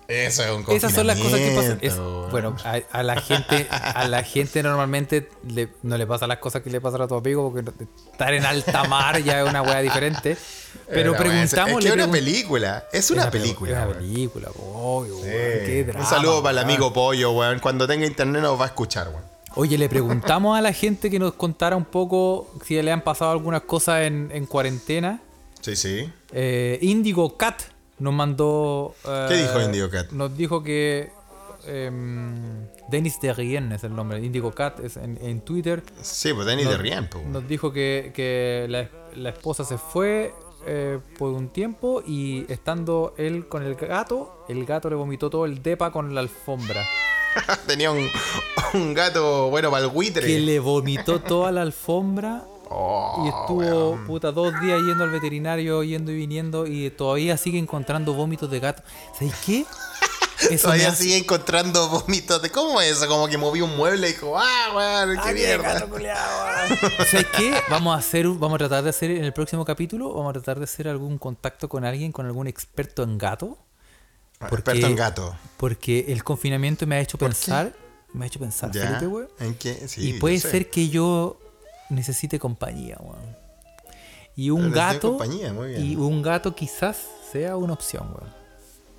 Eso 0.09 0.43
es 0.43 0.49
un 0.51 0.65
Esas 0.75 0.91
son 0.91 1.05
las 1.07 1.19
cosas 1.19 1.39
que 1.39 1.51
pasan. 1.55 1.77
Es- 1.81 1.97
bueno, 2.31 2.55
a, 2.65 2.79
a 2.91 3.03
la 3.03 3.21
gente, 3.21 3.67
a 3.69 4.07
la 4.07 4.23
gente 4.23 4.61
normalmente 4.63 5.29
le- 5.47 5.69
no 5.83 5.97
le 5.97 6.05
pasa 6.07 6.25
las 6.27 6.39
cosas 6.39 6.61
que 6.63 6.69
le 6.71 6.81
pasan 6.81 7.01
a 7.03 7.07
tu 7.07 7.15
amigo 7.15 7.51
porque 7.51 7.71
estar 8.11 8.33
en 8.33 8.45
alta 8.45 8.83
mar 8.85 9.21
ya 9.23 9.41
es 9.43 9.49
una 9.49 9.61
weá 9.61 9.79
diferente. 9.81 10.35
Pero 10.87 11.15
preguntamos, 11.15 11.77
Es 11.77 11.79
que 11.83 11.87
es 11.89 11.93
una 11.93 12.05
pregun- 12.07 12.11
película. 12.11 12.85
Es 12.91 13.11
una 13.11 13.29
película. 13.31 13.71
Es 13.81 13.85
una 13.87 13.97
película, 13.99 14.49
obvio, 14.57 15.15
Sí. 15.17 15.21
weón, 15.23 15.65
qué 15.65 15.83
drama, 15.85 15.99
un 16.05 16.09
saludo 16.09 16.41
para 16.43 16.51
el 16.53 16.57
amigo 16.65 16.91
Pollo, 16.91 17.31
weón. 17.31 17.59
Cuando 17.59 17.87
tenga 17.87 18.05
internet 18.05 18.41
nos 18.41 18.59
va 18.59 18.65
a 18.65 18.67
escuchar, 18.67 19.07
weón. 19.09 19.23
Oye, 19.55 19.77
le 19.77 19.89
preguntamos 19.89 20.57
a 20.57 20.61
la 20.61 20.73
gente 20.73 21.09
que 21.09 21.17
nos 21.19 21.33
contara 21.33 21.75
un 21.75 21.85
poco 21.85 22.51
si 22.65 22.79
le 22.81 22.91
han 22.91 23.01
pasado 23.03 23.31
algunas 23.31 23.61
cosas 23.63 24.03
en, 24.03 24.29
en 24.31 24.45
cuarentena. 24.45 25.21
Sí, 25.61 25.75
sí. 25.75 26.11
Eh, 26.31 26.77
Indigo 26.81 27.35
Cat 27.35 27.61
nos 27.99 28.13
mandó. 28.13 28.95
eh, 29.05 29.25
¿Qué 29.29 29.35
dijo 29.35 29.61
Indigo 29.61 29.89
Cat? 29.89 30.11
Nos 30.11 30.35
dijo 30.35 30.63
que. 30.63 31.11
em, 31.67 32.67
Denis 32.89 33.19
de 33.21 33.33
Rien 33.33 33.71
es 33.71 33.83
el 33.83 33.95
nombre. 33.95 34.19
Indigo 34.23 34.51
Cat 34.51 34.79
es 34.79 34.97
en, 34.97 35.17
en 35.21 35.41
Twitter. 35.41 35.83
Sí, 36.01 36.33
pues 36.33 36.45
Danny 36.47 36.63
Nos- 36.63 36.71
de 36.73 36.77
Rien, 36.77 37.07
pues. 37.11 37.25
Nos 37.25 37.47
dijo 37.47 37.71
que, 37.71 38.11
que 38.15 38.65
la, 38.69 38.89
la 39.15 39.29
esposa 39.29 39.63
se 39.63 39.77
fue 39.77 40.33
eh, 40.65 40.99
por 41.17 41.29
un 41.31 41.49
tiempo 41.49 42.01
y 42.05 42.45
estando 42.51 43.13
él 43.17 43.47
con 43.47 43.63
el 43.63 43.75
gato, 43.75 44.43
el 44.49 44.65
gato 44.65 44.89
le 44.89 44.95
vomitó 44.95 45.29
todo 45.29 45.45
el 45.45 45.61
depa 45.61 45.91
con 45.91 46.13
la 46.15 46.21
alfombra. 46.21 46.83
Tenía 47.67 47.91
un, 47.91 48.07
un 48.73 48.93
gato, 48.95 49.49
bueno, 49.49 49.69
para 49.69 49.85
el 49.85 49.91
buitre. 49.91 50.25
Que 50.25 50.39
le 50.39 50.59
vomitó 50.59 51.19
toda 51.21 51.51
la 51.51 51.61
alfombra 51.61 52.45
Oh, 52.71 53.23
y 53.25 53.29
estuvo 53.29 53.89
weón. 53.91 54.05
puta 54.05 54.31
dos 54.31 54.53
días 54.61 54.79
yendo 54.85 55.03
al 55.03 55.09
veterinario, 55.09 55.81
yendo 55.83 56.11
y 56.11 56.15
viniendo 56.17 56.67
y 56.67 56.89
todavía 56.91 57.35
sigue 57.37 57.57
encontrando 57.59 58.13
vómitos 58.13 58.49
de 58.51 58.59
gato. 58.59 58.83
¿Sabes 59.17 59.33
qué? 59.45 59.65
Eso 60.51 60.67
Todavía 60.67 60.89
hace- 60.89 61.03
sigue 61.03 61.17
encontrando 61.17 61.89
vómitos 61.89 62.41
de 62.41 62.49
cómo 62.49 62.79
es 62.79 62.91
eso, 62.95 63.07
como 63.09 63.27
que 63.27 63.37
moví 63.37 63.59
un 63.59 63.75
mueble 63.75 64.07
y 64.07 64.13
dijo, 64.13 64.37
ah, 64.39 64.71
weón, 64.73 65.19
qué 65.25 65.33
mierda. 65.33 65.79
¿Sabes 67.09 67.25
qué? 67.37 67.53
Vamos 67.69 67.93
a 67.93 67.99
hacer, 67.99 68.25
un- 68.25 68.39
vamos 68.39 68.55
a 68.55 68.59
tratar 68.59 68.83
de 68.83 68.89
hacer 68.89 69.11
en 69.11 69.25
el 69.25 69.33
próximo 69.33 69.65
capítulo, 69.65 70.13
vamos 70.13 70.29
a 70.29 70.33
tratar 70.33 70.57
de 70.59 70.63
hacer 70.63 70.87
algún 70.87 71.17
contacto 71.17 71.67
con 71.67 71.83
alguien, 71.83 72.13
con 72.13 72.25
algún 72.25 72.47
experto 72.47 73.03
en 73.03 73.17
gato. 73.17 73.57
Experto 74.39 74.71
en 74.87 74.95
gato. 74.95 75.35
Porque 75.57 76.05
el 76.07 76.23
confinamiento 76.23 76.87
me 76.87 76.95
ha 76.95 76.99
hecho 77.01 77.17
pensar, 77.17 77.73
me 78.13 78.23
ha 78.23 78.27
hecho 78.27 78.39
pensar, 78.39 78.71
¿Ya? 78.71 78.87
Felipe, 78.87 79.07
weón. 79.07 79.27
¿En 79.41 79.55
qué? 79.55 79.87
Sí, 79.89 80.11
y 80.11 80.19
puede 80.19 80.39
ser 80.39 80.69
que 80.69 80.87
yo 80.87 81.37
necesite 81.89 82.39
compañía, 82.39 82.97
weón. 82.99 83.37
Y 84.35 84.51
un 84.51 84.71
gato, 84.71 85.17
compañía, 85.17 85.51
muy 85.51 85.69
bien. 85.69 85.85
y 85.85 85.95
un 85.95 86.21
gato 86.21 86.55
quizás 86.55 86.97
sea 87.31 87.57
una 87.57 87.73
opción, 87.73 88.07
weón. 88.13 88.39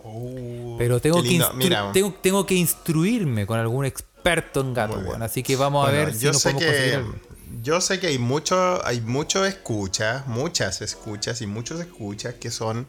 Oh, 0.03 0.77
Pero 0.79 1.01
tengo 1.01 1.23
que, 1.23 1.43
Mira, 1.55 1.93
tengo, 1.93 2.15
tengo 2.23 2.47
que 2.47 2.55
instruirme 2.55 3.47
con 3.47 3.59
algún 3.59 3.85
experto 3.85 4.61
en 4.61 4.75
gato, 4.75 4.99
weón. 4.99 5.23
Así 5.23 5.43
que 5.43 5.57
vamos 5.57 5.87
a 5.87 5.91
Bueno, 5.91 6.07
ver 6.07 6.15
si 6.15 6.25
yo 6.25 6.33
nos 6.33 6.43
sé 6.43 6.53
podemos 6.53 6.75
que 6.75 7.31
yo 7.63 7.81
sé 7.81 7.99
que 8.01 8.07
hay 8.07 8.19
mucho 8.19 8.85
hay 8.87 9.01
muchos 9.01 9.47
escuchas 9.47 10.27
muchas 10.29 10.81
escuchas 10.83 11.43
y 11.43 11.47
muchos 11.49 11.81
escuchas 11.81 12.35
que 12.35 12.51
son 12.51 12.87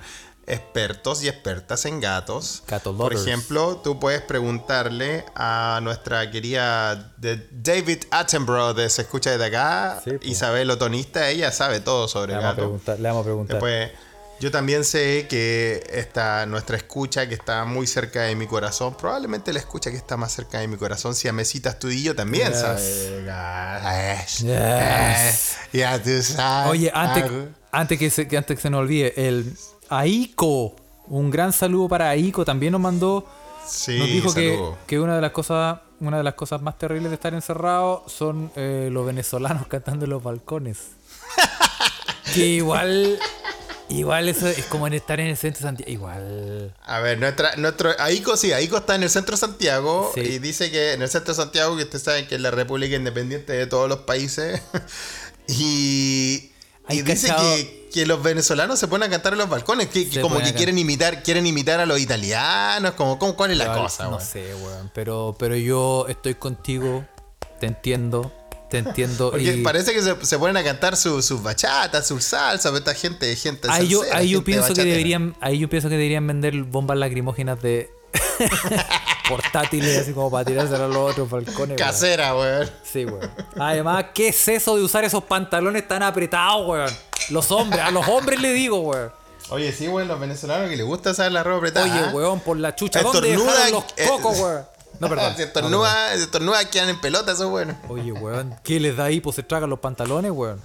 expertos 0.48 1.24
y 1.24 1.28
expertas 1.28 1.86
en 1.86 2.00
gatos 2.02 2.64
Gato 2.68 2.96
por 2.98 3.14
ejemplo 3.14 3.78
tú 3.78 4.00
puedes 4.00 4.22
preguntarle 4.22 5.24
a 5.36 5.80
nuestra 5.84 6.30
querida 6.32 7.14
de 7.18 7.48
David 7.52 8.04
Attenborough 8.12 8.76
de 8.76 8.90
se 8.90 9.04
escucha 9.04 9.32
desde 9.32 9.46
acá 9.46 10.02
Sí. 10.04 10.12
Isabel 10.24 10.70
Otonista 10.72 11.30
ella 11.30 11.52
sabe 11.52 11.80
todo 11.80 12.08
sobre 12.08 12.34
Le 12.34 12.40
a 12.40 12.42
gatos 12.42 12.82
le 13.00 13.08
vamos 13.08 13.22
a 13.22 13.24
preguntar. 13.24 13.56
Después, 13.56 13.92
yo 14.40 14.50
también 14.50 14.84
sé 14.84 15.28
que 15.30 15.84
esta, 15.92 16.48
nuestra 16.48 16.76
escucha 16.76 17.28
que 17.30 17.36
está 17.36 17.64
muy 17.66 17.86
cerca 17.86 18.24
de 18.24 18.36
mi 18.36 18.48
corazón, 18.48 18.96
probablemente 18.98 19.54
la 19.54 19.60
escucha 19.60 19.92
que 19.92 19.98
está 19.98 20.18
más 20.18 20.32
cerca 20.34 20.60
de 20.60 20.68
mi 20.68 20.78
corazón, 20.78 21.14
si 21.14 21.28
Amesita 21.28 21.70
Estudillo 21.70 22.16
también 22.16 22.48
Yes. 22.52 22.60
sabe. 22.60 22.82
Yes. 23.22 24.40
Yes. 24.40 25.58
Ya 25.74 26.02
tú 26.02 26.22
sabes. 26.24 26.72
Oye, 26.72 26.92
antes, 26.94 27.24
algo. 27.24 27.48
antes, 27.72 28.00
que 28.00 28.10
se, 28.10 28.28
que 28.28 28.38
antes 28.38 28.56
que 28.58 28.62
se 28.64 28.70
nos 28.72 28.80
olvide, 28.80 29.14
el 29.28 29.56
Aiko, 29.92 30.74
un 31.08 31.30
gran 31.30 31.52
saludo 31.52 31.90
para 31.90 32.10
Aiko, 32.10 32.46
también 32.46 32.72
nos 32.72 32.82
mandó, 32.82 33.26
Sí, 33.68 33.98
nos 34.00 34.36
dijo 34.36 34.78
que, 34.88 35.00
una 35.00 35.16
de 35.16 35.22
las 35.22 35.32
cosas, 35.32 35.80
una 36.00 36.18
de 36.18 36.24
las 36.24 36.34
cosas 36.34 36.62
más 36.62 36.78
terribles 36.78 37.12
de 37.12 37.16
estar 37.16 37.34
encerrado 37.34 38.04
son 38.08 38.52
eh, 38.56 38.90
los 38.92 39.06
venezolanos 39.06 39.68
cantando 39.70 40.06
en 40.06 40.12
los 40.12 40.24
balcones. 40.24 40.78
que 42.34 42.46
igual, 42.48 43.20
igual 43.90 44.30
eso 44.30 44.48
es 44.48 44.66
como 44.66 44.88
en 44.88 44.94
estar 44.94 45.20
en 45.20 45.28
el 45.28 45.38
centro 45.38 45.60
de 45.60 45.64
Santiago, 45.64 45.92
igual. 45.92 46.74
A 46.84 47.00
ver, 47.02 47.20
nuestra, 47.20 47.56
nuestro 47.58 47.92
Aico, 48.00 48.36
sí, 48.38 48.52
Aico 48.54 48.78
está 48.78 48.96
en 48.96 49.04
el 49.04 49.10
centro 49.10 49.36
de 49.36 49.40
Santiago 49.40 50.12
Sí. 50.16 50.22
y 50.22 50.40
dice 50.40 50.72
que 50.72 50.94
en 50.94 51.02
el 51.02 51.10
centro 51.10 51.34
de 51.34 51.42
Santiago, 51.42 51.76
que 51.76 51.84
ustedes 51.84 52.04
saben 52.04 52.28
que 52.28 52.36
es 52.36 52.42
la 52.42 52.52
república 52.52 52.96
independiente 52.96 53.54
de 53.54 53.68
todos 53.68 53.90
los 53.90 54.00
países, 54.00 54.62
y, 55.48 56.51
y 56.94 57.02
dice 57.02 57.28
cachado- 57.28 57.56
que, 57.56 57.90
que 57.94 58.06
los 58.06 58.22
venezolanos 58.24 58.80
se 58.80 58.88
ponen 58.88 59.08
a 59.08 59.12
cantar 59.12 59.34
en 59.34 59.40
los 59.40 59.50
balcones, 59.50 59.88
que, 59.88 60.22
como 60.22 60.40
que 60.40 60.54
quieren 60.54 60.78
imitar, 60.78 61.24
quieren 61.24 61.46
imitar 61.46 61.80
a 61.80 61.86
los 61.86 62.00
italianos, 62.00 62.92
como, 62.94 63.18
como 63.20 63.36
¿cuál 63.36 63.52
es 63.52 63.58
la 63.58 63.66
Igual, 63.66 63.80
cosa? 63.82 64.04
No 64.06 64.10
weón? 64.12 64.22
sé, 64.22 64.56
weón. 64.56 64.92
Pero, 64.94 65.36
pero 65.38 65.56
yo 65.56 66.06
estoy 66.08 66.36
contigo, 66.36 67.06
te 67.60 67.68
entiendo, 67.68 68.32
te 68.70 68.78
entiendo. 68.78 69.32
Porque 69.32 69.54
y 69.56 69.62
parece 69.64 69.94
que 69.94 70.02
se, 70.02 70.26
se 70.26 70.40
ponen 70.40 70.56
a 70.58 70.64
cantar 70.64 70.96
su- 70.96 71.22
sus 71.22 71.44
bachatas, 71.44 72.08
sus 72.08 72.24
salsas, 72.24 72.74
esta 72.74 72.94
gente, 72.94 73.36
gente 73.36 73.68
ahí 73.70 73.88
yo, 73.90 74.02
ahí 74.14 74.30
yo 74.30 74.38
gente 74.40 74.46
pienso 74.46 74.68
que 74.68 74.72
bachatera. 74.72 74.92
deberían, 74.92 75.36
ahí 75.42 75.60
yo 75.60 75.70
pienso 75.70 75.90
que 75.90 75.96
deberían 75.98 76.26
vender 76.26 76.64
bombas 76.64 76.98
lacrimógenas 76.98 77.62
de 77.62 77.90
portátiles 79.30 79.98
así 80.00 80.14
como 80.14 80.30
para 80.30 80.46
tirarse 80.46 80.76
a 80.76 80.88
los 80.88 80.98
otros 80.98 81.30
balcones. 81.30 81.58
weón. 81.58 81.76
Casera, 81.78 82.36
weón. 82.36 82.70
Sí, 82.84 83.06
weón. 83.06 83.32
Además, 83.60 84.06
¿qué 84.14 84.30
es 84.30 84.48
eso 84.48 84.76
de 84.76 84.84
usar 84.84 85.04
esos 85.04 85.24
pantalones 85.24 85.88
tan 85.88 86.04
apretados, 86.04 86.68
weón? 86.68 86.92
Los 87.30 87.52
hombres, 87.52 87.82
a 87.82 87.92
los 87.92 88.08
hombres 88.08 88.42
le 88.42 88.54
digo, 88.54 88.80
weón. 88.80 89.12
Oye, 89.50 89.72
sí, 89.72 89.88
weón, 89.88 90.08
los 90.08 90.20
venezolanos 90.20 90.70
que 90.70 90.78
les 90.78 90.86
gusta 90.86 91.12
usar 91.12 91.32
la 91.32 91.44
ropa 91.44 91.58
apretada. 91.58 91.86
Oye, 91.86 92.06
¿ah? 92.06 92.12
weón, 92.14 92.40
por 92.40 92.58
la 92.58 92.76
chucha. 92.76 93.02
¿Dónde 93.02 93.30
dejaron 93.32 93.72
los 93.72 93.84
eh, 93.98 94.08
cocos, 94.08 94.40
weón? 94.40 94.66
No, 95.00 95.10
perdón. 95.10 95.34
Si 95.38 95.44
estornuda, 95.44 96.16
si 96.16 96.24
estornuda 96.24 96.70
quedan 96.70 96.90
en 96.90 97.02
pelota, 97.02 97.32
eso 97.32 97.46
es 97.46 97.50
bueno. 97.50 97.78
Oye, 97.90 98.12
weón, 98.12 98.56
¿qué 98.64 98.80
les 98.80 98.96
da 98.96 99.06
ahí? 99.06 99.20
Pues 99.20 99.36
se 99.36 99.44
tragan 99.44 99.70
los 99.70 99.80
pantalones, 99.80 100.32
weón. 100.32 100.62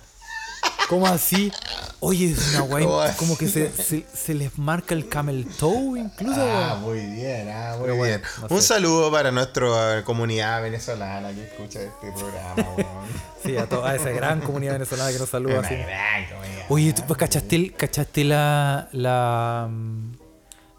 ¿Cómo 0.89 1.07
así? 1.09 1.51
Oye, 1.99 2.30
es 2.30 2.51
una 2.51 2.61
¿Cómo 2.61 2.74
weón, 2.74 3.07
así? 3.09 3.16
como 3.18 3.37
que 3.37 3.49
se, 3.49 3.72
se, 3.72 4.07
se 4.14 4.34
les 4.34 4.57
marca 4.57 4.95
el 4.95 5.09
camel 5.09 5.47
toe 5.59 5.99
incluso, 5.99 6.41
Ah, 6.41 6.78
muy 6.80 7.01
bien, 7.01 7.49
ah, 7.51 7.74
muy 7.78 7.89
bueno, 7.91 8.05
bien. 8.05 8.22
no 8.49 8.55
Un 8.57 8.62
saludo 8.62 9.11
para 9.11 9.32
nuestra 9.32 10.05
comunidad 10.05 10.62
venezolana 10.62 11.32
que 11.32 11.45
escucha 11.45 11.80
este 11.82 12.12
programa, 12.12 12.70
weón. 12.76 13.07
Sí, 13.45 13.57
a, 13.57 13.68
to- 13.68 13.84
a 13.84 13.95
esa 13.97 14.11
gran 14.11 14.41
comunidad 14.41 14.74
venezolana 14.74 15.11
que 15.12 15.18
nos 15.18 15.28
saluda 15.28 15.59
Una 15.59 15.66
así. 15.68 15.76
gran 15.76 16.26
comunidad. 16.28 16.64
Oye, 16.68 16.93
¿tú 16.93 17.03
pues, 17.07 17.18
cachaste, 17.18 17.57
el- 17.57 17.74
cachaste 17.74 18.24
la, 18.24 18.89
la, 18.93 19.68
mm, 19.70 20.12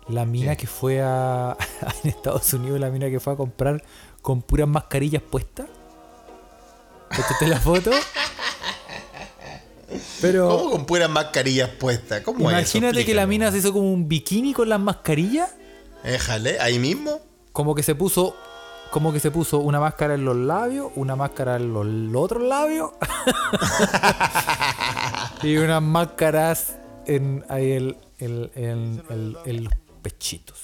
la 0.10 0.26
mina 0.26 0.56
que 0.56 0.68
fue 0.68 1.02
a, 1.02 1.58
en 2.04 2.10
Estados 2.10 2.54
Unidos, 2.54 2.80
la 2.80 2.90
mina 2.90 3.10
que 3.10 3.20
fue 3.20 3.34
a 3.34 3.36
comprar 3.36 3.84
con 4.22 4.42
puras 4.42 4.68
mascarillas 4.70 5.22
puestas? 5.22 5.66
¿Cachaste 7.10 7.48
la 7.48 7.60
foto? 7.60 7.92
Pero 10.22 10.50
¿Cómo 10.50 10.72
con 10.72 10.86
puras 10.86 11.10
mascarillas 11.10 11.70
puestas? 11.70 12.22
¿Cómo 12.22 12.40
eso? 12.50 12.58
imagínate 12.78 13.06
que 13.06 13.14
la 13.14 13.26
mina 13.28 13.52
se 13.52 13.60
hizo 13.60 13.72
como 13.74 13.92
un 13.94 14.08
bikini 14.10 14.54
con 14.54 14.68
las 14.70 14.80
mascarillas. 14.80 15.50
Éjale, 16.04 16.60
ahí 16.60 16.78
mismo. 16.80 17.20
Como 17.54 17.74
que 17.76 17.84
se 17.84 17.96
puso. 17.96 18.36
Como 18.92 19.12
que 19.12 19.20
se 19.20 19.32
puso 19.32 19.60
una 19.60 19.80
máscara 19.82 20.14
en 20.14 20.24
los 20.24 20.36
labios, 20.36 20.92
una 20.96 21.16
máscara 21.18 21.58
en 21.58 21.74
los 21.74 21.86
otros 22.16 22.42
labios. 22.44 22.92
y 25.44 25.58
unas 25.58 25.82
máscaras 25.82 26.76
en, 27.06 27.44
ahí 27.50 27.72
el, 27.72 27.98
el- 28.20 28.52
en- 28.56 29.04
el- 29.10 29.38
en 29.46 29.64
los 29.66 29.74
pechitos. 30.02 30.58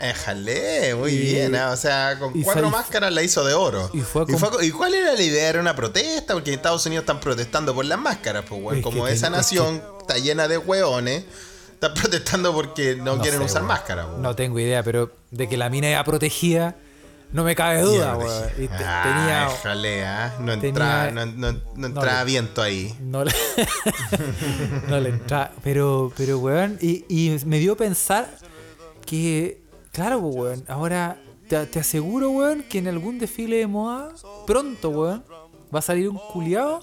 Éjale, 0.00 0.94
muy 0.94 1.12
Y- 1.12 1.18
bien. 1.18 1.54
ah, 1.56 1.70
O 1.72 1.76
sea, 1.76 2.16
con 2.18 2.32
cuatro 2.42 2.62
sal- 2.64 2.70
máscaras 2.72 3.12
la 3.12 3.22
hizo 3.22 3.44
de 3.44 3.54
oro. 3.54 3.90
y 3.92 4.00
fue 4.00 4.22
¿Y, 4.28 4.32
con- 4.32 4.38
fue- 4.38 4.66
y 4.66 4.70
cuál 4.70 4.94
era 4.94 5.12
la 5.12 5.22
idea? 5.22 5.48
¿Era 5.48 5.60
una 5.60 5.76
protesta? 5.76 6.34
Porque 6.34 6.50
en 6.50 6.56
Estados 6.56 6.84
Unidos 6.86 7.02
están 7.02 7.20
protestando 7.20 7.74
por 7.74 7.84
las 7.84 7.98
máscaras, 7.98 8.44
pues. 8.48 8.62
Es 8.68 8.74
que 8.76 8.82
Como 8.82 9.06
esa 9.06 9.14
es 9.26 9.30
que- 9.32 9.36
nación 9.36 9.82
está 10.00 10.16
llena 10.18 10.48
de 10.48 10.58
hueones, 10.58 11.24
está 11.72 11.92
protestando 11.94 12.52
porque 12.54 12.96
no, 12.96 13.16
No 13.16 13.22
quieren 13.22 13.40
sé, 13.40 13.44
usar 13.46 13.62
weón. 13.62 13.68
máscara, 13.68 14.06
weón. 14.06 14.22
No 14.22 14.34
tengo 14.34 14.58
idea, 14.58 14.82
pero 14.82 15.12
de 15.30 15.48
que 15.48 15.56
la 15.56 15.68
mina 15.68 15.88
era 15.88 16.02
protegida, 16.04 16.76
no 17.32 17.44
me 17.44 17.54
cabe 17.54 17.82
duda, 17.82 18.16
Bien, 18.16 18.26
weón. 18.26 18.44
Y 18.58 18.68
te- 18.68 18.74
ah, 18.84 19.02
tenía. 19.04 19.46
éjale, 19.54 20.04
ah, 20.06 20.34
No 20.40 20.52
tenía- 20.54 20.68
entraba, 20.68 21.10
no, 21.10 21.26
no- 21.26 21.60
no 21.76 21.86
entraba 21.86 22.20
le- 22.20 22.24
viento 22.24 22.62
ahí. 22.62 22.96
No 23.00 23.22
le, 23.24 23.32
no 24.88 24.98
le 24.98 25.10
entra. 25.10 25.52
Pero, 25.62 26.12
pero, 26.16 26.38
weón, 26.38 26.78
y, 26.80 27.04
y 27.08 27.38
me 27.46 27.58
dio 27.58 27.74
a 27.74 27.76
pensar 27.76 28.28
que, 29.06 29.60
claro, 30.00 30.18
weón, 30.20 30.64
ahora 30.66 31.18
te, 31.46 31.66
te 31.66 31.78
aseguro, 31.80 32.30
weón, 32.30 32.62
que 32.62 32.78
en 32.78 32.88
algún 32.88 33.18
desfile 33.18 33.56
de 33.56 33.66
moda, 33.66 34.14
pronto, 34.46 34.88
weón, 34.88 35.22
va 35.74 35.80
a 35.80 35.82
salir 35.82 36.08
un 36.08 36.16
culiado 36.32 36.80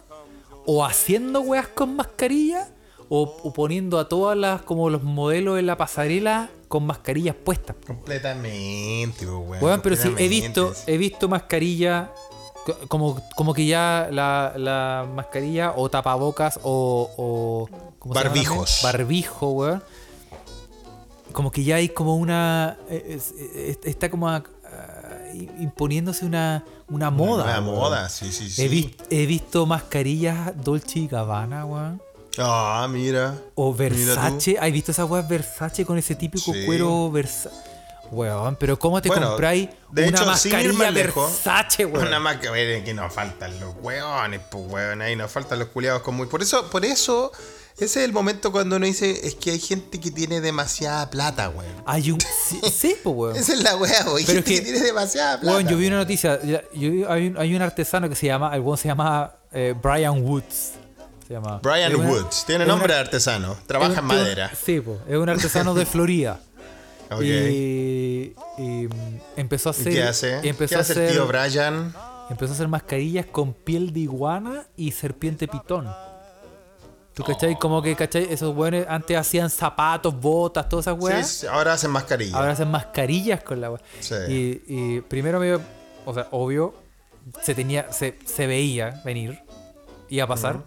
o 0.68 0.86
haciendo 0.86 1.42
weas 1.42 1.68
con 1.68 1.96
mascarilla 1.96 2.68
o, 3.10 3.24
o 3.44 3.54
poniendo 3.54 3.98
a 3.98 4.08
todas 4.08 4.38
las, 4.38 4.62
como 4.62 4.92
los 4.92 5.02
modelos 5.02 5.58
en 5.58 5.66
la 5.66 5.78
pasarela 5.78 6.50
con 6.68 6.86
mascarillas 6.86 7.34
puestas. 7.36 7.76
Completamente, 7.88 9.26
weón. 9.26 9.64
Weón, 9.64 9.82
pero 9.82 9.96
sí, 9.96 10.14
he 10.20 10.28
visto, 10.28 10.74
he 10.86 10.98
visto 11.00 11.28
mascarilla, 11.28 12.12
co- 12.68 12.78
como, 12.88 13.20
como 13.36 13.54
que 13.56 13.66
ya 13.66 14.10
la, 14.12 14.54
la 14.58 15.08
mascarilla 15.12 15.74
o 15.76 15.90
tapabocas 15.90 16.60
o... 16.62 17.10
o 17.18 17.68
¿cómo 17.98 18.14
se 18.14 18.20
llama 18.20 18.30
Barbijos. 18.30 18.82
también? 18.82 18.84
Barbijo, 18.84 19.50
weón. 19.54 19.84
Como 21.38 21.52
que 21.52 21.64
ya 21.64 21.76
hay 21.76 21.90
como 21.90 22.16
una... 22.16 22.80
eh, 22.90 23.06
es- 23.10 23.32
es- 23.40 23.78
está 23.84 24.10
como 24.10 24.28
a- 24.28 24.38
a- 24.38 24.44
imponiéndose 25.60 26.26
una, 26.26 26.66
una 26.90 27.12
moda. 27.12 27.44
Una 27.44 27.62
moda, 27.62 28.10
sí, 28.10 28.32
sí, 28.32 28.50
sí. 28.50 28.96
He, 29.12 29.22
he 29.22 29.26
visto 29.28 29.68
mascarillas 29.68 30.52
Dolce 30.64 30.98
y 30.98 31.08
Gabbana, 31.08 31.64
weón. 31.64 32.02
Ah, 32.40 32.88
mira. 32.90 33.36
O 33.54 33.72
Mira. 33.72 33.88
Versace. 33.90 34.58
¿Has 34.60 34.72
visto 34.72 34.90
esas 34.92 35.08
weas 35.08 35.30
Versace 35.30 35.86
con 35.86 36.00
ese 36.00 36.16
típico 36.16 36.52
Sí. 36.52 36.66
cuero 36.66 37.12
Versace? 37.12 37.56
Weón, 38.10 38.56
pero 38.56 38.80
¿cómo 38.80 39.00
te 39.00 39.10
Bueno, 39.10 39.28
compráis 39.28 39.70
de 39.92 40.08
una 40.08 40.18
hecho, 40.18 40.26
mascarilla 40.26 40.90
Versace, 40.92 41.86
weón? 41.86 42.08
Una 42.08 42.20
ver, 42.52 42.84
que 42.84 42.96
nos 42.96 43.14
faltan 43.14 43.60
los 43.60 43.76
weones, 43.84 44.40
pues 44.50 44.64
weón, 44.72 45.04
ahí 45.04 45.16
nos 45.16 45.30
faltan 45.32 45.60
los 45.60 45.68
culiados 45.68 46.02
con 46.02 46.16
muy. 46.16 46.26
Por 46.26 46.42
eso, 46.42 46.68
por 46.72 46.84
eso, 46.84 47.32
ese 47.78 48.00
es 48.02 48.06
el 48.06 48.14
momento 48.14 48.52
cuando 48.52 48.76
uno 48.78 48.86
dice, 48.86 49.28
es 49.28 49.36
que 49.36 49.52
hay 49.52 49.60
gente 49.60 50.00
que 50.00 50.12
tiene 50.12 50.42
demasiada 50.42 51.10
plata, 51.10 51.50
weón. 51.50 51.72
Hay 51.86 52.12
un. 52.12 52.20
Sí, 52.22 52.60
sí, 52.72 52.96
pues, 53.04 53.16
weón. 53.16 53.36
Esa 53.38 53.54
es 53.54 53.64
la 53.64 53.76
weá, 53.76 54.04
weón. 54.06 54.18
Hay 54.18 54.26
Pero 54.26 54.42
gente 54.44 54.54
es 54.54 54.60
que, 54.60 54.66
que- 54.66 54.72
tiene 54.72 54.86
demasiada 54.86 55.40
plata. 55.40 55.56
Weón, 55.58 55.68
yo 55.70 55.78
vi 55.78 55.88
una 55.88 55.98
noticia. 55.98 56.42
Yo 56.44 56.60
vi- 56.74 57.04
hay, 57.08 57.28
un, 57.28 57.38
hay 57.38 57.56
un 57.56 57.62
artesano 57.62 58.10
que 58.10 58.16
se 58.16 58.26
llama. 58.28 58.56
El 58.56 58.62
weón 58.62 58.78
se 58.78 58.88
llama 58.88 59.32
eh, 59.52 59.76
Brian 59.82 60.22
Woods. 60.24 60.74
Se 61.28 61.34
llama. 61.34 61.60
Brian 61.62 61.92
Es 61.92 61.98
una- 61.98 62.10
Woods, 62.10 62.44
tiene 62.48 62.66
nombre 62.66 62.86
una- 62.86 62.96
de 62.96 63.00
artesano, 63.02 63.58
trabaja 63.68 64.00
en 64.00 64.06
madera. 64.06 64.52
Sí, 64.66 64.80
pues. 64.82 64.98
Es 65.08 65.18
un 65.18 65.30
artesano 65.30 65.74
de 65.74 65.86
Florida. 65.88 66.40
Ok. 67.12 67.22
Y, 67.22 68.34
y, 68.58 68.62
mm, 68.88 69.20
empezó 69.38 69.70
a 69.70 69.74
¿Y 69.74 69.80
hacer. 69.82 69.94
qué 69.94 70.04
hace? 70.04 70.40
y 70.44 70.48
empezó 70.50 70.70
¿Qué 70.70 70.76
a 70.76 70.80
hace 70.80 70.92
hacer, 70.94 71.04
el 71.06 71.12
tío 71.14 71.28
Brian? 71.28 71.94
Empezó 72.30 72.52
a 72.52 72.56
hacer 72.56 72.68
mascarillas 72.68 73.26
con 73.28 73.54
piel 73.54 73.94
de 73.94 74.02
iguana 74.02 74.66
y 74.76 74.92
serpiente 74.92 75.48
pitón. 75.48 75.88
¿Tú 77.18 77.24
cachai? 77.24 77.58
Como 77.58 77.82
que, 77.82 77.96
¿cachai? 77.96 78.28
Esos 78.32 78.54
buenos 78.54 78.86
antes 78.88 79.18
hacían 79.18 79.50
zapatos, 79.50 80.14
botas, 80.22 80.70
todas 80.70 80.86
esas 80.86 81.00
weas. 81.02 81.28
Sí, 81.28 81.38
sí, 81.42 81.48
ahora 81.48 81.74
hacen 81.74 81.90
mascarilla. 81.90 82.38
Ahora 82.38 82.52
hacen 82.52 82.70
mascarillas 82.70 83.42
con 83.42 83.60
la 83.60 83.72
wea. 83.72 83.82
Sí. 84.00 84.14
Y, 84.28 84.62
y 84.68 85.02
primero 85.02 85.40
me 85.40 85.56
o 86.06 86.14
sea, 86.14 86.28
obvio, 86.30 86.76
se 87.42 87.56
tenía, 87.56 87.92
se, 87.92 88.20
se 88.24 88.46
veía 88.46 89.02
venir, 89.04 89.40
iba 90.10 90.26
a 90.26 90.28
pasar. 90.28 90.62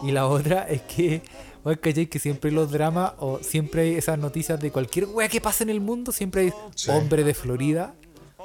Y 0.00 0.12
la 0.12 0.28
otra 0.28 0.62
es 0.68 0.82
que, 0.82 1.20
weón, 1.64 1.78
¿cachai? 1.82 2.06
Que 2.06 2.20
siempre 2.20 2.52
los 2.52 2.70
dramas, 2.70 3.14
o 3.18 3.40
siempre 3.42 3.82
hay 3.82 3.94
esas 3.96 4.18
noticias 4.20 4.60
de 4.60 4.70
cualquier 4.70 5.06
wea 5.06 5.28
que 5.28 5.40
pase 5.40 5.64
en 5.64 5.70
el 5.70 5.80
mundo, 5.80 6.12
siempre 6.12 6.42
hay 6.42 6.52
Sí. 6.76 6.92
hombre 6.92 7.24
de 7.24 7.34
Florida, 7.34 7.92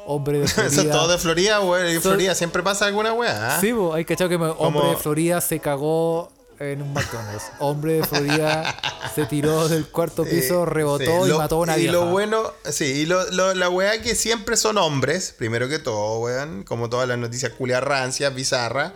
hombre 0.07 0.39
de 0.39 0.47
Florida. 0.47 0.71
Eso 0.73 0.81
es 0.81 0.89
todo 0.89 1.07
de 1.07 1.19
Florida, 1.19 1.59
güey. 1.59 1.89
En 1.93 2.01
Son- 2.01 2.13
Florida 2.13 2.33
siempre 2.33 2.63
pasa 2.63 2.87
alguna 2.87 3.13
weá. 3.13 3.57
¿ah? 3.57 3.61
Sí, 3.61 3.71
bo, 3.73 3.93
hay 3.93 4.05
cachado 4.05 4.27
que 4.31 4.39
me- 4.39 4.47
hombre 4.47 4.81
Como- 4.81 4.89
de 4.89 4.97
Florida 4.97 5.39
se 5.39 5.59
cagó 5.59 6.31
en 6.59 6.81
un 6.81 6.93
McDonald's. 6.93 7.43
Hombre 7.59 7.93
de 7.93 8.03
Florida 8.03 8.75
se 9.15 9.25
tiró 9.25 9.67
del 9.67 9.87
cuarto 9.87 10.23
piso, 10.23 10.65
rebotó 10.65 11.03
sí, 11.05 11.11
y 11.25 11.29
lo- 11.29 11.37
mató 11.37 11.55
a 11.55 11.59
una 11.59 11.77
Y 11.77 11.81
vieja. 11.81 11.93
lo 11.93 12.05
bueno, 12.07 12.51
sí, 12.69 12.85
y 12.85 13.05
lo, 13.05 13.29
lo- 13.31 13.53
la 13.53 13.69
weá 13.69 14.01
que 14.01 14.15
siempre 14.15 14.55
son 14.57 14.77
hombres, 14.77 15.33
primero 15.37 15.67
que 15.69 15.79
todo, 15.79 16.19
weón, 16.19 16.63
como 16.63 16.89
todas 16.89 17.07
las 17.07 17.17
noticias 17.17 17.51
culias 17.53 17.83
rancias, 17.83 18.33
bizarras, 18.33 18.93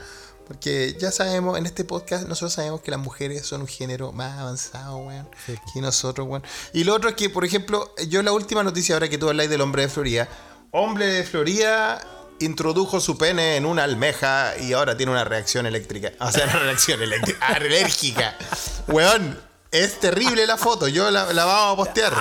porque 0.47 0.95
ya 0.97 1.11
sabemos, 1.11 1.57
en 1.57 1.65
este 1.65 1.83
podcast 1.83 2.25
nosotros 2.27 2.53
sabemos 2.53 2.79
que 2.81 2.89
las 2.91 3.01
mujeres 3.01 3.45
son 3.45 3.61
un 3.61 3.67
género 3.67 4.13
más 4.13 4.39
avanzado, 4.39 4.97
weón, 4.97 5.27
que 5.73 5.81
nosotros, 5.81 6.25
weón. 6.27 6.43
Y 6.73 6.85
lo 6.85 6.95
otro 6.95 7.09
es 7.09 7.15
que, 7.15 7.29
por 7.29 7.43
ejemplo, 7.43 7.93
yo 8.07 8.23
la 8.23 8.31
última 8.31 8.63
noticia 8.63 8.95
ahora 8.95 9.09
que 9.09 9.17
tú 9.17 9.27
habláis 9.27 9.49
del 9.49 9.59
hombre 9.61 9.81
de 9.81 9.89
Florida, 9.89 10.29
hombre 10.71 11.07
de 11.07 11.23
Florida 11.23 11.99
introdujo 12.39 12.99
su 12.99 13.17
pene 13.17 13.55
en 13.57 13.65
una 13.65 13.83
almeja 13.83 14.53
y 14.59 14.73
ahora 14.73 14.95
tiene 14.97 15.11
una 15.11 15.23
reacción 15.23 15.65
eléctrica. 15.65 16.11
O 16.19 16.31
sea, 16.31 16.45
una 16.45 16.59
reacción 16.59 17.01
eléctrica, 17.01 17.45
alérgica. 17.47 18.37
Weón, 18.87 19.39
es 19.71 19.99
terrible 19.99 20.45
la 20.47 20.57
foto, 20.57 20.87
yo 20.87 21.09
la, 21.11 21.33
la 21.33 21.45
vamos 21.45 21.73
a 21.73 21.75
postear. 21.77 22.13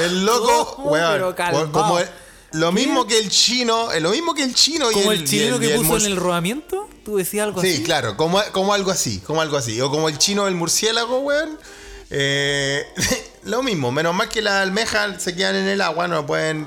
El 0.00 0.24
loco, 0.24 0.74
¿Cómo? 0.76 0.90
weón, 0.90 1.70
como 1.72 1.98
el- 1.98 2.08
lo 2.52 2.72
mismo 2.72 3.06
que 3.06 3.16
el 3.16 3.30
chino, 3.30 3.92
eh, 3.92 4.00
lo 4.00 4.10
mismo 4.10 4.34
que 4.34 4.42
el 4.42 4.54
chino 4.54 4.90
y 4.90 4.94
Como 4.94 5.12
el, 5.12 5.18
el 5.18 5.24
y 5.24 5.28
chileno 5.28 5.56
y 5.56 5.60
que 5.60 5.74
puso 5.76 5.98
en 5.98 6.06
el 6.06 6.16
rodamiento, 6.16 6.88
tú 7.04 7.16
decías 7.16 7.44
algo 7.44 7.60
Sí, 7.62 7.74
así. 7.74 7.82
claro, 7.84 8.16
como, 8.16 8.42
como 8.50 8.74
algo 8.74 8.90
así, 8.90 9.20
como 9.20 9.40
algo 9.40 9.56
así. 9.56 9.80
O 9.80 9.88
como 9.88 10.08
el 10.08 10.18
chino 10.18 10.46
del 10.46 10.56
murciélago, 10.56 11.20
weón. 11.20 11.56
Eh, 12.10 12.84
lo 13.44 13.62
mismo, 13.62 13.92
menos 13.92 14.14
mal 14.16 14.28
que 14.28 14.42
las 14.42 14.54
almejas 14.54 15.22
se 15.22 15.36
quedan 15.36 15.54
en 15.54 15.68
el 15.68 15.80
agua, 15.80 16.08
no 16.08 16.26
pueden. 16.26 16.66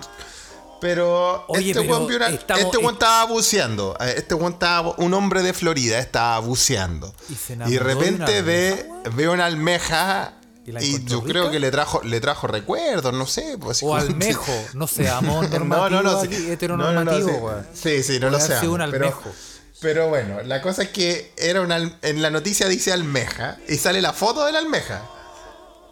Pero 0.84 1.46
Oye, 1.48 1.72
este 1.72 1.82
pero 1.82 2.06
weón 2.06 2.22
estamos- 2.34 2.64
este 2.66 2.78
weón 2.78 2.94
estaba 2.96 3.24
buceando. 3.26 3.96
eh, 4.02 4.16
Este 4.18 4.36
weón 4.36 4.52
estaba, 4.54 4.94
un 4.98 5.14
hombre 5.14 5.42
de 5.42 5.54
Florida 5.54 5.98
estaba 5.98 6.38
buceando. 6.40 7.16
Y 7.30 7.36
se 7.36 7.54
Y 7.54 7.56
enamoró 7.56 7.72
de 7.72 7.80
repente 7.96 8.42
ve, 8.42 8.86
ve 9.16 9.30
una 9.30 9.46
almeja. 9.46 10.34
¿Y 10.82 11.04
yo 11.06 11.24
creo 11.24 11.50
que 11.52 11.60
le 11.60 11.72
trajo, 11.72 12.02
le 12.04 12.20
trajo 12.22 12.48
recuerdos, 12.48 13.14
no 13.14 13.26
sé. 13.26 13.58
Pues, 13.60 13.82
O 13.82 13.96
almejo, 13.96 14.52
no 14.74 14.88
seamos 14.88 15.50
no, 15.50 15.58
normativos 15.60 15.92
no, 15.92 16.04
no, 16.04 16.22
sí. 16.22 16.28
aquí, 16.28 16.36
No, 16.36 16.42
no, 16.44 16.48
no, 16.48 16.54
heteronormativo, 16.54 17.54
sí. 17.74 18.04
Sí, 18.04 18.14
sí, 18.14 18.20
no 18.20 18.30
lo 18.30 18.40
sé. 18.42 18.56
un 18.68 18.78
pero, 18.78 18.84
almejo. 18.84 19.32
pero 19.80 20.10
bueno, 20.10 20.42
la 20.44 20.62
cosa 20.62 20.84
es 20.84 20.90
que 20.90 21.32
era 21.38 21.62
una, 21.62 21.78
en 22.02 22.22
la 22.22 22.30
noticia 22.30 22.68
dice 22.68 22.92
almeja 22.92 23.58
y 23.70 23.78
sale 23.78 24.02
la 24.02 24.12
foto 24.14 24.46
de 24.46 24.52
la 24.52 24.60
almeja. 24.60 25.02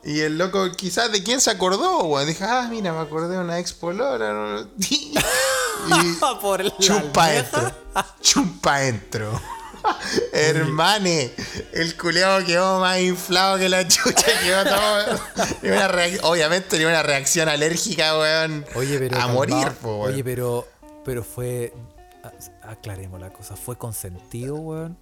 Y 0.04 0.22
el 0.22 0.38
loco, 0.38 0.72
quizás 0.72 1.12
de 1.12 1.24
quién 1.24 1.40
se 1.42 1.52
acordó, 1.52 2.04
weón. 2.06 2.28
Dije, 2.28 2.44
ah, 2.44 2.68
mira, 2.70 2.92
me 2.92 3.00
acordé 3.00 3.36
de 3.36 3.38
una 3.40 3.60
expo 3.60 3.92
Lora. 3.92 4.34
no, 4.34 4.48
no. 4.62 4.68
y 4.80 5.14
Por 6.42 6.64
la 6.64 6.78
chumpa 6.78 7.26
almeja. 7.26 7.58
entro. 7.60 8.06
Chumpa 8.22 8.84
entro. 8.84 9.42
Hermane, 10.32 11.32
el 11.74 11.98
culeado 11.98 12.46
quedó 12.46 12.80
más 12.80 13.00
inflado 13.00 13.58
que 13.58 13.70
la 13.70 13.88
chucha. 13.88 14.40
Quedó 14.42 14.64
todo. 14.64 15.20
Una 15.64 15.90
Obviamente 16.24 16.70
tenía 16.70 16.88
una 16.88 17.04
reacción 17.04 17.50
alérgica, 17.50 18.18
weón. 18.18 18.66
Oye, 18.76 18.98
pero. 19.00 19.20
A 19.20 19.28
morir, 19.28 19.72
po, 19.82 19.98
weón. 19.98 20.14
Oye, 20.14 20.24
pero. 20.24 20.68
Pero 21.04 21.24
fue. 21.24 21.74
Aclaremos 22.64 23.20
la 23.20 23.32
cosa. 23.32 23.56
¿Fue 23.56 23.78
consentido, 23.78 24.56
weón? 24.56 24.98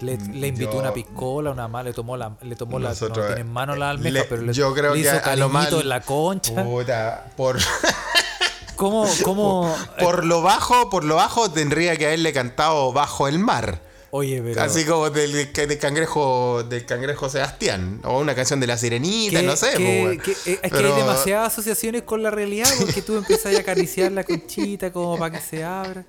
Le, 0.00 0.16
le 0.16 0.48
invitó 0.48 0.72
yo- 0.72 0.78
una 0.78 0.92
piscola, 0.94 1.50
una 1.50 1.68
más, 1.68 1.84
le 1.84 1.92
tomó 1.92 2.16
la, 2.16 2.36
le 2.42 2.56
tomó 2.56 2.78
la, 2.78 2.90
no 2.90 2.94
tiene 3.12 3.40
en 3.40 3.52
mano 3.52 3.74
la 3.76 3.90
almeja, 3.90 4.10
le- 4.20 4.24
pero 4.24 4.42
le, 4.42 4.52
yo 4.52 4.72
creo 4.74 4.94
le 4.94 5.02
que 5.02 5.08
hizo 5.08 5.20
a 5.24 5.36
lo 5.36 5.48
mal- 5.48 5.72
en 5.72 5.88
la 5.88 6.00
concha. 6.00 6.64
Puta, 6.64 7.26
por, 7.36 7.58
¿Cómo, 8.76 9.06
cómo? 9.22 9.76
por 10.00 10.24
lo 10.24 10.42
bajo, 10.42 10.90
por 10.90 11.04
lo 11.04 11.16
bajo 11.16 11.50
tendría 11.50 11.96
que 11.96 12.06
haberle 12.06 12.32
cantado 12.32 12.92
bajo 12.92 13.28
el 13.28 13.38
mar. 13.38 13.80
Oye, 14.14 14.42
pero. 14.42 14.60
Así 14.62 14.84
como 14.84 15.08
del, 15.08 15.52
del 15.52 15.78
cangrejo 15.78 16.62
del 16.64 16.84
cangrejo 16.84 17.28
Sebastián. 17.30 18.00
O 18.04 18.18
una 18.20 18.34
canción 18.34 18.60
de 18.60 18.66
la 18.66 18.76
sirenita, 18.76 19.40
no 19.42 19.56
sé. 19.56 19.72
que- 19.76 20.20
es 20.62 20.70
que 20.70 20.76
hay 20.78 20.92
demasiadas 20.92 21.52
asociaciones 21.52 22.02
con 22.02 22.22
la 22.22 22.30
realidad 22.30 22.68
porque 22.78 23.00
tú 23.02 23.16
empiezas 23.16 23.54
a 23.56 23.60
acariciar 23.60 24.12
la 24.12 24.24
conchita 24.24 24.92
como 24.92 25.16
para 25.18 25.34
que 25.38 25.40
se 25.42 25.64
abra. 25.64 26.04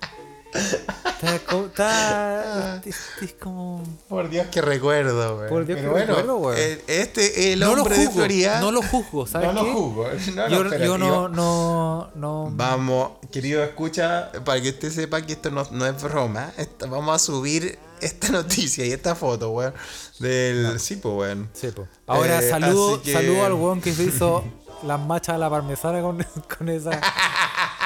Está, 0.54 1.36
está- 1.36 2.82
es, 2.84 2.96
es 3.22 3.32
como. 3.34 3.82
Por 4.08 4.28
Dios 4.28 4.46
que 4.48 4.60
recuerdo, 4.60 5.36
weón. 5.38 5.48
Por 5.48 5.66
Dios 5.66 5.78
Pero 5.80 5.94
que 5.94 6.04
recuerdo, 6.06 6.36
weón. 6.36 6.56
eh, 6.58 6.84
Este, 6.86 7.52
el 7.52 7.60
No 7.60 7.74
lo 7.74 7.82
hombre 7.82 7.98
de 7.98 8.06
juzgo, 8.06 8.18
Florida. 8.20 8.60
no 8.60 8.70
lo 8.72 8.82
juzgo, 8.82 9.26
¿sabes 9.26 9.48
No 9.48 9.52
lo 9.54 9.64
qué? 9.64 9.72
juzgo. 9.72 10.06
No, 10.36 10.48
yo, 10.48 10.76
yo 10.78 10.98
no, 10.98 11.28
no, 11.28 12.10
no. 12.14 12.50
Vamos, 12.52 13.10
querido, 13.32 13.64
escucha, 13.64 14.30
para 14.44 14.60
que 14.60 14.70
usted 14.70 14.92
sepa 14.92 15.22
que 15.22 15.32
esto 15.32 15.50
no, 15.50 15.66
no 15.72 15.86
es 15.86 16.02
broma. 16.02 16.52
esto- 16.56 16.88
vamos 16.88 17.14
a 17.16 17.18
subir 17.18 17.78
esta 18.00 18.28
noticia 18.32 18.84
y 18.86 18.92
esta 18.92 19.14
foto, 19.14 19.50
weón. 19.50 19.74
Del. 20.20 20.78
Sí, 20.78 20.96
pues. 20.96 21.36
Sí, 21.54 21.68
po. 21.68 21.88
Ahora 22.06 22.40
Eh, 22.40 22.50
saludo, 22.50 23.02
que- 23.02 23.12
saludo 23.12 23.44
al 23.44 23.52
weón 23.54 23.80
que 23.80 23.92
se 23.92 24.04
hizo 24.04 24.44
las 24.84 25.00
machas 25.00 25.34
a 25.36 25.38
la 25.38 25.50
parmesana 25.50 26.00
con, 26.00 26.24
con 26.58 26.68
esa. 26.68 26.90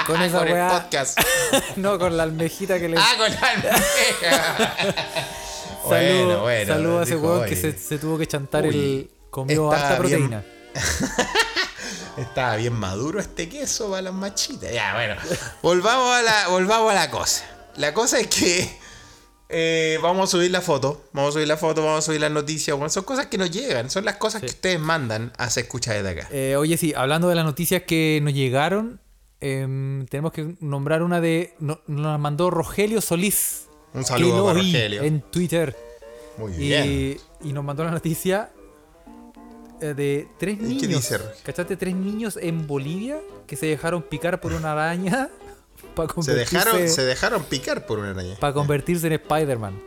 Con 0.06 0.22
esa 0.22 0.38
Con 0.38 0.48
el 0.48 0.54
weá. 0.54 0.68
podcast. 0.70 1.18
no, 1.76 1.98
con 1.98 2.16
la 2.16 2.22
almejita 2.22 2.78
que 2.78 2.88
le. 2.88 2.96
ah, 2.96 3.12
con 3.18 3.30
la 3.30 3.40
almeja. 3.46 4.74
Saludo, 5.86 6.24
bueno, 6.24 6.40
bueno. 6.40 6.74
saludo 6.74 7.00
a 7.00 7.02
ese 7.02 7.16
weón 7.16 7.44
que 7.46 7.56
se, 7.56 7.78
se 7.78 7.98
tuvo 7.98 8.16
que 8.16 8.26
chantar 8.26 8.64
Uy, 8.64 8.70
el. 8.70 9.10
Comió 9.28 9.70
harta 9.70 9.98
proteína. 9.98 10.42
Estaba 12.16 12.56
bien 12.56 12.72
maduro 12.72 13.20
este 13.20 13.50
queso 13.50 13.90
para 13.90 14.00
las 14.02 14.14
machitas. 14.14 14.72
Ya, 14.72 14.94
bueno. 14.94 15.16
Volvamos 15.62 16.14
a 16.16 16.22
la, 16.22 16.48
volvamos 16.48 16.90
a 16.90 16.94
la 16.94 17.10
cosa. 17.10 17.44
La 17.76 17.92
cosa 17.92 18.18
es 18.18 18.28
que 18.28 18.78
eh, 19.48 19.98
vamos 20.02 20.28
a 20.28 20.30
subir 20.32 20.50
la 20.50 20.60
foto. 20.60 21.04
Vamos 21.12 21.30
a 21.30 21.32
subir 21.34 21.48
la 21.48 21.56
foto, 21.56 21.82
vamos 21.82 22.00
a 22.00 22.02
subir 22.02 22.20
las 22.20 22.30
noticias. 22.30 22.76
Bueno, 22.76 22.90
son 22.90 23.04
cosas 23.04 23.26
que 23.26 23.38
nos 23.38 23.50
llegan. 23.50 23.90
Son 23.90 24.04
las 24.04 24.16
cosas 24.16 24.40
que 24.40 24.46
ustedes 24.46 24.78
mandan 24.78 25.32
a 25.38 25.48
se 25.50 25.60
escucha 25.60 25.94
desde 25.94 26.08
acá. 26.10 26.28
Eh, 26.30 26.56
oye, 26.56 26.76
sí, 26.76 26.92
hablando 26.94 27.28
de 27.28 27.34
las 27.34 27.44
noticias 27.44 27.82
que 27.86 28.20
nos 28.22 28.34
llegaron, 28.34 29.00
em, 29.40 30.06
tenemos 30.06 30.32
que 30.32 30.56
nombrar 30.60 31.02
una 31.02 31.20
de. 31.20 31.54
no- 31.60 31.80
nos 31.86 32.06
la 32.06 32.18
mandó 32.18 32.50
Rogelio 32.50 33.00
Solís. 33.00 33.68
Un 33.94 34.04
saludo 34.04 34.44
para 34.44 34.58
Rogelio. 34.58 35.02
En 35.02 35.22
Twitter. 35.22 35.74
Muy 36.36 36.52
bien. 36.52 37.18
Y, 37.42 37.52
nos 37.52 37.64
mandó 37.64 37.84
la 37.84 37.90
noticia 37.90 38.50
eh, 39.80 39.94
de 39.94 40.28
tres 40.38 40.58
qué 40.58 40.64
niños. 40.64 40.88
dice, 40.88 41.18
Rogelio? 41.18 41.40
¿Cachaste? 41.42 41.76
Tres 41.76 41.94
niños 41.94 42.38
en 42.40 42.66
Bolivia 42.66 43.18
que 43.46 43.56
se 43.56 43.66
dejaron 43.66 44.02
picar 44.02 44.40
por 44.40 44.52
una 44.52 44.72
araña 44.72 45.30
para 46.06 46.22
Se 46.22 46.34
dejaron, 46.34 46.88
se 46.88 47.04
dejaron 47.04 47.42
picar 47.42 47.86
por 47.86 47.98
una 47.98 48.10
araña. 48.10 48.36
para 48.38 48.52
convertirse 48.52 49.06
en 49.08 49.14
Spider-Man. 49.14 49.80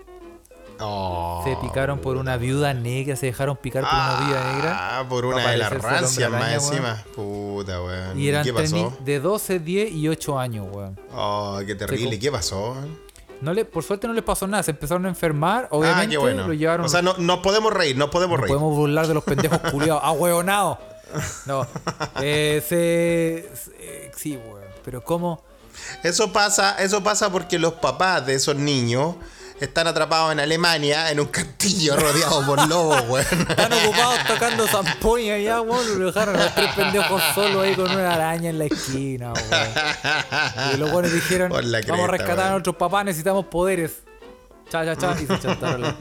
Oh. 0.84 1.42
Se 1.44 1.56
picaron 1.58 2.00
por 2.00 2.18
una 2.18 2.38
viuda 2.38 2.74
negra, 2.74 3.16
se 3.16 3.28
dejaron 3.28 3.56
picar 3.56 3.84
por 3.84 3.94
una 3.94 4.26
viuda 4.26 4.54
negra. 4.54 5.00
Ah, 5.00 5.06
por 5.08 5.26
una 5.26 5.52
de 5.52 5.58
las 5.58 5.72
rancias 5.72 6.32
más 6.32 6.54
encima. 6.54 7.04
Puta, 7.16 7.82
weón. 7.82 8.20
Y 8.20 8.28
eran 8.28 8.46
de 9.06 9.20
12, 9.20 9.60
10 9.60 9.92
y 9.92 10.08
8 10.10 10.40
años, 10.40 10.68
weón. 10.72 11.00
Oh, 11.14 11.60
qué 11.66 11.76
terrible. 11.76 12.18
¿Qué 12.20 12.32
pasó? 12.32 12.76
No 13.42 13.54
le, 13.54 13.66
por 13.66 13.84
suerte 13.84 14.08
no 14.08 14.14
les 14.14 14.24
pasó 14.24 14.48
nada, 14.48 14.62
se 14.62 14.70
empezaron 14.70 15.04
a 15.08 15.10
enfermar, 15.10 15.68
obviamente 15.72 16.06
ah, 16.06 16.10
qué 16.12 16.18
bueno. 16.20 16.48
lo 16.48 16.54
llevaron. 16.54 16.86
O 16.86 16.90
sea, 16.90 17.02
no, 17.02 17.16
nos 17.18 17.40
podemos 17.40 17.74
reír, 17.74 17.98
nos 17.98 18.12
podemos 18.12 18.40
reír. 18.40 18.50
podemos 18.50 18.76
burlar 18.76 19.08
de 19.08 19.16
los 19.16 19.24
pendejos 19.24 19.58
culiados, 19.72 20.04
ahueonados. 20.04 20.78
No, 21.46 21.68
eh, 22.22 22.62
se, 22.68 23.50
se- 23.56 24.12
Sí, 24.18 24.38
weón. 24.38 24.62
Pero 24.84 25.04
¿cómo? 25.04 25.44
Eso 26.04 26.32
pasa, 26.34 26.76
eso 26.80 27.04
pasa 27.04 27.32
porque 27.32 27.58
los 27.60 27.74
papás 27.74 28.26
de 28.26 28.36
esos 28.36 28.56
niños 28.56 29.16
están 29.60 29.86
atrapados 29.88 30.32
en 30.32 30.40
Alemania 30.40 31.12
en 31.12 31.20
un 31.20 31.28
castillo 31.28 31.96
rodeado 31.96 32.46
por 32.46 32.68
lobos, 32.68 33.02
weón. 33.08 33.26
Están 33.50 33.72
ocupados 33.74 34.20
tocando 34.28 34.68
zampoña 34.68 35.36
allá, 35.36 35.62
weón. 35.62 36.00
Lo 36.00 36.06
dejaron 36.08 36.36
a 36.36 36.44
los 36.46 36.56
tres 36.56 36.74
pendejos 36.76 37.22
solos 37.36 37.64
ahí 37.64 37.76
con 37.76 37.90
una 37.90 38.14
araña 38.14 38.50
en 38.50 38.58
la 38.60 38.66
esquina, 38.66 39.34
weón. 39.34 40.74
Y 40.74 40.78
los 40.78 40.92
buenos 40.92 41.12
dijeron: 41.14 41.52
Vamos 41.52 42.08
a 42.08 42.12
rescatar 42.12 42.48
a 42.48 42.52
nuestros 42.52 42.76
papás, 42.76 43.06
necesitamos 43.06 43.46
poderes. 43.46 43.92
Cha, 44.70 44.86
cha, 44.86 44.96
cha. 44.96 45.22
Y 45.22 45.26
se 45.28 45.40
chantaron 45.42 45.82
la. 45.82 45.96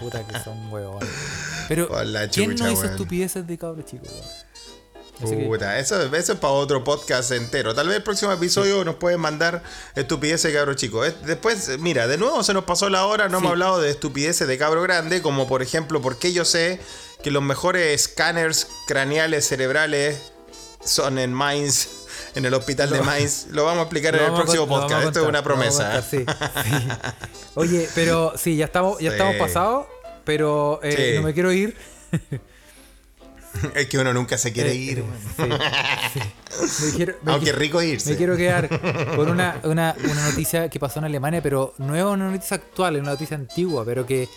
Puta 0.00 0.22
que 0.26 0.38
son 0.40 0.70
weón. 0.72 0.98
Pero, 1.68 1.88
la 2.04 2.28
¿quién 2.28 2.52
chucha, 2.52 2.64
no 2.64 2.70
hizo 2.72 2.84
estupideces 2.84 3.46
de 3.46 3.58
cabro 3.58 3.82
chico, 3.82 4.04
Puta, 5.18 5.78
eso, 5.78 6.14
eso 6.14 6.32
es 6.34 6.38
para 6.38 6.52
otro 6.52 6.84
podcast 6.84 7.30
entero. 7.32 7.74
Tal 7.74 7.88
vez 7.88 7.96
el 7.96 8.02
próximo 8.02 8.32
episodio 8.32 8.84
nos 8.84 8.96
pueden 8.96 9.18
mandar 9.18 9.62
estupideces 9.94 10.52
de 10.52 10.58
cabro 10.58 10.74
chico. 10.74 11.06
Es- 11.06 11.22
Después, 11.24 11.78
mira, 11.78 12.06
de 12.06 12.18
nuevo 12.18 12.42
se 12.42 12.52
nos 12.52 12.64
pasó 12.64 12.90
la 12.90 13.06
hora, 13.06 13.26
no 13.30 13.38
Sí. 13.38 13.42
hemos 13.44 13.52
hablado 13.52 13.80
de 13.80 13.88
estupideces 13.90 14.46
de 14.46 14.58
cabro 14.58 14.82
grande, 14.82 15.22
como 15.22 15.46
por 15.48 15.62
ejemplo, 15.62 16.02
porque 16.02 16.34
yo 16.34 16.44
sé 16.44 16.80
que 17.22 17.30
los 17.30 17.42
mejores 17.42 17.98
escáneres 17.98 18.68
craneales 18.86 19.48
cerebrales 19.48 20.20
son 20.84 21.18
en 21.18 21.32
Mainz, 21.32 21.88
en 22.34 22.44
el 22.44 22.52
hospital 22.52 22.90
de 22.90 23.00
Mainz. 23.00 23.46
Lo 23.52 23.64
vamos 23.64 23.78
a 23.78 23.82
explicar 23.84 24.14
en 24.16 24.24
el 24.24 24.32
próximo 24.34 24.68
podcast. 24.68 25.06
Esto 25.06 25.22
es 25.22 25.26
una 25.28 25.42
promesa. 25.42 25.92
contar, 25.92 26.04
sí, 26.04 26.26
sí. 26.62 26.88
Oye, 27.54 27.88
pero 27.94 28.34
sí, 28.36 28.56
ya 28.56 28.66
estamos, 28.66 28.98
ya 29.00 29.10
estamos 29.12 29.36
pasados, 29.36 29.86
pero 30.26 30.80
eh, 30.82 31.12
Sí. 31.12 31.16
no 31.16 31.22
me 31.22 31.32
quiero 31.32 31.50
ir. 31.52 31.74
es 33.74 33.86
que 33.86 33.98
uno 33.98 34.12
nunca 34.12 34.36
se 34.36 34.52
quiere 34.52 34.72
Eh, 34.72 34.74
ir. 34.76 35.04
sí, 35.36 35.42
sí. 36.12 36.20
Me 36.86 36.92
quiero- 36.96 37.14
me 37.22 37.32
Aunque 37.32 37.52
qui- 37.52 37.56
rico 37.56 37.82
irse. 37.82 38.10
Me 38.10 38.16
quiero 38.16 38.36
quedar 38.36 38.68
con 39.16 39.28
una, 39.30 39.60
una, 39.64 39.94
una 40.04 40.28
noticia 40.30 40.68
que 40.68 40.78
pasó 40.80 40.98
en 40.98 41.04
Alemania, 41.06 41.42
pero 41.42 41.74
no 41.78 41.94
es 41.96 42.02
una 42.02 42.30
noticia 42.30 42.56
actual, 42.56 42.96
es 42.96 43.02
una 43.02 43.12
noticia 43.12 43.36
antigua, 43.36 43.84
pero 43.84 44.04
que. 44.06 44.28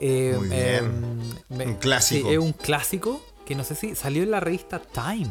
eh, 0.00 0.34
Muy 0.38 0.48
eh, 0.52 0.80
bien. 0.80 1.34
me- 1.50 1.66
Un 1.66 1.74
clásico. 1.74 2.28
sí, 2.28 2.32
es 2.34 2.38
un 2.40 2.52
clásico 2.52 3.24
que 3.46 3.54
no 3.54 3.62
sé 3.64 3.74
si 3.74 3.94
salió 3.94 4.22
en 4.22 4.30
la 4.30 4.40
revista 4.40 4.80
Time. 4.80 5.30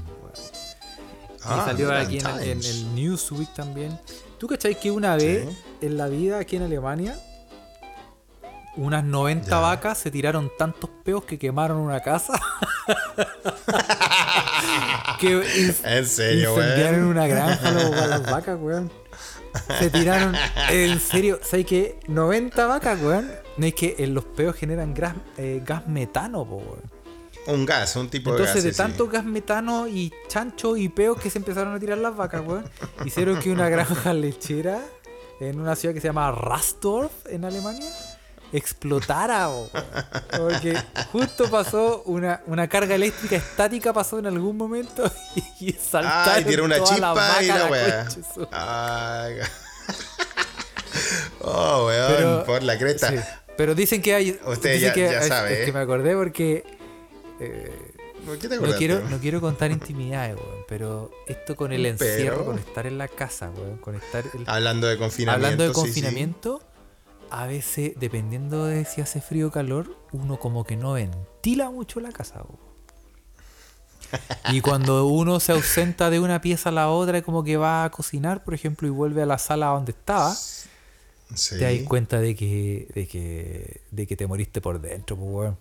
Ah, 1.45 1.61
y 1.63 1.69
salió 1.69 1.91
aquí 1.91 2.19
en, 2.19 2.27
el- 2.27 2.43
en 2.49 2.63
el 2.63 2.95
Newsweek 2.95 3.53
también. 3.53 3.97
¿Tú 4.37 4.47
cachai 4.47 4.79
que 4.79 4.91
una 4.91 5.15
vez 5.15 5.45
en 5.81 5.97
la 5.97 6.07
vida 6.07 6.39
aquí 6.39 6.55
en 6.57 6.63
Alemania, 6.63 7.17
unas 8.75 9.03
90 9.03 9.49
Ya. 9.49 9.59
vacas 9.59 9.97
se 9.97 10.11
tiraron 10.11 10.51
tantos 10.57 10.89
peos 11.03 11.23
que 11.25 11.37
quemaron 11.37 11.77
una 11.77 11.99
casa? 12.01 12.33
que 15.19 15.33
En 15.83 16.05
serio, 16.05 16.55
incendiaron 16.55 17.01
weón. 17.01 17.11
una 17.11 17.27
granja 17.27 17.69
a 17.69 18.07
las 18.07 18.29
vacas, 18.29 18.57
weón. 18.59 18.91
Se 19.79 19.89
tiraron, 19.91 20.35
en 20.71 20.99
serio, 20.99 21.39
¿sabes 21.43 21.65
qué? 21.65 21.99
90 22.07 22.65
vacas, 22.67 22.99
weón. 23.01 23.31
No 23.57 23.65
es 23.67 23.75
que 23.75 23.95
en 23.99 24.13
los 24.15 24.25
peos 24.25 24.55
generan 24.55 24.93
gas, 24.93 25.13
eh, 25.37 25.61
gas 25.63 25.87
metano, 25.87 26.43
po, 26.45 26.55
weón. 26.57 26.81
Un 27.45 27.65
gas, 27.65 27.95
un 27.97 28.09
tipo 28.09 28.31
Entonces, 28.31 28.55
de 28.55 28.61
de 28.61 28.67
gas. 28.69 28.75
sí, 28.77 28.83
sí. 28.83 28.89
tanto 28.89 29.07
gas 29.09 29.25
metano 29.25 29.85
y 29.87 30.11
chancho 30.29 30.77
y 30.77 30.87
peos 30.89 31.19
que 31.19 31.29
se 31.29 31.37
empezaron 31.39 31.75
a 31.75 31.79
tirar 31.79 31.97
las 31.97 32.15
vacas, 32.15 32.41
weón, 32.45 32.63
hicieron 33.05 33.39
que 33.39 33.51
una 33.51 33.67
granja 33.69 34.13
lechera 34.13 34.79
en 35.39 35.59
una 35.59 35.75
ciudad 35.75 35.93
que 35.93 36.01
se 36.01 36.07
llama 36.07 36.31
Rastorf, 36.31 37.11
en 37.29 37.43
Alemania, 37.45 37.89
explotara, 38.53 39.49
weón. 39.49 39.69
Porque 40.37 40.77
justo 41.11 41.49
pasó 41.51 42.03
una, 42.05 42.41
una 42.47 42.67
carga 42.67 42.95
eléctrica 42.95 43.35
estática, 43.35 43.91
pasó 43.93 44.19
en 44.19 44.27
algún 44.27 44.55
momento 44.55 45.11
y, 45.35 45.43
y 45.69 45.71
saltaron 45.73 46.33
Ay, 46.35 46.43
tiene 46.45 46.61
una 46.61 46.77
todas 46.77 46.99
las 46.99 47.13
chispa 47.15 47.43
y 47.43 47.47
la 47.47 47.65
a 47.65 47.69
weá. 47.69 48.05
concha 48.05 48.33
su- 48.33 48.47
Ay. 48.51 49.35
Oh, 51.41 51.85
weón, 51.87 52.13
Pero- 52.15 52.43
por 52.45 52.63
la 52.63 52.77
cresta. 52.77 53.09
Sí, 53.09 53.15
Pero 53.57 53.75
dicen 53.75 54.01
que 54.01 54.13
hay. 54.15 54.39
Usted 54.45 54.79
ya- 54.79 54.93
que, 54.93 55.01
ya 55.01 55.19
es- 55.21 55.27
sabe, 55.27 55.53
es 55.53 55.59
que 55.65 55.69
¿eh? 55.69 55.73
me 55.73 55.79
acordé 55.79 56.15
porque. 56.15 56.63
eh, 57.39 57.89
¿Por 58.25 58.39
qué 58.39 58.47
te 58.47 58.55
no 58.57 58.73
quiero, 58.77 59.01
no 59.09 59.17
quiero 59.17 59.41
contar 59.41 59.69
intimidades, 59.71 60.37
weón. 60.37 60.63
Pero 60.67 61.11
esto 61.27 61.55
con 61.55 61.73
el 61.73 61.81
Pero- 61.97 62.11
encierro, 62.13 62.45
con 62.45 62.57
estar 62.57 62.87
en 62.87 62.97
la 62.97 63.07
casa, 63.09 63.49
weón. 63.49 63.77
Con 63.77 63.95
estar. 63.95 64.23
el- 64.33 64.43
Hablando 64.47 64.87
de 64.87 64.97
confinamiento. 64.97 65.45
hablando 65.47 65.63
de 65.63 65.69
sí, 65.87 65.93
sí. 65.93 66.01
A 67.41 67.47
veces, 67.47 67.93
dependiendo 67.99 68.65
de 68.65 68.85
si 68.85 69.01
hace 69.01 69.19
frío 69.21 69.47
o 69.47 69.51
calor, 69.51 69.95
uno 70.11 70.39
como 70.39 70.65
que 70.65 70.75
no 70.75 70.93
ventila 70.93 71.71
mucho 71.71 71.99
la 71.99 72.11
casa. 72.11 72.43
Y 74.51 74.61
cuando 74.61 75.07
uno 75.07 75.39
se 75.39 75.51
ausenta 75.51 76.11
de 76.11 76.19
una 76.19 76.41
pieza 76.41 76.69
a 76.69 76.71
la 76.71 76.89
otra, 76.89 77.23
como 77.23 77.43
que 77.43 77.57
va 77.57 77.83
a 77.85 77.89
cocinar, 77.89 78.43
por 78.43 78.53
ejemplo, 78.53 78.87
y 78.87 78.91
vuelve 78.91 79.23
a 79.23 79.25
la 79.25 79.37
sala 79.39 79.67
donde 79.67 79.91
estaba, 79.93 80.35
Sí. 81.33 81.57
te 81.57 81.63
das 81.79 81.87
cuenta 81.87 82.19
de 82.19 82.35
que, 82.35 82.87
de 82.93 83.07
que, 83.07 83.81
de 83.89 84.05
que 84.05 84.15
te 84.15 84.27
moriste 84.27 84.61
por 84.61 84.79
dentro, 84.79 85.15
pues, 85.17 85.29
weón. 85.31 85.57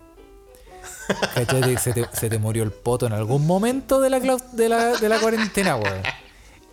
Se 1.79 1.93
te, 1.95 2.07
se 2.13 2.29
te 2.29 2.39
murió 2.39 2.63
el 2.65 2.73
poto 2.73 3.07
en 3.07 3.13
algún 3.15 3.47
momento 3.47 4.01
de 4.01 4.11
la, 4.11 4.21
de 4.21 4.69
la, 4.69 4.97
de 4.99 5.09
la 5.09 5.19
cuarentena, 5.21 5.77
weón. 5.77 6.03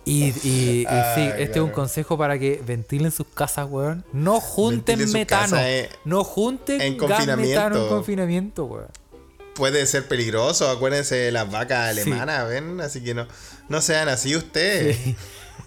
Y, 0.04 0.24
y- 0.42 0.82
y 0.82 0.86
sí, 1.14 1.30
este 1.38 1.58
es 1.58 1.64
un 1.64 1.70
consejo 1.70 2.16
para 2.18 2.38
que 2.38 2.62
ventilen 2.66 3.10
sus 3.12 3.26
casas, 3.28 3.66
weón. 3.70 4.04
No 4.12 4.40
junten 4.40 4.98
Ventilen 4.98 5.12
metano. 5.20 5.56
eh, 5.58 5.88
no 6.04 6.24
junten 6.24 6.80
en 6.80 6.96
gas 6.96 7.26
metano 7.36 7.82
en 7.82 7.88
confinamiento. 7.88 8.64
weón. 8.64 8.88
Puede 9.54 9.84
ser 9.86 10.08
peligroso, 10.08 10.70
acuérdense 10.70 11.16
de 11.16 11.32
las 11.32 11.50
vacas 11.50 11.94
Sí. 11.96 12.00
alemanas, 12.02 12.48
¿ven? 12.48 12.80
Así 12.80 13.02
que 13.02 13.14
no, 13.14 13.26
no 13.68 13.80
sean 13.82 14.08
así 14.08 14.34
ustedes. 14.34 14.96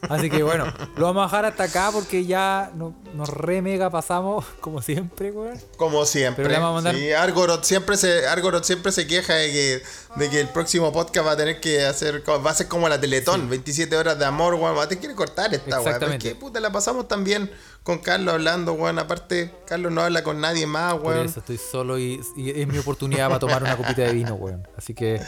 Así 0.10 0.30
que 0.30 0.42
bueno, 0.42 0.66
lo 0.98 1.06
vamos 1.06 1.22
a 1.24 1.26
dejar 1.28 1.46
hasta 1.46 1.64
acá 1.66 1.90
porque 1.94 2.26
ya 2.26 2.72
no- 2.76 2.96
nos 3.14 3.30
re 3.30 3.62
mega 3.62 3.90
pasamos, 3.92 4.46
como 4.62 4.82
siempre, 4.82 5.32
weón. 5.32 5.60
Como 5.78 6.06
siempre. 6.06 6.44
Pero 6.44 6.56
le 6.56 6.60
vamos 6.60 6.72
a 6.72 6.84
mandar- 6.84 6.96
Sí, 6.96 7.12
Argorot 7.12 7.64
siempre 7.64 7.96
se, 7.98 8.28
Argorot 8.28 8.64
siempre 8.64 8.92
se 8.92 9.06
queja 9.06 9.36
de 9.36 9.52
que, 9.52 9.84
de 10.16 10.30
que 10.30 10.40
el 10.40 10.50
próximo 10.50 10.92
podcast 10.92 11.26
va 11.28 11.32
a 11.32 11.38
tener 11.38 11.60
que 11.60 11.84
hacer, 11.86 12.24
va 12.28 12.52
a 12.52 12.54
ser 12.54 12.68
como 12.68 12.88
la 12.88 13.00
Teletón, 13.02 13.50
27 13.50 13.96
horas 13.98 14.20
de 14.20 14.26
amor, 14.26 14.54
weón. 14.56 14.78
Va 14.78 14.84
a 14.84 14.88
tener 14.88 15.08
que 15.08 15.16
cortar 15.16 15.54
esta, 15.54 15.82
weón. 15.82 16.20
Que 16.20 16.36
puta, 16.36 16.60
la 16.60 16.72
pasamos 16.72 17.08
tan 17.08 17.24
bien 17.24 17.50
con 17.82 17.98
Carlos 18.00 18.34
hablando, 18.34 18.74
weón. 18.74 19.00
Aparte, 19.00 19.54
Carlos 19.66 19.92
no 19.92 20.02
habla 20.02 20.24
con 20.24 20.40
nadie 20.40 20.68
más, 20.68 20.94
Por 20.96 21.14
weón. 21.14 21.26
eso 21.26 21.40
estoy 21.40 21.58
solo 21.58 21.98
y, 21.98 22.22
y 22.38 22.62
es 22.62 22.68
mi 22.68 22.78
oportunidad 22.78 23.28
para 23.28 23.40
tomar 23.40 23.64
una 23.64 23.76
copita 23.76 24.04
de 24.04 24.14
vino, 24.14 24.36
weón. 24.36 24.68
Así 24.78 24.94
que 24.94 25.20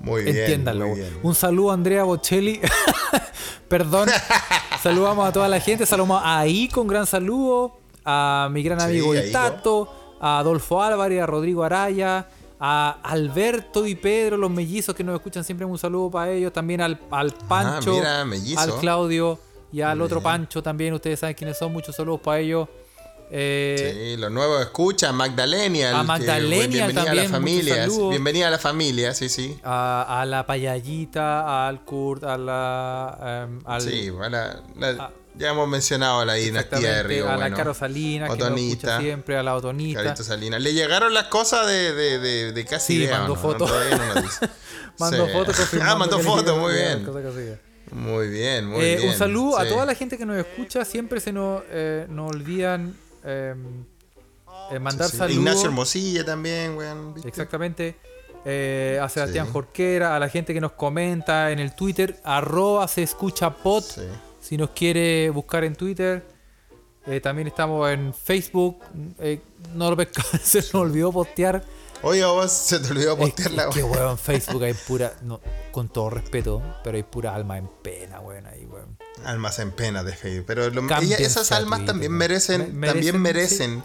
Muy 0.00 0.24
bien. 0.24 0.36
entiéndanlo. 0.36 0.88
muy 0.88 1.00
bien. 1.00 1.18
Un 1.22 1.34
saludo 1.34 1.70
a 1.70 1.74
Andrea 1.74 2.04
Bocelli. 2.04 2.60
Perdón. 3.68 4.08
Saludamos 4.82 5.28
a 5.28 5.32
toda 5.32 5.48
la 5.48 5.60
gente. 5.60 5.86
Saludamos 5.86 6.20
a 6.24 6.46
Ico, 6.46 6.82
un 6.82 6.88
gran 6.88 7.06
saludo. 7.06 7.78
A 8.04 8.48
mi 8.52 8.62
gran 8.62 8.78
Sí, 8.80 8.84
amigo 8.86 9.12
a 9.12 9.16
El 9.18 9.32
Tato. 9.32 9.92
A 10.20 10.38
Adolfo 10.38 10.82
Álvarez, 10.82 11.22
a 11.22 11.26
Rodrigo 11.26 11.64
Araya. 11.64 12.28
A 12.58 12.98
Alberto 13.02 13.86
y 13.86 13.94
Pedro, 13.94 14.36
los 14.36 14.50
mellizos 14.50 14.94
que 14.94 15.04
nos 15.04 15.14
escuchan 15.16 15.44
siempre. 15.44 15.66
Un 15.66 15.78
saludo 15.78 16.10
para 16.10 16.30
ellos. 16.32 16.52
También 16.52 16.80
al, 16.80 16.98
al 17.10 17.32
Pancho. 17.32 17.92
Ah, 17.92 17.96
mira, 17.98 18.24
mellizo. 18.24 18.60
al 18.60 18.74
Claudio. 18.78 19.38
Y 19.72 19.80
al 19.82 20.00
otro 20.00 20.22
Pancho 20.22 20.62
también. 20.62 20.94
Ustedes 20.94 21.20
saben 21.20 21.34
quiénes 21.34 21.58
son. 21.58 21.72
Muchos 21.72 21.94
saludos 21.96 22.20
para 22.22 22.38
ellos. 22.40 22.68
Eh, 23.30 24.12
Sí, 24.14 24.20
los 24.20 24.30
nuevos 24.30 24.60
escuchan, 24.62 25.14
Magdalenia. 25.16 25.98
A 25.98 26.02
Magdalenia 26.04 26.86
bienvenida 26.86 27.10
a 27.10 27.14
la 27.14 27.28
familia. 27.28 27.88
Bienvenida 28.10 28.46
a 28.46 28.50
la 28.50 28.58
familia, 28.58 29.14
sí, 29.14 29.28
sí. 29.28 29.58
a, 29.64 30.20
a 30.20 30.24
la 30.24 30.46
payallita, 30.46 31.66
al 31.66 31.84
Kurt, 31.84 32.22
a 32.24 32.38
la. 32.38 33.44
em, 33.48 33.60
al, 33.66 33.80
Sí, 33.82 34.10
bueno, 34.10 34.38
la-. 34.76 35.10
Ya 35.38 35.50
hemos 35.50 35.68
mencionado 35.68 36.20
a 36.20 36.24
la 36.24 36.34
dinastía 36.34 36.92
de 36.96 37.02
Río. 37.02 37.28
a 37.30 37.36
la. 37.36 37.50
Caro 37.52 37.74
Salinas, 37.74 38.30
que 38.30 38.38
nos 38.38 39.00
siempre, 39.00 39.36
a 39.36 39.42
la 39.42 39.54
Otonita. 39.56 40.02
Carito 40.02 40.24
Salinas. 40.24 40.60
Le 40.60 40.72
llegaron 40.72 41.12
las 41.14 41.28
cosas 41.28 41.66
de, 41.66 41.92
de, 41.92 42.18
de, 42.18 42.52
de 42.52 42.64
casi 42.64 42.94
Sí, 42.94 43.02
idea, 43.04 43.16
¿o 43.16 43.18
mandó 43.20 43.34
no? 43.34 43.40
fotos. 43.40 43.70
No. 43.70 44.48
Mandó 44.98 45.26
Sí. 45.26 45.32
fotos 45.32 45.56
Ah, 45.82 45.94
mandó 45.94 46.18
fotos, 46.20 46.58
muy 46.58 46.72
bien. 46.72 47.06
Muy 47.92 48.28
bien, 48.28 48.66
muy 48.66 48.82
Eh, 48.84 48.96
bien. 48.96 49.08
Un 49.10 49.14
saludo 49.16 49.58
a 49.58 49.68
toda 49.68 49.84
la 49.86 49.94
gente 49.94 50.16
que 50.18 50.24
nos 50.26 50.36
escucha. 50.38 50.84
Siempre 50.84 51.20
se 51.20 51.32
nos, 51.32 51.62
eh, 51.70 52.06
nos 52.08 52.30
olvidan 52.32 52.96
em, 53.22 53.84
eh, 54.72 54.78
mandar 54.80 55.08
Sí, 55.10 55.18
saludos. 55.18 55.38
Ignacio 55.38 55.66
Hermosilla 55.66 56.24
también, 56.24 56.76
weón. 56.76 57.14
Exactamente. 57.24 57.96
Eh, 58.46 58.98
a 59.02 59.08
Sebastián 59.08 59.46
Sí. 59.46 59.52
Jorquera, 59.52 60.16
a 60.16 60.18
la 60.18 60.28
gente 60.28 60.54
que 60.54 60.60
nos 60.60 60.72
comenta 60.72 61.50
en 61.50 61.58
el 61.58 61.74
Twitter, 61.74 62.18
arroba 62.24 62.88
se 62.88 63.02
escucha 63.02 63.50
pod. 63.50 63.82
Sí. 63.84 64.00
Si 64.46 64.56
nos 64.56 64.70
quiere 64.70 65.28
buscar 65.30 65.64
en 65.64 65.74
Twitter, 65.74 66.24
eh, 67.06 67.20
también 67.20 67.48
estamos 67.48 67.90
en 67.90 68.14
Facebook. 68.14 68.78
Eh, 69.18 69.40
no 69.74 69.90
lo 69.90 69.96
pesca- 69.96 70.22
se 70.42 70.58
nos 70.58 70.74
olvidó 70.76 71.10
postear. 71.10 71.64
Oye, 72.02 72.24
vos 72.24 72.52
se 72.52 72.78
te 72.78 72.90
olvidó 72.92 73.12
Es 73.14 73.18
postear 73.18 73.50
la 73.52 73.70
que, 73.70 73.82
weón. 73.82 74.12
en 74.12 74.18
Facebook 74.30 74.62
hay 74.62 74.74
pura, 74.74 75.14
no, 75.22 75.40
con 75.72 75.88
todo 75.88 76.10
respeto, 76.10 76.62
pero 76.84 76.96
hay 76.96 77.02
pura 77.02 77.34
alma 77.34 77.58
en 77.58 77.66
pena, 77.82 78.20
weón, 78.20 78.46
ahí, 78.46 78.64
weón. 78.66 78.96
Almas 79.24 79.58
en 79.58 79.72
pena 79.72 80.04
de 80.04 80.12
Facebook. 80.14 80.44
Pero 80.46 80.70
lo- 80.70 80.82
ella- 81.00 81.16
esas 81.16 81.50
almas 81.50 81.80
Twitter, 81.80 81.92
también 81.94 82.12
merecen, 82.12 82.78
Me- 82.78 82.86
también 82.86 83.20
merecen, 83.20 83.70
merecen. 83.78 83.82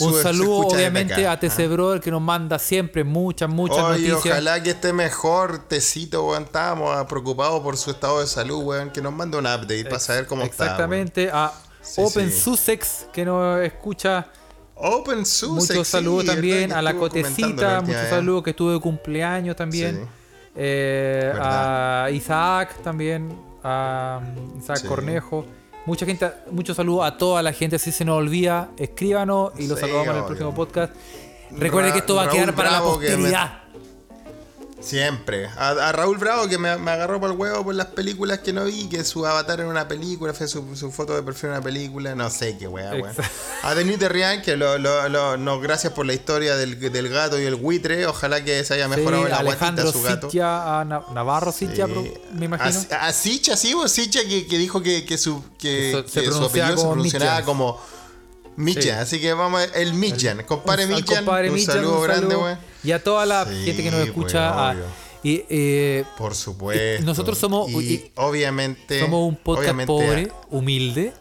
Un 0.00 0.12
su 0.12 0.22
saludo, 0.22 0.68
obviamente, 0.68 1.26
a 1.26 1.38
TC 1.38 1.68
Brother 1.68 2.00
que 2.00 2.10
nos 2.10 2.22
manda 2.22 2.58
siempre 2.58 3.04
muchas, 3.04 3.48
muchas 3.48 3.78
Oye, 3.78 4.08
noticias. 4.08 4.34
ojalá 4.34 4.62
que 4.62 4.70
esté 4.70 4.92
mejor, 4.92 5.68
Tecito, 5.68 6.26
weón. 6.26 6.44
Estábamos 6.44 6.96
ah, 6.96 7.06
preocupados 7.06 7.60
por 7.62 7.76
su 7.76 7.90
estado 7.90 8.20
de 8.20 8.26
salud, 8.26 8.62
weón. 8.64 8.90
Que 8.90 9.00
nos 9.00 9.12
mande 9.12 9.36
un 9.36 9.46
update 9.46 9.84
para 9.84 10.00
saber 10.00 10.26
cómo 10.26 10.42
está. 10.42 10.64
Exactamente, 10.64 11.30
a 11.32 11.52
Sí, 11.84 12.00
Open 12.02 12.30
sí. 12.30 12.40
Sussex 12.40 13.06
que 13.12 13.24
nos 13.24 13.62
escucha. 13.62 14.26
Open 14.74 15.24
Sussex. 15.26 15.70
Muchos 15.70 15.88
saludos 15.88 16.22
sí, 16.22 16.28
también 16.28 16.72
a 16.72 16.80
la 16.80 16.94
Cotecita, 16.94 17.82
muchos 17.82 18.08
saludos 18.08 18.42
que 18.42 18.50
estuvo 18.50 18.72
de 18.72 18.80
cumpleaños 18.80 19.54
también. 19.54 20.08
Eh, 20.56 21.32
a 21.38 22.08
Isaac 22.12 22.82
también, 22.82 23.36
a 23.62 24.20
um, 24.22 24.58
Isaac. 24.58 24.84
Cornejo. 24.86 25.44
Mucha 25.86 26.06
gente, 26.06 26.30
muchos 26.50 26.76
saludos 26.76 27.04
a 27.06 27.16
toda 27.18 27.42
la 27.42 27.52
gente. 27.52 27.78
Si 27.78 27.92
se 27.92 28.04
nos 28.04 28.16
olvida, 28.16 28.70
escríbanos 28.78 29.52
y 29.58 29.66
los 29.66 29.78
Sí, 29.78 29.82
saludamos 29.84 30.08
en 30.08 30.16
el 30.16 30.24
próximo 30.24 30.54
podcast. 30.54 30.92
Recuerde 31.50 31.88
Ra- 31.88 31.92
que 31.92 31.98
esto 32.00 32.14
va 32.14 32.24
a 32.24 32.28
quedar 32.30 32.54
para 32.54 32.70
la 32.70 32.78
Bravo, 32.80 32.94
posteridad. 32.94 33.63
Siempre. 34.84 35.46
A, 35.56 35.70
a 35.70 35.92
Raúl 35.92 36.18
Bravo, 36.18 36.46
que 36.48 36.58
me, 36.58 36.76
me 36.76 36.90
agarró 36.90 37.18
por 37.20 37.30
el 37.30 37.36
huevo 37.36 37.64
por 37.64 37.74
las 37.74 37.86
películas 37.86 38.40
que 38.40 38.52
no 38.52 38.64
vi, 38.64 38.88
que 38.88 39.02
su 39.04 39.24
avatar 39.26 39.60
en 39.60 39.66
una 39.66 39.88
película, 39.88 40.34
fue 40.34 40.46
su, 40.46 40.76
su 40.76 40.92
foto 40.92 41.14
de 41.14 41.22
perfil 41.22 41.46
en 41.46 41.50
una 41.56 41.62
película, 41.62 42.14
no 42.14 42.28
sé 42.30 42.56
qué 42.58 42.68
weá, 42.68 42.90
weón. 42.92 43.14
A 43.62 43.74
Denise 43.74 44.08
Rian, 44.08 44.42
que 44.42 44.56
lo, 44.56 44.78
lo, 44.78 45.08
lo- 45.08 45.36
no, 45.36 45.58
gracias 45.60 45.92
por 45.92 46.04
la 46.06 46.12
historia 46.12 46.56
del, 46.56 46.78
del 46.78 47.08
gato 47.08 47.40
y 47.40 47.44
el 47.44 47.54
buitre, 47.54 48.06
ojalá 48.06 48.44
que 48.44 48.62
se 48.64 48.74
haya 48.74 48.88
mejorado 48.88 49.24
Sí, 49.24 49.30
la 49.30 49.38
Alejandro 49.38 49.84
guatita 49.84 49.98
su 49.98 50.04
gato. 50.28 50.28
A 50.80 50.84
Na- 50.84 51.02
Navarro 51.14 51.50
Sitcha, 51.52 51.86
pro- 51.86 52.04
me 52.34 52.44
imagino. 52.44 52.80
A, 52.92 53.06
a 53.06 53.12
Sicha, 53.12 53.56
sí, 53.56 53.72
vos, 53.74 53.90
Sicha 53.90 54.20
que, 54.28 54.46
que 54.46 54.58
dijo 54.58 54.82
que, 54.82 55.04
que 55.04 55.16
su, 55.18 55.42
que, 55.58 55.92
so- 55.92 56.08
se 56.08 56.24
su 56.30 56.44
apellido 56.44 56.76
se 56.76 56.82
pronunciaba 56.84 57.42
como 57.44 57.80
Michan. 58.56 58.82
Sí. 58.82 58.90
Así 58.90 59.20
que 59.20 59.32
vamos, 59.32 59.60
a- 59.60 59.64
el 59.78 59.94
Michan. 59.94 60.42
Compadre 60.44 60.86
Michan, 60.86 61.24
un 61.50 61.58
saludo 61.74 62.00
grande, 62.02 62.36
weón. 62.36 62.73
Y 62.84 62.92
a 62.92 63.02
toda 63.02 63.24
la 63.26 63.46
Sí, 63.46 63.64
gente 63.64 63.82
que 63.82 63.90
nos 63.90 64.00
pues, 64.00 64.08
escucha. 64.10 64.70
a- 64.70 64.76
y, 65.22 65.42
eh, 65.48 66.04
Por 66.18 66.34
supuesto. 66.34 67.02
Nosotros 67.04 67.38
somos- 67.38 67.70
Y 67.70 67.76
y- 67.94 68.12
obviamente. 68.16 69.00
somos 69.00 69.26
un 69.26 69.36
podcast 69.36 69.62
obviamente, 69.70 69.86
pobre, 69.86 70.28
humilde. 70.50 71.12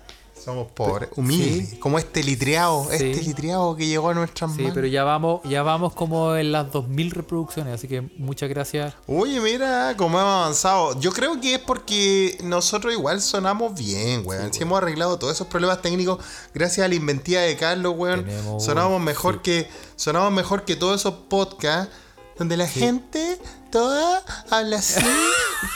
Somos 0.43 0.71
pobres, 0.71 1.09
humildes. 1.15 1.69
Sí. 1.69 1.75
Como 1.77 1.97
este 1.99 2.21
litreado, 2.23 2.85
Sí. 2.89 2.95
este 3.11 3.21
litreado 3.23 3.75
que 3.75 3.87
llegó 3.87 4.09
a 4.09 4.13
nuestras 4.13 4.51
Sí, 4.51 4.57
manos. 4.57 4.73
pero 4.75 4.87
ya 4.87 5.03
vamos, 5.03 5.41
ya 5.45 5.63
vamos 5.63 5.93
como 5.93 6.35
en 6.35 6.51
las 6.51 6.71
2000 6.71 7.11
reproducciones, 7.11 7.73
así 7.75 7.87
que 7.87 8.01
muchas 8.17 8.49
gracias. 8.49 8.93
Oye, 9.07 9.39
mira 9.39 9.93
cómo 9.97 10.19
hemos 10.19 10.31
avanzado. 10.31 10.99
Yo 10.99 11.11
creo 11.11 11.39
que 11.39 11.55
es 11.55 11.59
porque 11.59 12.37
nosotros 12.43 12.93
igual 12.93 13.21
sonamos 13.21 13.73
bien, 13.73 14.23
weón. 14.25 14.53
Si 14.53 14.63
hemos 14.63 14.77
arreglado 14.79 15.17
todos 15.17 15.33
esos 15.33 15.47
problemas 15.47 15.81
técnicos 15.81 16.19
gracias 16.53 16.83
a 16.85 16.87
la 16.89 16.95
inventiva 16.95 17.41
de 17.41 17.55
Carlos, 17.55 17.93
weón. 17.97 18.25
Tenemos- 18.25 18.63
Sonamos 18.65 19.01
mejor 19.01 19.35
sí. 19.35 19.39
que 19.43 19.67
sonamos 19.95 20.31
mejor 20.33 20.65
que 20.65 20.75
todos 20.75 20.99
esos 20.99 21.13
podcasts 21.29 21.93
donde 22.37 22.57
la 22.57 22.67
gente 22.67 23.37
toda 23.73 24.23
habla 24.51 24.77
así, 24.77 25.03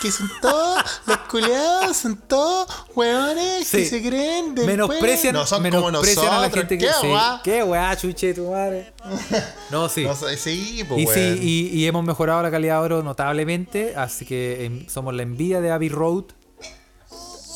que 0.02 0.12
son 0.12 0.30
todos 0.40 0.82
los 1.08 1.18
culiados, 1.30 1.98
son 1.98 2.16
todos 2.16 2.68
weones 2.96 3.70
que 3.70 3.80
Sí. 3.80 3.86
se 3.88 4.08
creen 4.08 4.54
del 4.56 4.68
Menosprecian. 4.68 5.34
No 5.34 5.46
son 5.48 5.64
como 5.70 5.88
menosprecian 5.88 6.32
a 6.34 6.42
la 6.42 6.50
gente 6.52 6.78
que 6.78 6.86
¿Qué, 6.86 6.94
sí. 7.02 7.08
Qué 7.44 7.64
weá, 7.64 7.98
chuche 7.98 8.34
tu 8.36 8.52
madre. 8.52 8.94
No, 9.72 9.90
sí. 9.90 10.04
No 10.06 10.16
sí, 10.16 10.86
pues, 10.88 11.02
y 11.02 11.08
sí, 11.08 11.40
y, 11.42 11.80
y 11.80 11.88
hemos 11.88 12.04
mejorado 12.06 12.42
la 12.44 12.52
calidad 12.52 12.80
de 12.80 12.86
oro 12.86 13.04
notablemente, 13.04 13.96
así 13.98 14.26
que 14.26 14.64
em, 14.66 14.88
somos 14.88 15.14
la 15.14 15.24
envidia 15.24 15.60
de 15.60 15.72
Abbey 15.72 15.90
Road. 15.90 16.26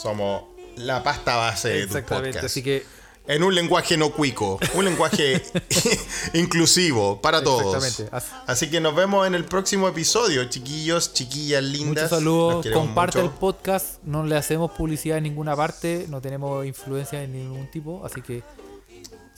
Somos 0.01 0.43
la 0.75 1.03
pasta 1.03 1.35
base 1.35 1.69
de 1.69 1.79
tu 1.81 1.85
Exactamente, 1.97 2.29
podcast. 2.39 2.45
así 2.45 2.63
que 2.63 2.85
En 3.31 3.43
un 3.43 3.55
lenguaje 3.55 3.95
no 3.95 4.09
cuico, 4.11 4.59
un 4.73 4.83
lenguaje 4.83 5.41
inclusivo 6.33 7.21
para 7.21 7.41
todos. 7.41 7.83
Exactamente. 7.85 8.33
Así- 8.47 8.69
que 8.69 8.79
nos 8.81 8.93
vemos 8.95 9.25
en 9.27 9.35
el 9.35 9.45
próximo 9.45 9.87
episodio, 9.87 10.43
chiquillos, 10.45 11.13
chiquillas 11.13 11.63
lindas. 11.63 12.03
muchos 12.05 12.09
saludos, 12.09 12.67
comparte 12.73 13.19
el 13.21 13.29
podcast, 13.29 14.01
no 14.03 14.25
le 14.25 14.35
hacemos 14.35 14.71
publicidad 14.71 15.17
en 15.17 15.23
ninguna 15.23 15.55
parte, 15.55 16.05
no 16.09 16.21
tenemos 16.21 16.65
influencia 16.65 17.19
de 17.19 17.27
ningún 17.27 17.69
tipo, 17.71 18.05
así 18.05 18.21
que 18.21 18.43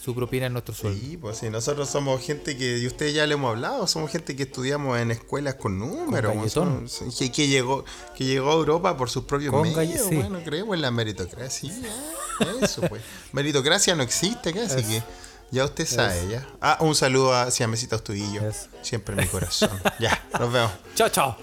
su 0.04 0.14
propina 0.14 0.48
es 0.48 0.52
nuestro 0.52 0.74
sueldo. 0.76 1.00
Sí, 1.00 1.16
pues 1.18 1.38
sí, 1.38 1.50
nosotros 1.50 1.90
somos 1.90 2.22
gente 2.22 2.58
que, 2.58 2.78
y 2.80 2.88
ustedes 2.88 3.14
ya 3.14 3.26
le 3.26 3.36
hemos 3.36 3.52
hablado, 3.52 3.88
somos 3.88 4.12
gente 4.12 4.36
que 4.36 4.44
estudiamos 4.44 5.00
en 5.00 5.12
escuelas 5.12 5.56
con 5.56 5.80
números, 5.80 6.34
Con 6.34 6.50
somos- 6.90 7.18
que, 7.18 7.32
que 7.32 7.48
llegó, 7.48 7.86
que 8.16 8.26
llegó 8.26 8.52
a 8.52 8.54
Europa 8.56 8.98
por 8.98 9.10
sus 9.10 9.24
propios 9.24 9.52
Con 9.54 9.74
medios, 9.74 10.08
sí. 10.10 10.16
bueno, 10.16 10.40
creemos 10.44 10.76
en 10.76 10.82
la 10.82 10.92
meritocracia, 10.92 11.72
eso 12.62 12.82
pues. 12.82 13.02
Meritocracia 13.32 13.96
no 13.96 14.04
existe 14.04 14.50
acá, 14.50 14.64
así 14.66 14.84
que 14.84 15.02
ya 15.52 15.66
usted 15.66 15.86
sabe, 15.86 16.28
ya. 16.30 16.48
Ah, 16.60 16.78
un 16.82 16.96
saludo 16.96 17.34
a 17.34 17.50
Siamesita 17.52 17.96
Ostudillo, 17.96 18.48
Es. 18.50 18.68
siempre 18.82 19.16
en 19.16 19.22
mi 19.22 19.28
corazón. 19.28 19.70
ya, 20.00 20.22
nos 20.40 20.52
vemos. 20.52 20.72
Chao, 20.96 21.10
chao. 21.10 21.38